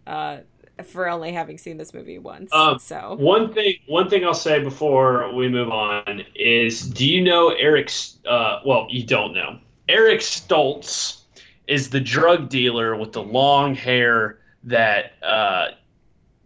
uh, 0.07 0.39
for 0.85 1.09
only 1.09 1.33
having 1.33 1.59
seen 1.59 1.77
this 1.77 1.93
movie 1.93 2.19
once. 2.19 2.53
Um, 2.53 2.79
so 2.79 3.17
One 3.19 3.53
thing, 3.53 3.75
one 3.87 4.09
thing 4.09 4.25
I'll 4.25 4.35
say 4.35 4.63
before 4.63 5.33
we 5.35 5.49
move 5.49 5.71
on 5.71 6.25
is, 6.35 6.83
do 6.89 7.09
you 7.09 7.23
know 7.23 7.51
Eric? 7.51 7.91
Uh, 8.27 8.61
well, 8.65 8.87
you 8.91 9.05
don't 9.05 9.35
know. 9.35 9.59
Eric 9.89 10.21
Stoltz 10.21 11.23
is 11.67 11.91
the 11.91 12.01
drug 12.01 12.49
dealer 12.49 12.97
with 12.97 13.13
the 13.13 13.23
long 13.23 13.75
hair 13.75 14.39
that 14.65 15.13
uh, 15.23 15.69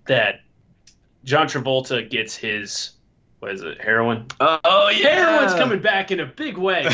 that 0.06 0.40
John 1.24 1.46
Travolta 1.46 2.08
gets 2.08 2.36
his. 2.36 2.92
What 3.40 3.52
is 3.52 3.62
it? 3.62 3.80
Heroin. 3.80 4.26
Oh 4.40 4.88
yeah, 4.88 5.16
Heroin's 5.16 5.54
coming 5.54 5.80
back 5.80 6.12
in 6.12 6.20
a 6.20 6.26
big 6.26 6.56
way, 6.56 6.84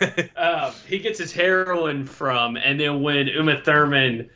man. 0.00 0.30
um, 0.36 0.72
he 0.86 0.98
gets 0.98 1.18
his 1.18 1.32
heroin 1.32 2.06
from, 2.06 2.56
and 2.56 2.80
then 2.80 3.02
when 3.02 3.26
Uma 3.26 3.60
Thurman 3.60 4.30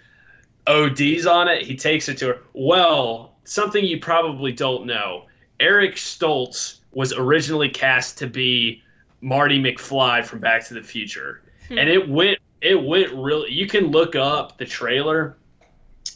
ODs 0.67 1.27
on 1.27 1.49
it, 1.49 1.63
he 1.63 1.77
takes 1.77 2.09
it 2.09 2.19
to 2.19 2.27
her. 2.29 2.39
Well, 2.53 3.35
something 3.45 3.85
you 3.85 3.99
probably 4.01 4.53
don't 4.53 4.87
know: 4.87 5.27
Eric 5.61 5.97
Stoltz 5.97 6.79
was 6.93 7.13
originally 7.13 7.69
cast 7.69 8.19
to 8.19 8.27
be 8.27 8.83
Marty 9.21 9.61
McFly 9.63 10.25
from 10.25 10.41
Back 10.41 10.67
to 10.69 10.75
the 10.75 10.83
Future, 10.83 11.43
Hmm. 11.69 11.79
and 11.79 11.89
it 11.89 12.09
went 12.09 12.39
it 12.61 12.81
went 12.81 13.13
really. 13.13 13.51
You 13.53 13.67
can 13.67 13.87
look 13.89 14.15
up 14.15 14.59
the 14.59 14.65
trailer. 14.65 15.37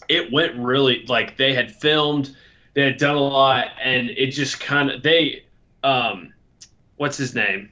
It 0.08 0.30
went 0.30 0.54
really 0.56 1.04
like 1.08 1.36
they 1.36 1.52
had 1.52 1.74
filmed, 1.74 2.36
they 2.74 2.82
had 2.82 2.96
done 2.98 3.16
a 3.16 3.20
lot, 3.20 3.68
and 3.82 4.10
it 4.10 4.28
just 4.28 4.60
kind 4.60 4.90
of 4.90 5.02
they 5.02 5.44
um, 5.82 6.32
what's 6.96 7.16
his 7.16 7.34
name? 7.34 7.70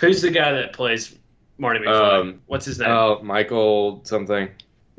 Who's 0.00 0.22
the 0.22 0.30
guy 0.30 0.52
that 0.52 0.72
plays 0.72 1.16
Marty 1.58 1.80
McFly? 1.80 2.20
Um, 2.20 2.40
what's 2.46 2.64
his 2.66 2.78
name? 2.78 2.88
Oh, 2.90 3.20
Michael 3.22 4.00
something. 4.04 4.48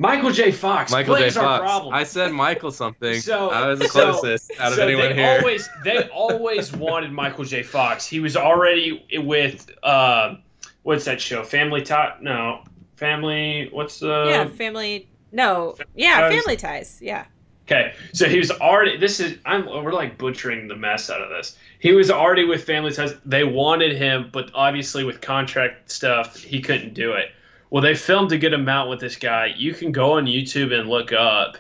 Michael 0.02 0.32
J. 0.32 0.52
Fox. 0.52 0.92
Michael 0.92 1.16
J. 1.16 1.22
plays 1.24 1.38
our 1.38 1.44
Fox. 1.60 1.62
problem. 1.70 1.94
I 1.94 2.04
said 2.06 2.32
Michael 2.32 2.72
something. 2.72 3.20
So- 3.22 3.50
I 3.50 3.68
was 3.68 3.80
the 3.80 3.88
so- 3.90 4.12
closest 4.14 4.52
out 4.60 4.72
of 4.72 4.78
so 4.78 4.84
anyone 4.84 5.10
they 5.10 5.16
here. 5.16 5.38
always 5.40 5.70
they 5.84 6.08
always 6.14 6.72
wanted 6.74 7.12
Michael 7.12 7.44
J. 7.44 7.64
Fox. 7.64 8.08
He 8.08 8.20
was 8.20 8.36
already 8.38 9.06
with 9.18 9.70
uh, 9.84 10.36
what's 10.84 11.06
that 11.06 11.20
show? 11.22 11.44
Family 11.44 11.82
Top? 11.82 12.22
No, 12.22 12.64
Family. 12.96 13.68
What's 13.72 14.00
the? 14.00 14.26
yeah, 14.30 14.48
family. 14.48 15.10
No, 15.32 15.76
yeah, 15.96 16.22
Ties. 16.22 16.34
family 16.34 16.56
ties. 16.58 17.00
Yeah. 17.02 17.26
Okay, 17.68 17.94
so 18.14 18.28
he 18.28 18.40
was 18.40 18.50
already. 18.50 18.98
This 18.98 19.20
is 19.20 19.38
I'm. 19.46 19.66
We're 19.68 19.94
like 19.94 20.18
butchering 20.18 20.68
the 20.68 20.76
mess 20.76 21.10
out 21.12 21.22
of 21.22 21.30
this. 21.30 21.56
He 21.78 21.94
was 21.94 22.10
already 22.10 22.44
with 22.46 22.64
Family 22.64 22.92
Ties. 22.92 23.14
They 23.26 23.44
wanted 23.44 23.96
him, 23.96 24.30
but 24.34 24.50
obviously 24.56 25.04
with 25.04 25.22
contract 25.22 25.92
stuff, 25.92 26.36
he 26.38 26.62
couldn't 26.62 26.96
do 26.96 27.12
it. 27.14 27.30
Well, 27.70 27.84
they 27.84 27.96
filmed 27.96 28.32
a 28.32 28.38
good 28.38 28.54
amount 28.54 28.90
with 28.90 29.00
this 29.00 29.16
guy. 29.16 29.54
You 29.56 29.74
can 29.74 29.92
go 29.92 30.14
on 30.14 30.26
YouTube 30.26 30.74
and 30.78 30.90
look 30.90 31.12
up, 31.14 31.58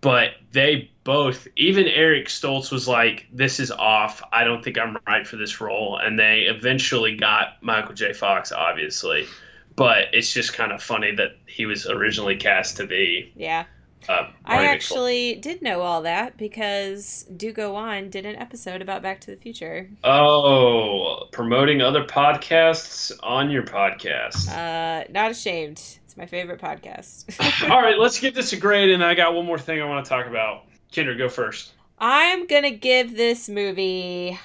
but 0.00 0.32
they 0.52 0.90
both, 1.04 1.48
even 1.56 1.86
Eric 1.86 2.26
Stoltz 2.26 2.70
was 2.70 2.86
like, 2.86 3.26
"This 3.32 3.58
is 3.58 3.70
off. 3.70 4.22
I 4.30 4.44
don't 4.44 4.62
think 4.62 4.78
I'm 4.78 4.98
right 5.06 5.26
for 5.26 5.36
this 5.36 5.60
role." 5.60 5.96
And 5.96 6.18
they 6.18 6.40
eventually 6.42 7.16
got 7.16 7.62
Michael 7.62 7.94
J. 7.94 8.12
Fox, 8.12 8.52
obviously. 8.52 9.26
But 9.74 10.08
it's 10.12 10.32
just 10.32 10.52
kind 10.52 10.72
of 10.72 10.82
funny 10.82 11.14
that 11.14 11.36
he 11.46 11.64
was 11.64 11.86
originally 11.86 12.36
cast 12.36 12.76
to 12.78 12.86
be. 12.86 13.32
Yeah. 13.36 13.64
Uh, 14.08 14.28
I 14.44 14.66
actually 14.66 15.34
did 15.36 15.62
know 15.62 15.80
all 15.80 16.02
that 16.02 16.36
because 16.36 17.26
Do 17.36 17.52
Go 17.52 17.76
On 17.76 18.10
did 18.10 18.26
an 18.26 18.36
episode 18.36 18.82
about 18.82 19.02
Back 19.02 19.20
to 19.22 19.30
the 19.30 19.36
Future. 19.36 19.88
Oh, 20.04 21.26
promoting 21.32 21.82
other 21.82 22.04
podcasts 22.04 23.12
on 23.22 23.50
your 23.50 23.62
podcast. 23.62 24.48
Uh, 24.48 25.04
not 25.10 25.30
ashamed. 25.30 25.78
It's 26.04 26.16
my 26.16 26.26
favorite 26.26 26.60
podcast. 26.60 27.24
All 27.70 27.82
right, 27.82 27.98
let's 27.98 28.18
give 28.18 28.34
this 28.34 28.52
a 28.52 28.56
grade, 28.56 28.90
and 28.90 29.04
I 29.04 29.14
got 29.14 29.34
one 29.34 29.46
more 29.46 29.58
thing 29.58 29.80
I 29.80 29.84
want 29.84 30.04
to 30.04 30.08
talk 30.08 30.26
about. 30.26 30.64
Kendra, 30.92 31.16
go 31.16 31.28
first. 31.28 31.72
I'm 31.98 32.46
gonna 32.46 32.70
give 32.70 33.16
this 33.16 33.48
movie. 33.48 34.38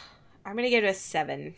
I'm 0.46 0.56
gonna 0.56 0.70
give 0.70 0.84
it 0.84 0.88
a 0.88 0.94
seven 0.94 1.54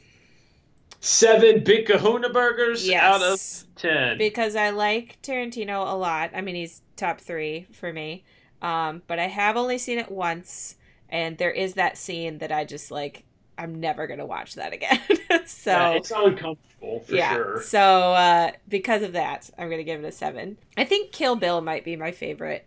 Seven 1.06 1.64
Big 1.64 1.86
Kahuna 1.86 2.30
burgers 2.30 2.88
Yes. 2.88 3.03
out 3.03 3.22
of 3.22 3.76
ten. 3.76 4.18
because 4.18 4.56
I 4.56 4.72
like 4.72 5.20
Tarantino 5.22 5.89
a 5.91 5.95
lot. 5.95 6.32
I 6.36 6.41
mean, 6.41 6.56
he's 6.56 6.82
top 6.95 7.22
three 7.22 7.68
for 7.72 7.93
me. 7.93 8.24
Um, 8.62 9.03
but 9.08 9.20
I 9.20 9.28
have 9.28 9.56
only 9.58 9.78
seen 9.78 9.99
it 9.99 10.10
once, 10.12 10.76
and 11.10 11.38
there 11.38 11.51
is 11.51 11.76
that 11.76 11.97
scene 11.97 12.39
that 12.39 12.51
I 12.51 12.66
just 12.66 12.91
like. 12.91 13.24
I'm 13.58 13.80
never 13.80 14.06
gonna 14.06 14.26
watch 14.26 14.56
that 14.56 14.74
again. 14.74 14.99
so 15.45 15.72
Yeah, 15.72 15.89
it's 15.91 16.12
uncomfortable 16.12 16.99
for 17.01 17.14
yeah. 17.16 17.34
sure. 17.36 17.62
So 17.62 17.80
uh, 17.80 18.51
because 18.68 19.01
of 19.01 19.14
that, 19.14 19.49
I'm 19.58 19.70
gonna 19.70 19.84
give 19.84 20.03
it 20.03 20.08
a 20.08 20.12
seven. 20.12 20.58
I 20.76 20.84
think 20.84 21.14
Kill 21.14 21.38
Bill 21.38 21.62
might 21.62 21.86
be 21.86 21.95
my 21.95 22.12
favorite. 22.12 22.66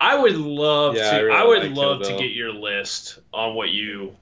I 0.00 0.18
would 0.18 0.36
love 0.36 0.96
Yeah, 0.96 1.18
to. 1.20 1.28
I 1.30 1.42
I, 1.42 1.46
would 1.46 1.62
like 1.62 1.76
love 1.76 2.02
to 2.02 2.16
get 2.16 2.32
your 2.32 2.52
list 2.52 3.20
on 3.32 3.54
what 3.54 3.70
you, 3.70 4.16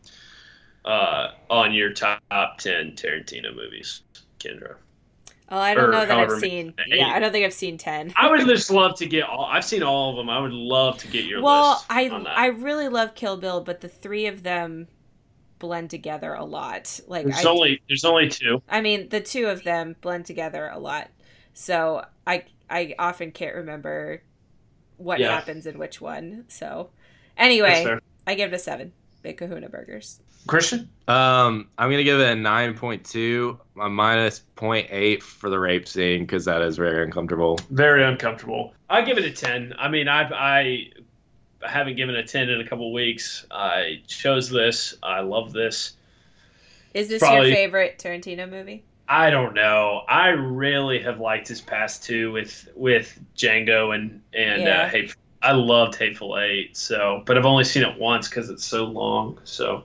uh, 0.84 1.28
on 1.48 1.72
your 1.72 1.92
top 1.92 2.20
ten 2.58 2.92
Tarantino 2.92 3.54
movies, 3.54 4.02
Kendra. 4.38 4.76
Oh, 5.52 5.58
I 5.58 5.74
don't 5.74 5.86
Or 5.88 5.92
know 5.92 6.00
that 6.06 6.10
I've 6.12 6.16
however 6.16 6.36
many- 6.36 6.50
seen. 6.50 6.74
Yeah, 6.86 7.08
I 7.08 7.18
don't 7.18 7.32
think 7.32 7.44
I've 7.44 7.52
seen 7.52 7.76
ten. 7.76 8.12
I 8.16 8.30
would 8.30 8.46
just 8.46 8.70
love 8.70 8.96
to 8.98 9.06
get 9.06 9.24
all. 9.24 9.46
I've 9.46 9.64
seen 9.64 9.82
all 9.82 10.10
of 10.10 10.16
them. 10.16 10.30
I 10.30 10.38
would 10.38 10.52
love 10.52 10.98
to 10.98 11.08
get 11.08 11.24
your 11.24 11.42
well, 11.42 11.72
list. 11.72 11.86
I. 11.90 12.08
I 12.08 12.46
really 12.46 12.88
love 12.88 13.14
Kill 13.14 13.36
Bill, 13.36 13.60
but 13.60 13.80
the 13.80 13.88
three 13.88 14.26
of 14.26 14.42
them 14.44 14.86
blend 15.58 15.90
together 15.90 16.34
a 16.34 16.44
lot. 16.44 17.00
Like 17.08 17.26
there's 17.26 17.44
I, 17.44 17.50
only 17.50 17.82
there's 17.88 18.04
only 18.04 18.28
two. 18.28 18.62
I 18.68 18.80
mean, 18.80 19.08
the 19.08 19.20
two 19.20 19.46
of 19.48 19.64
them 19.64 19.96
blend 20.00 20.24
together 20.26 20.70
a 20.72 20.78
lot. 20.78 21.10
So 21.52 22.04
I 22.26 22.44
I 22.70 22.94
often 22.98 23.32
can't 23.32 23.56
remember 23.56 24.22
what 24.98 25.18
Yeah. 25.18 25.34
happens 25.34 25.66
in 25.66 25.78
which 25.78 26.00
one. 26.00 26.44
So 26.48 26.90
anyway. 27.36 27.98
I 28.26 28.34
give 28.36 28.52
it 28.52 28.56
a 28.56 28.58
seven. 28.60 28.92
Big 29.22 29.38
Kahuna 29.38 29.68
Burgers. 29.68 30.20
Christian. 30.46 30.88
Um, 31.08 31.68
I'm 31.76 31.90
gonna 31.90 32.04
give 32.04 32.20
it 32.20 32.32
a 32.32 32.34
9.2, 32.36 33.58
a 33.80 33.88
minus 33.88 34.42
0.8 34.56 35.22
for 35.22 35.50
the 35.50 35.58
rape 35.58 35.88
scene 35.88 36.20
because 36.22 36.44
that 36.44 36.62
is 36.62 36.76
very 36.76 37.02
uncomfortable. 37.04 37.58
Very 37.70 38.04
uncomfortable. 38.04 38.74
I 38.88 39.02
give 39.02 39.18
it 39.18 39.24
a 39.24 39.30
ten. 39.30 39.74
I 39.78 39.88
mean, 39.88 40.08
I 40.08 40.22
I 40.30 40.90
haven't 41.68 41.96
given 41.96 42.14
a 42.14 42.24
ten 42.24 42.48
in 42.48 42.60
a 42.60 42.66
couple 42.68 42.92
weeks. 42.92 43.44
I 43.50 44.02
chose 44.06 44.50
this. 44.50 44.94
I 45.02 45.20
love 45.20 45.52
this. 45.52 45.92
Is 46.94 47.08
this 47.08 47.20
Probably- 47.22 47.48
your 47.48 47.56
favorite 47.56 47.98
Tarantino 47.98 48.48
movie? 48.50 48.82
I 49.08 49.30
don't 49.30 49.54
know. 49.54 50.02
I 50.08 50.28
really 50.28 51.00
have 51.02 51.18
liked 51.18 51.48
his 51.48 51.60
past 51.60 52.04
two 52.04 52.30
with 52.30 52.68
with 52.76 53.18
Django 53.36 53.94
and 53.94 54.22
and 54.32 54.62
Yeah. 54.62 54.82
uh, 54.82 54.88
Hateful. 54.88 55.19
I 55.42 55.52
loved 55.52 55.96
Hateful 55.96 56.38
Eight. 56.38 56.76
So, 56.76 57.22
but 57.26 57.38
I've 57.38 57.46
only 57.46 57.64
seen 57.64 57.82
it 57.82 57.98
once 57.98 58.28
because 58.28 58.50
it's 58.50 58.64
so 58.64 58.84
long. 58.84 59.38
So, 59.44 59.84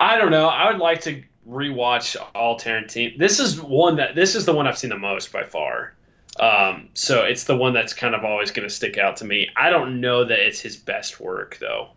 I 0.00 0.18
don't 0.18 0.30
know. 0.30 0.48
I 0.48 0.70
would 0.70 0.80
like 0.80 1.02
to 1.02 1.22
rewatch 1.48 2.16
all 2.34 2.58
Tarantino. 2.58 3.18
This 3.18 3.40
is 3.40 3.60
one 3.60 3.96
that 3.96 4.14
this 4.14 4.34
is 4.34 4.46
the 4.46 4.52
one 4.52 4.66
I've 4.66 4.78
seen 4.78 4.90
the 4.90 4.98
most 4.98 5.32
by 5.32 5.44
far. 5.44 5.94
Um, 6.38 6.88
so 6.94 7.24
it's 7.24 7.44
the 7.44 7.56
one 7.56 7.72
that's 7.72 7.92
kind 7.92 8.14
of 8.14 8.24
always 8.24 8.50
going 8.50 8.68
to 8.68 8.74
stick 8.74 8.98
out 8.98 9.16
to 9.18 9.24
me. 9.24 9.48
I 9.56 9.70
don't 9.70 10.00
know 10.00 10.24
that 10.24 10.38
it's 10.38 10.60
his 10.60 10.76
best 10.76 11.20
work 11.20 11.58
though. 11.60 11.88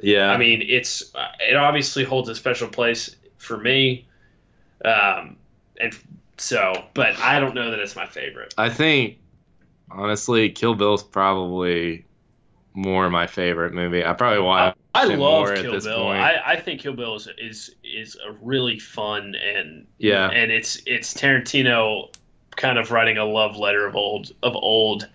Yeah, 0.00 0.30
I 0.30 0.36
mean, 0.36 0.62
it's 0.62 1.14
uh, 1.14 1.28
it 1.40 1.56
obviously 1.56 2.04
holds 2.04 2.28
a 2.28 2.34
special 2.34 2.68
place 2.68 3.14
for 3.38 3.56
me, 3.56 4.06
um, 4.84 5.36
and 5.80 5.96
so, 6.36 6.84
but 6.94 7.16
I 7.18 7.40
don't 7.40 7.54
know 7.54 7.70
that 7.70 7.78
it's 7.78 7.94
my 7.94 8.06
favorite. 8.06 8.54
I 8.58 8.68
think 8.70 9.18
honestly, 9.90 10.50
Kill 10.50 10.74
Bill's 10.74 11.02
probably 11.04 12.04
more 12.74 13.08
my 13.08 13.26
favorite 13.26 13.72
movie. 13.72 14.04
I 14.04 14.12
probably 14.12 14.40
watch. 14.40 14.76
I 14.94 15.04
it 15.04 15.10
love 15.10 15.18
more 15.18 15.52
at 15.52 15.62
Kill 15.62 15.72
this 15.72 15.84
Bill. 15.84 16.02
point. 16.04 16.20
I, 16.20 16.40
I 16.54 16.60
think 16.60 16.80
Kill 16.80 16.94
Bill 16.94 17.14
is, 17.16 17.28
is 17.38 17.74
is 17.82 18.16
a 18.26 18.32
really 18.42 18.78
fun 18.78 19.34
and 19.36 19.86
Yeah. 19.98 20.28
and 20.30 20.50
it's 20.52 20.82
it's 20.86 21.14
Tarantino 21.14 22.12
kind 22.56 22.78
of 22.78 22.90
writing 22.92 23.18
a 23.18 23.24
love 23.24 23.56
letter 23.56 23.86
of 23.86 23.96
old 23.96 24.32
of 24.42 24.54
old 24.54 25.08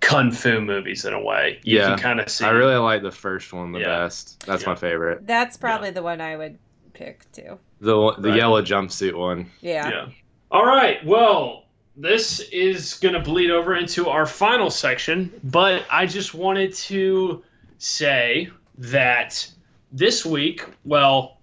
kung 0.00 0.32
fu 0.32 0.60
movies 0.60 1.04
in 1.04 1.12
a 1.12 1.20
way. 1.22 1.60
You 1.62 1.78
Yeah. 1.78 1.88
can 1.90 1.98
kind 1.98 2.20
of 2.20 2.28
see. 2.28 2.44
I 2.44 2.50
really 2.50 2.76
like 2.76 3.02
the 3.02 3.12
first 3.12 3.52
one 3.52 3.70
the 3.72 3.80
Yeah. 3.80 3.98
best. 3.98 4.44
That's 4.46 4.62
Yeah. 4.62 4.70
my 4.70 4.74
favorite. 4.74 5.26
That's 5.26 5.56
probably 5.56 5.90
the 5.90 6.02
one 6.02 6.20
I 6.20 6.36
would 6.36 6.58
pick 6.92 7.30
too. 7.32 7.58
The 7.80 8.14
the 8.18 8.28
Right. 8.30 8.36
yellow 8.38 8.62
jumpsuit 8.62 9.14
one. 9.14 9.50
Yeah. 9.60 9.88
Yeah. 9.88 10.06
All 10.50 10.66
right. 10.66 11.04
Well, 11.06 11.61
this 11.96 12.40
is 12.40 12.94
going 12.94 13.14
to 13.14 13.20
bleed 13.20 13.50
over 13.50 13.74
into 13.74 14.08
our 14.08 14.26
final 14.26 14.70
section, 14.70 15.32
but 15.44 15.84
I 15.90 16.06
just 16.06 16.34
wanted 16.34 16.74
to 16.74 17.42
say 17.78 18.48
that 18.78 19.46
this 19.90 20.24
week, 20.24 20.64
well, 20.84 21.38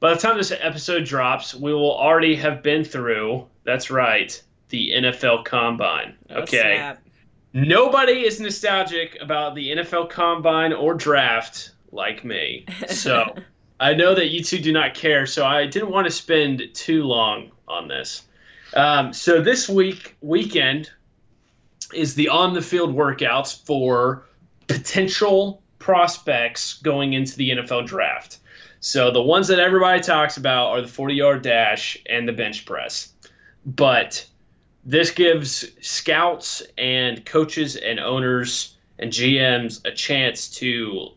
by 0.00 0.14
the 0.14 0.20
time 0.20 0.36
this 0.36 0.52
episode 0.52 1.04
drops, 1.04 1.54
we 1.54 1.72
will 1.72 1.96
already 1.96 2.36
have 2.36 2.62
been 2.62 2.84
through, 2.84 3.46
that's 3.64 3.90
right, 3.90 4.40
the 4.68 4.92
NFL 4.92 5.44
Combine. 5.44 6.14
Okay. 6.30 6.94
Nobody 7.52 8.26
is 8.26 8.40
nostalgic 8.40 9.18
about 9.20 9.54
the 9.54 9.72
NFL 9.72 10.10
Combine 10.10 10.72
or 10.72 10.94
draft 10.94 11.72
like 11.90 12.24
me. 12.24 12.66
So 12.88 13.34
I 13.80 13.94
know 13.94 14.14
that 14.14 14.28
you 14.28 14.42
two 14.42 14.58
do 14.58 14.72
not 14.72 14.94
care, 14.94 15.26
so 15.26 15.46
I 15.46 15.66
didn't 15.66 15.90
want 15.90 16.06
to 16.06 16.10
spend 16.12 16.62
too 16.74 17.04
long 17.04 17.50
on 17.66 17.88
this. 17.88 18.24
Um, 18.74 19.12
so 19.12 19.40
this 19.40 19.68
week, 19.68 20.16
weekend, 20.20 20.90
is 21.94 22.14
the 22.14 22.28
on 22.28 22.54
the 22.54 22.62
field 22.62 22.94
workouts 22.94 23.64
for 23.64 24.26
potential 24.66 25.62
prospects 25.78 26.74
going 26.82 27.14
into 27.14 27.36
the 27.36 27.50
NFL 27.50 27.86
draft. 27.86 28.38
So 28.80 29.10
the 29.10 29.22
ones 29.22 29.48
that 29.48 29.58
everybody 29.58 30.00
talks 30.00 30.36
about 30.36 30.68
are 30.68 30.82
the 30.82 30.88
40 30.88 31.14
yard 31.14 31.42
dash 31.42 31.96
and 32.08 32.28
the 32.28 32.32
bench 32.32 32.64
press. 32.66 33.12
But 33.64 34.24
this 34.84 35.10
gives 35.10 35.66
scouts 35.80 36.62
and 36.76 37.24
coaches 37.24 37.76
and 37.76 37.98
owners 37.98 38.76
and 38.98 39.12
GMs 39.12 39.84
a 39.84 39.90
chance 39.90 40.48
to 40.56 41.10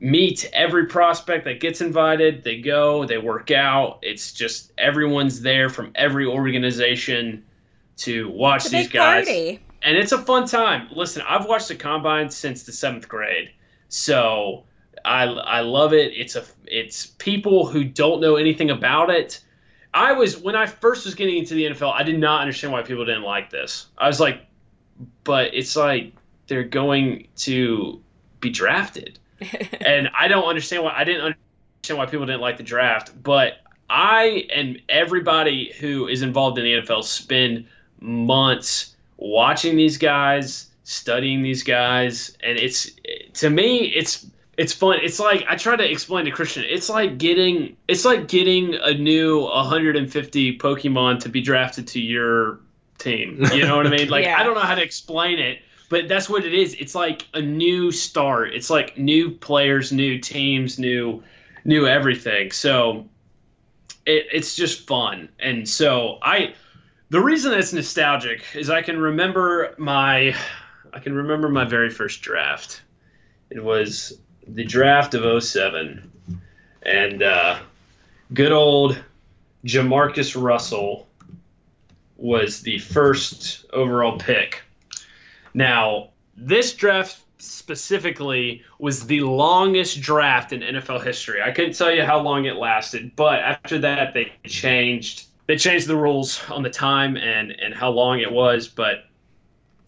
meet 0.00 0.48
every 0.52 0.86
prospect 0.86 1.44
that 1.44 1.60
gets 1.60 1.80
invited. 1.80 2.42
They 2.42 2.60
go, 2.60 3.04
they 3.04 3.18
work 3.18 3.50
out. 3.50 3.98
It's 4.02 4.32
just 4.32 4.72
everyone's 4.78 5.42
there 5.42 5.68
from 5.68 5.92
every 5.94 6.26
organization 6.26 7.44
to 7.98 8.30
watch 8.30 8.64
these 8.64 8.88
guys. 8.88 9.26
party. 9.26 9.60
And 9.82 9.96
it's 9.96 10.12
a 10.12 10.18
fun 10.18 10.46
time. 10.46 10.88
Listen, 10.94 11.22
I've 11.26 11.46
watched 11.46 11.68
the 11.68 11.74
combine 11.74 12.30
since 12.30 12.64
the 12.64 12.72
seventh 12.72 13.08
grade, 13.08 13.50
so 13.88 14.64
I 15.04 15.24
I 15.24 15.60
love 15.60 15.94
it. 15.94 16.12
It's 16.14 16.36
a 16.36 16.44
it's 16.66 17.06
people 17.06 17.66
who 17.66 17.84
don't 17.84 18.20
know 18.20 18.36
anything 18.36 18.70
about 18.70 19.10
it. 19.10 19.40
I 19.92 20.12
was 20.12 20.36
when 20.36 20.54
I 20.54 20.66
first 20.66 21.06
was 21.06 21.14
getting 21.14 21.38
into 21.38 21.54
the 21.54 21.64
NFL, 21.64 21.92
I 21.94 22.02
did 22.02 22.18
not 22.18 22.42
understand 22.42 22.72
why 22.72 22.82
people 22.82 23.04
didn't 23.04 23.22
like 23.22 23.50
this. 23.50 23.86
I 23.96 24.06
was 24.06 24.20
like, 24.20 24.46
but 25.24 25.54
it's 25.54 25.76
like 25.76 26.12
they're 26.46 26.62
going 26.62 27.28
to 27.36 28.02
be 28.40 28.50
drafted 28.50 29.18
and 29.80 30.08
I 30.18 30.28
don't 30.28 30.44
understand 30.44 30.84
why 30.84 30.94
I 30.96 31.04
didn't 31.04 31.22
understand 31.22 31.98
why 31.98 32.06
people 32.06 32.26
didn't 32.26 32.40
like 32.40 32.56
the 32.56 32.62
draft, 32.62 33.22
but 33.22 33.60
I 33.88 34.46
and 34.54 34.80
everybody 34.88 35.72
who 35.80 36.06
is 36.06 36.22
involved 36.22 36.58
in 36.58 36.64
the 36.64 36.72
NFL 36.74 37.04
spend 37.04 37.66
months 38.00 38.94
watching 39.16 39.76
these 39.76 39.98
guys, 39.98 40.68
studying 40.84 41.42
these 41.42 41.62
guys, 41.62 42.36
and 42.42 42.58
it's 42.58 42.90
to 43.34 43.50
me 43.50 43.86
it's 43.86 44.26
it's 44.56 44.72
fun. 44.72 44.98
It's 45.02 45.18
like 45.18 45.44
I 45.48 45.56
try 45.56 45.74
to 45.74 45.90
explain 45.90 46.26
to 46.26 46.30
Christian. 46.30 46.64
It's 46.68 46.88
like 46.88 47.18
getting 47.18 47.76
it's 47.88 48.04
like 48.04 48.28
getting 48.28 48.74
a 48.74 48.92
new 48.92 49.40
150 49.40 50.58
Pokemon 50.58 51.20
to 51.20 51.28
be 51.28 51.40
drafted 51.40 51.86
to 51.88 52.00
your 52.00 52.60
team. 52.98 53.42
You 53.54 53.66
know 53.66 53.76
what 53.76 53.86
I 53.86 53.90
mean? 53.90 54.08
Like 54.08 54.24
Yeah. 54.26 54.38
I 54.38 54.42
don't 54.42 54.54
know 54.54 54.60
how 54.60 54.74
to 54.74 54.82
explain 54.82 55.38
it, 55.38 55.62
but 55.90 56.08
that's 56.08 56.30
what 56.30 56.46
it 56.46 56.54
is. 56.54 56.74
It's 56.74 56.94
like 56.94 57.26
a 57.34 57.42
new 57.42 57.90
start. 57.90 58.54
It's 58.54 58.70
like 58.70 58.96
new 58.96 59.32
players, 59.32 59.92
new 59.92 60.18
teams, 60.18 60.78
new 60.78 61.22
new 61.64 61.86
everything. 61.86 62.52
So 62.52 63.08
it, 64.06 64.26
it's 64.32 64.54
just 64.54 64.86
fun. 64.86 65.28
And 65.38 65.68
so 65.68 66.18
I 66.22 66.54
the 67.10 67.20
reason 67.20 67.52
it's 67.52 67.74
nostalgic 67.74 68.44
is 68.54 68.70
I 68.70 68.80
can 68.82 68.98
remember 68.98 69.74
my 69.76 70.34
I 70.92 71.00
can 71.00 71.12
remember 71.12 71.48
my 71.48 71.64
very 71.64 71.90
first 71.90 72.22
draft. 72.22 72.82
It 73.50 73.62
was 73.62 74.16
the 74.46 74.64
draft 74.64 75.14
of 75.14 75.42
07. 75.42 76.10
And 76.82 77.22
uh, 77.22 77.58
good 78.32 78.52
old 78.52 78.96
Jamarcus 79.64 80.40
Russell 80.40 81.08
was 82.16 82.62
the 82.62 82.78
first 82.78 83.66
overall 83.72 84.18
pick. 84.18 84.62
Now, 85.54 86.10
this 86.36 86.74
draft 86.74 87.20
specifically 87.38 88.62
was 88.78 89.06
the 89.06 89.20
longest 89.22 90.00
draft 90.00 90.52
in 90.52 90.60
NFL 90.60 91.04
history. 91.04 91.42
I 91.42 91.50
couldn't 91.50 91.74
tell 91.74 91.90
you 91.90 92.04
how 92.04 92.20
long 92.20 92.44
it 92.44 92.56
lasted, 92.56 93.12
but 93.16 93.40
after 93.40 93.78
that 93.78 94.14
they 94.14 94.32
changed 94.46 95.26
they 95.46 95.56
changed 95.56 95.88
the 95.88 95.96
rules 95.96 96.40
on 96.48 96.62
the 96.62 96.70
time 96.70 97.16
and 97.16 97.50
and 97.50 97.74
how 97.74 97.90
long 97.90 98.20
it 98.20 98.30
was, 98.30 98.68
but 98.68 99.04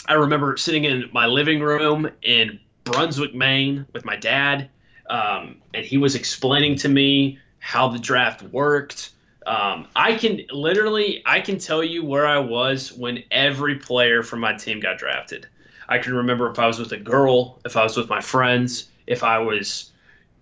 I 0.06 0.14
remember 0.14 0.56
sitting 0.56 0.84
in 0.84 1.08
my 1.12 1.26
living 1.26 1.60
room 1.60 2.10
in 2.22 2.58
Brunswick, 2.84 3.34
Maine 3.34 3.86
with 3.92 4.04
my 4.04 4.16
dad, 4.16 4.68
um, 5.08 5.56
and 5.72 5.84
he 5.84 5.98
was 5.98 6.16
explaining 6.16 6.76
to 6.76 6.88
me 6.88 7.38
how 7.60 7.88
the 7.88 7.98
draft 7.98 8.42
worked. 8.42 9.10
Um, 9.46 9.86
I 9.94 10.14
can 10.14 10.40
literally, 10.50 11.22
I 11.26 11.40
can 11.40 11.58
tell 11.58 11.84
you 11.84 12.04
where 12.04 12.26
I 12.26 12.38
was 12.38 12.92
when 12.92 13.22
every 13.30 13.76
player 13.76 14.22
from 14.22 14.40
my 14.40 14.54
team 14.54 14.80
got 14.80 14.98
drafted. 14.98 15.46
I 15.92 15.98
can 15.98 16.14
remember 16.14 16.50
if 16.50 16.58
I 16.58 16.66
was 16.66 16.78
with 16.78 16.92
a 16.92 16.96
girl, 16.96 17.60
if 17.66 17.76
I 17.76 17.82
was 17.82 17.98
with 17.98 18.08
my 18.08 18.22
friends, 18.22 18.88
if 19.06 19.22
I 19.22 19.38
was 19.40 19.92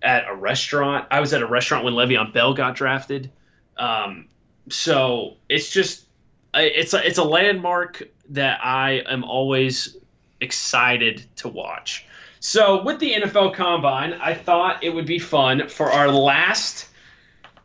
at 0.01 0.29
a 0.29 0.35
restaurant. 0.35 1.09
I 1.11 1.19
was 1.19 1.33
at 1.33 1.43
a 1.43 1.47
restaurant 1.47 1.85
when 1.85 1.95
Le'Veon 1.95 2.33
Bell 2.33 2.55
got 2.55 2.77
drafted. 2.77 3.33
Um, 3.77 4.29
so 4.69 5.39
it's 5.49 5.69
just, 5.69 6.07
it's 6.55 6.95
a, 6.95 7.05
it's 7.05 7.19
a 7.19 7.25
landmark 7.25 8.09
that 8.29 8.65
I 8.65 9.03
am 9.07 9.25
always 9.25 9.97
excited 10.41 11.27
to 11.37 11.49
watch. 11.49 12.07
So 12.39 12.85
with 12.85 13.01
the 13.01 13.15
NFL 13.15 13.55
Combine, 13.55 14.13
I 14.15 14.35
thought 14.35 14.85
it 14.85 14.91
would 14.91 15.05
be 15.05 15.19
fun 15.19 15.69
for 15.69 15.91
our 15.91 16.09
last 16.09 16.91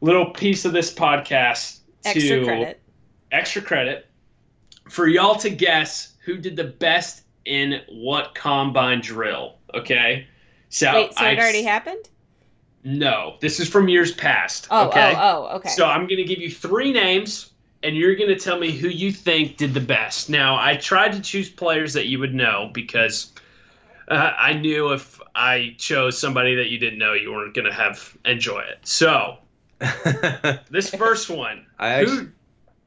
little 0.02 0.32
piece 0.32 0.66
of 0.66 0.74
this 0.74 0.92
podcast 0.92 1.82
Extra 2.04 2.40
to 2.40 2.46
credit. 2.46 2.82
extra 3.32 3.62
credit 3.62 4.08
for 4.90 5.08
y'all 5.08 5.36
to 5.36 5.52
guess 5.52 6.16
who 6.26 6.38
did 6.38 6.56
the 6.56 6.64
best 6.64 7.22
in 7.46 7.82
what 7.90 8.36
combine 8.36 9.02
drill. 9.02 9.56
Okay, 9.74 10.28
so 10.70 10.94
Wait, 10.94 11.14
so 11.14 11.24
it 11.24 11.28
I've- 11.28 11.42
already 11.42 11.64
happened? 11.64 12.10
No, 12.88 13.38
this 13.42 13.60
is 13.60 13.68
from 13.68 13.88
years 13.90 14.12
past. 14.12 14.68
Oh, 14.70 14.90
okay, 14.90 15.14
oh, 15.16 15.50
oh, 15.52 15.56
okay. 15.56 15.70
so 15.70 15.88
I'm 15.88 16.02
going 16.02 16.18
to 16.18 16.24
give 16.24 16.38
you 16.38 16.52
three 16.52 16.92
names, 16.94 17.50
and 17.82 17.96
you're 17.98 18.16
going 18.16 18.30
to 18.30 18.40
tell 18.40 18.60
me 18.60 18.70
who 18.70 18.90
you 18.90 19.12
think 19.12 19.58
did 19.58 19.74
the 19.74 19.82
best. 19.82 20.30
Now, 20.30 20.56
I 20.56 20.76
tried 20.76 21.14
to 21.14 21.20
choose 21.20 21.50
players 21.50 21.94
that 21.94 22.06
you 22.06 22.20
would 22.20 22.36
know 22.36 22.70
because 22.74 23.34
uh, 24.08 24.34
I 24.38 24.54
knew 24.54 24.94
if 24.94 25.20
I 25.34 25.76
chose 25.80 26.20
somebody 26.20 26.54
that 26.56 26.70
you 26.70 26.78
didn't 26.78 27.00
know, 27.00 27.14
you 27.14 27.32
weren't 27.32 27.56
going 27.56 27.66
to 27.66 27.74
have 27.74 28.16
enjoy 28.24 28.60
it. 28.60 28.78
So 28.84 29.38
this 30.70 30.92
first 30.92 31.28
one, 31.30 31.66
I 31.80 31.90
actually, 31.90 32.18
who? 32.18 32.30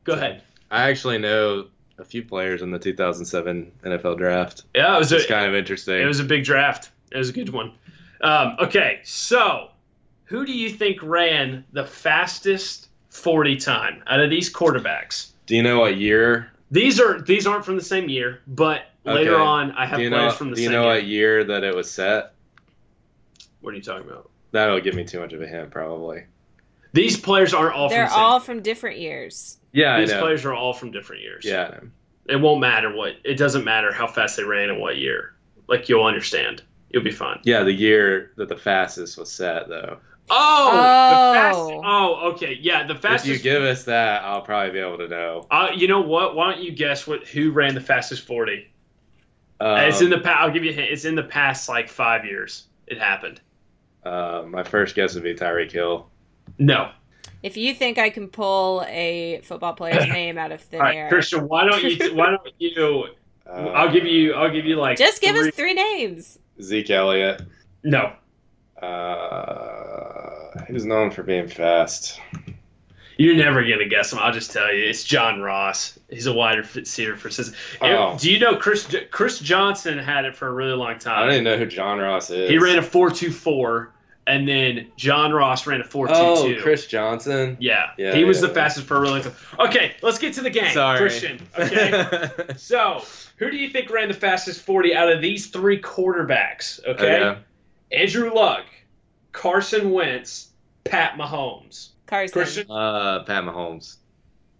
Go 0.05 0.13
ahead. 0.13 0.43
I 0.71 0.89
actually 0.91 1.19
know 1.19 1.67
a 1.99 2.05
few 2.05 2.23
players 2.23 2.63
in 2.63 2.71
the 2.71 2.79
2007 2.79 3.73
NFL 3.85 4.19
draft. 4.19 4.65
Yeah, 4.75 4.97
it 4.97 4.99
was 4.99 5.13
It's 5.13 5.25
a, 5.25 5.29
kind 5.29 5.47
of 5.47 5.55
interesting. 5.55 6.01
it 6.01 6.07
was 6.07 6.21
a 6.21 6.25
big 6.25 6.45
draft. 6.45 6.91
It 7.11 7.19
was 7.19 7.29
a 7.29 7.33
good 7.33 7.51
one. 7.51 7.73
Um, 8.21 8.57
okay, 8.61 9.01
so 9.05 9.71
who 10.25 10.45
do 10.47 10.53
you 10.53 10.71
think 10.71 11.03
ran 11.03 11.65
the 11.73 11.85
fastest 11.85 12.89
40 13.11 13.57
time 13.57 14.03
out 14.07 14.21
of 14.21 14.31
these 14.31 14.53
quarterbacks? 14.53 15.31
Do 15.47 15.57
you 15.57 15.63
know 15.63 15.81
what 15.81 15.97
year? 15.97 16.51
These 16.71 17.01
are 17.01 17.21
these 17.21 17.47
aren't 17.47 17.65
from 17.65 17.77
the 17.77 17.85
same 17.85 18.09
year, 18.09 18.41
but 18.47 18.83
later 19.05 19.39
on 19.39 19.73
I 19.73 19.87
have 19.87 19.97
players 19.97 20.11
know? 20.11 20.31
from 20.33 20.51
the 20.51 20.57
same. 20.57 20.65
Do 20.67 20.71
you 20.71 20.71
know 20.71 20.85
year. 20.85 20.95
what 20.95 21.07
year 21.07 21.45
that 21.45 21.65
it 21.65 21.75
was 21.75 21.91
set? 21.91 22.35
What 23.61 23.73
are 23.73 23.77
you 23.77 23.83
talking 23.83 24.09
about? 24.09 24.31
That'll 24.51 24.81
give 24.81 24.95
me 24.95 25.05
too 25.05 25.21
much 25.21 25.33
of 25.33 25.41
a 25.41 25.47
hint, 25.47 25.71
probably. 25.71 26.25
These 26.93 27.19
players 27.21 27.53
aren't 27.55 27.75
all 27.75 27.89
They're 27.89 28.07
from 28.07 28.11
the 28.11 28.15
same. 28.15 28.23
all 28.25 28.41
from 28.41 28.63
different 28.63 28.99
years. 28.99 29.59
Yeah, 29.73 29.97
I 29.97 30.01
these 30.01 30.11
know. 30.11 30.21
players 30.21 30.45
are 30.45 30.55
all 30.55 30.73
from 30.73 30.91
different 30.91 31.23
years. 31.23 31.45
yeah, 31.45 31.65
I 31.65 31.71
know. 31.71 31.91
It 32.29 32.37
won't 32.37 32.61
matter 32.61 32.95
what. 32.95 33.17
It 33.25 33.35
doesn't 33.37 33.65
matter 33.65 33.93
how 33.93 34.07
fast 34.07 34.37
they 34.37 34.45
ran 34.45 34.71
and 34.71 34.81
what 34.81 34.97
year. 34.99 35.35
Like 35.67 35.89
you'll 35.89 36.05
understand. 36.05 36.63
You'll 36.91 37.05
be 37.05 37.11
fine. 37.11 37.41
yeah. 37.45 37.63
The 37.65 37.73
year 37.73 38.33
that 38.37 38.49
the 38.49 38.57
fastest 38.57 39.19
was 39.19 39.31
set, 39.31 39.69
though. 39.69 39.99
Oh, 40.31 40.71
Oh. 40.73 41.33
the 41.33 41.39
fast, 41.39 41.59
oh, 41.85 42.31
okay, 42.33 42.59
yeah, 42.61 42.87
the 42.87 42.95
fastest. 42.95 43.27
If 43.31 43.37
you 43.45 43.51
give 43.51 43.63
us 43.63 43.85
that, 43.85 44.23
I'll 44.25 44.43
probably 44.43 44.73
be 44.73 44.79
able 44.79 44.99
to 44.99 45.09
know. 45.09 45.47
Uh, 45.51 45.69
you 45.75 45.89
know 45.89 46.01
what? 46.03 46.35
Why 46.35 46.53
don't 46.53 46.63
you 46.63 46.73
guess 46.73 47.07
what 47.07 47.27
who 47.27 47.51
ran 47.51 47.75
the 47.75 47.81
fastest 47.81 48.27
forty? 48.27 48.71
Um, 49.61 49.79
it's 49.81 50.01
in 50.03 50.11
the 50.11 50.19
past. 50.19 50.41
I'll 50.41 50.51
give 50.51 50.65
you 50.65 50.71
a 50.71 50.75
hint. 50.75 50.91
It's 50.93 51.05
in 51.05 51.15
the 51.15 51.23
past 51.23 51.69
like 51.69 51.89
five 51.89 52.25
years. 52.25 52.65
It 52.87 52.99
happened. 52.99 53.41
uh, 54.05 54.45
my 54.47 54.63
first 54.63 54.95
guess 54.95 55.15
would 55.15 55.25
be 55.25 55.35
Tyreek 55.35 55.71
Hill. 55.73 56.09
No. 56.59 56.91
If 57.43 57.57
you 57.57 57.75
think 57.75 57.99
I 57.99 58.11
can 58.11 58.29
pull 58.29 58.85
a 58.89 59.41
football 59.45 59.75
player's 59.75 60.09
name 60.13 60.39
out 60.39 60.53
of 60.53 60.61
thin 60.61 60.81
All 60.81 60.87
right, 60.87 60.97
air, 60.97 61.09
Christian. 61.09 61.47
Why 61.49 61.65
don't 61.65 61.83
you? 61.83 62.15
Why 62.15 62.31
don't 62.31 62.41
you? 62.59 63.07
Uh, 63.47 63.51
I'll 63.51 63.93
give 63.93 64.05
you. 64.05 64.35
I'll 64.35 64.51
give 64.51 64.65
you 64.67 64.77
like. 64.77 64.99
just 64.99 65.21
give 65.23 65.37
three- 65.37 65.49
us 65.49 65.55
three 65.55 65.75
names. 65.75 66.39
Zeke 66.61 66.91
Elliott. 66.91 67.43
No. 67.85 68.13
Uh, 68.81 70.65
he 70.67 70.73
was 70.73 70.85
known 70.85 71.11
for 71.11 71.23
being 71.23 71.49
fast. 71.49 72.21
You're 73.17 73.35
never 73.35 73.63
gonna 73.63 73.89
guess 73.89 74.13
him. 74.13 74.21
I'll 74.21 74.33
just 74.33 74.53
tell 74.53 74.73
you, 74.73 74.85
it's 74.89 75.03
John 75.03 75.41
Ross. 75.41 75.99
He's 76.09 76.27
a 76.27 76.33
wide 76.33 76.59
receiver 76.77 77.17
for 77.17 77.31
Cincinnati. 77.31 77.59
Oh. 77.83 78.17
Do 78.19 78.31
you 78.31 78.39
know 78.39 78.57
Chris 78.57 78.95
Chris 79.11 79.41
Johnson 79.41 79.99
had 79.99 80.25
it 80.25 80.37
for 80.37 80.47
a 80.47 80.53
really 80.53 80.77
long 80.77 80.99
time. 81.01 81.19
I 81.19 81.27
time? 81.27 81.31
don't 81.31 81.45
know 81.45 81.59
who 81.59 81.67
John 81.67 81.99
Ross 81.99 82.31
is. 82.31 82.49
He 82.49 82.59
ran 82.59 82.79
a 82.79 82.83
four 82.83 83.11
two 83.11 83.33
four, 83.33 83.93
and 84.29 84.47
then 84.47 84.87
John 84.97 85.33
Ross 85.33 85.67
ran 85.67 85.81
a 85.81 85.85
four 85.85 86.07
two 86.07 86.15
two. 86.15 86.21
Oh, 86.21 86.55
Chris 86.63 86.87
Johnson. 86.87 87.57
Yeah, 87.61 87.91
Yeah, 87.97 88.15
he 88.15 88.25
was 88.25 88.39
yeah, 88.39 88.43
the 88.43 88.49
yeah. 88.49 88.55
fastest 88.55 88.87
for 88.87 88.97
a 88.97 89.01
really 89.01 89.23
long 89.23 89.23
time. 89.23 89.35
Okay, 89.59 89.97
let's 90.03 90.19
get 90.19 90.35
to 90.35 90.43
the 90.43 90.51
game. 90.51 90.73
Sorry. 90.73 90.99
Christian. 90.99 91.41
Okay. 91.59 92.31
so, 92.57 93.03
who 93.37 93.51
do 93.51 93.57
you 93.57 93.71
think 93.71 93.91
ran 93.91 94.09
the 94.09 94.15
fastest 94.15 94.61
40 94.61 94.95
out 94.95 95.11
of 95.11 95.21
these 95.23 95.47
three 95.49 95.81
quarterbacks? 95.81 96.79
Okay. 96.87 97.21
Okay. 97.21 97.41
Andrew 97.91 98.33
Luck, 98.33 98.67
Carson 99.33 99.91
Wentz, 99.91 100.51
Pat 100.85 101.15
Mahomes. 101.15 101.89
Carson. 102.07 102.33
Christian? 102.33 102.71
Uh, 102.71 103.25
Pat 103.25 103.45
Mahomes. 103.45 103.97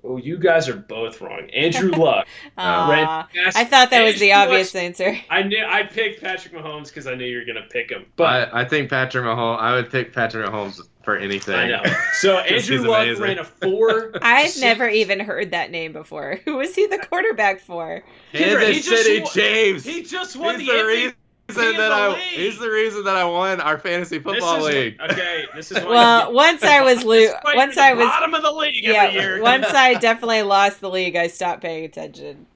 Oh, 0.05 0.17
you 0.17 0.39
guys 0.39 0.69
are 0.69 0.77
both 0.77 1.21
wrong. 1.21 1.51
Andrew 1.51 1.91
Luck. 1.97 2.27
Aw. 2.57 2.61
Uh, 2.87 2.91
ran 3.35 3.53
I 3.57 3.65
thought 3.65 3.91
that 3.91 4.05
was 4.05 4.19
the 4.21 4.33
obvious 4.33 4.73
Luck- 4.75 4.85
answer. 4.85 5.19
I 5.29 5.43
knew 5.43 5.65
I 5.67 5.83
picked 5.83 6.21
Patrick 6.23 6.55
Mahomes 6.55 6.87
because 6.87 7.07
I 7.09 7.15
knew 7.15 7.25
you 7.27 7.39
were 7.39 7.45
gonna 7.45 7.67
pick 7.69 7.91
him, 7.91 8.07
but 8.17 8.53
I, 8.55 8.61
I 8.61 8.65
think 8.65 8.91
Patrick 8.91 9.25
Mahomes. 9.25 9.59
I 9.59 9.75
would 9.75 9.91
pick 9.91 10.13
Patrick 10.15 10.47
Mahomes 10.49 10.81
for 11.03 11.17
anything. 11.17 11.57
I 11.57 11.67
know. 11.69 11.83
So 12.21 12.39
Andrew 12.39 12.79
Luck 12.83 13.03
amazing. 13.07 13.23
ran 13.25 13.39
a 13.39 13.45
four. 13.45 14.13
I've 14.23 14.51
six- 14.51 14.61
never 14.61 14.89
even 14.89 15.19
heard 15.21 15.51
that 15.51 15.71
name 15.73 15.93
before. 15.93 16.39
Who 16.45 16.57
was 16.59 16.75
he 16.77 16.87
the 16.87 16.99
quarterback 16.99 17.61
for? 17.61 18.05
Kansas 18.33 18.69
He 18.69 18.75
just 18.83 18.89
City 19.05 19.21
won- 19.23 19.33
Chiefs. 19.33 19.85
He 19.85 20.03
just 20.05 20.37
won 20.37 20.61
he's 20.61 20.69
the, 20.69 20.75
the, 20.75 20.79
MVP. 20.81 21.15
Reason 21.57 21.77
that 21.77 21.93
I. 21.93 22.09
league. 22.09 22.19
He's 22.23 22.59
the 22.59 22.71
reason 22.71 23.05
that 23.05 23.17
I 23.17 23.25
won 23.25 23.61
our 23.61 23.79
fantasy 23.79 24.19
This 24.19 24.25
football 24.25 24.67
is- 24.67 24.75
league. 24.75 25.01
Okay, 25.01 25.45
this 25.55 25.73
is 25.73 25.79
Well, 25.85 26.33
once 26.33 26.63
I 26.63 26.83
was 26.83 27.05
lo- 27.05 27.15
This 27.15 27.31
is 27.31 27.37
why 27.43 27.55
once 27.57 27.77
I 27.79 27.93
was 27.95 28.07
bottom 28.07 28.35
of 28.35 28.43
the 28.43 28.53
league 28.53 28.83
yeah, 28.85 29.05
every 29.05 29.21
year. 29.21 29.41
once 29.43 29.67
I 29.69 29.95
definitely 30.01 30.43
lost 30.43 30.81
the 30.81 30.91
league, 30.91 31.17
I 31.17 31.29
stopped 31.29 31.63
paying 31.63 31.85
attention. 31.85 32.47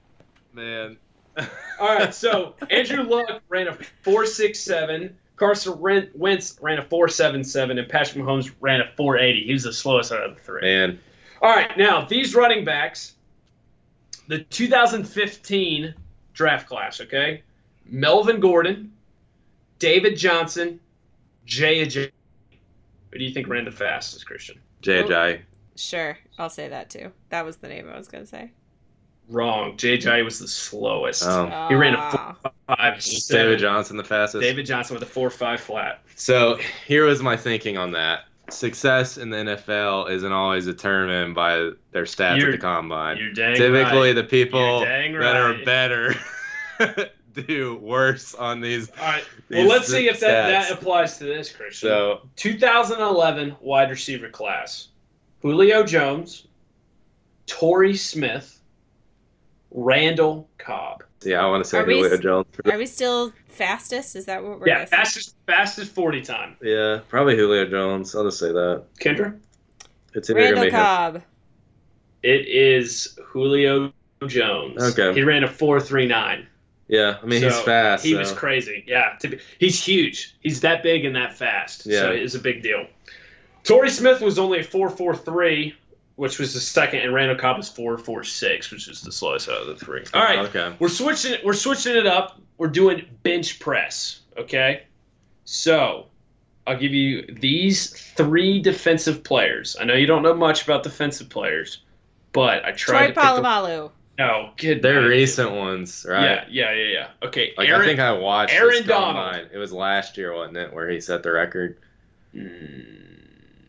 Man. 0.53 0.97
All 1.79 1.95
right, 1.95 2.13
so 2.13 2.53
Andrew 2.69 3.01
Luck 3.03 3.41
ran 3.49 3.67
a 3.67 3.73
four 4.03 4.25
six 4.25 4.59
seven. 4.59 5.17
Carson 5.35 5.73
Ren- 5.81 6.11
Wentz 6.13 6.59
ran 6.61 6.77
a 6.77 6.83
four 6.83 7.07
seven 7.07 7.43
seven, 7.43 7.79
and 7.79 7.89
Patrick 7.89 8.23
Mahomes 8.23 8.51
ran 8.61 8.81
a 8.81 8.91
four 8.95 9.17
eighty. 9.17 9.43
He 9.43 9.53
was 9.53 9.63
the 9.63 9.73
slowest 9.73 10.11
out 10.11 10.23
of 10.23 10.35
the 10.35 10.41
three. 10.41 10.61
Man. 10.61 10.99
All 11.41 11.49
right, 11.49 11.75
now 11.75 12.05
these 12.05 12.35
running 12.35 12.63
backs, 12.63 13.15
the 14.27 14.39
2015 14.43 15.93
draft 16.33 16.67
class, 16.67 17.01
okay? 17.01 17.43
Melvin 17.85 18.39
Gordon, 18.39 18.91
David 19.79 20.17
Johnson, 20.17 20.79
Jay 21.45 21.85
Ajayi. 21.85 22.11
Who 23.11 23.19
do 23.19 23.25
you 23.25 23.33
think 23.33 23.47
ran 23.47 23.65
the 23.65 23.71
fastest, 23.71 24.25
Christian? 24.25 24.59
JJ. 24.81 25.41
Sure, 25.75 26.17
I'll 26.37 26.49
say 26.49 26.67
that 26.69 26.89
too. 26.89 27.11
That 27.29 27.45
was 27.45 27.57
the 27.57 27.67
name 27.67 27.89
I 27.91 27.97
was 27.97 28.07
gonna 28.07 28.25
say. 28.25 28.51
Wrong. 29.29 29.77
JJ 29.77 30.23
was 30.25 30.39
the 30.39 30.47
slowest. 30.47 31.23
Oh. 31.25 31.67
He 31.69 31.75
ran 31.75 31.93
a 31.95 31.97
Ah. 31.97 32.35
Five, 32.67 33.03
David. 33.29 33.59
Johnson, 33.59 33.97
the 33.97 34.03
fastest. 34.03 34.41
David 34.41 34.65
Johnson 34.65 34.93
with 34.95 35.03
a 35.03 35.07
four 35.07 35.29
five 35.29 35.59
flat. 35.61 36.01
So 36.15 36.57
here 36.87 37.05
was 37.05 37.21
my 37.21 37.35
thinking 37.37 37.77
on 37.77 37.91
that. 37.91 38.21
Success 38.49 39.17
in 39.17 39.29
the 39.29 39.37
NFL 39.37 40.09
isn't 40.11 40.31
always 40.31 40.65
determined 40.65 41.33
by 41.35 41.71
their 41.91 42.03
stats 42.03 42.37
You're- 42.37 42.49
at 42.53 42.59
the 42.59 42.61
combine. 42.61 43.17
You're 43.17 43.31
dang 43.33 43.55
Typically, 43.55 44.07
right. 44.09 44.13
the 44.15 44.23
people 44.23 44.79
You're 44.79 44.85
dang 44.87 45.13
that 45.13 45.35
are 45.37 45.63
better 45.63 46.13
do 47.47 47.75
worse 47.77 48.33
on 48.35 48.61
these. 48.61 48.89
All 48.91 48.97
right. 49.05 49.23
Well, 49.49 49.61
these 49.63 49.69
let's 49.69 49.87
see 49.87 50.07
if 50.07 50.19
that, 50.19 50.29
stats. 50.49 50.69
that 50.69 50.71
applies 50.71 51.17
to 51.17 51.25
this, 51.25 51.51
Christian. 51.51 51.89
So 51.89 52.21
2011 52.35 53.55
wide 53.61 53.89
receiver 53.89 54.29
class: 54.29 54.89
Julio 55.41 55.83
Jones, 55.83 56.47
Torrey 57.47 57.95
Smith, 57.95 58.59
Randall 59.71 60.47
Cobb. 60.57 61.03
yeah, 61.23 61.41
I 61.43 61.47
want 61.49 61.63
to 61.63 61.69
say 61.69 61.79
Are 61.79 61.85
Julio 61.85 62.13
s- 62.13 62.19
Jones. 62.19 62.45
Are 62.71 62.77
we 62.77 62.85
still 62.85 63.33
fastest? 63.47 64.15
Is 64.15 64.25
that 64.25 64.43
what 64.43 64.59
we're 64.59 64.67
Yeah, 64.67 64.79
guessing? 64.79 64.97
fastest 64.97 65.35
fastest 65.47 65.91
40 65.93 66.21
time. 66.21 66.55
Yeah, 66.61 66.99
probably 67.09 67.35
Julio 67.35 67.65
Jones. 67.65 68.15
I'll 68.15 68.23
just 68.25 68.39
say 68.39 68.51
that. 68.51 68.83
Kendra, 68.99 69.37
It's 70.13 70.29
either 70.29 70.39
gonna 70.39 70.45
Randall 70.53 70.63
be 70.65 70.69
him. 70.69 70.75
Cobb. 70.75 71.21
it 72.23 72.47
is 72.47 73.17
Julio 73.25 73.91
Jones. 74.27 74.81
Okay. 74.97 75.13
He 75.13 75.23
ran 75.23 75.43
a 75.43 75.47
4.39. 75.47 76.45
Yeah, 76.87 77.17
I 77.21 77.25
mean 77.25 77.41
he's 77.41 77.59
fast. 77.61 78.03
He 78.03 78.11
so- 78.11 78.19
was 78.19 78.31
crazy. 78.31 78.83
Yeah, 78.87 79.15
to 79.19 79.29
be, 79.29 79.39
he's 79.59 79.83
huge. 79.83 80.35
He's 80.41 80.61
that 80.61 80.83
big 80.83 81.05
and 81.05 81.15
that 81.15 81.33
fast. 81.33 81.85
Yeah. 81.85 81.99
So 81.99 82.11
it's 82.11 82.35
a 82.35 82.39
big 82.39 82.61
deal. 82.61 82.85
Torrey 83.63 83.89
Smith 83.89 84.19
was 84.21 84.37
only 84.37 84.59
a 84.59 84.63
4.43, 84.63 85.73
which 86.15 86.37
was 86.37 86.53
the 86.53 86.59
second, 86.59 86.99
and 86.99 87.13
Randall 87.13 87.37
Cobb 87.37 87.57
was 87.57 87.69
4.46, 87.69 88.71
which 88.71 88.89
is 88.89 89.01
the 89.01 89.11
slowest 89.11 89.47
out 89.47 89.61
of 89.61 89.67
the 89.67 89.75
three. 89.77 90.03
All 90.13 90.21
right. 90.21 90.39
Okay. 90.39 90.75
We're 90.79 90.89
switching. 90.89 91.37
We're 91.45 91.53
switching 91.53 91.95
it 91.95 92.05
up. 92.05 92.41
We're 92.57 92.67
doing 92.67 93.05
bench 93.23 93.59
press. 93.59 94.19
Okay. 94.37 94.83
So, 95.45 96.07
I'll 96.67 96.77
give 96.77 96.93
you 96.93 97.25
these 97.39 97.89
three 97.89 98.61
defensive 98.61 99.23
players. 99.23 99.75
I 99.79 99.85
know 99.85 99.95
you 99.95 100.07
don't 100.07 100.23
know 100.23 100.33
much 100.33 100.63
about 100.63 100.83
defensive 100.83 101.29
players, 101.29 101.79
but 102.31 102.65
I 102.65 102.71
tried 102.71 102.77
Troy 102.77 102.99
to 102.99 103.13
pick 103.13 103.15
the- 103.15 103.41
Polamalu. 103.41 103.91
No, 104.17 104.51
good. 104.57 104.81
They're 104.81 105.07
recent 105.07 105.51
ones, 105.51 106.05
right? 106.07 106.23
Yeah, 106.23 106.45
yeah, 106.49 106.71
yeah, 106.73 106.91
yeah. 106.93 107.07
Okay, 107.27 107.53
Like 107.57 107.67
Aaron. 107.69 107.81
I 107.81 107.85
think 107.85 107.99
I 107.99 108.11
watched 108.11 108.53
Aaron 108.53 108.85
Donald. 108.85 109.47
It 109.51 109.57
was 109.57 109.73
last 109.73 110.17
year, 110.17 110.33
wasn't 110.35 110.57
it, 110.57 110.71
where 110.73 110.87
he 110.89 111.01
set 111.01 111.23
the 111.23 111.31
record? 111.31 111.77
Mm, 112.35 112.85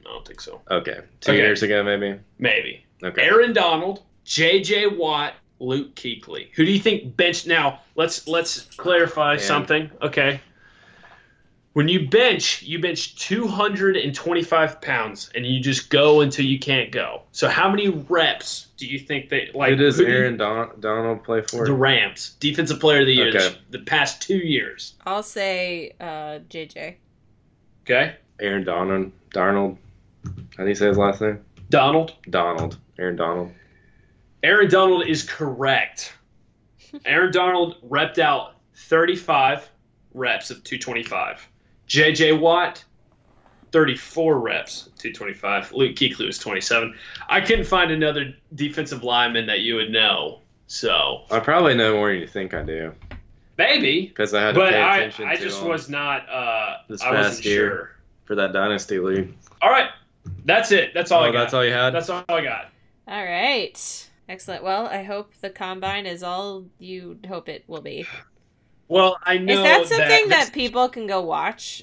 I 0.01 0.05
don't 0.05 0.27
think 0.27 0.41
so. 0.41 0.61
Okay, 0.71 1.01
two 1.21 1.33
Okay. 1.33 1.41
years 1.41 1.62
ago 1.62 1.83
maybe. 1.83 2.19
Maybe 2.39 2.85
Okay. 3.03 3.23
Aaron 3.23 3.53
Donald, 3.53 4.03
J.J. 4.25 4.89
Watt, 4.89 5.35
Luke 5.61 5.95
Kuechly. 5.95 6.49
Who 6.55 6.65
do 6.65 6.73
you 6.73 6.79
think 6.79 7.16
bench? 7.16 7.47
Now 7.47 7.81
let's 7.97 8.27
let's 8.29 8.61
clarify 8.77 9.35
Man. 9.37 9.39
something. 9.43 9.91
Okay. 10.03 10.41
When 11.74 11.88
you 11.88 12.09
bench, 12.09 12.62
you 12.62 12.78
bench 12.80 13.16
225 13.16 14.80
pounds, 14.80 15.30
and 15.34 15.44
you 15.44 15.60
just 15.60 15.90
go 15.90 16.20
until 16.20 16.44
you 16.44 16.59
can't 16.60 16.92
go. 16.92 17.22
So 17.32 17.48
how 17.48 17.68
many 17.68 17.88
reps 17.88 18.68
do 18.76 18.86
you 18.86 18.98
think 19.01 19.28
that 19.30 19.56
like 19.56 19.70
Who 19.70 19.76
does 19.76 19.98
who 19.98 20.05
do 20.06 20.10
you- 20.12 20.16
Aaron 20.18 20.36
Don- 20.36 20.80
Donald 20.80 21.24
play 21.24 21.42
for? 21.42 21.66
the 21.66 21.72
Rams 21.72 22.36
defensive 22.38 22.78
player 22.78 23.01
of 23.01 23.06
the 23.06 23.12
year 23.14 23.28
Okay. 23.36 23.56
the 23.70 23.80
past 23.80 24.22
two 24.22 24.36
years? 24.38 24.94
I'll 25.05 25.24
say 25.24 25.92
uh, 26.01 26.38
JJ. 26.48 26.94
Okay, 27.82 28.14
Aaron 28.40 28.62
Donald. 28.64 29.10
Darnold. 29.34 29.76
How 30.56 30.62
do 30.62 30.68
you 30.68 30.74
say 30.76 30.86
his 30.86 30.96
last 30.96 31.20
name? 31.20 31.44
Donald. 31.70 32.14
Donald. 32.30 32.78
Aaron 33.01 33.16
Donald. 33.16 33.51
Aaron 34.44 34.68
Donald 34.70 35.06
is 35.09 35.24
correct. 35.24 36.12
Aaron 37.05 37.32
Donald 37.32 37.76
repped 37.90 38.20
out 38.20 38.55
35 38.76 39.68
reps 40.14 40.51
of 40.51 40.62
225. 40.62 41.48
J.J. 41.86 42.32
Watt, 42.32 42.85
34 43.73 44.39
reps, 44.39 44.82
225. 44.98 45.73
Luke 45.73 45.94
Kuechly 45.94 46.27
was 46.27 46.39
27. 46.39 46.94
I 47.28 47.40
couldn't 47.40 47.66
find 47.66 47.90
another 47.90 48.35
defensive 48.55 49.02
lineman 49.05 49.47
that 49.47 49.61
you 49.61 49.77
would 49.77 49.90
know. 49.90 50.40
So 50.66 51.23
I 51.31 51.40
probably 51.40 51.74
know 51.74 51.94
more 51.94 52.11
than 52.11 52.20
you 52.20 52.27
think 52.27 52.55
I 52.55 52.62
do 52.62 52.93
maybe, 53.59 54.06
because 54.06 54.35
I 54.35 54.43
had 54.43 54.55
to 54.55 54.61
but 54.61 54.73
pay 54.73 54.81
I, 54.81 54.97
attention 54.98 55.28
I 55.28 55.36
to 55.36 55.43
just 55.43 55.62
was 55.62 55.89
not. 55.89 56.28
Uh, 56.28 56.78
This 56.89 57.02
I 57.02 57.11
wasn't 57.11 57.27
past 57.35 57.44
year. 57.44 57.69
sure. 57.69 57.97
for 58.24 58.35
that 58.36 58.52
dynasty 58.52 58.98
league. 58.98 59.35
All 59.62 59.70
right, 59.70 59.90
that's 60.44 60.73
it. 60.73 60.93
That's 60.94 61.11
all 61.11 61.23
oh, 61.23 61.28
I 61.28 61.32
got. 61.32 61.40
that's 61.40 61.55
all 61.55 61.65
you 61.65 61.73
had. 61.73 61.90
That's 61.94 62.11
all 62.11 62.24
I 62.28 62.43
got. 62.43 62.70
All 63.06 63.24
right. 63.24 64.11
Excellent. 64.28 64.62
Well, 64.62 64.86
I 64.86 65.02
hope 65.02 65.35
the 65.43 65.51
combine 65.51 66.06
is 66.06 66.23
all 66.23 66.65
you 66.78 67.19
hope 67.28 67.48
it 67.48 67.65
will 67.66 67.82
be. 67.82 68.06
Well, 68.89 69.16
I 69.23 69.39
know 69.39 69.52
Is 69.55 69.62
that 69.62 69.86
something 69.86 70.28
this- 70.28 70.47
that 70.47 70.52
people 70.55 70.89
can 70.89 71.06
go 71.06 71.20
watch? 71.23 71.82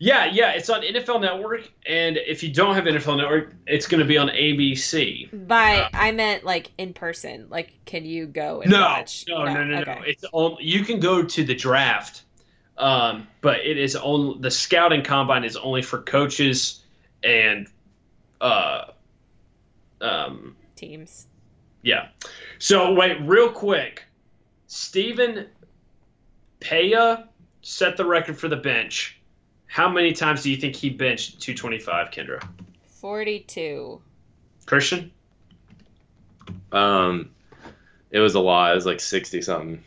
Yeah, 0.00 0.26
yeah, 0.26 0.50
it's 0.50 0.68
on 0.68 0.82
NFL 0.82 1.20
Network, 1.20 1.70
and 1.86 2.16
if 2.16 2.42
you 2.42 2.52
don't 2.52 2.74
have 2.74 2.84
NFL 2.84 3.16
Network, 3.16 3.54
it's 3.66 3.86
going 3.86 4.00
to 4.00 4.04
be 4.04 4.18
on 4.18 4.28
ABC. 4.28 5.30
By 5.46 5.88
I 5.94 6.10
meant 6.10 6.44
like 6.44 6.72
in 6.76 6.92
person. 6.92 7.46
Like, 7.48 7.72
can 7.86 8.04
you 8.04 8.26
go 8.26 8.60
and 8.60 8.70
No, 8.72 8.80
watch? 8.80 9.24
no, 9.28 9.44
no, 9.44 9.64
no, 9.64 9.80
okay. 9.80 9.94
no. 9.94 10.02
It's 10.04 10.24
on. 10.32 10.56
You 10.60 10.84
can 10.84 10.98
go 10.98 11.22
to 11.22 11.44
the 11.44 11.54
draft, 11.54 12.24
um, 12.76 13.28
but 13.40 13.60
it 13.60 13.78
is 13.78 13.94
on 13.96 14.40
the 14.40 14.50
scouting 14.50 15.02
combine 15.02 15.44
is 15.44 15.56
only 15.56 15.80
for 15.80 16.02
coaches 16.02 16.82
and, 17.22 17.68
uh, 18.40 18.86
um, 20.00 20.56
Teams. 20.76 21.28
yeah. 21.82 22.08
So 22.58 22.92
wait, 22.92 23.16
real 23.22 23.50
quick, 23.50 24.02
Stephen 24.66 25.46
Paea 26.60 27.26
set 27.62 27.96
the 27.96 28.04
record 28.04 28.38
for 28.38 28.48
the 28.48 28.56
bench. 28.56 29.20
How 29.66 29.88
many 29.88 30.12
times 30.12 30.42
do 30.42 30.50
you 30.50 30.56
think 30.56 30.76
he 30.76 30.90
benched 30.90 31.40
225, 31.40 32.10
Kendra? 32.10 32.46
Forty-two. 32.86 34.00
Christian? 34.66 35.10
Um, 36.72 37.30
it 38.10 38.20
was 38.20 38.34
a 38.34 38.40
lot. 38.40 38.72
It 38.72 38.74
was 38.76 38.86
like 38.86 39.00
sixty 39.00 39.42
something, 39.42 39.82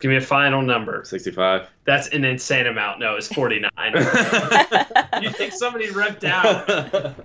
Give 0.00 0.10
me 0.10 0.16
a 0.16 0.20
final 0.20 0.60
number. 0.62 1.02
sixty-five. 1.04 1.68
That's 1.84 2.08
an 2.08 2.24
insane 2.24 2.66
amount. 2.66 3.00
No, 3.00 3.16
it's 3.16 3.32
49. 3.32 3.70
you 5.22 5.30
think 5.30 5.52
somebody 5.52 5.88
repped 5.88 6.24
out 6.24 7.16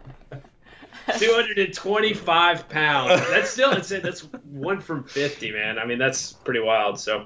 225 1.19 2.69
pounds? 2.69 3.21
That's 3.29 3.49
still 3.49 3.71
insane. 3.73 4.01
That's 4.01 4.21
one 4.45 4.79
from 4.79 5.03
50, 5.03 5.51
man. 5.51 5.77
I 5.77 5.85
mean, 5.85 5.97
that's 5.99 6.31
pretty 6.33 6.61
wild. 6.61 6.99
So 6.99 7.25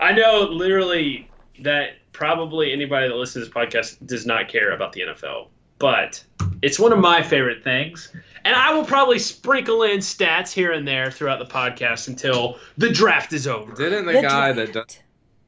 I 0.00 0.12
know 0.12 0.42
literally 0.50 1.30
that 1.60 1.90
probably 2.12 2.72
anybody 2.72 3.08
that 3.08 3.14
listens 3.14 3.46
to 3.48 3.50
this 3.50 3.54
podcast 3.70 4.06
does 4.06 4.26
not 4.26 4.48
care 4.48 4.72
about 4.72 4.92
the 4.92 5.02
NFL, 5.02 5.48
but 5.78 6.22
it's 6.62 6.78
one 6.78 6.92
of 6.92 6.98
my 6.98 7.22
favorite 7.22 7.62
things. 7.62 8.12
And 8.44 8.54
I 8.54 8.72
will 8.72 8.84
probably 8.84 9.18
sprinkle 9.18 9.82
in 9.82 9.98
stats 9.98 10.52
here 10.52 10.72
and 10.72 10.86
there 10.86 11.10
throughout 11.10 11.38
the 11.38 11.44
podcast 11.52 12.08
until 12.08 12.58
the 12.78 12.88
draft 12.90 13.32
is 13.32 13.46
over. 13.46 13.72
Didn't 13.74 14.06
the, 14.06 14.12
The 14.12 14.22
guy 14.22 14.52
that 14.52 14.72
draft. 14.72 15.02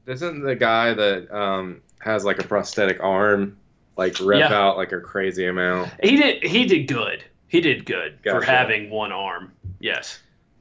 does, 0.06 0.22
isn't 0.22 0.42
the 0.42 0.56
guy 0.56 0.94
that 0.94 1.30
um 1.34 1.80
has 2.00 2.24
like 2.24 2.38
a 2.38 2.46
prosthetic 2.46 2.98
arm 3.02 3.56
like 3.96 4.16
rep 4.20 4.40
Yeah. 4.50 4.52
out 4.58 4.76
like 4.76 4.92
a 4.92 5.00
crazy 5.00 5.46
amount? 5.46 5.92
He 6.02 6.16
did. 6.16 6.42
He 6.44 6.64
did 6.66 6.86
good. 6.88 7.24
He 7.48 7.60
did 7.60 7.84
good 7.86 8.18
for 8.22 8.40
having 8.42 8.90
one 8.90 9.12
arm. 9.12 9.52
Yes. 9.80 10.20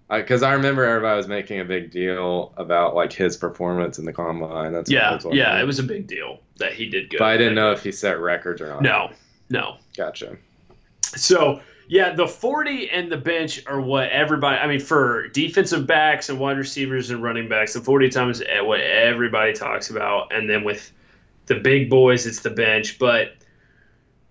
Because 0.10 0.42
I 0.42 0.54
remember 0.54 0.84
everybody 0.84 1.18
was 1.18 1.28
making 1.28 1.60
a 1.60 1.66
big 1.66 1.92
deal 1.92 2.52
about 2.58 2.96
like 2.96 3.14
his 3.14 3.38
performance 3.38 4.00
in 4.00 4.06
the 4.06 4.14
combine. 4.14 4.72
That's 4.74 4.90
what 4.90 4.98
I 4.98 5.02
Yeah. 5.02 5.14
was. 5.14 5.26
Yeah. 5.36 5.62
It 5.62 5.66
was 5.66 5.78
a 5.80 5.84
big 5.84 6.08
deal 6.08 6.40
that 6.58 6.74
he 6.74 6.90
did 6.90 7.10
good. 7.10 7.20
But 7.20 7.28
I 7.28 7.38
didn't 7.38 7.56
know 7.56 7.72
if 7.72 7.84
he 7.84 7.92
set 7.92 8.20
records 8.20 8.60
or 8.62 8.68
not. 8.70 8.82
No. 8.82 9.12
No. 9.50 9.78
Gotcha. 9.96 10.38
So 11.04 11.62
yeah, 11.88 12.14
the 12.14 12.28
forty 12.28 12.90
and 12.90 13.12
the 13.12 13.18
bench 13.18 13.64
are 13.68 13.82
what 13.82 14.10
everybody. 14.10 14.58
I 14.58 14.68
mean, 14.68 14.80
for 14.80 15.28
defensive 15.30 15.86
backs 15.88 16.30
and 16.30 16.40
wide 16.40 16.58
receivers 16.58 17.10
and 17.12 17.22
running 17.24 17.48
backs, 17.50 17.74
the 17.74 17.82
forty 17.82 18.10
times 18.10 18.42
what 18.62 18.80
everybody 18.80 19.54
talks 19.54 19.90
about, 19.90 20.32
and 20.34 20.50
then 20.50 20.64
with 20.64 20.92
the 21.48 21.56
big 21.56 21.90
boys, 21.90 22.28
it's 22.28 22.42
the 22.42 22.52
bench. 22.52 23.00
But 23.00 23.34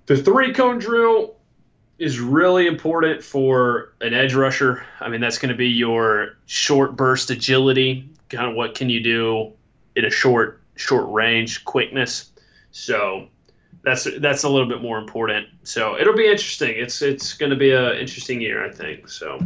the 0.07 0.17
three 0.17 0.53
cone 0.53 0.79
drill 0.79 1.35
is 1.99 2.21
really 2.21 2.67
important 2.67 3.23
for 3.23 3.93
an 4.01 4.15
edge 4.15 4.35
rusher. 4.35 4.85
I 5.01 5.09
mean, 5.09 5.21
that's 5.21 5.39
going 5.39 5.51
to 5.51 5.57
be 5.57 5.69
your 5.69 6.37
short 6.47 6.97
burst 6.97 7.31
agility. 7.31 8.09
Kind 8.29 8.49
of 8.49 8.55
what 8.55 8.75
can 8.75 8.89
you 8.89 9.01
do 9.01 9.53
in 9.97 10.05
a 10.05 10.11
short 10.11 10.63
short 10.77 11.11
range 11.11 11.65
quickness. 11.65 12.31
So 12.71 13.29
that's 13.83 14.07
that's 14.21 14.45
a 14.45 14.49
little 14.49 14.69
bit 14.69 14.81
more 14.81 14.99
important. 14.99 15.49
So 15.65 15.99
it'll 15.99 16.17
be 16.17 16.27
interesting. 16.27 16.75
It's 16.77 17.03
it's 17.03 17.35
going 17.35 17.51
to 17.51 17.57
be 17.57 17.73
an 17.73 17.97
interesting 17.97 18.41
year, 18.41 18.65
I 18.65 18.71
think. 18.71 19.09
So 19.09 19.39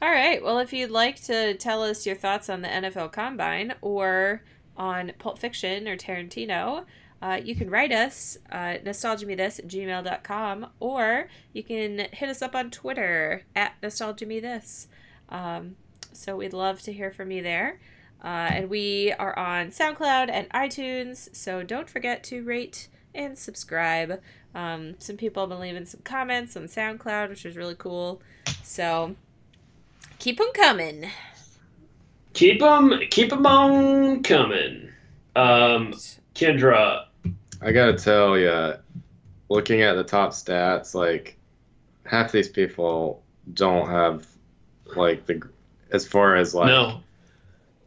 All 0.00 0.10
right. 0.10 0.42
Well, 0.42 0.58
if 0.58 0.72
you'd 0.72 0.90
like 0.90 1.22
to 1.24 1.54
tell 1.54 1.82
us 1.82 2.06
your 2.06 2.16
thoughts 2.16 2.50
on 2.50 2.62
the 2.62 2.68
NFL 2.68 3.12
Combine 3.12 3.74
or 3.82 4.42
on 4.76 5.12
Pulp 5.18 5.38
Fiction 5.38 5.86
or 5.86 5.96
Tarantino, 5.96 6.84
uh, 7.22 7.40
you 7.42 7.54
can 7.54 7.70
write 7.70 7.92
us 7.92 8.36
at 8.50 8.84
nostalgiamethis 8.84 9.60
at 9.60 9.68
gmail.com 9.68 10.66
or 10.80 11.28
you 11.52 11.62
can 11.62 12.08
hit 12.12 12.28
us 12.28 12.42
up 12.42 12.56
on 12.56 12.68
Twitter 12.68 13.44
at 13.54 13.80
nostalgiamethis. 13.80 14.88
Um, 15.28 15.76
so 16.12 16.36
we'd 16.36 16.52
love 16.52 16.82
to 16.82 16.92
hear 16.92 17.12
from 17.12 17.30
you 17.30 17.40
there. 17.40 17.78
Uh, 18.24 18.50
and 18.50 18.68
we 18.68 19.12
are 19.18 19.38
on 19.38 19.68
SoundCloud 19.68 20.30
and 20.30 20.48
iTunes, 20.50 21.34
so 21.34 21.62
don't 21.62 21.88
forget 21.88 22.24
to 22.24 22.42
rate 22.42 22.88
and 23.14 23.38
subscribe. 23.38 24.20
Um, 24.54 24.96
some 24.98 25.16
people 25.16 25.44
have 25.44 25.50
been 25.50 25.60
leaving 25.60 25.86
some 25.86 26.00
comments 26.02 26.56
on 26.56 26.64
SoundCloud, 26.64 27.28
which 27.28 27.46
is 27.46 27.56
really 27.56 27.76
cool. 27.76 28.20
So 28.64 29.14
keep 30.18 30.38
them 30.38 30.50
coming. 30.54 31.08
keep 32.32 32.60
them 32.60 33.00
keep 33.10 33.30
them 33.30 33.46
on 33.46 34.22
coming. 34.24 34.88
Um, 35.34 35.94
Kendra, 36.34 37.04
I 37.62 37.72
gotta 37.72 37.94
tell 37.94 38.36
you, 38.38 38.74
looking 39.48 39.82
at 39.82 39.94
the 39.94 40.04
top 40.04 40.32
stats, 40.32 40.94
like 40.94 41.36
half 42.04 42.32
these 42.32 42.48
people 42.48 43.22
don't 43.54 43.88
have 43.88 44.26
like 44.96 45.26
the 45.26 45.42
as 45.92 46.06
far 46.06 46.36
as 46.36 46.54
like 46.54 46.66
no, 46.66 47.00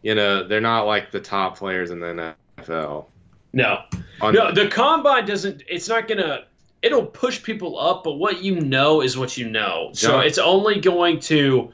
you 0.02 0.16
know 0.16 0.48
they're 0.48 0.62
not 0.62 0.84
like 0.84 1.12
the 1.12 1.20
top 1.20 1.58
players 1.58 1.92
in 1.92 2.00
the 2.00 2.36
NFL. 2.58 3.06
no, 3.54 3.84
On, 4.22 4.34
no. 4.34 4.52
The 4.54 4.70
combine 4.70 5.26
doesn't. 5.26 5.64
It's 5.68 5.90
not 5.90 6.08
gonna. 6.08 6.46
It'll 6.82 7.06
push 7.06 7.42
people 7.42 7.80
up, 7.80 8.04
but 8.04 8.14
what 8.14 8.44
you 8.44 8.60
know 8.62 9.02
is 9.02 9.18
what 9.18 9.38
you 9.38 9.50
know. 9.50 9.90
So 9.94 10.10
John- 10.10 10.26
it's 10.26 10.38
only 10.38 10.80
going 10.80 11.20
to. 11.22 11.74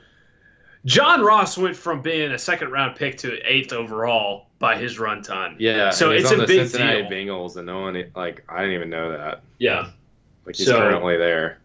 John 0.86 1.22
Ross 1.22 1.57
went 1.60 1.76
from 1.76 2.02
being 2.02 2.32
a 2.32 2.40
second 2.40 2.72
round 2.72 2.95
pick 2.95 3.19
to 3.19 3.38
eighth 3.44 3.72
overall 3.72 4.48
by 4.62 4.78
his 4.78 4.98
run 4.98 5.22
time. 5.22 5.58
yeah, 5.60 5.90
So 5.90 6.12
he's 6.12 6.22
it's 6.24 6.32
on 6.32 6.38
a 6.38 6.42
the 6.44 6.48
big 6.48 6.70
Cincinnati 6.70 7.02
deal. 7.02 7.12
Bengals, 7.12 7.58
and 7.58 7.66
no 7.66 7.82
one 7.82 8.02
like 8.16 8.46
I 8.48 8.62
didn't 8.62 8.76
even 8.76 8.90
know 8.90 9.12
that. 9.12 9.42
Yeah. 9.60 9.90
Like 10.46 10.56
he's 10.56 10.68
So- 10.68 10.78
currently 10.78 11.18
there. 11.18 11.58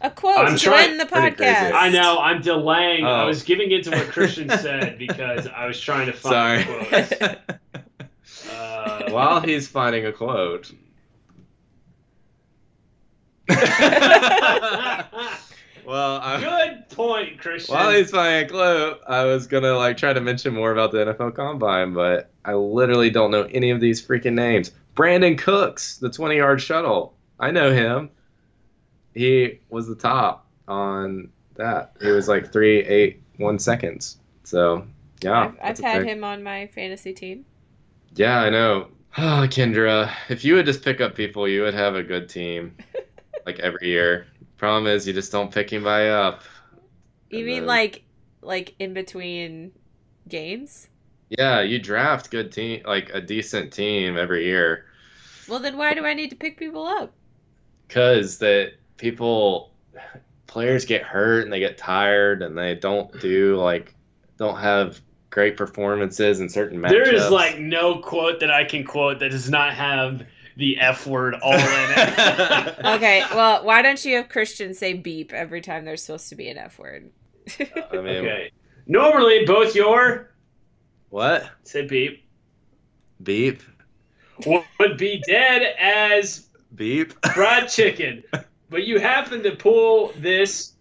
A 0.00 0.10
quote 0.10 0.46
I'm 0.46 0.56
to 0.56 0.64
trying- 0.64 0.92
end 0.92 1.00
the 1.00 1.04
podcast. 1.04 1.72
I 1.74 1.90
know. 1.90 2.18
I'm 2.18 2.40
delaying. 2.40 3.04
I 3.04 3.24
Oh. 3.24 3.26
was 3.26 3.42
giving 3.42 3.70
into 3.70 3.90
what 3.90 4.08
Christian 4.08 4.48
said 4.58 4.96
because 4.96 5.46
I 5.46 5.66
was 5.66 5.78
trying 5.78 6.06
to 6.06 6.14
find 6.14 6.64
Sorry. 6.64 6.84
quotes. 6.86 7.12
Uh, 8.50 9.10
While 9.10 9.40
he's 9.40 9.68
finding 9.68 10.06
a 10.06 10.12
quote. 10.12 10.70
well, 15.86 16.20
I, 16.22 16.40
Good 16.40 16.88
point, 16.90 17.38
Christian. 17.38 17.74
while 17.74 17.90
he's 17.90 18.10
finding 18.10 18.46
a 18.46 18.48
quote, 18.48 19.00
I 19.08 19.24
was 19.24 19.46
gonna 19.46 19.72
like 19.76 19.96
try 19.96 20.12
to 20.12 20.20
mention 20.20 20.54
more 20.54 20.72
about 20.72 20.92
the 20.92 20.98
NFL 20.98 21.34
Combine, 21.34 21.92
but 21.92 22.30
I 22.44 22.54
literally 22.54 23.10
don't 23.10 23.30
know 23.30 23.42
any 23.44 23.70
of 23.70 23.80
these 23.80 24.04
freaking 24.04 24.34
names. 24.34 24.72
Brandin 24.94 25.38
Cooks, 25.38 25.98
the 25.98 26.10
20 26.10 26.36
yard 26.36 26.60
shuttle. 26.60 27.14
I 27.38 27.50
know 27.50 27.72
him. 27.72 28.10
He 29.14 29.60
was 29.70 29.88
the 29.88 29.94
top 29.94 30.46
on 30.68 31.30
that. 31.56 31.92
He 32.00 32.10
was 32.10 32.28
like 32.28 32.52
three, 32.52 32.80
eight, 32.84 33.22
one 33.36 33.58
seconds. 33.58 34.18
So 34.44 34.86
yeah, 35.22 35.40
I've, 35.40 35.48
I've 35.48 35.56
that's 35.58 35.80
had 35.80 35.98
pick. 36.02 36.08
him 36.08 36.24
on 36.24 36.42
my 36.42 36.66
fantasy 36.68 37.12
team. 37.12 37.44
Yeah, 38.14 38.40
I 38.40 38.50
know. 38.50 38.88
Oh, 39.18 39.46
Kendra, 39.48 40.12
if 40.28 40.44
you 40.44 40.54
would 40.54 40.66
just 40.66 40.84
pick 40.84 41.00
up 41.00 41.14
people, 41.16 41.48
you 41.48 41.62
would 41.62 41.74
have 41.74 41.96
a 41.96 42.02
good 42.02 42.28
team, 42.28 42.76
like 43.46 43.58
every 43.58 43.88
year. 43.88 44.26
Problem 44.60 44.86
is, 44.88 45.06
you 45.06 45.14
just 45.14 45.32
don't 45.32 45.50
pick 45.50 45.72
anybody 45.72 46.10
up. 46.10 46.42
You 47.30 47.38
And 47.38 47.46
mean 47.46 47.56
then- 47.60 47.66
like 47.66 48.02
like 48.42 48.74
in 48.78 48.92
between 48.92 49.72
games? 50.28 50.86
Yeah, 51.30 51.62
you 51.62 51.78
draft 51.78 52.30
good 52.30 52.52
team, 52.52 52.82
like 52.84 53.08
a 53.14 53.22
decent 53.22 53.72
team 53.72 54.18
every 54.18 54.44
year, 54.44 54.84
Well, 55.48 55.60
then 55.60 55.78
why 55.78 55.94
do 55.94 56.04
I 56.04 56.12
need 56.12 56.28
to 56.30 56.36
pick 56.36 56.58
people 56.58 56.86
up? 56.86 57.14
because 57.88 58.36
that 58.38 58.72
people, 58.98 59.72
players 60.46 60.84
get 60.84 61.02
hurt 61.04 61.44
and 61.44 61.52
they 61.52 61.58
get 61.60 61.78
tired 61.78 62.42
and 62.42 62.56
they 62.56 62.74
don't 62.74 63.18
do 63.20 63.56
like, 63.56 63.94
don't 64.36 64.58
have 64.58 65.00
great 65.30 65.56
performances 65.56 66.38
in 66.40 66.50
certain 66.50 66.78
matchups. 66.80 66.90
there 66.90 67.14
is 67.14 67.30
like 67.30 67.58
no 67.58 67.98
quote 68.00 68.40
that 68.40 68.50
I 68.50 68.64
can 68.64 68.84
quote 68.84 69.20
that 69.20 69.30
does 69.30 69.48
not 69.48 69.72
have 69.74 70.22
the 70.60 70.78
F 70.78 71.06
word 71.06 71.34
all 71.42 71.54
in 71.54 71.60
it. 71.60 72.76
Okay, 72.84 73.24
well, 73.34 73.64
why 73.64 73.80
don't 73.82 74.04
you 74.04 74.16
have 74.16 74.28
Christian 74.28 74.74
say 74.74 74.92
beep 74.92 75.32
every 75.32 75.62
time 75.62 75.86
there's 75.86 76.02
supposed 76.02 76.28
to 76.28 76.36
be 76.36 76.48
an 76.48 76.58
F 76.58 76.78
word? 76.78 77.10
I 77.58 77.96
mean, 77.96 78.06
okay. 78.06 78.50
Normally, 78.86 79.44
both 79.46 79.74
your 79.74 80.34
what? 81.08 81.50
say 81.64 81.86
beep 81.86 82.24
Beep, 83.22 83.62
would 84.46 84.96
be 84.96 85.22
dead 85.26 85.74
as 85.78 86.48
beep, 86.74 87.12
fried 87.26 87.68
chicken, 87.68 88.22
but 88.70 88.84
you 88.84 88.98
happen 88.98 89.42
to 89.42 89.56
pull 89.56 90.12
this 90.16 90.72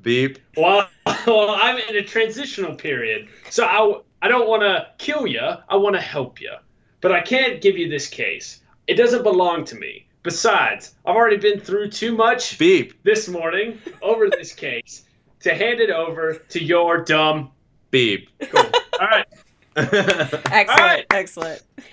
beep. 0.00 0.38
while, 0.54 0.88
while 1.24 1.58
I'm 1.60 1.78
in 1.78 1.96
a 1.96 2.04
transitional 2.04 2.76
period. 2.76 3.28
So 3.50 3.64
I, 3.64 4.26
I 4.26 4.28
don't 4.28 4.48
want 4.48 4.62
to 4.62 4.88
kill 4.98 5.26
you. 5.26 5.40
I 5.40 5.76
want 5.76 5.96
to 5.96 6.00
help 6.00 6.40
you. 6.40 6.52
But 7.00 7.12
I 7.12 7.20
can't 7.20 7.60
give 7.60 7.76
you 7.76 7.88
this 7.88 8.08
case. 8.08 8.60
It 8.88 8.94
doesn't 8.96 9.22
belong 9.22 9.66
to 9.66 9.76
me. 9.76 10.06
Besides, 10.22 10.94
I've 11.04 11.14
already 11.14 11.36
been 11.36 11.60
through 11.60 11.90
too 11.90 12.16
much 12.16 12.58
Beep, 12.58 13.02
this 13.02 13.28
morning 13.28 13.78
over 14.00 14.30
this 14.30 14.52
case 14.54 15.04
to 15.40 15.54
hand 15.54 15.80
it 15.80 15.90
over 15.90 16.34
to 16.48 16.64
your 16.64 17.04
dumb. 17.04 17.50
beep. 17.90 18.30
Cool. 18.40 18.64
All 18.98 19.06
right. 19.06 19.26
Excellent, 19.76 20.68
right. 20.80 21.06
excellent. 21.10 21.62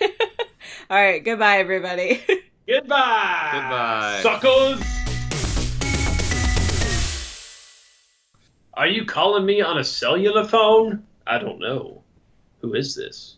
All 0.90 0.96
right, 0.96 1.22
goodbye, 1.22 1.58
everybody. 1.58 2.22
Goodbye. 2.66 3.50
Goodbye. 3.52 4.20
Suckers. 4.22 4.82
Are 8.74 8.88
you 8.88 9.04
calling 9.04 9.44
me 9.46 9.60
on 9.60 9.78
a 9.78 9.84
cellular 9.84 10.44
phone? 10.44 11.04
I 11.26 11.38
don't 11.38 11.60
know. 11.60 12.02
Who 12.62 12.74
is 12.74 12.94
this? 12.96 13.35